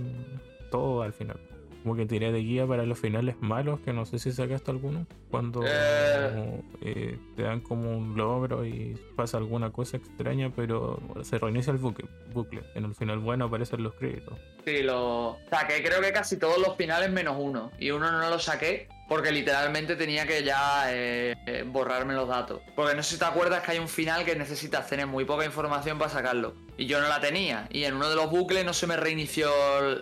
todo 0.71 1.03
al 1.03 1.13
final 1.13 1.39
como 1.85 1.97
que 1.97 2.07
tiré 2.07 2.33
de 2.33 2.39
guía 2.39 2.67
para 2.67 2.85
los 2.85 2.99
finales 2.99 3.37
malos, 3.41 3.79
que 3.81 3.93
no 3.93 4.07
sé 4.07 4.19
si 4.19 4.33
sacaste 4.33 4.71
alguno, 4.71 5.07
cuando 5.31 5.61
eh. 5.67 6.63
Eh, 6.81 7.19
te 7.37 7.43
dan 7.43 7.61
como 7.61 7.95
un 7.95 8.17
logro 8.17 8.65
y 8.65 8.99
pasa 9.15 9.37
alguna 9.37 9.71
cosa 9.71 9.99
extraña, 9.99 10.51
pero 10.57 10.99
se 11.23 11.37
reinicia 11.37 11.73
el 11.73 11.77
bucle, 11.77 12.07
bucle. 12.33 12.63
En 12.75 12.87
el 12.87 12.95
final 12.95 13.19
bueno 13.19 13.45
aparecen 13.45 13.83
los 13.83 13.93
créditos. 13.97 14.39
Sí, 14.65 14.83
lo 14.83 15.37
saqué 15.51 15.85
creo 15.85 16.01
que 16.01 16.11
casi 16.11 16.39
todos 16.39 16.59
los 16.59 16.75
finales 16.75 17.13
menos 17.13 17.37
uno, 17.39 17.71
y 17.79 17.91
uno 17.91 18.11
no 18.11 18.31
lo 18.31 18.39
saqué 18.39 18.89
porque 19.09 19.33
literalmente 19.33 19.97
tenía 19.97 20.27
que 20.27 20.43
ya 20.43 20.93
eh, 20.93 21.37
eh, 21.47 21.65
borrarme 21.67 22.15
los 22.15 22.29
datos. 22.29 22.63
Porque 22.75 22.95
no 22.95 23.03
sé 23.03 23.15
si 23.15 23.19
te 23.19 23.25
acuerdas 23.25 23.63
que 23.63 23.73
hay 23.73 23.79
un 23.79 23.89
final 23.89 24.25
que 24.25 24.35
necesitas 24.37 24.87
tener 24.87 25.07
muy 25.07 25.25
poca 25.25 25.45
información 25.45 25.99
para 25.99 26.11
sacarlo. 26.11 26.55
Y 26.77 26.87
yo 26.87 27.01
no 27.01 27.09
la 27.09 27.21
tenía. 27.21 27.69
Y 27.71 27.85
en 27.85 27.95
uno 27.95 28.09
de 28.09 28.17
los 28.17 28.31
bucles 28.31 28.65
no 28.65 28.73
se 28.73 28.87
me 28.87 28.97
reinició, 28.97 29.51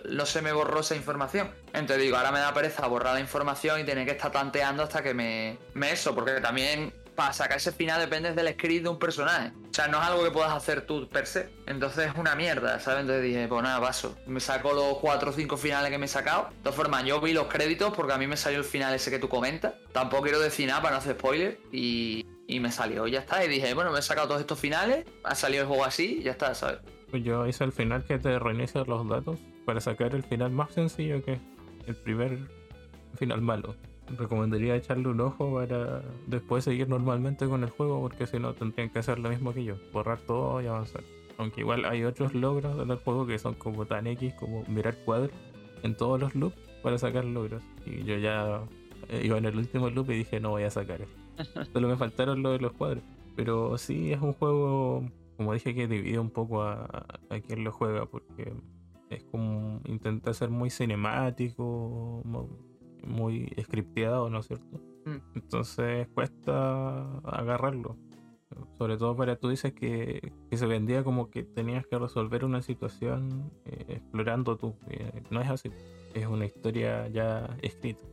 no 0.09 0.25
se 0.25 0.41
me 0.41 0.51
borró 0.51 0.79
esa 0.79 0.95
información. 0.95 1.51
Entonces 1.73 2.03
digo, 2.03 2.17
ahora 2.17 2.31
me 2.31 2.39
da 2.39 2.53
pereza 2.53 2.87
borrar 2.87 3.15
la 3.15 3.19
información 3.19 3.79
y 3.79 3.83
tener 3.83 4.05
que 4.05 4.11
estar 4.13 4.31
tanteando 4.31 4.83
hasta 4.83 5.03
que 5.03 5.13
me, 5.13 5.57
me 5.73 5.91
eso. 5.91 6.15
Porque 6.15 6.33
también 6.41 6.93
para 7.15 7.33
sacar 7.33 7.57
ese 7.57 7.71
final 7.71 7.99
depende 7.99 8.33
del 8.33 8.53
script 8.53 8.83
de 8.83 8.89
un 8.89 8.99
personaje. 8.99 9.51
O 9.69 9.73
sea, 9.73 9.87
no 9.87 10.01
es 10.01 10.07
algo 10.07 10.23
que 10.23 10.31
puedas 10.31 10.51
hacer 10.51 10.85
tú 10.85 11.07
per 11.07 11.25
se. 11.27 11.49
Entonces 11.65 12.07
es 12.07 12.17
una 12.17 12.35
mierda, 12.35 12.79
¿sabes? 12.79 13.01
Entonces 13.01 13.23
dije, 13.23 13.47
pues 13.47 13.63
nada, 13.63 13.79
paso. 13.81 14.15
Me 14.25 14.39
saco 14.39 14.73
los 14.73 14.97
4 14.99 15.29
o 15.29 15.33
5 15.33 15.57
finales 15.57 15.91
que 15.91 15.97
me 15.97 16.05
he 16.05 16.09
sacado. 16.09 16.49
De 16.49 16.63
todas 16.63 16.75
formas, 16.75 17.03
yo 17.05 17.21
vi 17.21 17.33
los 17.33 17.47
créditos 17.47 17.93
porque 17.93 18.13
a 18.13 18.17
mí 18.17 18.27
me 18.27 18.37
salió 18.37 18.59
el 18.59 18.65
final 18.65 18.93
ese 18.93 19.11
que 19.11 19.19
tú 19.19 19.29
comentas. 19.29 19.73
Tampoco 19.91 20.23
quiero 20.23 20.39
decir 20.39 20.67
nada 20.67 20.81
para 20.81 20.93
no 20.95 20.97
hacer 20.99 21.15
spoiler. 21.17 21.59
Y, 21.71 22.25
y 22.47 22.59
me 22.59 22.71
salió, 22.71 23.07
ya 23.07 23.19
está. 23.19 23.43
Y 23.43 23.47
dije, 23.47 23.73
bueno, 23.73 23.91
me 23.91 23.99
he 23.99 24.01
sacado 24.01 24.27
todos 24.27 24.41
estos 24.41 24.59
finales. 24.59 25.05
Ha 25.23 25.35
salido 25.35 25.63
el 25.63 25.67
juego 25.67 25.85
así, 25.85 26.21
ya 26.23 26.31
está, 26.31 26.53
¿sabes? 26.55 26.79
Pues 27.09 27.23
yo 27.23 27.45
hice 27.47 27.63
el 27.63 27.71
final 27.71 28.03
que 28.05 28.17
te 28.17 28.39
reinicia 28.39 28.83
los 28.85 29.07
datos 29.07 29.39
para 29.65 29.79
sacar 29.79 30.15
el 30.15 30.23
final 30.23 30.51
más 30.51 30.73
sencillo 30.73 31.23
que 31.23 31.39
el 31.85 31.95
primer 31.95 32.39
final 33.17 33.41
malo 33.41 33.75
recomendaría 34.17 34.75
echarle 34.75 35.07
un 35.07 35.21
ojo 35.21 35.53
para 35.53 36.01
después 36.27 36.63
seguir 36.63 36.89
normalmente 36.89 37.47
con 37.47 37.63
el 37.63 37.69
juego, 37.69 38.01
porque 38.01 38.27
si 38.27 38.39
no 38.39 38.53
tendrían 38.53 38.89
que 38.89 38.99
hacer 38.99 39.19
lo 39.19 39.29
mismo 39.29 39.53
que 39.53 39.63
yo, 39.63 39.75
borrar 39.91 40.19
todo 40.19 40.61
y 40.61 40.67
avanzar. 40.67 41.03
Aunque 41.37 41.61
igual 41.61 41.85
hay 41.85 42.03
otros 42.03 42.33
logros 42.33 42.87
del 42.87 42.97
juego 42.97 43.25
que 43.25 43.39
son 43.39 43.55
como 43.55 43.85
tan 43.85 44.07
X 44.07 44.33
como 44.35 44.63
mirar 44.67 44.95
cuadros 45.03 45.31
en 45.81 45.95
todos 45.95 46.19
los 46.19 46.35
loops 46.35 46.57
para 46.81 46.97
sacar 46.97 47.25
logros. 47.25 47.63
Y 47.85 48.03
yo 48.03 48.17
ya 48.17 48.61
eh, 49.09 49.21
iba 49.25 49.37
en 49.37 49.45
el 49.45 49.57
último 49.57 49.89
loop 49.89 50.11
y 50.11 50.17
dije 50.17 50.39
no 50.39 50.51
voy 50.51 50.63
a 50.63 50.69
sacar 50.69 51.01
esto. 51.01 51.65
Solo 51.73 51.87
me 51.87 51.97
faltaron 51.97 52.43
lo 52.43 52.51
de 52.51 52.59
los 52.59 52.73
cuadros. 52.73 53.03
Pero 53.35 53.77
sí 53.77 54.13
es 54.13 54.21
un 54.21 54.33
juego, 54.33 55.09
como 55.37 55.53
dije, 55.53 55.73
que 55.73 55.87
divide 55.87 56.19
un 56.19 56.29
poco 56.29 56.61
a, 56.61 57.07
a 57.29 57.39
quien 57.39 57.63
lo 57.63 57.71
juega, 57.71 58.05
porque 58.05 58.53
es 59.09 59.23
como 59.25 59.81
intenta 59.85 60.33
ser 60.33 60.49
muy 60.49 60.69
cinemático, 60.69 62.21
muy 63.05 63.53
scripteado, 63.61 64.29
¿no 64.29 64.39
es 64.39 64.47
cierto? 64.47 64.79
Mm. 65.05 65.17
Entonces 65.35 66.07
cuesta 66.13 67.19
agarrarlo. 67.23 67.97
Sobre 68.77 68.97
todo 68.97 69.15
para 69.15 69.35
tú 69.35 69.49
dices 69.49 69.73
que, 69.73 70.31
se 70.51 70.65
vendía 70.67 71.03
como 71.03 71.29
que 71.29 71.43
tenías 71.43 71.87
que 71.87 71.97
resolver 71.97 72.45
una 72.45 72.61
situación 72.61 73.51
eh, 73.65 73.85
explorando 73.89 74.57
tú. 74.57 74.75
Eh, 74.89 75.23
no 75.31 75.41
es 75.41 75.49
así. 75.49 75.71
Es 76.13 76.27
una 76.27 76.45
historia 76.45 77.07
ya 77.07 77.57
escrita. 77.61 78.03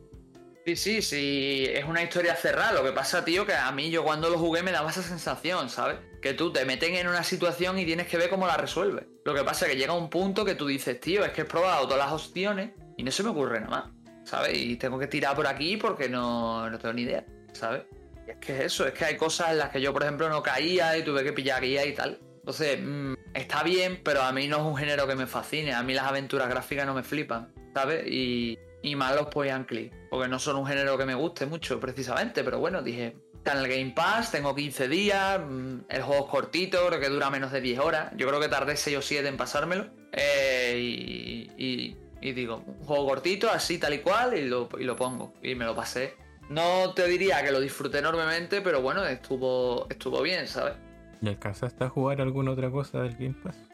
Sí, 0.65 0.75
sí, 0.75 1.01
sí, 1.01 1.65
es 1.67 1.85
una 1.85 2.03
historia 2.03 2.35
cerrada. 2.35 2.73
Lo 2.73 2.83
que 2.83 2.91
pasa, 2.91 3.25
tío, 3.25 3.45
que 3.45 3.53
a 3.53 3.71
mí 3.71 3.89
yo 3.89 4.03
cuando 4.03 4.29
lo 4.29 4.37
jugué 4.37 4.61
me 4.61 4.71
daba 4.71 4.91
esa 4.91 5.01
sensación, 5.01 5.69
¿sabes? 5.69 5.97
Que 6.21 6.33
tú 6.33 6.51
te 6.53 6.65
meten 6.65 6.95
en 6.95 7.07
una 7.07 7.23
situación 7.23 7.79
y 7.79 7.85
tienes 7.85 8.07
que 8.07 8.17
ver 8.17 8.29
cómo 8.29 8.45
la 8.45 8.57
resuelves. 8.57 9.05
Lo 9.25 9.33
que 9.33 9.43
pasa 9.43 9.65
es 9.65 9.71
que 9.71 9.77
llega 9.77 9.93
un 9.93 10.09
punto 10.09 10.45
que 10.45 10.53
tú 10.53 10.67
dices, 10.67 10.99
tío, 10.99 11.25
es 11.25 11.31
que 11.31 11.41
he 11.41 11.45
probado 11.45 11.87
todas 11.87 11.97
las 11.97 12.11
opciones 12.11 12.71
y 12.95 13.03
no 13.03 13.11
se 13.11 13.23
me 13.23 13.29
ocurre 13.29 13.59
nada 13.59 13.69
más. 13.69 14.00
¿Sabes? 14.31 14.57
Y 14.57 14.77
tengo 14.77 14.97
que 14.97 15.07
tirar 15.07 15.35
por 15.35 15.45
aquí 15.45 15.75
porque 15.75 16.07
no, 16.07 16.69
no 16.69 16.79
tengo 16.79 16.93
ni 16.93 17.01
idea, 17.01 17.25
¿sabes? 17.51 17.83
Y 18.25 18.31
es 18.31 18.37
que 18.37 18.53
es 18.53 18.61
eso, 18.61 18.87
es 18.87 18.93
que 18.93 19.03
hay 19.03 19.17
cosas 19.17 19.51
en 19.51 19.57
las 19.57 19.69
que 19.71 19.81
yo, 19.81 19.91
por 19.91 20.03
ejemplo, 20.03 20.29
no 20.29 20.41
caía 20.41 20.97
y 20.97 21.03
tuve 21.03 21.21
que 21.21 21.33
pillar 21.33 21.61
guía 21.61 21.85
y 21.85 21.93
tal. 21.93 22.17
Entonces, 22.37 22.79
mm, 22.81 23.13
está 23.33 23.61
bien, 23.61 23.99
pero 24.01 24.21
a 24.21 24.31
mí 24.31 24.47
no 24.47 24.57
es 24.57 24.63
un 24.63 24.77
género 24.77 25.05
que 25.05 25.15
me 25.15 25.27
fascine. 25.27 25.73
A 25.73 25.83
mí 25.83 25.93
las 25.93 26.05
aventuras 26.05 26.47
gráficas 26.47 26.85
no 26.85 26.93
me 26.93 27.03
flipan, 27.03 27.51
¿sabes? 27.73 28.07
Y, 28.07 28.57
y 28.81 28.95
más 28.95 29.13
los 29.15 29.27
point 29.27 29.69
porque 30.09 30.29
no 30.29 30.39
son 30.39 30.55
un 30.55 30.65
género 30.65 30.97
que 30.97 31.05
me 31.05 31.13
guste 31.13 31.45
mucho 31.45 31.77
precisamente, 31.81 32.45
pero 32.45 32.57
bueno, 32.59 32.81
dije, 32.81 33.17
está 33.35 33.51
en 33.51 33.65
el 33.65 33.67
Game 33.67 33.93
Pass, 33.93 34.31
tengo 34.31 34.55
15 34.55 34.87
días, 34.87 35.41
mm, 35.45 35.79
el 35.89 36.03
juego 36.03 36.25
es 36.25 36.31
cortito, 36.31 36.87
creo 36.87 37.01
que 37.01 37.09
dura 37.09 37.29
menos 37.29 37.51
de 37.51 37.59
10 37.59 37.79
horas, 37.79 38.13
yo 38.15 38.29
creo 38.29 38.39
que 38.39 38.47
tardé 38.47 38.77
6 38.77 38.97
o 38.97 39.01
7 39.01 39.27
en 39.27 39.35
pasármelo, 39.35 39.87
eh, 40.13 40.77
y, 41.57 41.97
digo, 42.21 42.63
un 42.65 42.85
juego 42.85 43.07
cortito, 43.07 43.49
así 43.49 43.79
tal 43.79 43.95
y 43.95 43.99
cual, 43.99 44.37
y 44.37 44.47
lo, 44.47 44.69
y 44.79 44.83
lo 44.83 44.95
pongo, 44.95 45.33
y 45.41 45.55
me 45.55 45.65
lo 45.65 45.75
pasé. 45.75 46.15
No 46.49 46.93
te 46.93 47.07
diría 47.07 47.43
que 47.43 47.51
lo 47.51 47.59
disfruté 47.59 47.99
enormemente, 47.99 48.61
pero 48.61 48.81
bueno, 48.81 49.03
estuvo, 49.05 49.87
estuvo 49.89 50.21
bien, 50.21 50.47
¿sabes? 50.47 50.73
¿Y 51.21 51.29
alcanzaste 51.29 51.83
a 51.83 51.89
jugar 51.89 52.21
alguna 52.21 52.51
otra 52.51 52.69
cosa 52.69 53.01
del 53.01 53.15
Game 53.15 53.35
Pass? 53.43 53.55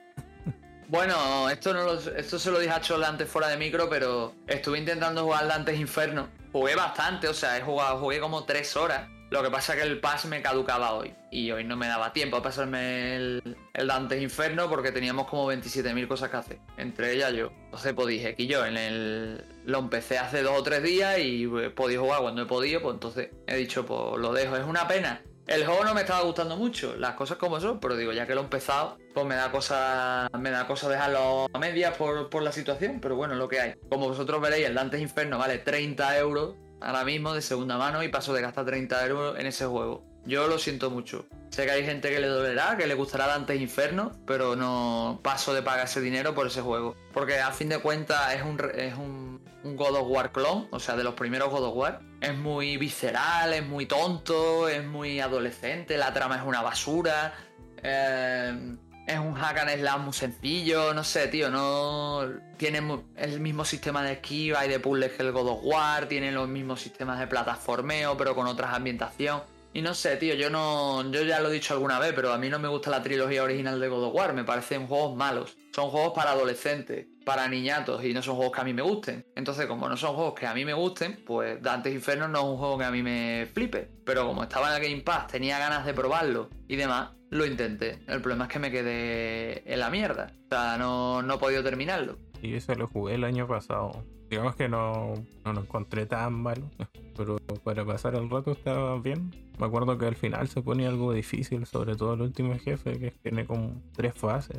Bueno, 0.89 1.49
esto 1.49 1.73
no 1.73 1.95
esto 1.95 2.39
se 2.39 2.49
lo 2.49 2.59
dije 2.59 2.71
a 2.71 2.79
Chol 2.79 3.03
antes 3.03 3.27
fuera 3.27 3.49
de 3.49 3.57
micro, 3.57 3.89
pero 3.89 4.33
estuve 4.47 4.79
intentando 4.79 5.25
jugar 5.25 5.45
Dantes 5.45 5.77
Inferno. 5.77 6.29
Jugué 6.53 6.75
bastante, 6.75 7.27
o 7.27 7.33
sea, 7.33 7.57
he 7.57 7.61
jugado, 7.61 7.99
jugué 7.99 8.21
como 8.21 8.45
tres 8.45 8.73
horas. 8.77 9.09
Lo 9.29 9.43
que 9.43 9.49
pasa 9.49 9.73
es 9.73 9.81
que 9.81 9.87
el 9.87 9.99
pass 9.99 10.25
me 10.25 10.41
caducaba 10.41 10.93
hoy. 10.93 11.13
Y 11.31 11.51
hoy 11.51 11.63
no 11.63 11.75
me 11.75 11.87
daba 11.87 12.13
tiempo 12.13 12.37
a 12.37 12.41
pasarme 12.41 13.15
el, 13.15 13.57
el 13.73 13.87
Dantes 13.87 14.21
Inferno 14.21 14.69
porque 14.69 14.91
teníamos 14.91 15.27
como 15.27 15.51
27.000 15.51 16.07
cosas 16.07 16.29
que 16.29 16.37
hacer. 16.37 16.59
Entre 16.77 17.13
ellas 17.13 17.33
yo. 17.33 17.51
Entonces 17.65 17.93
pues 17.93 18.07
dije 18.07 18.35
que 18.35 18.47
yo 18.47 18.65
en 18.65 18.77
el, 18.77 19.43
lo 19.65 19.79
empecé 19.79 20.17
hace 20.17 20.41
dos 20.43 20.59
o 20.59 20.63
tres 20.63 20.81
días 20.83 21.19
y 21.19 21.43
he 21.43 21.69
podido 21.69 22.03
jugar 22.03 22.21
cuando 22.21 22.43
he 22.43 22.45
podido. 22.45 22.81
Pues 22.81 22.93
entonces 22.93 23.29
he 23.47 23.57
dicho, 23.57 23.85
pues 23.85 24.19
lo 24.21 24.31
dejo. 24.33 24.55
Es 24.55 24.65
una 24.65 24.87
pena 24.87 25.21
el 25.47 25.65
juego 25.65 25.85
no 25.85 25.93
me 25.93 26.01
estaba 26.01 26.23
gustando 26.23 26.57
mucho, 26.57 26.97
las 26.97 27.13
cosas 27.13 27.37
como 27.37 27.61
son, 27.61 27.79
pero 27.79 27.95
digo, 27.95 28.11
ya 28.11 28.27
que 28.27 28.35
lo 28.35 28.41
he 28.41 28.43
empezado, 28.43 28.97
pues 29.13 29.25
me 29.25 29.35
da 29.35 29.49
cosa, 29.49 30.27
me 30.37 30.51
da 30.51 30.67
cosa 30.67 30.89
dejarlo 30.89 31.47
a 31.53 31.57
medias 31.57 31.95
por, 31.95 32.43
la 32.43 32.51
situación, 32.51 32.99
pero 33.01 33.15
bueno, 33.15 33.33
lo 33.35 33.47
que 33.47 33.61
hay. 33.61 33.73
Como 33.89 34.09
vosotros 34.09 34.41
veréis, 34.41 34.65
el 34.67 34.75
Dantes 34.75 34.99
Inferno 34.99 35.37
vale 35.37 35.59
30 35.59 36.17
euros 36.17 36.55
ahora 36.81 37.03
mismo 37.03 37.33
de 37.33 37.41
segunda 37.41 37.77
mano 37.77 38.03
y 38.03 38.09
paso 38.09 38.33
de 38.33 38.41
gastar 38.41 38.65
30 38.65 39.07
euros 39.07 39.39
en 39.39 39.45
ese 39.45 39.65
juego. 39.65 40.03
Yo 40.25 40.47
lo 40.47 40.59
siento 40.59 40.89
mucho. 40.89 41.25
Sé 41.51 41.65
que 41.65 41.71
hay 41.71 41.85
gente 41.85 42.09
que 42.09 42.19
le 42.19 42.27
dolerá, 42.27 42.75
que 42.75 42.85
le 42.85 42.93
gustará 42.95 43.27
Dantes 43.27 43.61
Inferno, 43.61 44.11
pero 44.25 44.57
no 44.57 45.21
paso 45.23 45.53
de 45.53 45.61
pagar 45.61 45.85
ese 45.85 46.01
dinero 46.01 46.35
por 46.35 46.47
ese 46.47 46.61
juego. 46.61 46.97
Porque 47.13 47.39
a 47.39 47.51
fin 47.51 47.69
de 47.69 47.79
cuentas 47.79 48.33
es 48.33 48.41
un, 48.41 48.59
es 48.75 48.93
un, 48.95 49.41
God 49.63 49.95
of 49.95 50.07
War 50.09 50.31
clone, 50.31 50.67
o 50.71 50.79
sea, 50.79 50.95
de 50.97 51.03
los 51.05 51.13
primeros 51.13 51.49
God 51.49 51.63
of 51.63 51.75
War. 51.75 52.01
Es 52.19 52.35
muy 52.35 52.75
visceral, 52.75 53.53
es 53.53 53.65
muy 53.65 53.85
tonto, 53.85 54.67
es 54.67 54.85
muy 54.85 55.21
adolescente, 55.21 55.97
la 55.97 56.13
trama 56.13 56.35
es 56.35 56.43
una 56.43 56.61
basura. 56.61 57.33
Eh, 57.81 58.75
es 59.07 59.19
un 59.19 59.33
hack 59.33 59.59
and 59.59 59.79
slash 59.79 59.99
muy 59.99 60.13
sencillo, 60.13 60.93
no 60.93 61.03
sé, 61.03 61.27
tío, 61.27 61.49
no 61.49 62.27
tiene 62.57 62.81
el 63.15 63.39
mismo 63.39 63.63
sistema 63.63 64.03
de 64.03 64.13
esquiva 64.13 64.65
y 64.65 64.69
de 64.69 64.79
puzzles 64.79 65.13
que 65.13 65.23
el 65.23 65.31
God 65.31 65.47
of 65.47 65.59
War, 65.63 66.07
tiene 66.07 66.31
los 66.31 66.47
mismos 66.49 66.81
sistemas 66.81 67.17
de 67.17 67.27
plataformeo, 67.27 68.17
pero 68.17 68.35
con 68.35 68.47
otras 68.47 68.73
ambientación. 68.73 69.41
Y 69.73 69.81
no 69.81 69.93
sé, 69.93 70.17
tío, 70.17 70.33
yo 70.33 70.49
no. 70.49 71.09
Yo 71.11 71.21
ya 71.21 71.39
lo 71.39 71.49
he 71.49 71.53
dicho 71.53 71.73
alguna 71.73 71.99
vez, 71.99 72.13
pero 72.15 72.33
a 72.33 72.37
mí 72.39 72.49
no 72.49 72.57
me 72.57 72.67
gusta 72.67 72.89
la 72.89 73.03
trilogía 73.03 73.43
original 73.43 73.79
de 73.79 73.87
God 73.87 74.05
of 74.05 74.15
War. 74.15 74.33
Me 74.33 74.43
parecen 74.43 74.87
juegos 74.87 75.15
malos. 75.15 75.55
Son 75.75 75.89
juegos 75.89 76.13
para 76.15 76.31
adolescentes, 76.31 77.05
para 77.23 77.47
niñatos, 77.47 78.03
y 78.03 78.11
no 78.11 78.23
son 78.23 78.37
juegos 78.37 78.55
que 78.55 78.61
a 78.61 78.63
mí 78.63 78.73
me 78.73 78.81
gusten. 78.81 79.23
Entonces, 79.35 79.67
como 79.67 79.87
no 79.87 79.95
son 79.95 80.15
juegos 80.15 80.33
que 80.33 80.47
a 80.47 80.55
mí 80.55 80.65
me 80.65 80.73
gusten, 80.73 81.23
pues 81.23 81.61
Dantes 81.61 81.93
Inferno 81.93 82.27
no 82.27 82.39
es 82.39 82.45
un 82.45 82.57
juego 82.57 82.77
que 82.79 82.85
a 82.85 82.91
mí 82.91 83.03
me 83.03 83.47
flipe. 83.53 83.91
Pero 84.03 84.25
como 84.25 84.41
estaba 84.41 84.75
en 84.75 84.81
el 84.81 84.89
Game 84.89 85.03
Pass, 85.03 85.27
tenía 85.27 85.59
ganas 85.59 85.85
de 85.85 85.93
probarlo 85.93 86.49
y 86.67 86.75
demás, 86.75 87.11
lo 87.29 87.45
intenté. 87.45 87.99
El 88.07 88.21
problema 88.21 88.45
es 88.45 88.51
que 88.51 88.59
me 88.59 88.71
quedé 88.71 89.71
en 89.71 89.79
la 89.79 89.89
mierda. 89.89 90.31
O 90.45 90.47
sea, 90.49 90.77
no, 90.77 91.21
no 91.21 91.35
he 91.35 91.37
podido 91.37 91.63
terminarlo. 91.63 92.17
Y 92.41 92.53
ese 92.53 92.75
lo 92.75 92.87
jugué 92.87 93.15
el 93.15 93.23
año 93.23 93.47
pasado. 93.47 94.03
Digamos 94.29 94.55
que 94.55 94.67
no, 94.67 95.13
no 95.45 95.53
lo 95.53 95.61
encontré 95.61 96.05
tan 96.05 96.33
malo, 96.33 96.69
pero 97.15 97.37
para 97.63 97.85
pasar 97.85 98.15
el 98.15 98.29
rato 98.29 98.51
estaba 98.51 98.99
bien. 98.99 99.31
Me 99.57 99.65
acuerdo 99.65 99.97
que 99.97 100.05
al 100.05 100.15
final 100.15 100.47
se 100.49 100.61
pone 100.61 100.85
algo 100.85 101.13
difícil, 101.13 101.65
sobre 101.65 101.95
todo 101.95 102.13
el 102.13 102.21
último 102.21 102.57
jefe, 102.59 102.99
que 102.99 103.11
tiene 103.11 103.45
como 103.45 103.81
tres 103.93 104.13
fases. 104.13 104.57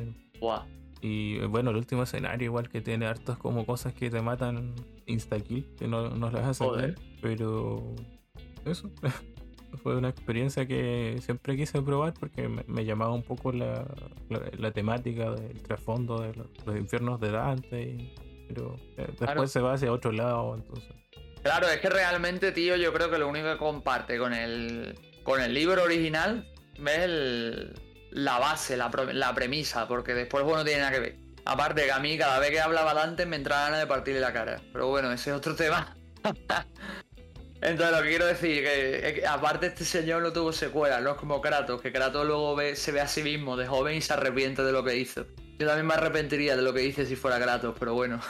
Y 1.01 1.39
bueno, 1.45 1.69
el 1.69 1.77
último 1.77 2.03
escenario 2.03 2.45
igual 2.45 2.67
que 2.67 2.81
tiene 2.81 3.05
hartas 3.05 3.37
como 3.37 3.65
cosas 3.65 3.93
que 3.93 4.09
te 4.09 4.21
matan 4.21 4.73
insta-kill, 5.05 5.75
que 5.77 5.87
no, 5.87 6.09
no 6.09 6.31
las 6.31 6.45
hace 6.45 6.69
bien, 6.75 6.95
pero 7.21 7.95
eso. 8.65 8.89
Fue 9.83 9.95
una 9.95 10.09
experiencia 10.09 10.65
que 10.65 11.19
siempre 11.21 11.55
quise 11.55 11.81
probar 11.81 12.13
porque 12.13 12.47
me, 12.47 12.85
llamaba 12.85 13.13
un 13.13 13.23
poco 13.23 13.51
la, 13.51 13.85
la, 14.29 14.71
temática 14.71 15.31
del 15.31 15.61
trasfondo 15.61 16.19
de 16.19 16.33
los, 16.33 16.77
infiernos 16.77 17.19
de 17.19 17.31
Dante, 17.31 18.13
pero 18.47 18.75
eh, 18.97 19.07
después 19.19 19.51
se 19.51 19.61
va 19.61 19.73
hacia 19.73 19.91
otro 19.91 20.11
lado, 20.11 20.55
entonces. 20.55 20.93
Claro, 21.43 21.67
es 21.69 21.79
que 21.79 21.89
realmente, 21.89 22.51
tío, 22.51 22.75
yo 22.75 22.91
creo 22.91 23.09
que 23.09 23.17
lo 23.17 23.27
único 23.27 23.51
que 23.51 23.57
comparte 23.57 24.17
con 24.17 24.33
el, 24.33 24.99
con 25.23 25.41
el 25.41 25.53
libro 25.53 25.83
original 25.83 26.45
es 26.85 27.09
la 28.11 28.39
base, 28.39 28.77
la, 28.77 28.89
premisa, 29.33 29.87
porque 29.87 30.13
después 30.13 30.43
bueno 30.43 30.59
no 30.59 30.65
tiene 30.65 30.81
nada 30.81 30.91
que 30.91 30.99
ver. 30.99 31.15
Aparte 31.45 31.85
que 31.85 31.91
a 31.91 31.99
mí 31.99 32.17
cada 32.17 32.39
vez 32.39 32.51
que 32.51 32.59
hablaba 32.59 32.93
Dante 32.93 33.25
me 33.25 33.35
entraba 33.35 33.63
ganas 33.63 33.79
de 33.79 33.87
partirle 33.87 34.19
la 34.19 34.33
cara. 34.33 34.61
Pero 34.71 34.87
bueno, 34.87 35.11
ese 35.11 35.29
es 35.29 35.35
otro 35.35 35.55
tema. 35.57 35.95
Entonces 37.61 37.95
lo 37.95 38.03
que 38.03 38.09
quiero 38.09 38.25
decir 38.25 38.65
es 38.65 39.13
que, 39.13 39.27
aparte 39.27 39.67
este 39.67 39.83
señor 39.83 40.21
no 40.21 40.31
tuvo 40.31 40.53
secuela, 40.53 41.01
no 41.01 41.11
es 41.11 41.17
como 41.17 41.41
Kratos, 41.41 41.81
que 41.81 41.91
Kratos 41.91 42.25
luego 42.25 42.57
se 42.73 42.91
ve 42.91 43.01
a 43.01 43.07
sí 43.07 43.21
mismo 43.21 43.57
de 43.57 43.67
joven 43.67 43.97
y 43.97 44.01
se 44.01 44.13
arrepiente 44.13 44.63
de 44.63 44.71
lo 44.71 44.83
que 44.83 44.95
hizo. 44.95 45.25
Yo 45.57 45.67
también 45.67 45.87
me 45.87 45.93
arrepentiría 45.95 46.55
de 46.55 46.61
lo 46.61 46.73
que 46.73 46.85
hice 46.85 47.05
si 47.05 47.17
fuera 47.17 47.37
Kratos, 47.37 47.75
pero 47.77 47.93
bueno. 47.93 48.21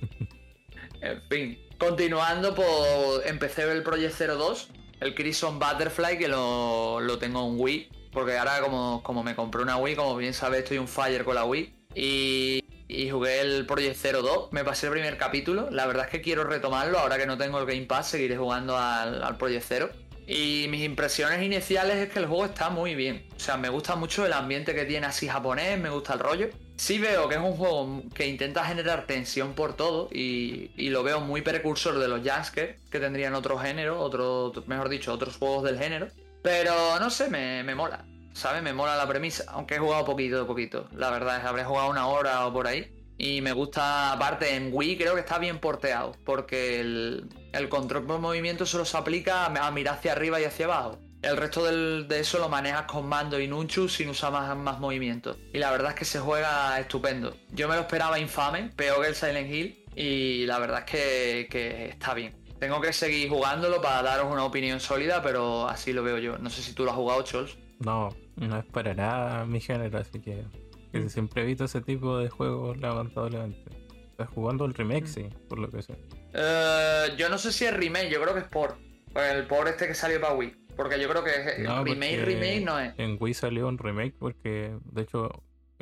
en 1.00 1.22
fin. 1.28 1.58
Continuando, 1.78 2.54
pues 2.54 3.26
empecé 3.26 3.70
el 3.70 3.82
Project 3.82 4.18
02, 4.18 4.70
el 5.00 5.14
Crimson 5.14 5.58
Butterfly, 5.60 6.18
que 6.18 6.28
lo, 6.28 7.18
tengo 7.20 7.48
en 7.48 7.60
Wii. 7.60 7.90
Porque 8.12 8.36
ahora 8.36 8.60
como, 8.60 9.02
como 9.02 9.22
me 9.22 9.34
compré 9.36 9.62
una 9.62 9.76
Wii, 9.76 9.96
como 9.96 10.16
bien 10.16 10.34
sabes, 10.34 10.60
estoy 10.60 10.78
un 10.78 10.88
fire 10.88 11.24
con 11.24 11.34
la 11.36 11.44
Wii. 11.44 11.83
Y 11.94 12.64
y 12.88 13.10
jugué 13.10 13.40
el 13.40 13.66
Project 13.66 13.96
Zero 13.96 14.22
2. 14.22 14.52
Me 14.52 14.64
pasé 14.64 14.86
el 14.86 14.92
primer 14.92 15.16
capítulo. 15.16 15.68
La 15.70 15.86
verdad 15.86 16.04
es 16.04 16.10
que 16.10 16.20
quiero 16.20 16.44
retomarlo. 16.44 16.98
Ahora 16.98 17.18
que 17.18 17.26
no 17.26 17.38
tengo 17.38 17.58
el 17.58 17.66
Game 17.66 17.86
Pass, 17.86 18.08
seguiré 18.08 18.36
jugando 18.36 18.76
al, 18.76 19.22
al 19.22 19.36
Project 19.36 19.64
Zero. 19.66 19.90
Y 20.26 20.66
mis 20.70 20.82
impresiones 20.82 21.42
iniciales 21.42 21.96
es 21.96 22.10
que 22.10 22.18
el 22.18 22.26
juego 22.26 22.46
está 22.46 22.70
muy 22.70 22.94
bien. 22.94 23.26
O 23.36 23.40
sea, 23.40 23.56
me 23.56 23.68
gusta 23.68 23.94
mucho 23.96 24.24
el 24.24 24.32
ambiente 24.32 24.74
que 24.74 24.84
tiene 24.84 25.06
así 25.06 25.28
japonés, 25.28 25.78
me 25.78 25.90
gusta 25.90 26.14
el 26.14 26.20
rollo. 26.20 26.48
Sí 26.76 26.98
veo 26.98 27.28
que 27.28 27.34
es 27.34 27.40
un 27.40 27.52
juego 27.52 28.02
que 28.14 28.26
intenta 28.26 28.64
generar 28.64 29.06
tensión 29.06 29.54
por 29.54 29.76
todo 29.76 30.08
y, 30.10 30.70
lo 30.88 31.02
veo 31.02 31.20
muy 31.20 31.42
precursor 31.42 31.98
de 31.98 32.08
los 32.08 32.22
Jasker 32.22 32.78
que 32.90 33.00
tendrían 33.00 33.34
otro 33.34 33.58
género, 33.58 34.00
otro, 34.00 34.52
mejor 34.66 34.88
dicho, 34.88 35.12
otros 35.12 35.36
juegos 35.36 35.64
del 35.64 35.78
género. 35.78 36.08
Pero 36.42 36.98
no 36.98 37.10
sé, 37.10 37.28
me, 37.28 37.62
me 37.62 37.74
mola. 37.74 38.04
¿Sabes? 38.34 38.62
Me 38.62 38.74
mola 38.74 38.96
la 38.96 39.08
premisa, 39.08 39.44
aunque 39.48 39.76
he 39.76 39.78
jugado 39.78 40.04
poquito 40.04 40.46
poquito. 40.46 40.88
La 40.92 41.10
verdad 41.10 41.38
es 41.38 41.44
habré 41.44 41.64
jugado 41.64 41.88
una 41.88 42.06
hora 42.06 42.46
o 42.46 42.52
por 42.52 42.66
ahí. 42.66 42.90
Y 43.16 43.40
me 43.40 43.52
gusta, 43.52 44.12
aparte 44.12 44.56
en 44.56 44.70
Wii 44.72 44.98
creo 44.98 45.14
que 45.14 45.20
está 45.20 45.38
bien 45.38 45.60
porteado, 45.60 46.16
porque 46.24 46.80
el, 46.80 47.68
control 47.70 48.06
por 48.06 48.18
movimiento 48.18 48.66
solo 48.66 48.84
se 48.84 48.96
aplica 48.96 49.46
a 49.46 49.70
mirar 49.70 49.94
hacia 49.94 50.12
arriba 50.12 50.40
y 50.40 50.44
hacia 50.44 50.66
abajo. 50.66 50.98
El 51.22 51.38
resto 51.38 51.64
de 51.64 52.20
eso 52.20 52.38
lo 52.38 52.50
manejas 52.50 52.82
con 52.82 53.08
mando 53.08 53.40
y 53.40 53.48
nunchu 53.48 53.88
sin 53.88 54.10
usar 54.10 54.32
más, 54.32 54.54
más 54.56 54.78
movimientos. 54.78 55.38
Y 55.54 55.58
la 55.58 55.70
verdad 55.70 55.92
es 55.92 55.94
que 55.94 56.04
se 56.04 56.18
juega 56.18 56.78
estupendo. 56.78 57.34
Yo 57.50 57.66
me 57.68 57.76
lo 57.76 57.82
esperaba 57.82 58.18
infame, 58.18 58.70
peor 58.76 59.00
que 59.00 59.08
el 59.08 59.14
Silent 59.14 59.50
Hill, 59.50 59.84
y 59.94 60.44
la 60.44 60.58
verdad 60.58 60.80
es 60.80 60.84
que, 60.84 61.48
que 61.48 61.86
está 61.86 62.12
bien. 62.12 62.34
Tengo 62.58 62.80
que 62.80 62.92
seguir 62.92 63.30
jugándolo 63.30 63.80
para 63.80 64.02
daros 64.02 64.30
una 64.30 64.44
opinión 64.44 64.80
sólida, 64.80 65.22
pero 65.22 65.68
así 65.68 65.92
lo 65.92 66.02
veo 66.02 66.18
yo. 66.18 66.36
No 66.36 66.50
sé 66.50 66.62
si 66.62 66.72
tú 66.72 66.84
lo 66.84 66.90
has 66.90 66.96
jugado, 66.96 67.22
Chols. 67.22 67.56
No, 67.78 68.14
no 68.36 68.58
es 68.58 68.64
para 68.64 68.94
nada 68.94 69.44
mi 69.44 69.60
género, 69.60 69.98
así 69.98 70.20
que, 70.20 70.44
mm. 70.92 71.08
siempre 71.08 71.42
evito 71.42 71.64
ese 71.64 71.80
tipo 71.80 72.18
de 72.18 72.28
juegos 72.28 72.78
lamentablemente. 72.78 73.70
Estás 74.10 74.28
jugando 74.28 74.64
el 74.64 74.74
remake, 74.74 75.06
sí, 75.06 75.28
por 75.48 75.58
lo 75.58 75.68
que 75.68 75.82
sé. 75.82 75.94
Eh, 76.32 77.06
yo 77.16 77.28
no 77.28 77.38
sé 77.38 77.52
si 77.52 77.64
es 77.64 77.74
remake, 77.74 78.10
yo 78.10 78.20
creo 78.20 78.34
que 78.34 78.40
es 78.40 78.48
por 78.48 78.76
el 79.14 79.46
por 79.46 79.68
este 79.68 79.86
que 79.86 79.94
salió 79.94 80.20
para 80.20 80.34
Wii. 80.34 80.64
Porque 80.76 81.00
yo 81.00 81.08
creo 81.08 81.22
que 81.22 81.30
es 81.30 81.56
remake, 81.58 82.24
remake 82.24 82.64
no 82.64 82.78
es. 82.78 82.94
En 82.98 83.16
Wii 83.20 83.34
salió 83.34 83.68
un 83.68 83.78
remake 83.78 84.14
porque, 84.18 84.76
de 84.84 85.02
hecho, 85.02 85.30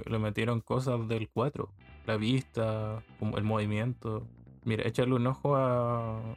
le 0.04 0.18
metieron 0.18 0.60
cosas 0.60 1.08
del 1.08 1.30
4. 1.30 1.72
La 2.06 2.16
vista, 2.16 3.02
el 3.20 3.44
movimiento. 3.44 4.26
Mira, 4.64 4.86
échale 4.86 5.14
un 5.14 5.26
ojo 5.26 5.56
a. 5.56 6.36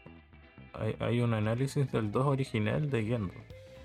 Hay, 1.00 1.22
un 1.22 1.34
análisis 1.34 1.90
del 1.92 2.12
2 2.12 2.26
original 2.26 2.90
de 2.90 3.04
Gendo. 3.04 3.34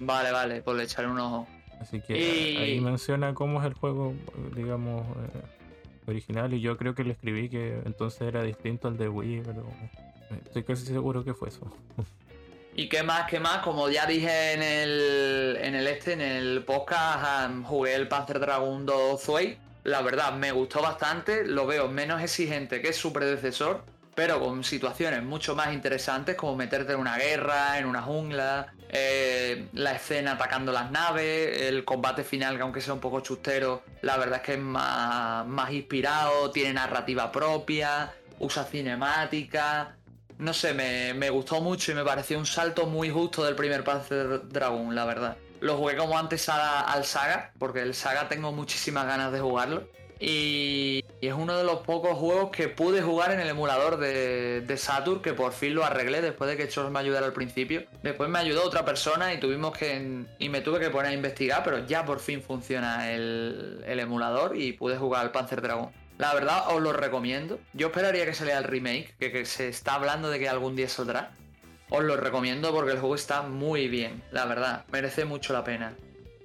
Vale, 0.01 0.32
vale, 0.32 0.62
pues 0.62 0.77
le 0.77 0.82
echaré 0.85 1.09
un 1.09 1.20
ojo. 1.20 1.47
Así 1.81 2.01
que 2.01 2.15
ahí 2.15 2.81
menciona 2.81 3.35
cómo 3.35 3.61
es 3.61 3.66
el 3.66 3.74
juego, 3.74 4.15
digamos, 4.55 5.02
eh, 5.16 6.11
original. 6.11 6.52
Y 6.52 6.61
yo 6.61 6.77
creo 6.77 6.94
que 6.94 7.05
le 7.05 7.12
escribí 7.12 7.48
que 7.48 7.81
entonces 7.85 8.23
era 8.23 8.43
distinto 8.43 8.89
al 8.89 8.98
de 8.98 9.09
Wii, 9.09 9.43
pero 9.44 9.65
estoy 10.44 10.62
casi 10.62 10.85
seguro 10.85 11.24
que 11.24 11.35
fue 11.35 11.48
eso. 11.48 11.73
¿Y 12.77 12.89
qué 12.89 13.02
más, 13.02 13.28
qué 13.28 13.40
más? 13.40 13.62
Como 13.62 13.89
ya 13.89 14.07
dije 14.07 14.52
en 14.52 14.62
el, 14.62 15.59
en 15.61 15.74
el 15.74 15.86
este, 15.86 16.12
en 16.12 16.20
el 16.20 16.62
podcast, 16.65 17.51
jugué 17.65 17.94
el 17.94 18.07
Panzer 18.07 18.39
Dragon 18.39 18.86
2 18.86 19.20
Zway. 19.20 19.59
La 19.85 20.02
verdad, 20.02 20.35
me 20.35 20.52
gustó 20.52 20.81
bastante. 20.81 21.44
Lo 21.47 21.66
veo 21.66 21.89
menos 21.89 22.23
exigente 22.23 22.81
que 22.81 22.93
su 22.93 23.12
predecesor 23.12 23.85
pero 24.20 24.39
con 24.39 24.65
situaciones 24.65 25.23
mucho 25.23 25.55
más 25.57 25.73
interesantes 25.73 26.36
como 26.36 26.55
meterte 26.55 26.93
en 26.93 26.98
una 26.98 27.16
guerra, 27.16 27.78
en 27.78 27.86
una 27.86 28.02
jungla, 28.02 28.73
eh, 28.92 29.68
la 29.72 29.92
escena 29.92 30.32
atacando 30.32 30.72
las 30.72 30.90
naves, 30.90 31.62
el 31.62 31.84
combate 31.84 32.24
final 32.24 32.56
que 32.56 32.62
aunque 32.62 32.80
sea 32.80 32.94
un 32.94 33.00
poco 33.00 33.20
chustero, 33.20 33.82
la 34.02 34.16
verdad 34.16 34.36
es 34.36 34.42
que 34.42 34.52
es 34.54 34.58
más, 34.58 35.70
inspirado, 35.70 36.50
tiene 36.50 36.74
narrativa 36.74 37.30
propia, 37.30 38.12
usa 38.40 38.64
cinemática. 38.64 39.96
No 40.38 40.54
sé, 40.54 40.72
me, 40.74 41.14
me, 41.14 41.30
gustó 41.30 41.60
mucho 41.60 41.92
y 41.92 41.94
me 41.94 42.02
pareció 42.02 42.38
un 42.38 42.46
salto 42.46 42.86
muy 42.86 43.10
justo 43.10 43.44
del 43.44 43.54
primer 43.54 43.84
Panzer 43.84 44.48
Dragon, 44.48 44.94
la 44.94 45.04
verdad. 45.04 45.36
Lo 45.60 45.76
jugué 45.76 45.96
como 45.96 46.18
antes 46.18 46.48
al 46.48 47.04
Saga, 47.04 47.52
porque 47.58 47.82
el 47.82 47.94
Saga 47.94 48.28
tengo 48.28 48.50
muchísimas 48.50 49.06
ganas 49.06 49.30
de 49.30 49.40
jugarlo. 49.40 49.86
Y, 50.20 51.02
es 51.22 51.32
uno 51.32 51.56
de 51.56 51.64
los 51.64 51.80
pocos 51.80 52.16
juegos 52.18 52.51
que 52.51 52.68
pude 52.68 53.01
jugar 53.01 53.32
en 53.32 53.40
el 53.40 53.48
emulador 53.48 53.97
de, 53.97 54.76
Saturn, 54.76 55.22
que 55.22 55.32
por 55.32 55.52
fin 55.52 55.74
lo 55.74 55.84
arreglé 55.84 56.20
después 56.20 56.51
de 56.51 56.56
que 56.59 56.68
Chos 56.68 56.90
me 56.90 56.98
ayudara 56.98 57.26
al 57.26 57.32
principio. 57.32 57.84
Después 58.02 58.28
me 58.28 58.38
ayudó 58.38 58.64
otra 58.64 58.84
persona 58.84 59.32
y 59.32 59.40
tuvimos 59.40 59.76
que. 59.76 60.24
Y 60.38 60.48
me 60.51 60.60
tuve 60.60 60.78
que 60.78 60.90
poner 60.90 61.12
a 61.12 61.14
investigar, 61.14 61.64
pero 61.64 61.86
ya 61.86 62.05
por 62.05 62.20
fin 62.20 62.42
funciona 62.42 63.10
el, 63.12 63.82
emulador 63.86 64.56
y 64.56 64.72
pude 64.72 64.97
jugar 64.97 65.22
al 65.22 65.32
Panzer 65.32 65.62
Dragon. 65.62 65.90
La 66.18 66.34
verdad, 66.34 66.64
os 66.74 66.82
lo 66.82 66.92
recomiendo. 66.92 67.59
Yo 67.72 67.86
esperaría 67.86 68.26
que 68.26 68.34
saliera 68.34 68.59
el 68.59 68.64
remake, 68.64 69.14
que, 69.18 69.32
que 69.32 69.47
se 69.47 69.68
está 69.68 69.94
hablando 69.94 70.28
de 70.28 70.38
que 70.38 70.51
algún 70.51 70.76
día 70.76 70.88
saldrá. 70.88 71.32
Os 71.88 72.05
lo 72.05 72.16
recomiendo 72.16 72.72
porque 72.72 72.92
el 72.92 72.98
juego 72.98 73.14
está 73.14 73.42
muy 73.42 73.88
bien, 73.88 74.22
la 74.30 74.44
verdad. 74.44 74.84
Merece 74.92 75.24
mucho 75.24 75.55
la 75.55 75.64
pena. 75.64 75.94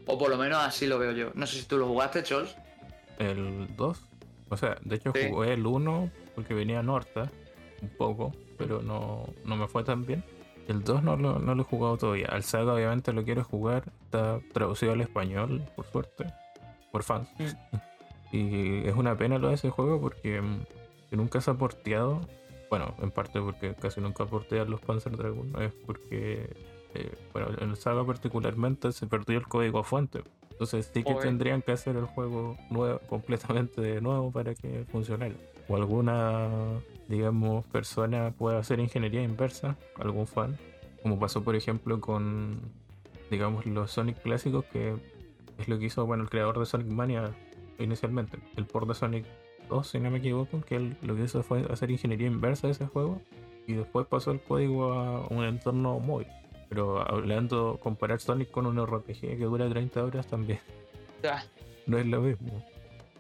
O 0.06 0.18
por 0.18 0.30
lo 0.30 0.38
menos 0.38 0.64
así 0.64 0.88
lo 0.88 0.98
veo 0.98 1.12
yo. 1.12 1.32
No 1.34 1.46
sé 1.46 1.60
si 1.60 1.66
tú 1.66 1.78
lo 1.78 1.88
jugaste, 1.88 2.24
Chols 2.24 2.56
el 3.20 3.68
2. 3.76 4.06
O 4.50 4.58
sea, 4.58 4.78
de 4.84 4.96
hecho 4.96 5.12
jugué 5.30 5.54
el 5.54 5.66
1 5.66 6.10
porque 6.36 6.54
venía 6.54 6.84
Norta 6.84 7.32
un 7.82 7.90
poco, 7.90 8.32
pero 8.58 8.82
no, 8.82 9.26
no 9.44 9.56
me 9.56 9.68
fue 9.68 9.84
tan 9.84 10.06
bien. 10.06 10.24
El 10.68 10.84
2 10.84 11.04
no 11.04 11.16
lo, 11.16 11.40
no 11.40 11.56
lo 11.56 11.62
he 11.62 11.66
jugado 11.66 11.98
todavía. 11.98 12.28
Al 12.28 12.44
Saga 12.44 12.74
obviamente 12.74 13.14
lo 13.14 13.24
quiero 13.24 13.44
jugar. 13.44 13.84
Está 14.06 14.40
traducido 14.52 14.94
al 14.94 15.02
español, 15.02 15.64
por 15.76 15.86
suerte. 15.86 16.26
Por 16.92 17.04
fans. 17.04 17.30
Mm. 17.38 17.78
y 18.36 18.88
es 18.88 18.96
una 18.96 19.16
pena 19.16 19.38
lo 19.38 19.50
de 19.50 19.56
ese 19.56 19.70
juego 19.70 20.02
porque 20.02 20.42
mm, 20.42 20.62
nunca 21.12 21.42
se 21.42 21.52
ha 21.52 21.54
porteado. 21.54 22.22
Bueno, 22.70 22.96
en 23.00 23.12
parte 23.12 23.40
porque 23.40 23.76
casi 23.76 24.02
nunca 24.02 24.26
portean 24.26 24.70
los 24.70 24.82
Panzer 24.82 25.16
Dragon. 25.16 25.52
Es 25.62 25.72
porque, 25.86 26.50
eh, 26.96 27.16
bueno, 27.32 27.50
en 27.60 27.70
el 27.70 27.78
Saga 27.78 28.04
particularmente 28.06 28.92
se 28.92 29.06
perdió 29.06 29.38
el 29.38 29.48
código 29.48 29.84
fuente. 29.84 30.24
Entonces 30.56 30.90
sí 30.94 31.04
que 31.04 31.14
tendrían 31.16 31.62
que 31.62 31.74
hacer 31.74 31.98
el 31.98 32.06
juego 32.06 32.56
nuevo, 32.70 33.00
completamente 33.10 33.82
de 33.82 34.00
nuevo 34.00 34.32
para 34.32 34.56
que 34.56 34.86
funcionara. 34.90 35.36
O 35.68 35.76
alguna, 35.76 36.50
digamos, 37.10 37.66
persona 37.66 38.32
pueda 38.32 38.60
hacer 38.60 38.80
ingeniería 38.80 39.22
inversa, 39.22 39.76
algún 40.00 40.28
fan, 40.28 40.58
como 41.04 41.20
pasó 41.20 41.44
por 41.44 41.58
ejemplo 41.58 42.00
con, 42.00 42.62
digamos, 43.30 43.66
los 43.66 43.92
Sonic 43.92 44.22
clásicos, 44.22 44.64
que 44.66 44.96
es 45.58 45.68
lo 45.68 45.78
que 45.78 45.88
hizo, 45.88 46.06
bueno, 46.06 46.24
el 46.24 46.30
creador 46.30 46.58
de 46.58 46.66
Sonic 46.66 46.88
Mania 46.88 47.36
inicialmente, 47.78 48.38
el 48.56 48.66
port 48.66 48.88
de 48.88 48.94
Sonic 48.94 49.26
2, 49.68 49.86
si 49.86 50.00
no 50.00 50.10
me 50.10 50.20
equivoco, 50.20 50.62
que 50.62 50.78
él 50.78 50.96
lo 51.02 51.18
que 51.18 51.24
hizo 51.24 51.44
fue 51.44 51.66
hacer 51.70 51.92
ingeniería 51.92 52.28
inversa 52.28 52.68
de 52.68 52.74
ese 52.74 52.86
juego 52.86 53.22
y 53.68 53.74
después 53.74 54.08
pasó 54.08 54.32
el 54.32 54.40
código 54.40 54.94
a 54.94 55.28
un 55.28 55.44
entorno 55.44 56.00
móvil. 56.00 56.28
Pero 56.76 57.10
hablando, 57.10 57.80
comparar 57.82 58.20
Sonic 58.20 58.52
con 58.52 58.66
un 58.66 58.86
RPG 58.86 59.22
que 59.22 59.46
dura 59.46 59.70
30 59.70 60.04
horas 60.04 60.28
también. 60.28 60.60
No 61.86 61.98
es 61.98 62.06
lo 62.06 62.20
mismo. 62.20 62.66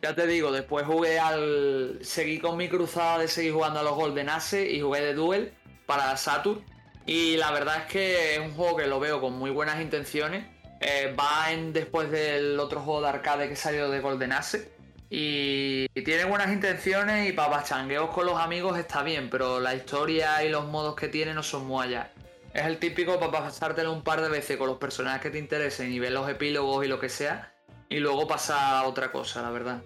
Ya 0.02 0.14
te 0.14 0.28
digo, 0.28 0.52
después 0.52 0.86
jugué 0.86 1.20
al. 1.20 2.00
Seguí 2.02 2.40
con 2.40 2.58
mi 2.58 2.68
cruzada 2.68 3.20
de 3.20 3.30
seguir 3.30 3.54
jugando 3.54 3.80
a 3.80 3.84
los 3.84 3.96
Golden 3.96 4.28
Ace 4.28 4.70
y 4.70 4.82
jugué 4.82 5.00
de 5.00 5.14
Duel 5.14 5.54
para 5.86 6.18
Saturn. 6.18 6.66
Y 7.06 7.38
la 7.38 7.52
verdad 7.52 7.78
es 7.78 7.86
que 7.86 8.34
es 8.34 8.40
un 8.42 8.52
juego 8.52 8.76
que 8.76 8.88
lo 8.88 9.00
veo 9.00 9.22
con 9.22 9.40
muy 9.40 9.52
buenas 9.52 9.80
intenciones. 9.80 10.46
Eh, 10.82 11.16
va 11.18 11.54
en, 11.54 11.72
después 11.72 12.12
del 12.12 12.60
otro 12.60 12.82
juego 12.82 13.04
de 13.04 13.08
arcade 13.08 13.48
que 13.48 13.56
salió 13.56 13.90
de 13.90 14.02
Golden 14.02 14.34
Ace. 14.34 14.70
Y, 15.10 15.88
tiene 16.04 16.26
buenas 16.26 16.52
intenciones 16.52 17.30
y 17.30 17.32
para 17.32 17.64
changueos 17.64 18.10
con 18.10 18.26
los 18.26 18.38
amigos 18.38 18.78
está 18.78 19.02
bien, 19.02 19.30
pero 19.30 19.62
la 19.62 19.74
historia 19.76 20.44
y 20.44 20.50
los 20.50 20.66
modos 20.66 20.96
que 20.96 21.08
tiene 21.08 21.34
no 21.34 21.42
son 21.42 21.66
muy 21.66 21.86
allá. 21.86 22.12
Es 22.56 22.64
el 22.66 22.78
típico 22.78 23.20
para 23.20 23.32
pasártelo 23.34 23.92
un 23.92 24.02
par 24.02 24.22
de 24.22 24.30
veces 24.30 24.56
con 24.56 24.68
los 24.68 24.78
personajes 24.78 25.22
que 25.22 25.30
te 25.30 25.38
interesen 25.38 25.92
y 25.92 26.00
ver 26.00 26.14
los 26.14 26.30
epílogos 26.30 26.86
y 26.86 26.88
lo 26.88 27.02
que 27.02 27.10
sea. 27.10 27.52
Y 27.90 28.00
luego 28.00 28.28
pasa 28.28 28.80
a 28.80 28.88
otra 28.88 29.12
cosa, 29.12 29.42
la 29.42 29.52
verdad. 29.52 29.84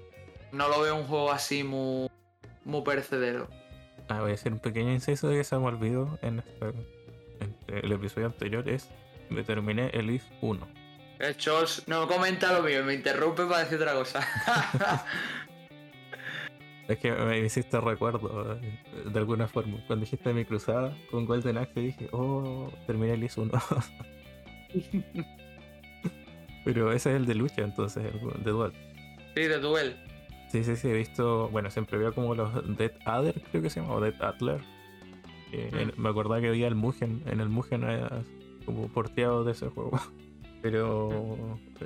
No 0.51 0.69
lo 0.69 0.79
veo 0.81 0.95
un 0.95 1.07
juego 1.07 1.31
así 1.31 1.63
muy, 1.63 2.11
muy 2.65 2.83
perecedero. 2.83 3.49
Ah, 4.07 4.21
voy 4.21 4.31
a 4.31 4.33
hacer 4.35 4.53
un 4.53 4.59
pequeño 4.59 4.91
inciso 4.91 5.29
de 5.29 5.37
que 5.37 5.43
se 5.43 5.57
me 5.57 5.65
olvidó 5.65 6.19
en, 6.21 6.43
el 7.67 7.91
episodio 7.91 8.27
anterior. 8.27 8.69
Es 8.69 8.87
me 9.31 9.43
terminé 9.43 9.89
el 9.91 10.11
IF 10.11 10.25
1. 10.41 10.67
El 11.17 11.37
Chols 11.37 11.87
no 11.87 12.07
comenta 12.07 12.53
lo 12.53 12.61
mío, 12.61 12.83
me 12.83 12.93
interrumpe 12.93 13.45
para 13.45 13.63
decir 13.63 13.79
otra 13.81 13.93
cosa. 13.93 15.05
Es 16.89 16.97
que 16.97 17.11
me 17.11 17.39
hiciste 17.39 17.79
recuerdo 17.79 18.57
eh, 18.59 18.79
de 19.13 19.19
alguna 19.19 19.47
forma. 19.47 19.77
Cuando 19.85 20.05
dijiste 20.05 20.33
mi 20.33 20.43
cruzada 20.43 20.97
con 21.11 21.27
Golden 21.27 21.59
Axe 21.59 21.79
dije, 21.79 22.09
oh, 22.11 22.71
terminé 22.87 23.13
el 23.13 23.23
IS 23.23 23.37
1. 23.37 23.51
Pero 26.65 26.91
ese 26.91 27.11
es 27.11 27.15
el 27.15 27.27
de 27.27 27.35
lucha, 27.35 27.61
entonces, 27.61 28.03
el 28.03 28.43
de 28.43 28.51
duel. 28.51 28.71
Sí, 29.35 29.41
de 29.43 29.59
duel. 29.59 29.97
Sí, 30.51 30.63
sí, 30.63 30.75
sí, 30.75 30.87
he 30.87 30.93
visto, 30.93 31.47
bueno, 31.49 31.69
siempre 31.69 31.99
veo 31.99 32.11
como 32.11 32.33
los 32.33 32.75
Dead 32.75 32.91
Adder, 33.05 33.39
creo 33.51 33.61
que 33.61 33.69
se 33.69 33.81
llama, 33.81 33.93
o 33.93 34.01
Dead 34.01 34.19
Adler. 34.19 34.59
Mm. 35.51 36.01
Me 36.01 36.09
acordaba 36.09 36.41
que 36.41 36.47
había 36.47 36.67
el 36.67 36.73
Mugen, 36.75 37.21
en 37.27 37.39
el 37.39 37.49
Mugen 37.49 37.83
como 38.65 38.87
porteado 38.87 39.43
de 39.43 39.51
ese 39.51 39.67
juego. 39.69 39.99
Pero 40.63 41.37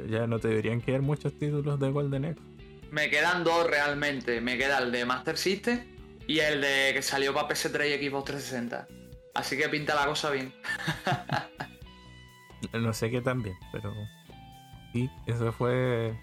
ya 0.09 0.27
no 0.27 0.39
te 0.39 0.47
deberían 0.47 0.79
quedar 0.79 1.01
muchos 1.01 1.33
títulos 1.33 1.77
de 1.77 1.91
Golden 1.91 2.25
Axe. 2.25 2.52
Me 2.93 3.09
quedan 3.09 3.43
dos 3.43 3.65
realmente. 3.65 4.39
Me 4.39 4.55
queda 4.55 4.77
el 4.77 4.91
de 4.91 5.03
Master 5.03 5.35
System 5.35 5.83
y 6.27 6.41
el 6.41 6.61
de 6.61 6.91
que 6.93 7.01
salió 7.01 7.33
para 7.33 7.47
PS3 7.47 7.99
y 7.99 8.07
Xbox 8.07 8.25
360. 8.25 8.87
Así 9.33 9.57
que 9.57 9.67
pinta 9.67 9.95
la 9.95 10.05
cosa 10.05 10.29
bien. 10.29 10.53
no 12.73 12.93
sé 12.93 13.09
qué 13.09 13.19
tan 13.19 13.41
bien, 13.41 13.57
pero. 13.71 13.91
Y 14.93 15.09
eso 15.25 15.51
fue 15.51 16.15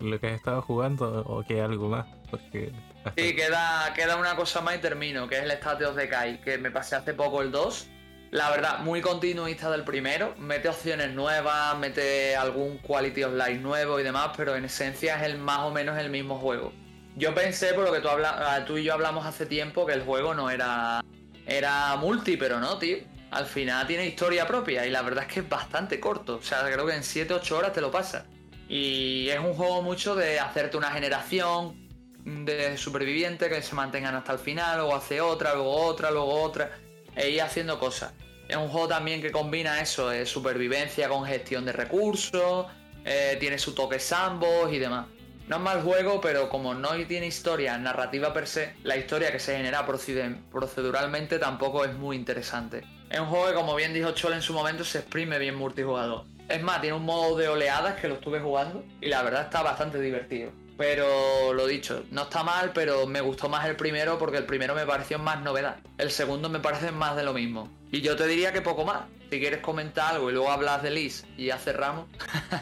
lo 0.00 0.18
que 0.18 0.26
has 0.26 0.32
estado 0.32 0.60
jugando 0.60 1.22
o 1.24 1.44
que 1.44 1.60
algo 1.60 1.88
más. 1.88 2.06
Porque 2.32 2.72
Sí, 3.16 3.36
queda, 3.36 3.94
queda 3.94 4.16
una 4.16 4.34
cosa 4.34 4.60
más 4.60 4.74
y 4.74 4.78
termino, 4.80 5.28
que 5.28 5.36
es 5.36 5.44
el 5.44 5.52
State 5.52 5.86
of 5.86 5.94
Decay, 5.94 6.40
que 6.40 6.58
me 6.58 6.72
pasé 6.72 6.96
hace 6.96 7.14
poco 7.14 7.42
el 7.42 7.52
2 7.52 7.88
la 8.30 8.50
verdad, 8.50 8.80
muy 8.80 9.00
continuista 9.00 9.70
del 9.70 9.84
primero. 9.84 10.34
Mete 10.38 10.68
opciones 10.68 11.14
nuevas, 11.14 11.78
mete 11.78 12.36
algún 12.36 12.76
quality 12.78 13.24
of 13.24 13.32
life 13.32 13.58
nuevo 13.58 13.98
y 13.98 14.02
demás, 14.02 14.32
pero 14.36 14.54
en 14.54 14.66
esencia 14.66 15.16
es 15.16 15.22
el 15.22 15.38
más 15.38 15.60
o 15.60 15.70
menos 15.70 15.98
el 15.98 16.10
mismo 16.10 16.38
juego. 16.38 16.72
Yo 17.16 17.34
pensé, 17.34 17.72
por 17.72 17.84
lo 17.84 17.92
que 17.92 18.00
tú, 18.00 18.08
habla, 18.08 18.64
tú 18.66 18.76
y 18.76 18.84
yo 18.84 18.92
hablamos 18.92 19.24
hace 19.24 19.46
tiempo, 19.46 19.86
que 19.86 19.94
el 19.94 20.02
juego 20.02 20.34
no 20.34 20.50
era, 20.50 21.02
era 21.46 21.96
multi, 21.96 22.36
pero 22.36 22.60
no, 22.60 22.78
tío. 22.78 22.98
Al 23.30 23.46
final 23.46 23.86
tiene 23.86 24.06
historia 24.06 24.46
propia 24.46 24.86
y 24.86 24.90
la 24.90 25.02
verdad 25.02 25.24
es 25.26 25.32
que 25.32 25.40
es 25.40 25.48
bastante 25.48 25.98
corto. 25.98 26.36
O 26.36 26.42
sea, 26.42 26.62
creo 26.64 26.86
que 26.86 26.94
en 26.94 27.02
7-8 27.02 27.50
horas 27.52 27.72
te 27.72 27.80
lo 27.80 27.90
pasa. 27.90 28.26
Y 28.68 29.28
es 29.30 29.38
un 29.38 29.54
juego 29.54 29.80
mucho 29.80 30.14
de 30.14 30.38
hacerte 30.38 30.76
una 30.76 30.90
generación 30.90 31.88
de 32.24 32.76
supervivientes 32.76 33.48
que 33.48 33.62
se 33.62 33.74
mantengan 33.74 34.14
hasta 34.14 34.34
el 34.34 34.38
final, 34.38 34.78
luego 34.78 34.94
hace 34.94 35.22
otra, 35.22 35.54
luego 35.54 35.72
otra, 35.72 36.10
luego 36.10 36.42
otra 36.42 36.70
e 37.18 37.30
ir 37.30 37.42
haciendo 37.42 37.78
cosas. 37.78 38.12
Es 38.48 38.56
un 38.56 38.68
juego 38.68 38.88
también 38.88 39.20
que 39.20 39.30
combina 39.30 39.80
eso, 39.80 40.08
de 40.08 40.24
supervivencia 40.24 41.08
con 41.08 41.26
gestión 41.26 41.66
de 41.66 41.72
recursos, 41.72 42.66
eh, 43.04 43.36
tiene 43.40 43.58
su 43.58 43.74
toque 43.74 43.98
sandbox 43.98 44.72
y 44.72 44.78
demás. 44.78 45.06
No 45.48 45.56
es 45.56 45.62
mal 45.62 45.82
juego, 45.82 46.20
pero 46.20 46.48
como 46.48 46.74
no 46.74 46.90
tiene 47.06 47.26
historia 47.26 47.76
narrativa 47.78 48.32
per 48.32 48.46
se, 48.46 48.74
la 48.84 48.96
historia 48.96 49.32
que 49.32 49.38
se 49.38 49.56
genera 49.56 49.86
proceduralmente 49.86 51.38
tampoco 51.38 51.84
es 51.84 51.94
muy 51.94 52.16
interesante. 52.16 52.84
Es 53.10 53.18
un 53.18 53.26
juego 53.26 53.48
que, 53.48 53.54
como 53.54 53.74
bien 53.74 53.94
dijo 53.94 54.12
Chol 54.12 54.34
en 54.34 54.42
su 54.42 54.52
momento, 54.52 54.84
se 54.84 54.98
exprime 54.98 55.38
bien 55.38 55.54
multijugador. 55.54 56.24
Es 56.48 56.62
más, 56.62 56.80
tiene 56.80 56.96
un 56.96 57.04
modo 57.04 57.36
de 57.36 57.48
oleadas 57.48 57.98
que 57.98 58.08
lo 58.08 58.14
estuve 58.14 58.40
jugando 58.40 58.84
y 59.00 59.08
la 59.08 59.22
verdad 59.22 59.44
está 59.44 59.62
bastante 59.62 60.00
divertido. 60.00 60.52
Pero 60.78 61.52
lo 61.54 61.66
dicho, 61.66 62.04
no 62.12 62.22
está 62.22 62.44
mal, 62.44 62.70
pero 62.72 63.04
me 63.04 63.20
gustó 63.20 63.48
más 63.48 63.66
el 63.66 63.74
primero 63.74 64.16
porque 64.16 64.36
el 64.36 64.46
primero 64.46 64.76
me 64.76 64.86
pareció 64.86 65.18
más 65.18 65.42
novedad. 65.42 65.80
El 65.98 66.12
segundo 66.12 66.48
me 66.48 66.60
parece 66.60 66.92
más 66.92 67.16
de 67.16 67.24
lo 67.24 67.34
mismo. 67.34 67.68
Y 67.90 68.00
yo 68.00 68.14
te 68.14 68.28
diría 68.28 68.52
que 68.52 68.60
poco 68.60 68.84
más. 68.84 69.02
Si 69.28 69.40
quieres 69.40 69.58
comentar 69.58 70.14
algo 70.14 70.30
y 70.30 70.34
luego 70.34 70.52
hablas 70.52 70.84
de 70.84 70.92
Liz 70.92 71.26
y 71.36 71.46
ya 71.46 71.58
cerramos. 71.58 72.06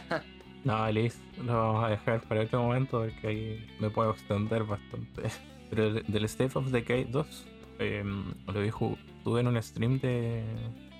no, 0.64 0.90
Liz 0.90 1.20
lo 1.44 1.52
vamos 1.52 1.84
a 1.84 1.88
dejar 1.88 2.22
para 2.22 2.40
otro 2.40 2.62
momento 2.62 3.00
porque 3.00 3.28
ahí 3.28 3.76
me 3.80 3.90
puedo 3.90 4.12
extender 4.12 4.64
bastante. 4.64 5.22
Pero 5.70 5.92
del 5.92 6.24
State 6.24 6.58
of 6.58 6.70
Decay 6.70 7.04
2, 7.04 7.46
em, 7.80 8.32
lo 8.46 8.60
vi, 8.60 8.70
tuve 9.24 9.40
en 9.40 9.48
un 9.48 9.62
stream 9.62 10.00
de, 10.00 10.42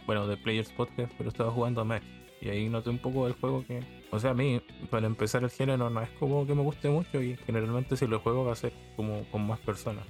bueno, 0.07 0.27
de 0.27 0.37
Players 0.37 0.71
Podcast, 0.73 1.13
pero 1.17 1.31
estaba 1.31 1.53
jugando 1.53 1.81
a 1.81 1.85
Mac. 1.85 2.03
Y 2.41 2.49
ahí 2.49 2.69
noté 2.69 2.91
un 2.91 2.99
poco 2.99 3.27
del 3.27 3.35
juego 3.35 3.65
que 3.65 3.81
o 4.11 4.19
sea, 4.19 4.31
a 4.31 4.35
mí, 4.35 4.61
para 4.91 5.07
empezar 5.07 5.43
el 5.43 5.51
género, 5.51 5.91
no 5.91 6.01
es 6.01 6.11
como 6.11 6.47
que 6.47 6.55
me 6.55 6.63
guste 6.63 6.89
mucho 6.89 7.21
y 7.21 7.37
generalmente 7.47 7.97
si 7.97 8.07
lo 8.07 8.21
juego 8.21 8.45
va 8.45 8.53
a 8.53 8.57
ser 8.57 8.73
como 8.97 9.25
con 9.31 9.47
más 9.47 9.59
personas. 9.61 10.05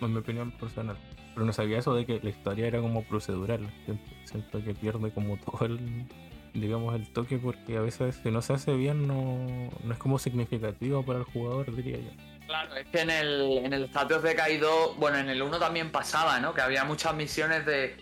En 0.00 0.12
mi 0.12 0.18
opinión 0.18 0.52
personal. 0.52 0.96
Pero 1.34 1.44
no 1.44 1.52
sabía 1.52 1.78
eso 1.78 1.94
de 1.94 2.06
que 2.06 2.20
la 2.22 2.30
historia 2.30 2.66
era 2.66 2.80
como 2.80 3.02
procedural. 3.04 3.70
Siento, 4.24 4.62
que 4.64 4.74
pierde 4.74 5.10
como 5.12 5.36
todo 5.44 5.66
el, 5.66 6.06
digamos, 6.54 6.94
el 6.94 7.08
toque 7.12 7.38
porque 7.38 7.76
a 7.76 7.80
veces 7.80 8.20
si 8.22 8.30
no 8.30 8.42
se 8.42 8.54
hace 8.54 8.74
bien 8.74 9.06
no, 9.06 9.46
no 9.82 9.92
es 9.92 9.98
como 9.98 10.18
significativo 10.18 11.04
para 11.04 11.20
el 11.20 11.24
jugador, 11.24 11.74
diría 11.74 11.98
yo. 11.98 12.10
Claro, 12.46 12.74
es 12.74 12.86
que 12.88 13.00
en 13.00 13.10
el, 13.10 13.58
en 13.58 13.72
el 13.72 13.84
Status 13.84 14.22
de 14.22 14.34
Kaido, 14.34 14.94
bueno, 14.94 15.18
en 15.18 15.28
el 15.28 15.40
1 15.40 15.58
también 15.58 15.92
pasaba, 15.92 16.40
¿no? 16.40 16.52
Que 16.52 16.62
había 16.62 16.84
muchas 16.84 17.14
misiones 17.14 17.64
de 17.64 17.96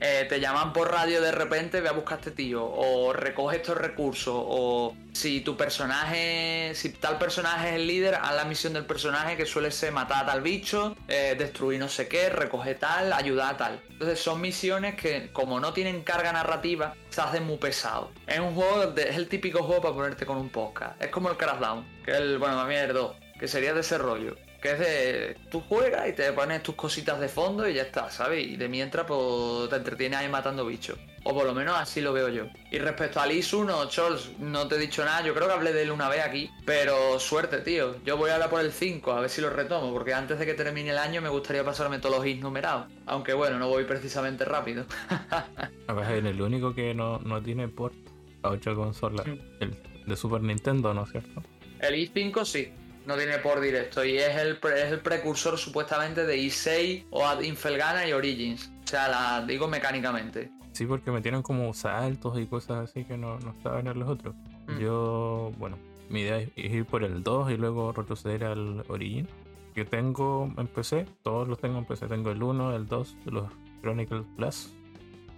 eh, 0.00 0.26
te 0.28 0.40
llaman 0.40 0.72
por 0.72 0.90
radio 0.90 1.20
de 1.20 1.30
repente, 1.30 1.80
ve 1.80 1.88
a 1.88 1.92
buscar 1.92 2.16
a 2.16 2.20
este 2.20 2.30
tío, 2.30 2.64
o 2.64 3.12
recoge 3.12 3.58
estos 3.58 3.76
recursos, 3.76 4.34
o 4.34 4.96
si 5.12 5.42
tu 5.42 5.56
personaje, 5.56 6.72
si 6.74 6.90
tal 6.90 7.18
personaje 7.18 7.68
es 7.68 7.74
el 7.74 7.86
líder, 7.86 8.14
haz 8.14 8.34
la 8.34 8.44
misión 8.44 8.72
del 8.72 8.86
personaje 8.86 9.36
que 9.36 9.44
suele 9.44 9.70
ser 9.70 9.92
matar 9.92 10.24
a 10.24 10.26
tal 10.26 10.40
bicho, 10.40 10.96
eh, 11.08 11.34
destruir 11.38 11.78
no 11.78 11.88
sé 11.88 12.08
qué, 12.08 12.30
recoger 12.30 12.78
tal, 12.78 13.12
ayudar 13.12 13.54
a 13.54 13.56
tal. 13.58 13.82
Entonces 13.90 14.18
son 14.18 14.40
misiones 14.40 14.94
que 14.94 15.30
como 15.32 15.60
no 15.60 15.72
tienen 15.72 16.02
carga 16.02 16.32
narrativa, 16.32 16.94
se 17.10 17.20
hacen 17.20 17.44
muy 17.44 17.58
pesados. 17.58 18.08
Es 18.26 18.40
un 18.40 18.54
juego, 18.54 18.94
es 18.96 19.16
el 19.16 19.28
típico 19.28 19.62
juego 19.62 19.82
para 19.82 19.94
ponerte 19.94 20.24
con 20.24 20.38
un 20.38 20.48
podcast. 20.48 21.00
Es 21.02 21.10
como 21.10 21.28
el 21.28 21.36
Crashdown, 21.36 21.84
que 22.04 22.12
es 22.12 22.16
el, 22.16 22.38
bueno, 22.38 22.68
es 22.70 22.88
el 22.88 22.94
2, 22.94 23.16
que 23.38 23.48
sería 23.48 23.74
de 23.74 23.80
ese 23.80 23.98
rollo 23.98 24.36
que 24.60 24.72
es 24.72 24.78
de 24.78 25.36
tú 25.50 25.60
juegas 25.60 26.08
y 26.08 26.12
te 26.12 26.32
pones 26.32 26.62
tus 26.62 26.74
cositas 26.74 27.18
de 27.20 27.28
fondo 27.28 27.68
y 27.68 27.74
ya 27.74 27.82
está, 27.82 28.10
¿sabes? 28.10 28.46
Y 28.46 28.56
de 28.56 28.68
mientras 28.68 29.06
pues 29.06 29.70
te 29.70 29.76
entretienes 29.76 30.18
ahí 30.18 30.28
matando 30.28 30.66
bichos. 30.66 30.98
O 31.22 31.34
por 31.34 31.44
lo 31.44 31.54
menos 31.54 31.76
así 31.76 32.00
lo 32.00 32.14
veo 32.14 32.28
yo. 32.28 32.44
Y 32.70 32.78
respecto 32.78 33.20
al 33.20 33.30
IS 33.32 33.52
1, 33.52 33.88
Chols, 33.90 34.38
no 34.38 34.66
te 34.68 34.76
he 34.76 34.78
dicho 34.78 35.04
nada, 35.04 35.22
yo 35.22 35.34
creo 35.34 35.48
que 35.48 35.52
hablé 35.52 35.72
de 35.72 35.82
él 35.82 35.90
una 35.90 36.08
vez 36.08 36.24
aquí, 36.24 36.50
pero 36.64 37.18
suerte, 37.20 37.58
tío. 37.58 38.02
Yo 38.04 38.16
voy 38.16 38.30
a 38.30 38.34
hablar 38.34 38.48
por 38.48 38.60
el 38.60 38.72
5, 38.72 39.12
a 39.12 39.20
ver 39.20 39.28
si 39.28 39.42
lo 39.42 39.50
retomo, 39.50 39.92
porque 39.92 40.14
antes 40.14 40.38
de 40.38 40.46
que 40.46 40.54
termine 40.54 40.90
el 40.90 40.98
año 40.98 41.20
me 41.20 41.28
gustaría 41.28 41.62
pasarme 41.62 41.98
todos 41.98 42.16
los 42.16 42.26
IS 42.26 42.40
numerados. 42.40 42.86
Aunque 43.04 43.34
bueno, 43.34 43.58
no 43.58 43.68
voy 43.68 43.84
precisamente 43.84 44.46
rápido. 44.46 44.86
a 45.86 45.92
ver, 45.92 46.24
el 46.24 46.40
único 46.40 46.74
que 46.74 46.94
no, 46.94 47.18
no 47.18 47.42
tiene 47.42 47.68
port 47.68 47.94
a 48.42 48.50
otra 48.50 48.74
consola, 48.74 49.22
mm. 49.22 49.38
el 49.60 49.76
de 50.06 50.16
Super 50.16 50.40
Nintendo, 50.40 50.94
¿no 50.94 51.04
es 51.04 51.10
cierto? 51.10 51.42
El 51.80 51.94
i5 51.94 52.44
sí, 52.44 52.72
no 53.06 53.16
tiene 53.16 53.38
por 53.38 53.60
directo 53.60 54.04
y 54.04 54.18
es 54.18 54.36
el, 54.36 54.58
es 54.76 54.92
el 54.92 55.00
precursor 55.00 55.58
supuestamente 55.58 56.26
de 56.26 56.36
i6 56.36 57.06
o 57.10 57.26
Ad 57.26 57.42
Infelgana 57.42 58.06
y 58.06 58.12
Origins. 58.12 58.70
O 58.84 58.86
sea, 58.86 59.08
la 59.08 59.44
digo 59.46 59.68
mecánicamente. 59.68 60.50
Sí, 60.72 60.86
porque 60.86 61.10
metieron 61.10 61.42
como 61.42 61.72
saltos 61.74 62.38
y 62.38 62.46
cosas 62.46 62.90
así 62.90 63.04
que 63.04 63.16
no, 63.16 63.38
no 63.40 63.50
estaban 63.50 63.86
en 63.86 63.98
los 63.98 64.08
otros. 64.08 64.34
Mm. 64.66 64.78
Yo, 64.78 65.52
bueno, 65.58 65.78
mi 66.08 66.22
idea 66.22 66.38
es 66.38 66.50
ir 66.56 66.84
por 66.84 67.04
el 67.04 67.22
2 67.22 67.52
y 67.52 67.56
luego 67.56 67.92
retroceder 67.92 68.44
al 68.44 68.84
Origin. 68.88 69.28
Yo 69.74 69.86
tengo 69.86 70.52
en 70.56 70.66
PC, 70.66 71.06
todos 71.22 71.48
los 71.48 71.58
tengo 71.58 71.78
en 71.78 71.84
PC. 71.84 72.06
Tengo 72.06 72.30
el 72.30 72.42
1, 72.42 72.76
el 72.76 72.86
2, 72.86 73.16
los 73.26 73.46
Chronicles 73.82 74.24
Plus. 74.36 74.72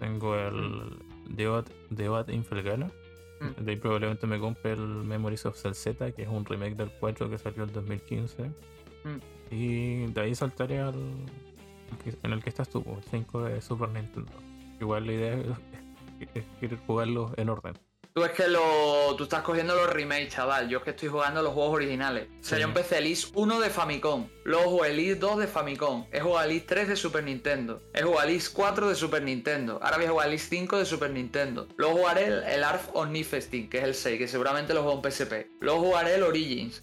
Tengo 0.01 0.34
el 0.36 0.98
Deot, 1.28 1.70
Deot 1.90 2.28
Infelgana 2.30 2.86
Mm. 2.86 3.01
De 3.59 3.73
ahí 3.73 3.77
probablemente 3.77 4.27
me 4.27 4.39
compre 4.39 4.73
el 4.73 4.81
Memories 4.81 5.47
of 5.47 5.56
Z, 5.56 6.12
que 6.12 6.23
es 6.23 6.28
un 6.28 6.44
remake 6.44 6.77
del 6.77 6.90
4 7.01 7.31
que 7.31 7.39
salió 7.39 7.64
en 7.64 7.73
2015. 7.73 8.44
Mm. 8.44 8.52
Y 9.51 10.06
de 10.06 10.20
ahí 10.20 10.35
saltaré 10.35 10.81
al 10.81 10.94
en 12.23 12.32
el 12.32 12.43
que 12.43 12.51
estás 12.51 12.69
tú, 12.69 12.85
el 12.86 13.02
5 13.05 13.44
de 13.44 13.60
Super 13.60 13.89
Nintendo. 13.90 14.32
Igual 14.81 15.06
la 15.06 15.12
idea 15.12 15.35
es, 15.35 16.44
es, 16.60 16.81
jugarlo 16.86 17.32
en 17.36 17.48
orden. 17.48 17.74
Tú 18.14 18.22
es 18.24 18.32
que 18.32 18.47
lo, 18.47 19.16
tú 19.16 19.24
estás 19.24 19.40
cogiendo 19.40 19.74
los 19.74 19.90
remakes, 19.90 20.34
chaval. 20.34 20.68
Yo 20.68 20.78
es 20.78 20.84
que 20.84 20.90
estoy 20.90 21.09
jugando 21.09 21.40
los 21.40 21.55
juegos 21.55 21.76
originales. 21.76 22.28
O 22.43 22.44
sea, 22.44 22.59
yo 22.59 22.66
empecé 22.66 22.98
el 22.98 23.06
IS 23.06 23.30
1 23.34 23.60
de 23.60 23.70
Famicom. 23.70 24.28
Luego 24.44 24.70
jugué 24.70 24.90
el 24.90 25.01
IS 25.01 25.18
2 25.18 25.39
de 25.39 25.47
Famicom. 25.47 26.05
He 26.12 26.20
jugado 26.20 26.47
el 26.47 26.56
IS 26.56 26.66
3 26.66 26.89
de 26.89 26.97
Super 26.97 27.24
Nintendo. 27.24 27.80
He 27.94 28.02
jugado 28.02 28.28
el 28.28 28.34
IS 28.34 28.51
4 28.51 28.90
de 28.90 28.94
Super 28.97 29.22
Nintendo. 29.22 29.80
Ahora 29.82 29.97
voy 29.97 30.06
a 30.06 30.10
jugar 30.10 30.28
el 30.28 30.34
IS 30.34 30.47
5 30.51 30.78
de 30.78 30.84
Super 30.84 31.10
Nintendo. 31.10 31.68
Luego 31.76 31.97
jugaré 31.97 32.26
el, 32.26 32.43
el 32.43 32.64
ARF 32.64 32.90
Omnifesting, 32.93 33.70
que 33.70 33.78
es 33.78 33.84
el 33.84 33.94
6, 33.94 34.18
que 34.18 34.28
seguramente 34.28 34.74
lo 34.74 34.82
juego 34.82 35.01
en 35.02 35.10
PSP. 35.10 35.47
Luego 35.60 35.80
jugaré 35.80 36.16
el 36.16 36.22
Origins. 36.22 36.82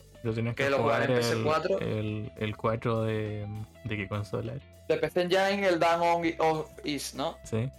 que, 0.55 0.69
lo 0.71 0.79
jugaré 0.79 1.13
en 1.13 1.19
PS4. 1.21 1.81
El, 1.81 2.31
el 2.37 2.57
4 2.57 3.03
de, 3.03 3.47
de 3.83 3.97
qué 3.97 4.07
consola 4.07 4.53
De 4.87 4.97
PC 4.97 5.21
Engine, 5.21 5.67
el 5.67 5.79
Down 5.79 6.33
of 6.39 6.69
Is, 6.83 7.13
¿no? 7.13 7.37
Sí. 7.43 7.69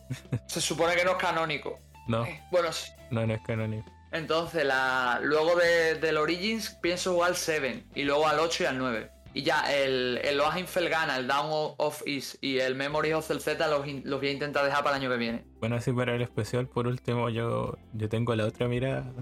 Se 0.47 0.61
supone 0.61 0.95
que 0.95 1.05
no 1.05 1.13
es 1.13 1.17
canónico. 1.17 1.81
No. 2.07 2.25
Eh, 2.25 2.41
bueno, 2.53 2.71
no, 3.11 3.27
no 3.27 3.35
es 3.35 3.41
canónico. 3.43 3.91
Entonces, 4.13 4.65
la, 4.65 5.21
luego 5.23 5.57
de, 5.57 5.95
del 5.95 6.17
Origins 6.17 6.71
pienso 6.83 7.15
jugar 7.15 7.31
al 7.31 7.37
7 7.37 7.85
y 7.95 8.03
luego 8.03 8.27
al 8.27 8.41
8 8.41 8.65
y 8.65 8.67
al 8.67 8.79
9. 8.79 9.11
Y 9.33 9.43
ya, 9.43 9.73
el, 9.73 10.19
el 10.25 10.41
Oasis 10.41 10.69
Felgana, 10.69 11.17
el 11.17 11.29
Down 11.29 11.75
of 11.79 12.03
East 12.05 12.37
y 12.41 12.59
el 12.59 12.75
Memory 12.75 13.13
of 13.13 13.31
el 13.31 13.41
Z 13.41 13.69
los, 13.69 13.87
los, 14.05 14.21
voy 14.21 14.29
a 14.29 14.33
intentar 14.33 14.65
dejar 14.65 14.83
para 14.83 14.97
el 14.97 15.03
año 15.03 15.11
que 15.11 15.19
viene. 15.19 15.45
Bueno, 15.61 15.77
así 15.77 15.93
para 15.93 16.17
el 16.17 16.23
especial, 16.23 16.67
por 16.67 16.89
último, 16.89 17.29
yo, 17.29 17.77
yo 17.93 18.09
tengo 18.09 18.35
la 18.35 18.47
otra 18.47 18.67
mirada. 18.67 19.13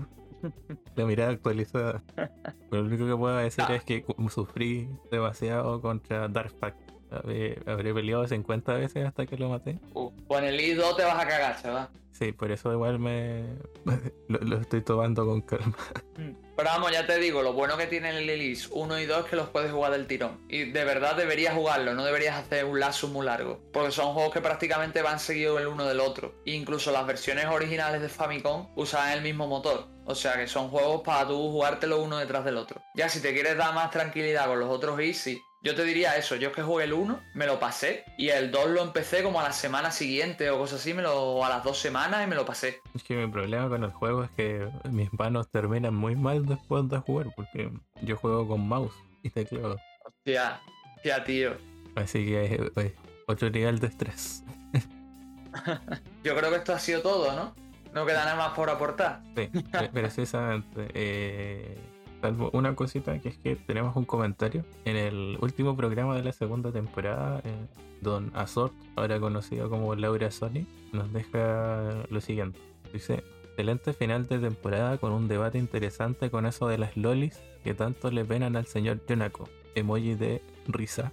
La 0.95 1.05
mirada 1.05 1.33
actualizada. 1.33 2.03
lo 2.71 2.81
único 2.81 3.07
que 3.07 3.17
puedo 3.17 3.37
decir 3.37 3.65
ah. 3.69 3.75
es 3.75 3.85
que 3.85 4.05
sufrí 4.31 4.89
demasiado 5.11 5.81
contra 5.83 6.29
Dark 6.29 6.55
Pact. 6.59 6.88
Habré, 7.11 7.95
peleado 7.95 8.27
50 8.27 8.75
veces 8.75 9.07
hasta 9.07 9.27
que 9.27 9.37
lo 9.37 9.49
maté. 9.49 9.79
Uh, 9.95 10.11
con 10.27 10.45
el 10.45 10.59
I2 10.59 10.97
te 10.97 11.05
vas 11.05 11.19
a 11.19 11.27
cagar, 11.27 11.61
chaval. 11.61 11.89
Sí, 12.13 12.33
por 12.33 12.51
eso 12.51 12.73
igual 12.73 12.99
me 12.99 13.45
lo, 14.29 14.59
estoy 14.59 14.83
tomando 14.83 15.25
con 15.25 15.41
calma. 15.43 15.77
Mm. 16.17 16.49
Pero 16.57 16.71
vamos, 16.71 16.91
ya 16.91 17.07
te 17.07 17.19
digo, 17.19 17.43
lo 17.43 17.53
bueno 17.53 17.77
que 17.77 17.87
tiene 17.87 18.11
el 18.11 18.27
Lilies 18.27 18.69
1 18.73 18.99
y 18.99 19.07
2 19.07 19.21
es 19.21 19.25
que 19.31 19.37
los 19.37 19.49
puedes 19.51 19.71
jugar 19.71 19.93
del 19.93 20.09
tirón. 20.09 20.41
Y 20.49 20.65
de 20.65 20.85
verdad 20.85 21.15
deberías 21.15 21.55
jugarlo, 21.55 21.95
no 21.95 22.05
deberías 22.05 22.37
hacer 22.37 22.65
un 22.65 22.81
lazo 22.81 23.07
muy 23.07 23.25
largo. 23.25 23.61
Porque 23.73 23.93
son 23.93 24.13
juegos 24.15 24.33
que 24.33 24.41
prácticamente 24.41 25.01
van 25.01 25.21
seguidos 25.21 25.61
el 25.61 25.69
uno 25.69 25.87
del 25.87 26.01
otro. 26.01 26.35
E 26.45 26.53
incluso 26.53 26.91
las 26.91 27.07
versiones 27.07 27.47
originales 27.47 28.03
de 28.03 28.09
Famicom 28.09 28.67
usan 28.75 29.13
el 29.13 29.23
mismo 29.23 29.47
motor. 29.47 29.87
O 30.05 30.17
sea 30.17 30.37
que 30.37 30.49
son 30.49 30.71
juegos 30.71 31.03
para 31.03 31.29
tú 31.29 31.37
jugártelo 31.53 32.03
uno 32.03 32.17
detrás 32.17 32.45
del 32.45 32.57
otro. 32.57 32.83
Ya 32.97 33.09
si 33.09 33.21
te 33.21 33.33
quieres 33.33 33.57
dar 33.57 33.73
más 33.75 33.93
tranquilidad 33.93 34.47
con 34.47 34.59
los 34.59 34.71
otros 34.71 34.99
Easy, 34.99 35.41
yo 35.63 35.75
te 35.75 35.85
diría 35.85 36.17
eso, 36.17 36.37
yo 36.37 36.49
es 36.49 36.55
que 36.55 36.63
jugué 36.63 36.85
el 36.85 36.93
1, 36.93 37.21
me 37.35 37.47
lo 37.47 37.59
pasé, 37.59 38.05
y 38.17 38.29
el 38.29 38.53
2 38.53 38.71
lo 38.71 38.83
empecé 38.83 39.23
como 39.23 39.41
a 39.41 39.43
la 39.43 39.53
semana 39.53 39.91
siguiente 39.91 40.51
o 40.51 40.59
cosas 40.59 40.81
así, 40.81 40.95
me 40.95 41.03
lo, 41.03 41.45
a 41.45 41.49
las 41.49 41.65
dos 41.65 41.79
semanas 41.79 42.25
y 42.25 42.29
me 42.29 42.37
lo 42.37 42.45
pasé. 42.45 42.81
Es 42.95 43.03
que 43.03 43.17
mi 43.17 43.31
problema 43.31 43.69
con 43.69 43.83
el 43.83 43.91
juego 43.91 44.25
es 44.25 44.31
que 44.31 44.69
mis 44.91 45.13
manos 45.15 45.51
terminan 45.51 45.95
muy 45.95 46.15
mal 46.15 46.47
después 46.47 46.89
de 46.89 46.99
jugar, 46.99 47.29
porque 47.35 47.71
yo 48.03 48.17
juego 48.17 48.47
con 48.47 48.69
mouse 48.69 48.95
y 49.23 49.31
teclado. 49.31 49.77
Hostia, 50.05 50.61
hostia, 50.97 51.25
tío. 51.25 51.57
Así 51.97 52.25
que 52.25 52.71
hay 52.77 52.95
otro 53.27 53.51
nivel 53.51 53.81
de 53.81 53.89
estrés. 53.89 54.45
yo 56.23 56.37
creo 56.37 56.51
que 56.51 56.57
esto 56.57 56.73
ha 56.73 56.79
sido 56.79 57.03
todo, 57.03 57.35
¿no? 57.35 57.55
No 57.93 58.07
queda 58.07 58.25
nada 58.25 58.37
más 58.37 58.51
por 58.51 58.71
aportar. 58.71 59.23
Sí, 59.35 59.51
precisamente. 59.93 60.89
Eh 60.95 61.88
Salvo 62.21 62.51
una 62.53 62.75
cosita 62.75 63.19
que 63.21 63.29
es 63.29 63.39
que 63.39 63.55
tenemos 63.55 63.95
un 63.97 64.05
comentario. 64.05 64.65
En 64.85 64.97
el 64.97 65.39
último 65.41 65.77
programa 65.77 66.17
de 66.17 66.25
la 66.25 66.33
segunda 66.33 66.73
temporada, 66.73 67.41
eh, 67.45 67.67
Don 68.01 68.33
Azort, 68.35 68.75
ahora 68.97 69.21
conocido 69.21 69.71
como 69.71 69.95
Laura 69.95 70.31
Sony, 70.31 70.67
nos 70.93 71.13
deja 71.13 72.05
lo 72.11 72.21
siguiente. 72.21 72.59
Dice, 72.93 73.23
excelente 73.45 73.93
final 73.93 74.27
de 74.27 74.39
temporada 74.39 74.99
con 74.99 75.13
un 75.13 75.29
debate 75.29 75.59
interesante 75.59 76.31
con 76.31 76.47
eso 76.47 76.69
de 76.69 76.79
las 76.79 76.97
lolis 76.97 77.41
que 77.63 77.75
tanto 77.75 78.11
le 78.11 78.25
penan 78.25 78.57
al 78.57 78.67
señor 78.67 79.01
Yonako. 79.07 79.49
Emoji 79.75 80.15
de 80.15 80.43
risa. 80.67 81.13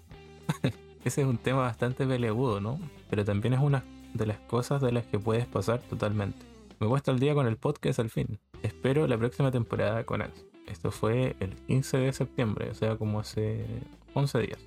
Ese 1.05 1.21
es 1.21 1.27
un 1.27 1.37
tema 1.37 1.61
bastante 1.61 2.07
peleagudo, 2.07 2.61
¿no? 2.61 2.79
Pero 3.11 3.23
también 3.23 3.53
es 3.53 3.59
una 3.59 3.83
de 4.13 4.25
las 4.25 4.39
cosas 4.39 4.81
de 4.81 4.91
las 4.91 5.05
que 5.05 5.19
puedes 5.19 5.45
pasar 5.45 5.81
totalmente. 5.81 6.45
Me 6.79 6.87
puesto 6.87 7.11
el 7.11 7.19
día 7.19 7.35
con 7.35 7.45
el 7.45 7.57
podcast 7.57 7.99
al 7.99 8.09
fin. 8.09 8.39
Espero 8.63 9.05
la 9.05 9.17
próxima 9.17 9.51
temporada 9.51 10.03
con 10.03 10.21
él. 10.21 10.31
Esto 10.67 10.91
fue 10.91 11.35
el 11.39 11.55
15 11.67 11.97
de 11.97 12.13
septiembre, 12.13 12.69
o 12.69 12.73
sea, 12.73 12.97
como 12.97 13.19
hace 13.19 13.65
11 14.13 14.39
días. 14.39 14.59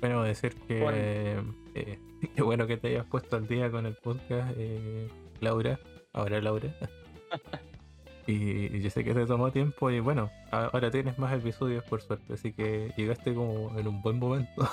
Bueno, 0.00 0.22
decir 0.22 0.54
que 0.66 0.82
bueno. 0.82 1.54
Eh, 1.74 1.98
qué 2.34 2.42
bueno 2.42 2.66
que 2.66 2.76
te 2.76 2.88
hayas 2.88 3.06
puesto 3.06 3.36
al 3.36 3.46
día 3.46 3.70
con 3.70 3.86
el 3.86 3.94
podcast, 3.94 4.54
eh, 4.56 5.08
Laura. 5.40 5.78
Ahora 6.12 6.40
Laura. 6.40 6.74
y, 8.26 8.80
yo 8.80 8.90
sé 8.90 9.04
que 9.04 9.14
te 9.14 9.26
tomó 9.26 9.50
tiempo 9.50 9.90
y 9.90 10.00
bueno, 10.00 10.30
ahora 10.50 10.90
tienes 10.90 11.18
más 11.18 11.32
episodios 11.32 11.84
por 11.84 12.00
suerte, 12.02 12.34
así 12.34 12.52
que 12.52 12.92
llegaste 12.96 13.34
como 13.34 13.78
en 13.78 13.86
un 13.86 14.02
buen 14.02 14.18
momento 14.18 14.68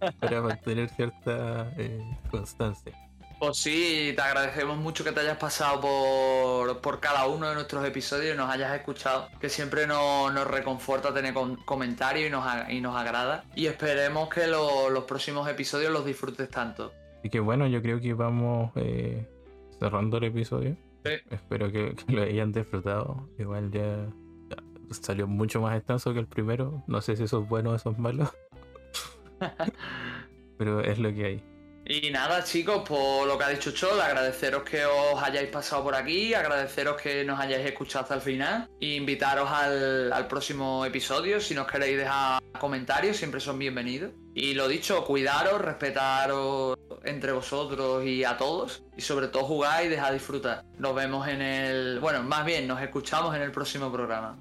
para 0.20 0.42
mantener 0.42 0.88
cierta 0.90 1.72
eh, 1.76 2.00
constancia. 2.30 2.92
Pues 3.38 3.58
sí, 3.58 4.14
te 4.16 4.22
agradecemos 4.22 4.78
mucho 4.78 5.04
que 5.04 5.12
te 5.12 5.20
hayas 5.20 5.36
pasado 5.36 5.80
por, 5.80 6.80
por 6.80 7.00
cada 7.00 7.26
uno 7.26 7.48
de 7.48 7.54
nuestros 7.54 7.84
episodios 7.84 8.34
y 8.34 8.36
nos 8.36 8.48
hayas 8.48 8.74
escuchado, 8.74 9.28
que 9.38 9.50
siempre 9.50 9.86
nos, 9.86 10.32
nos 10.32 10.46
reconforta 10.46 11.12
tener 11.12 11.34
comentarios 11.66 12.28
y 12.28 12.30
nos, 12.30 12.44
y 12.70 12.80
nos 12.80 12.96
agrada. 12.96 13.44
Y 13.54 13.66
esperemos 13.66 14.30
que 14.30 14.46
los 14.46 15.04
próximos 15.04 15.46
episodios 15.50 15.92
los 15.92 16.06
disfrutes 16.06 16.48
tanto. 16.48 16.92
Y 17.22 17.28
que 17.28 17.40
bueno, 17.40 17.66
yo 17.66 17.82
creo 17.82 18.00
que 18.00 18.14
vamos 18.14 18.72
eh, 18.76 19.28
cerrando 19.78 20.16
el 20.16 20.24
episodio. 20.24 20.76
Sí. 21.04 21.12
Espero 21.30 21.70
que, 21.70 21.94
lo 22.08 22.22
hayan 22.22 22.52
disfrutado. 22.52 23.28
Igual 23.38 23.70
ya, 23.70 24.08
salió 24.90 25.26
mucho 25.26 25.60
más 25.60 25.76
extenso 25.76 26.14
que 26.14 26.20
el 26.20 26.26
primero. 26.26 26.84
No 26.86 27.02
sé 27.02 27.16
si 27.16 27.24
eso 27.24 27.42
es 27.42 27.48
bueno 27.48 27.72
o 27.72 27.74
eso 27.74 27.90
es 27.90 27.98
malo. 27.98 28.32
Pero 30.58 30.80
es 30.80 30.98
lo 30.98 31.12
que 31.12 31.24
hay. 31.24 31.55
Y 31.88 32.10
nada, 32.10 32.42
chicos, 32.42 32.82
por 32.86 33.28
lo 33.28 33.38
que 33.38 33.44
ha 33.44 33.48
dicho 33.50 33.70
Chol, 33.70 34.00
agradeceros 34.00 34.64
que 34.64 34.84
os 34.84 35.22
hayáis 35.22 35.48
pasado 35.50 35.84
por 35.84 35.94
aquí, 35.94 36.34
agradeceros 36.34 37.00
que 37.00 37.24
nos 37.24 37.38
hayáis 37.38 37.64
escuchado 37.64 38.02
hasta 38.02 38.16
el 38.16 38.20
final, 38.22 38.68
e 38.80 38.96
invitaros 38.96 39.48
al, 39.48 40.12
al 40.12 40.26
próximo 40.26 40.84
episodio. 40.84 41.40
Si 41.40 41.54
nos 41.54 41.68
queréis 41.68 41.96
dejar 41.96 42.42
comentarios, 42.58 43.16
siempre 43.16 43.38
son 43.38 43.60
bienvenidos. 43.60 44.10
Y 44.34 44.54
lo 44.54 44.66
dicho, 44.66 45.04
cuidaros, 45.04 45.60
respetaros 45.60 46.76
entre 47.04 47.30
vosotros 47.30 48.04
y 48.04 48.24
a 48.24 48.36
todos. 48.36 48.82
Y 48.96 49.02
sobre 49.02 49.28
todo 49.28 49.44
jugar 49.44 49.84
y 49.84 49.88
dejar 49.88 50.12
disfrutar. 50.12 50.64
Nos 50.78 50.92
vemos 50.92 51.28
en 51.28 51.40
el. 51.40 52.00
Bueno, 52.00 52.24
más 52.24 52.44
bien, 52.44 52.66
nos 52.66 52.82
escuchamos 52.82 53.34
en 53.36 53.42
el 53.42 53.52
próximo 53.52 53.92
programa. 53.92 54.36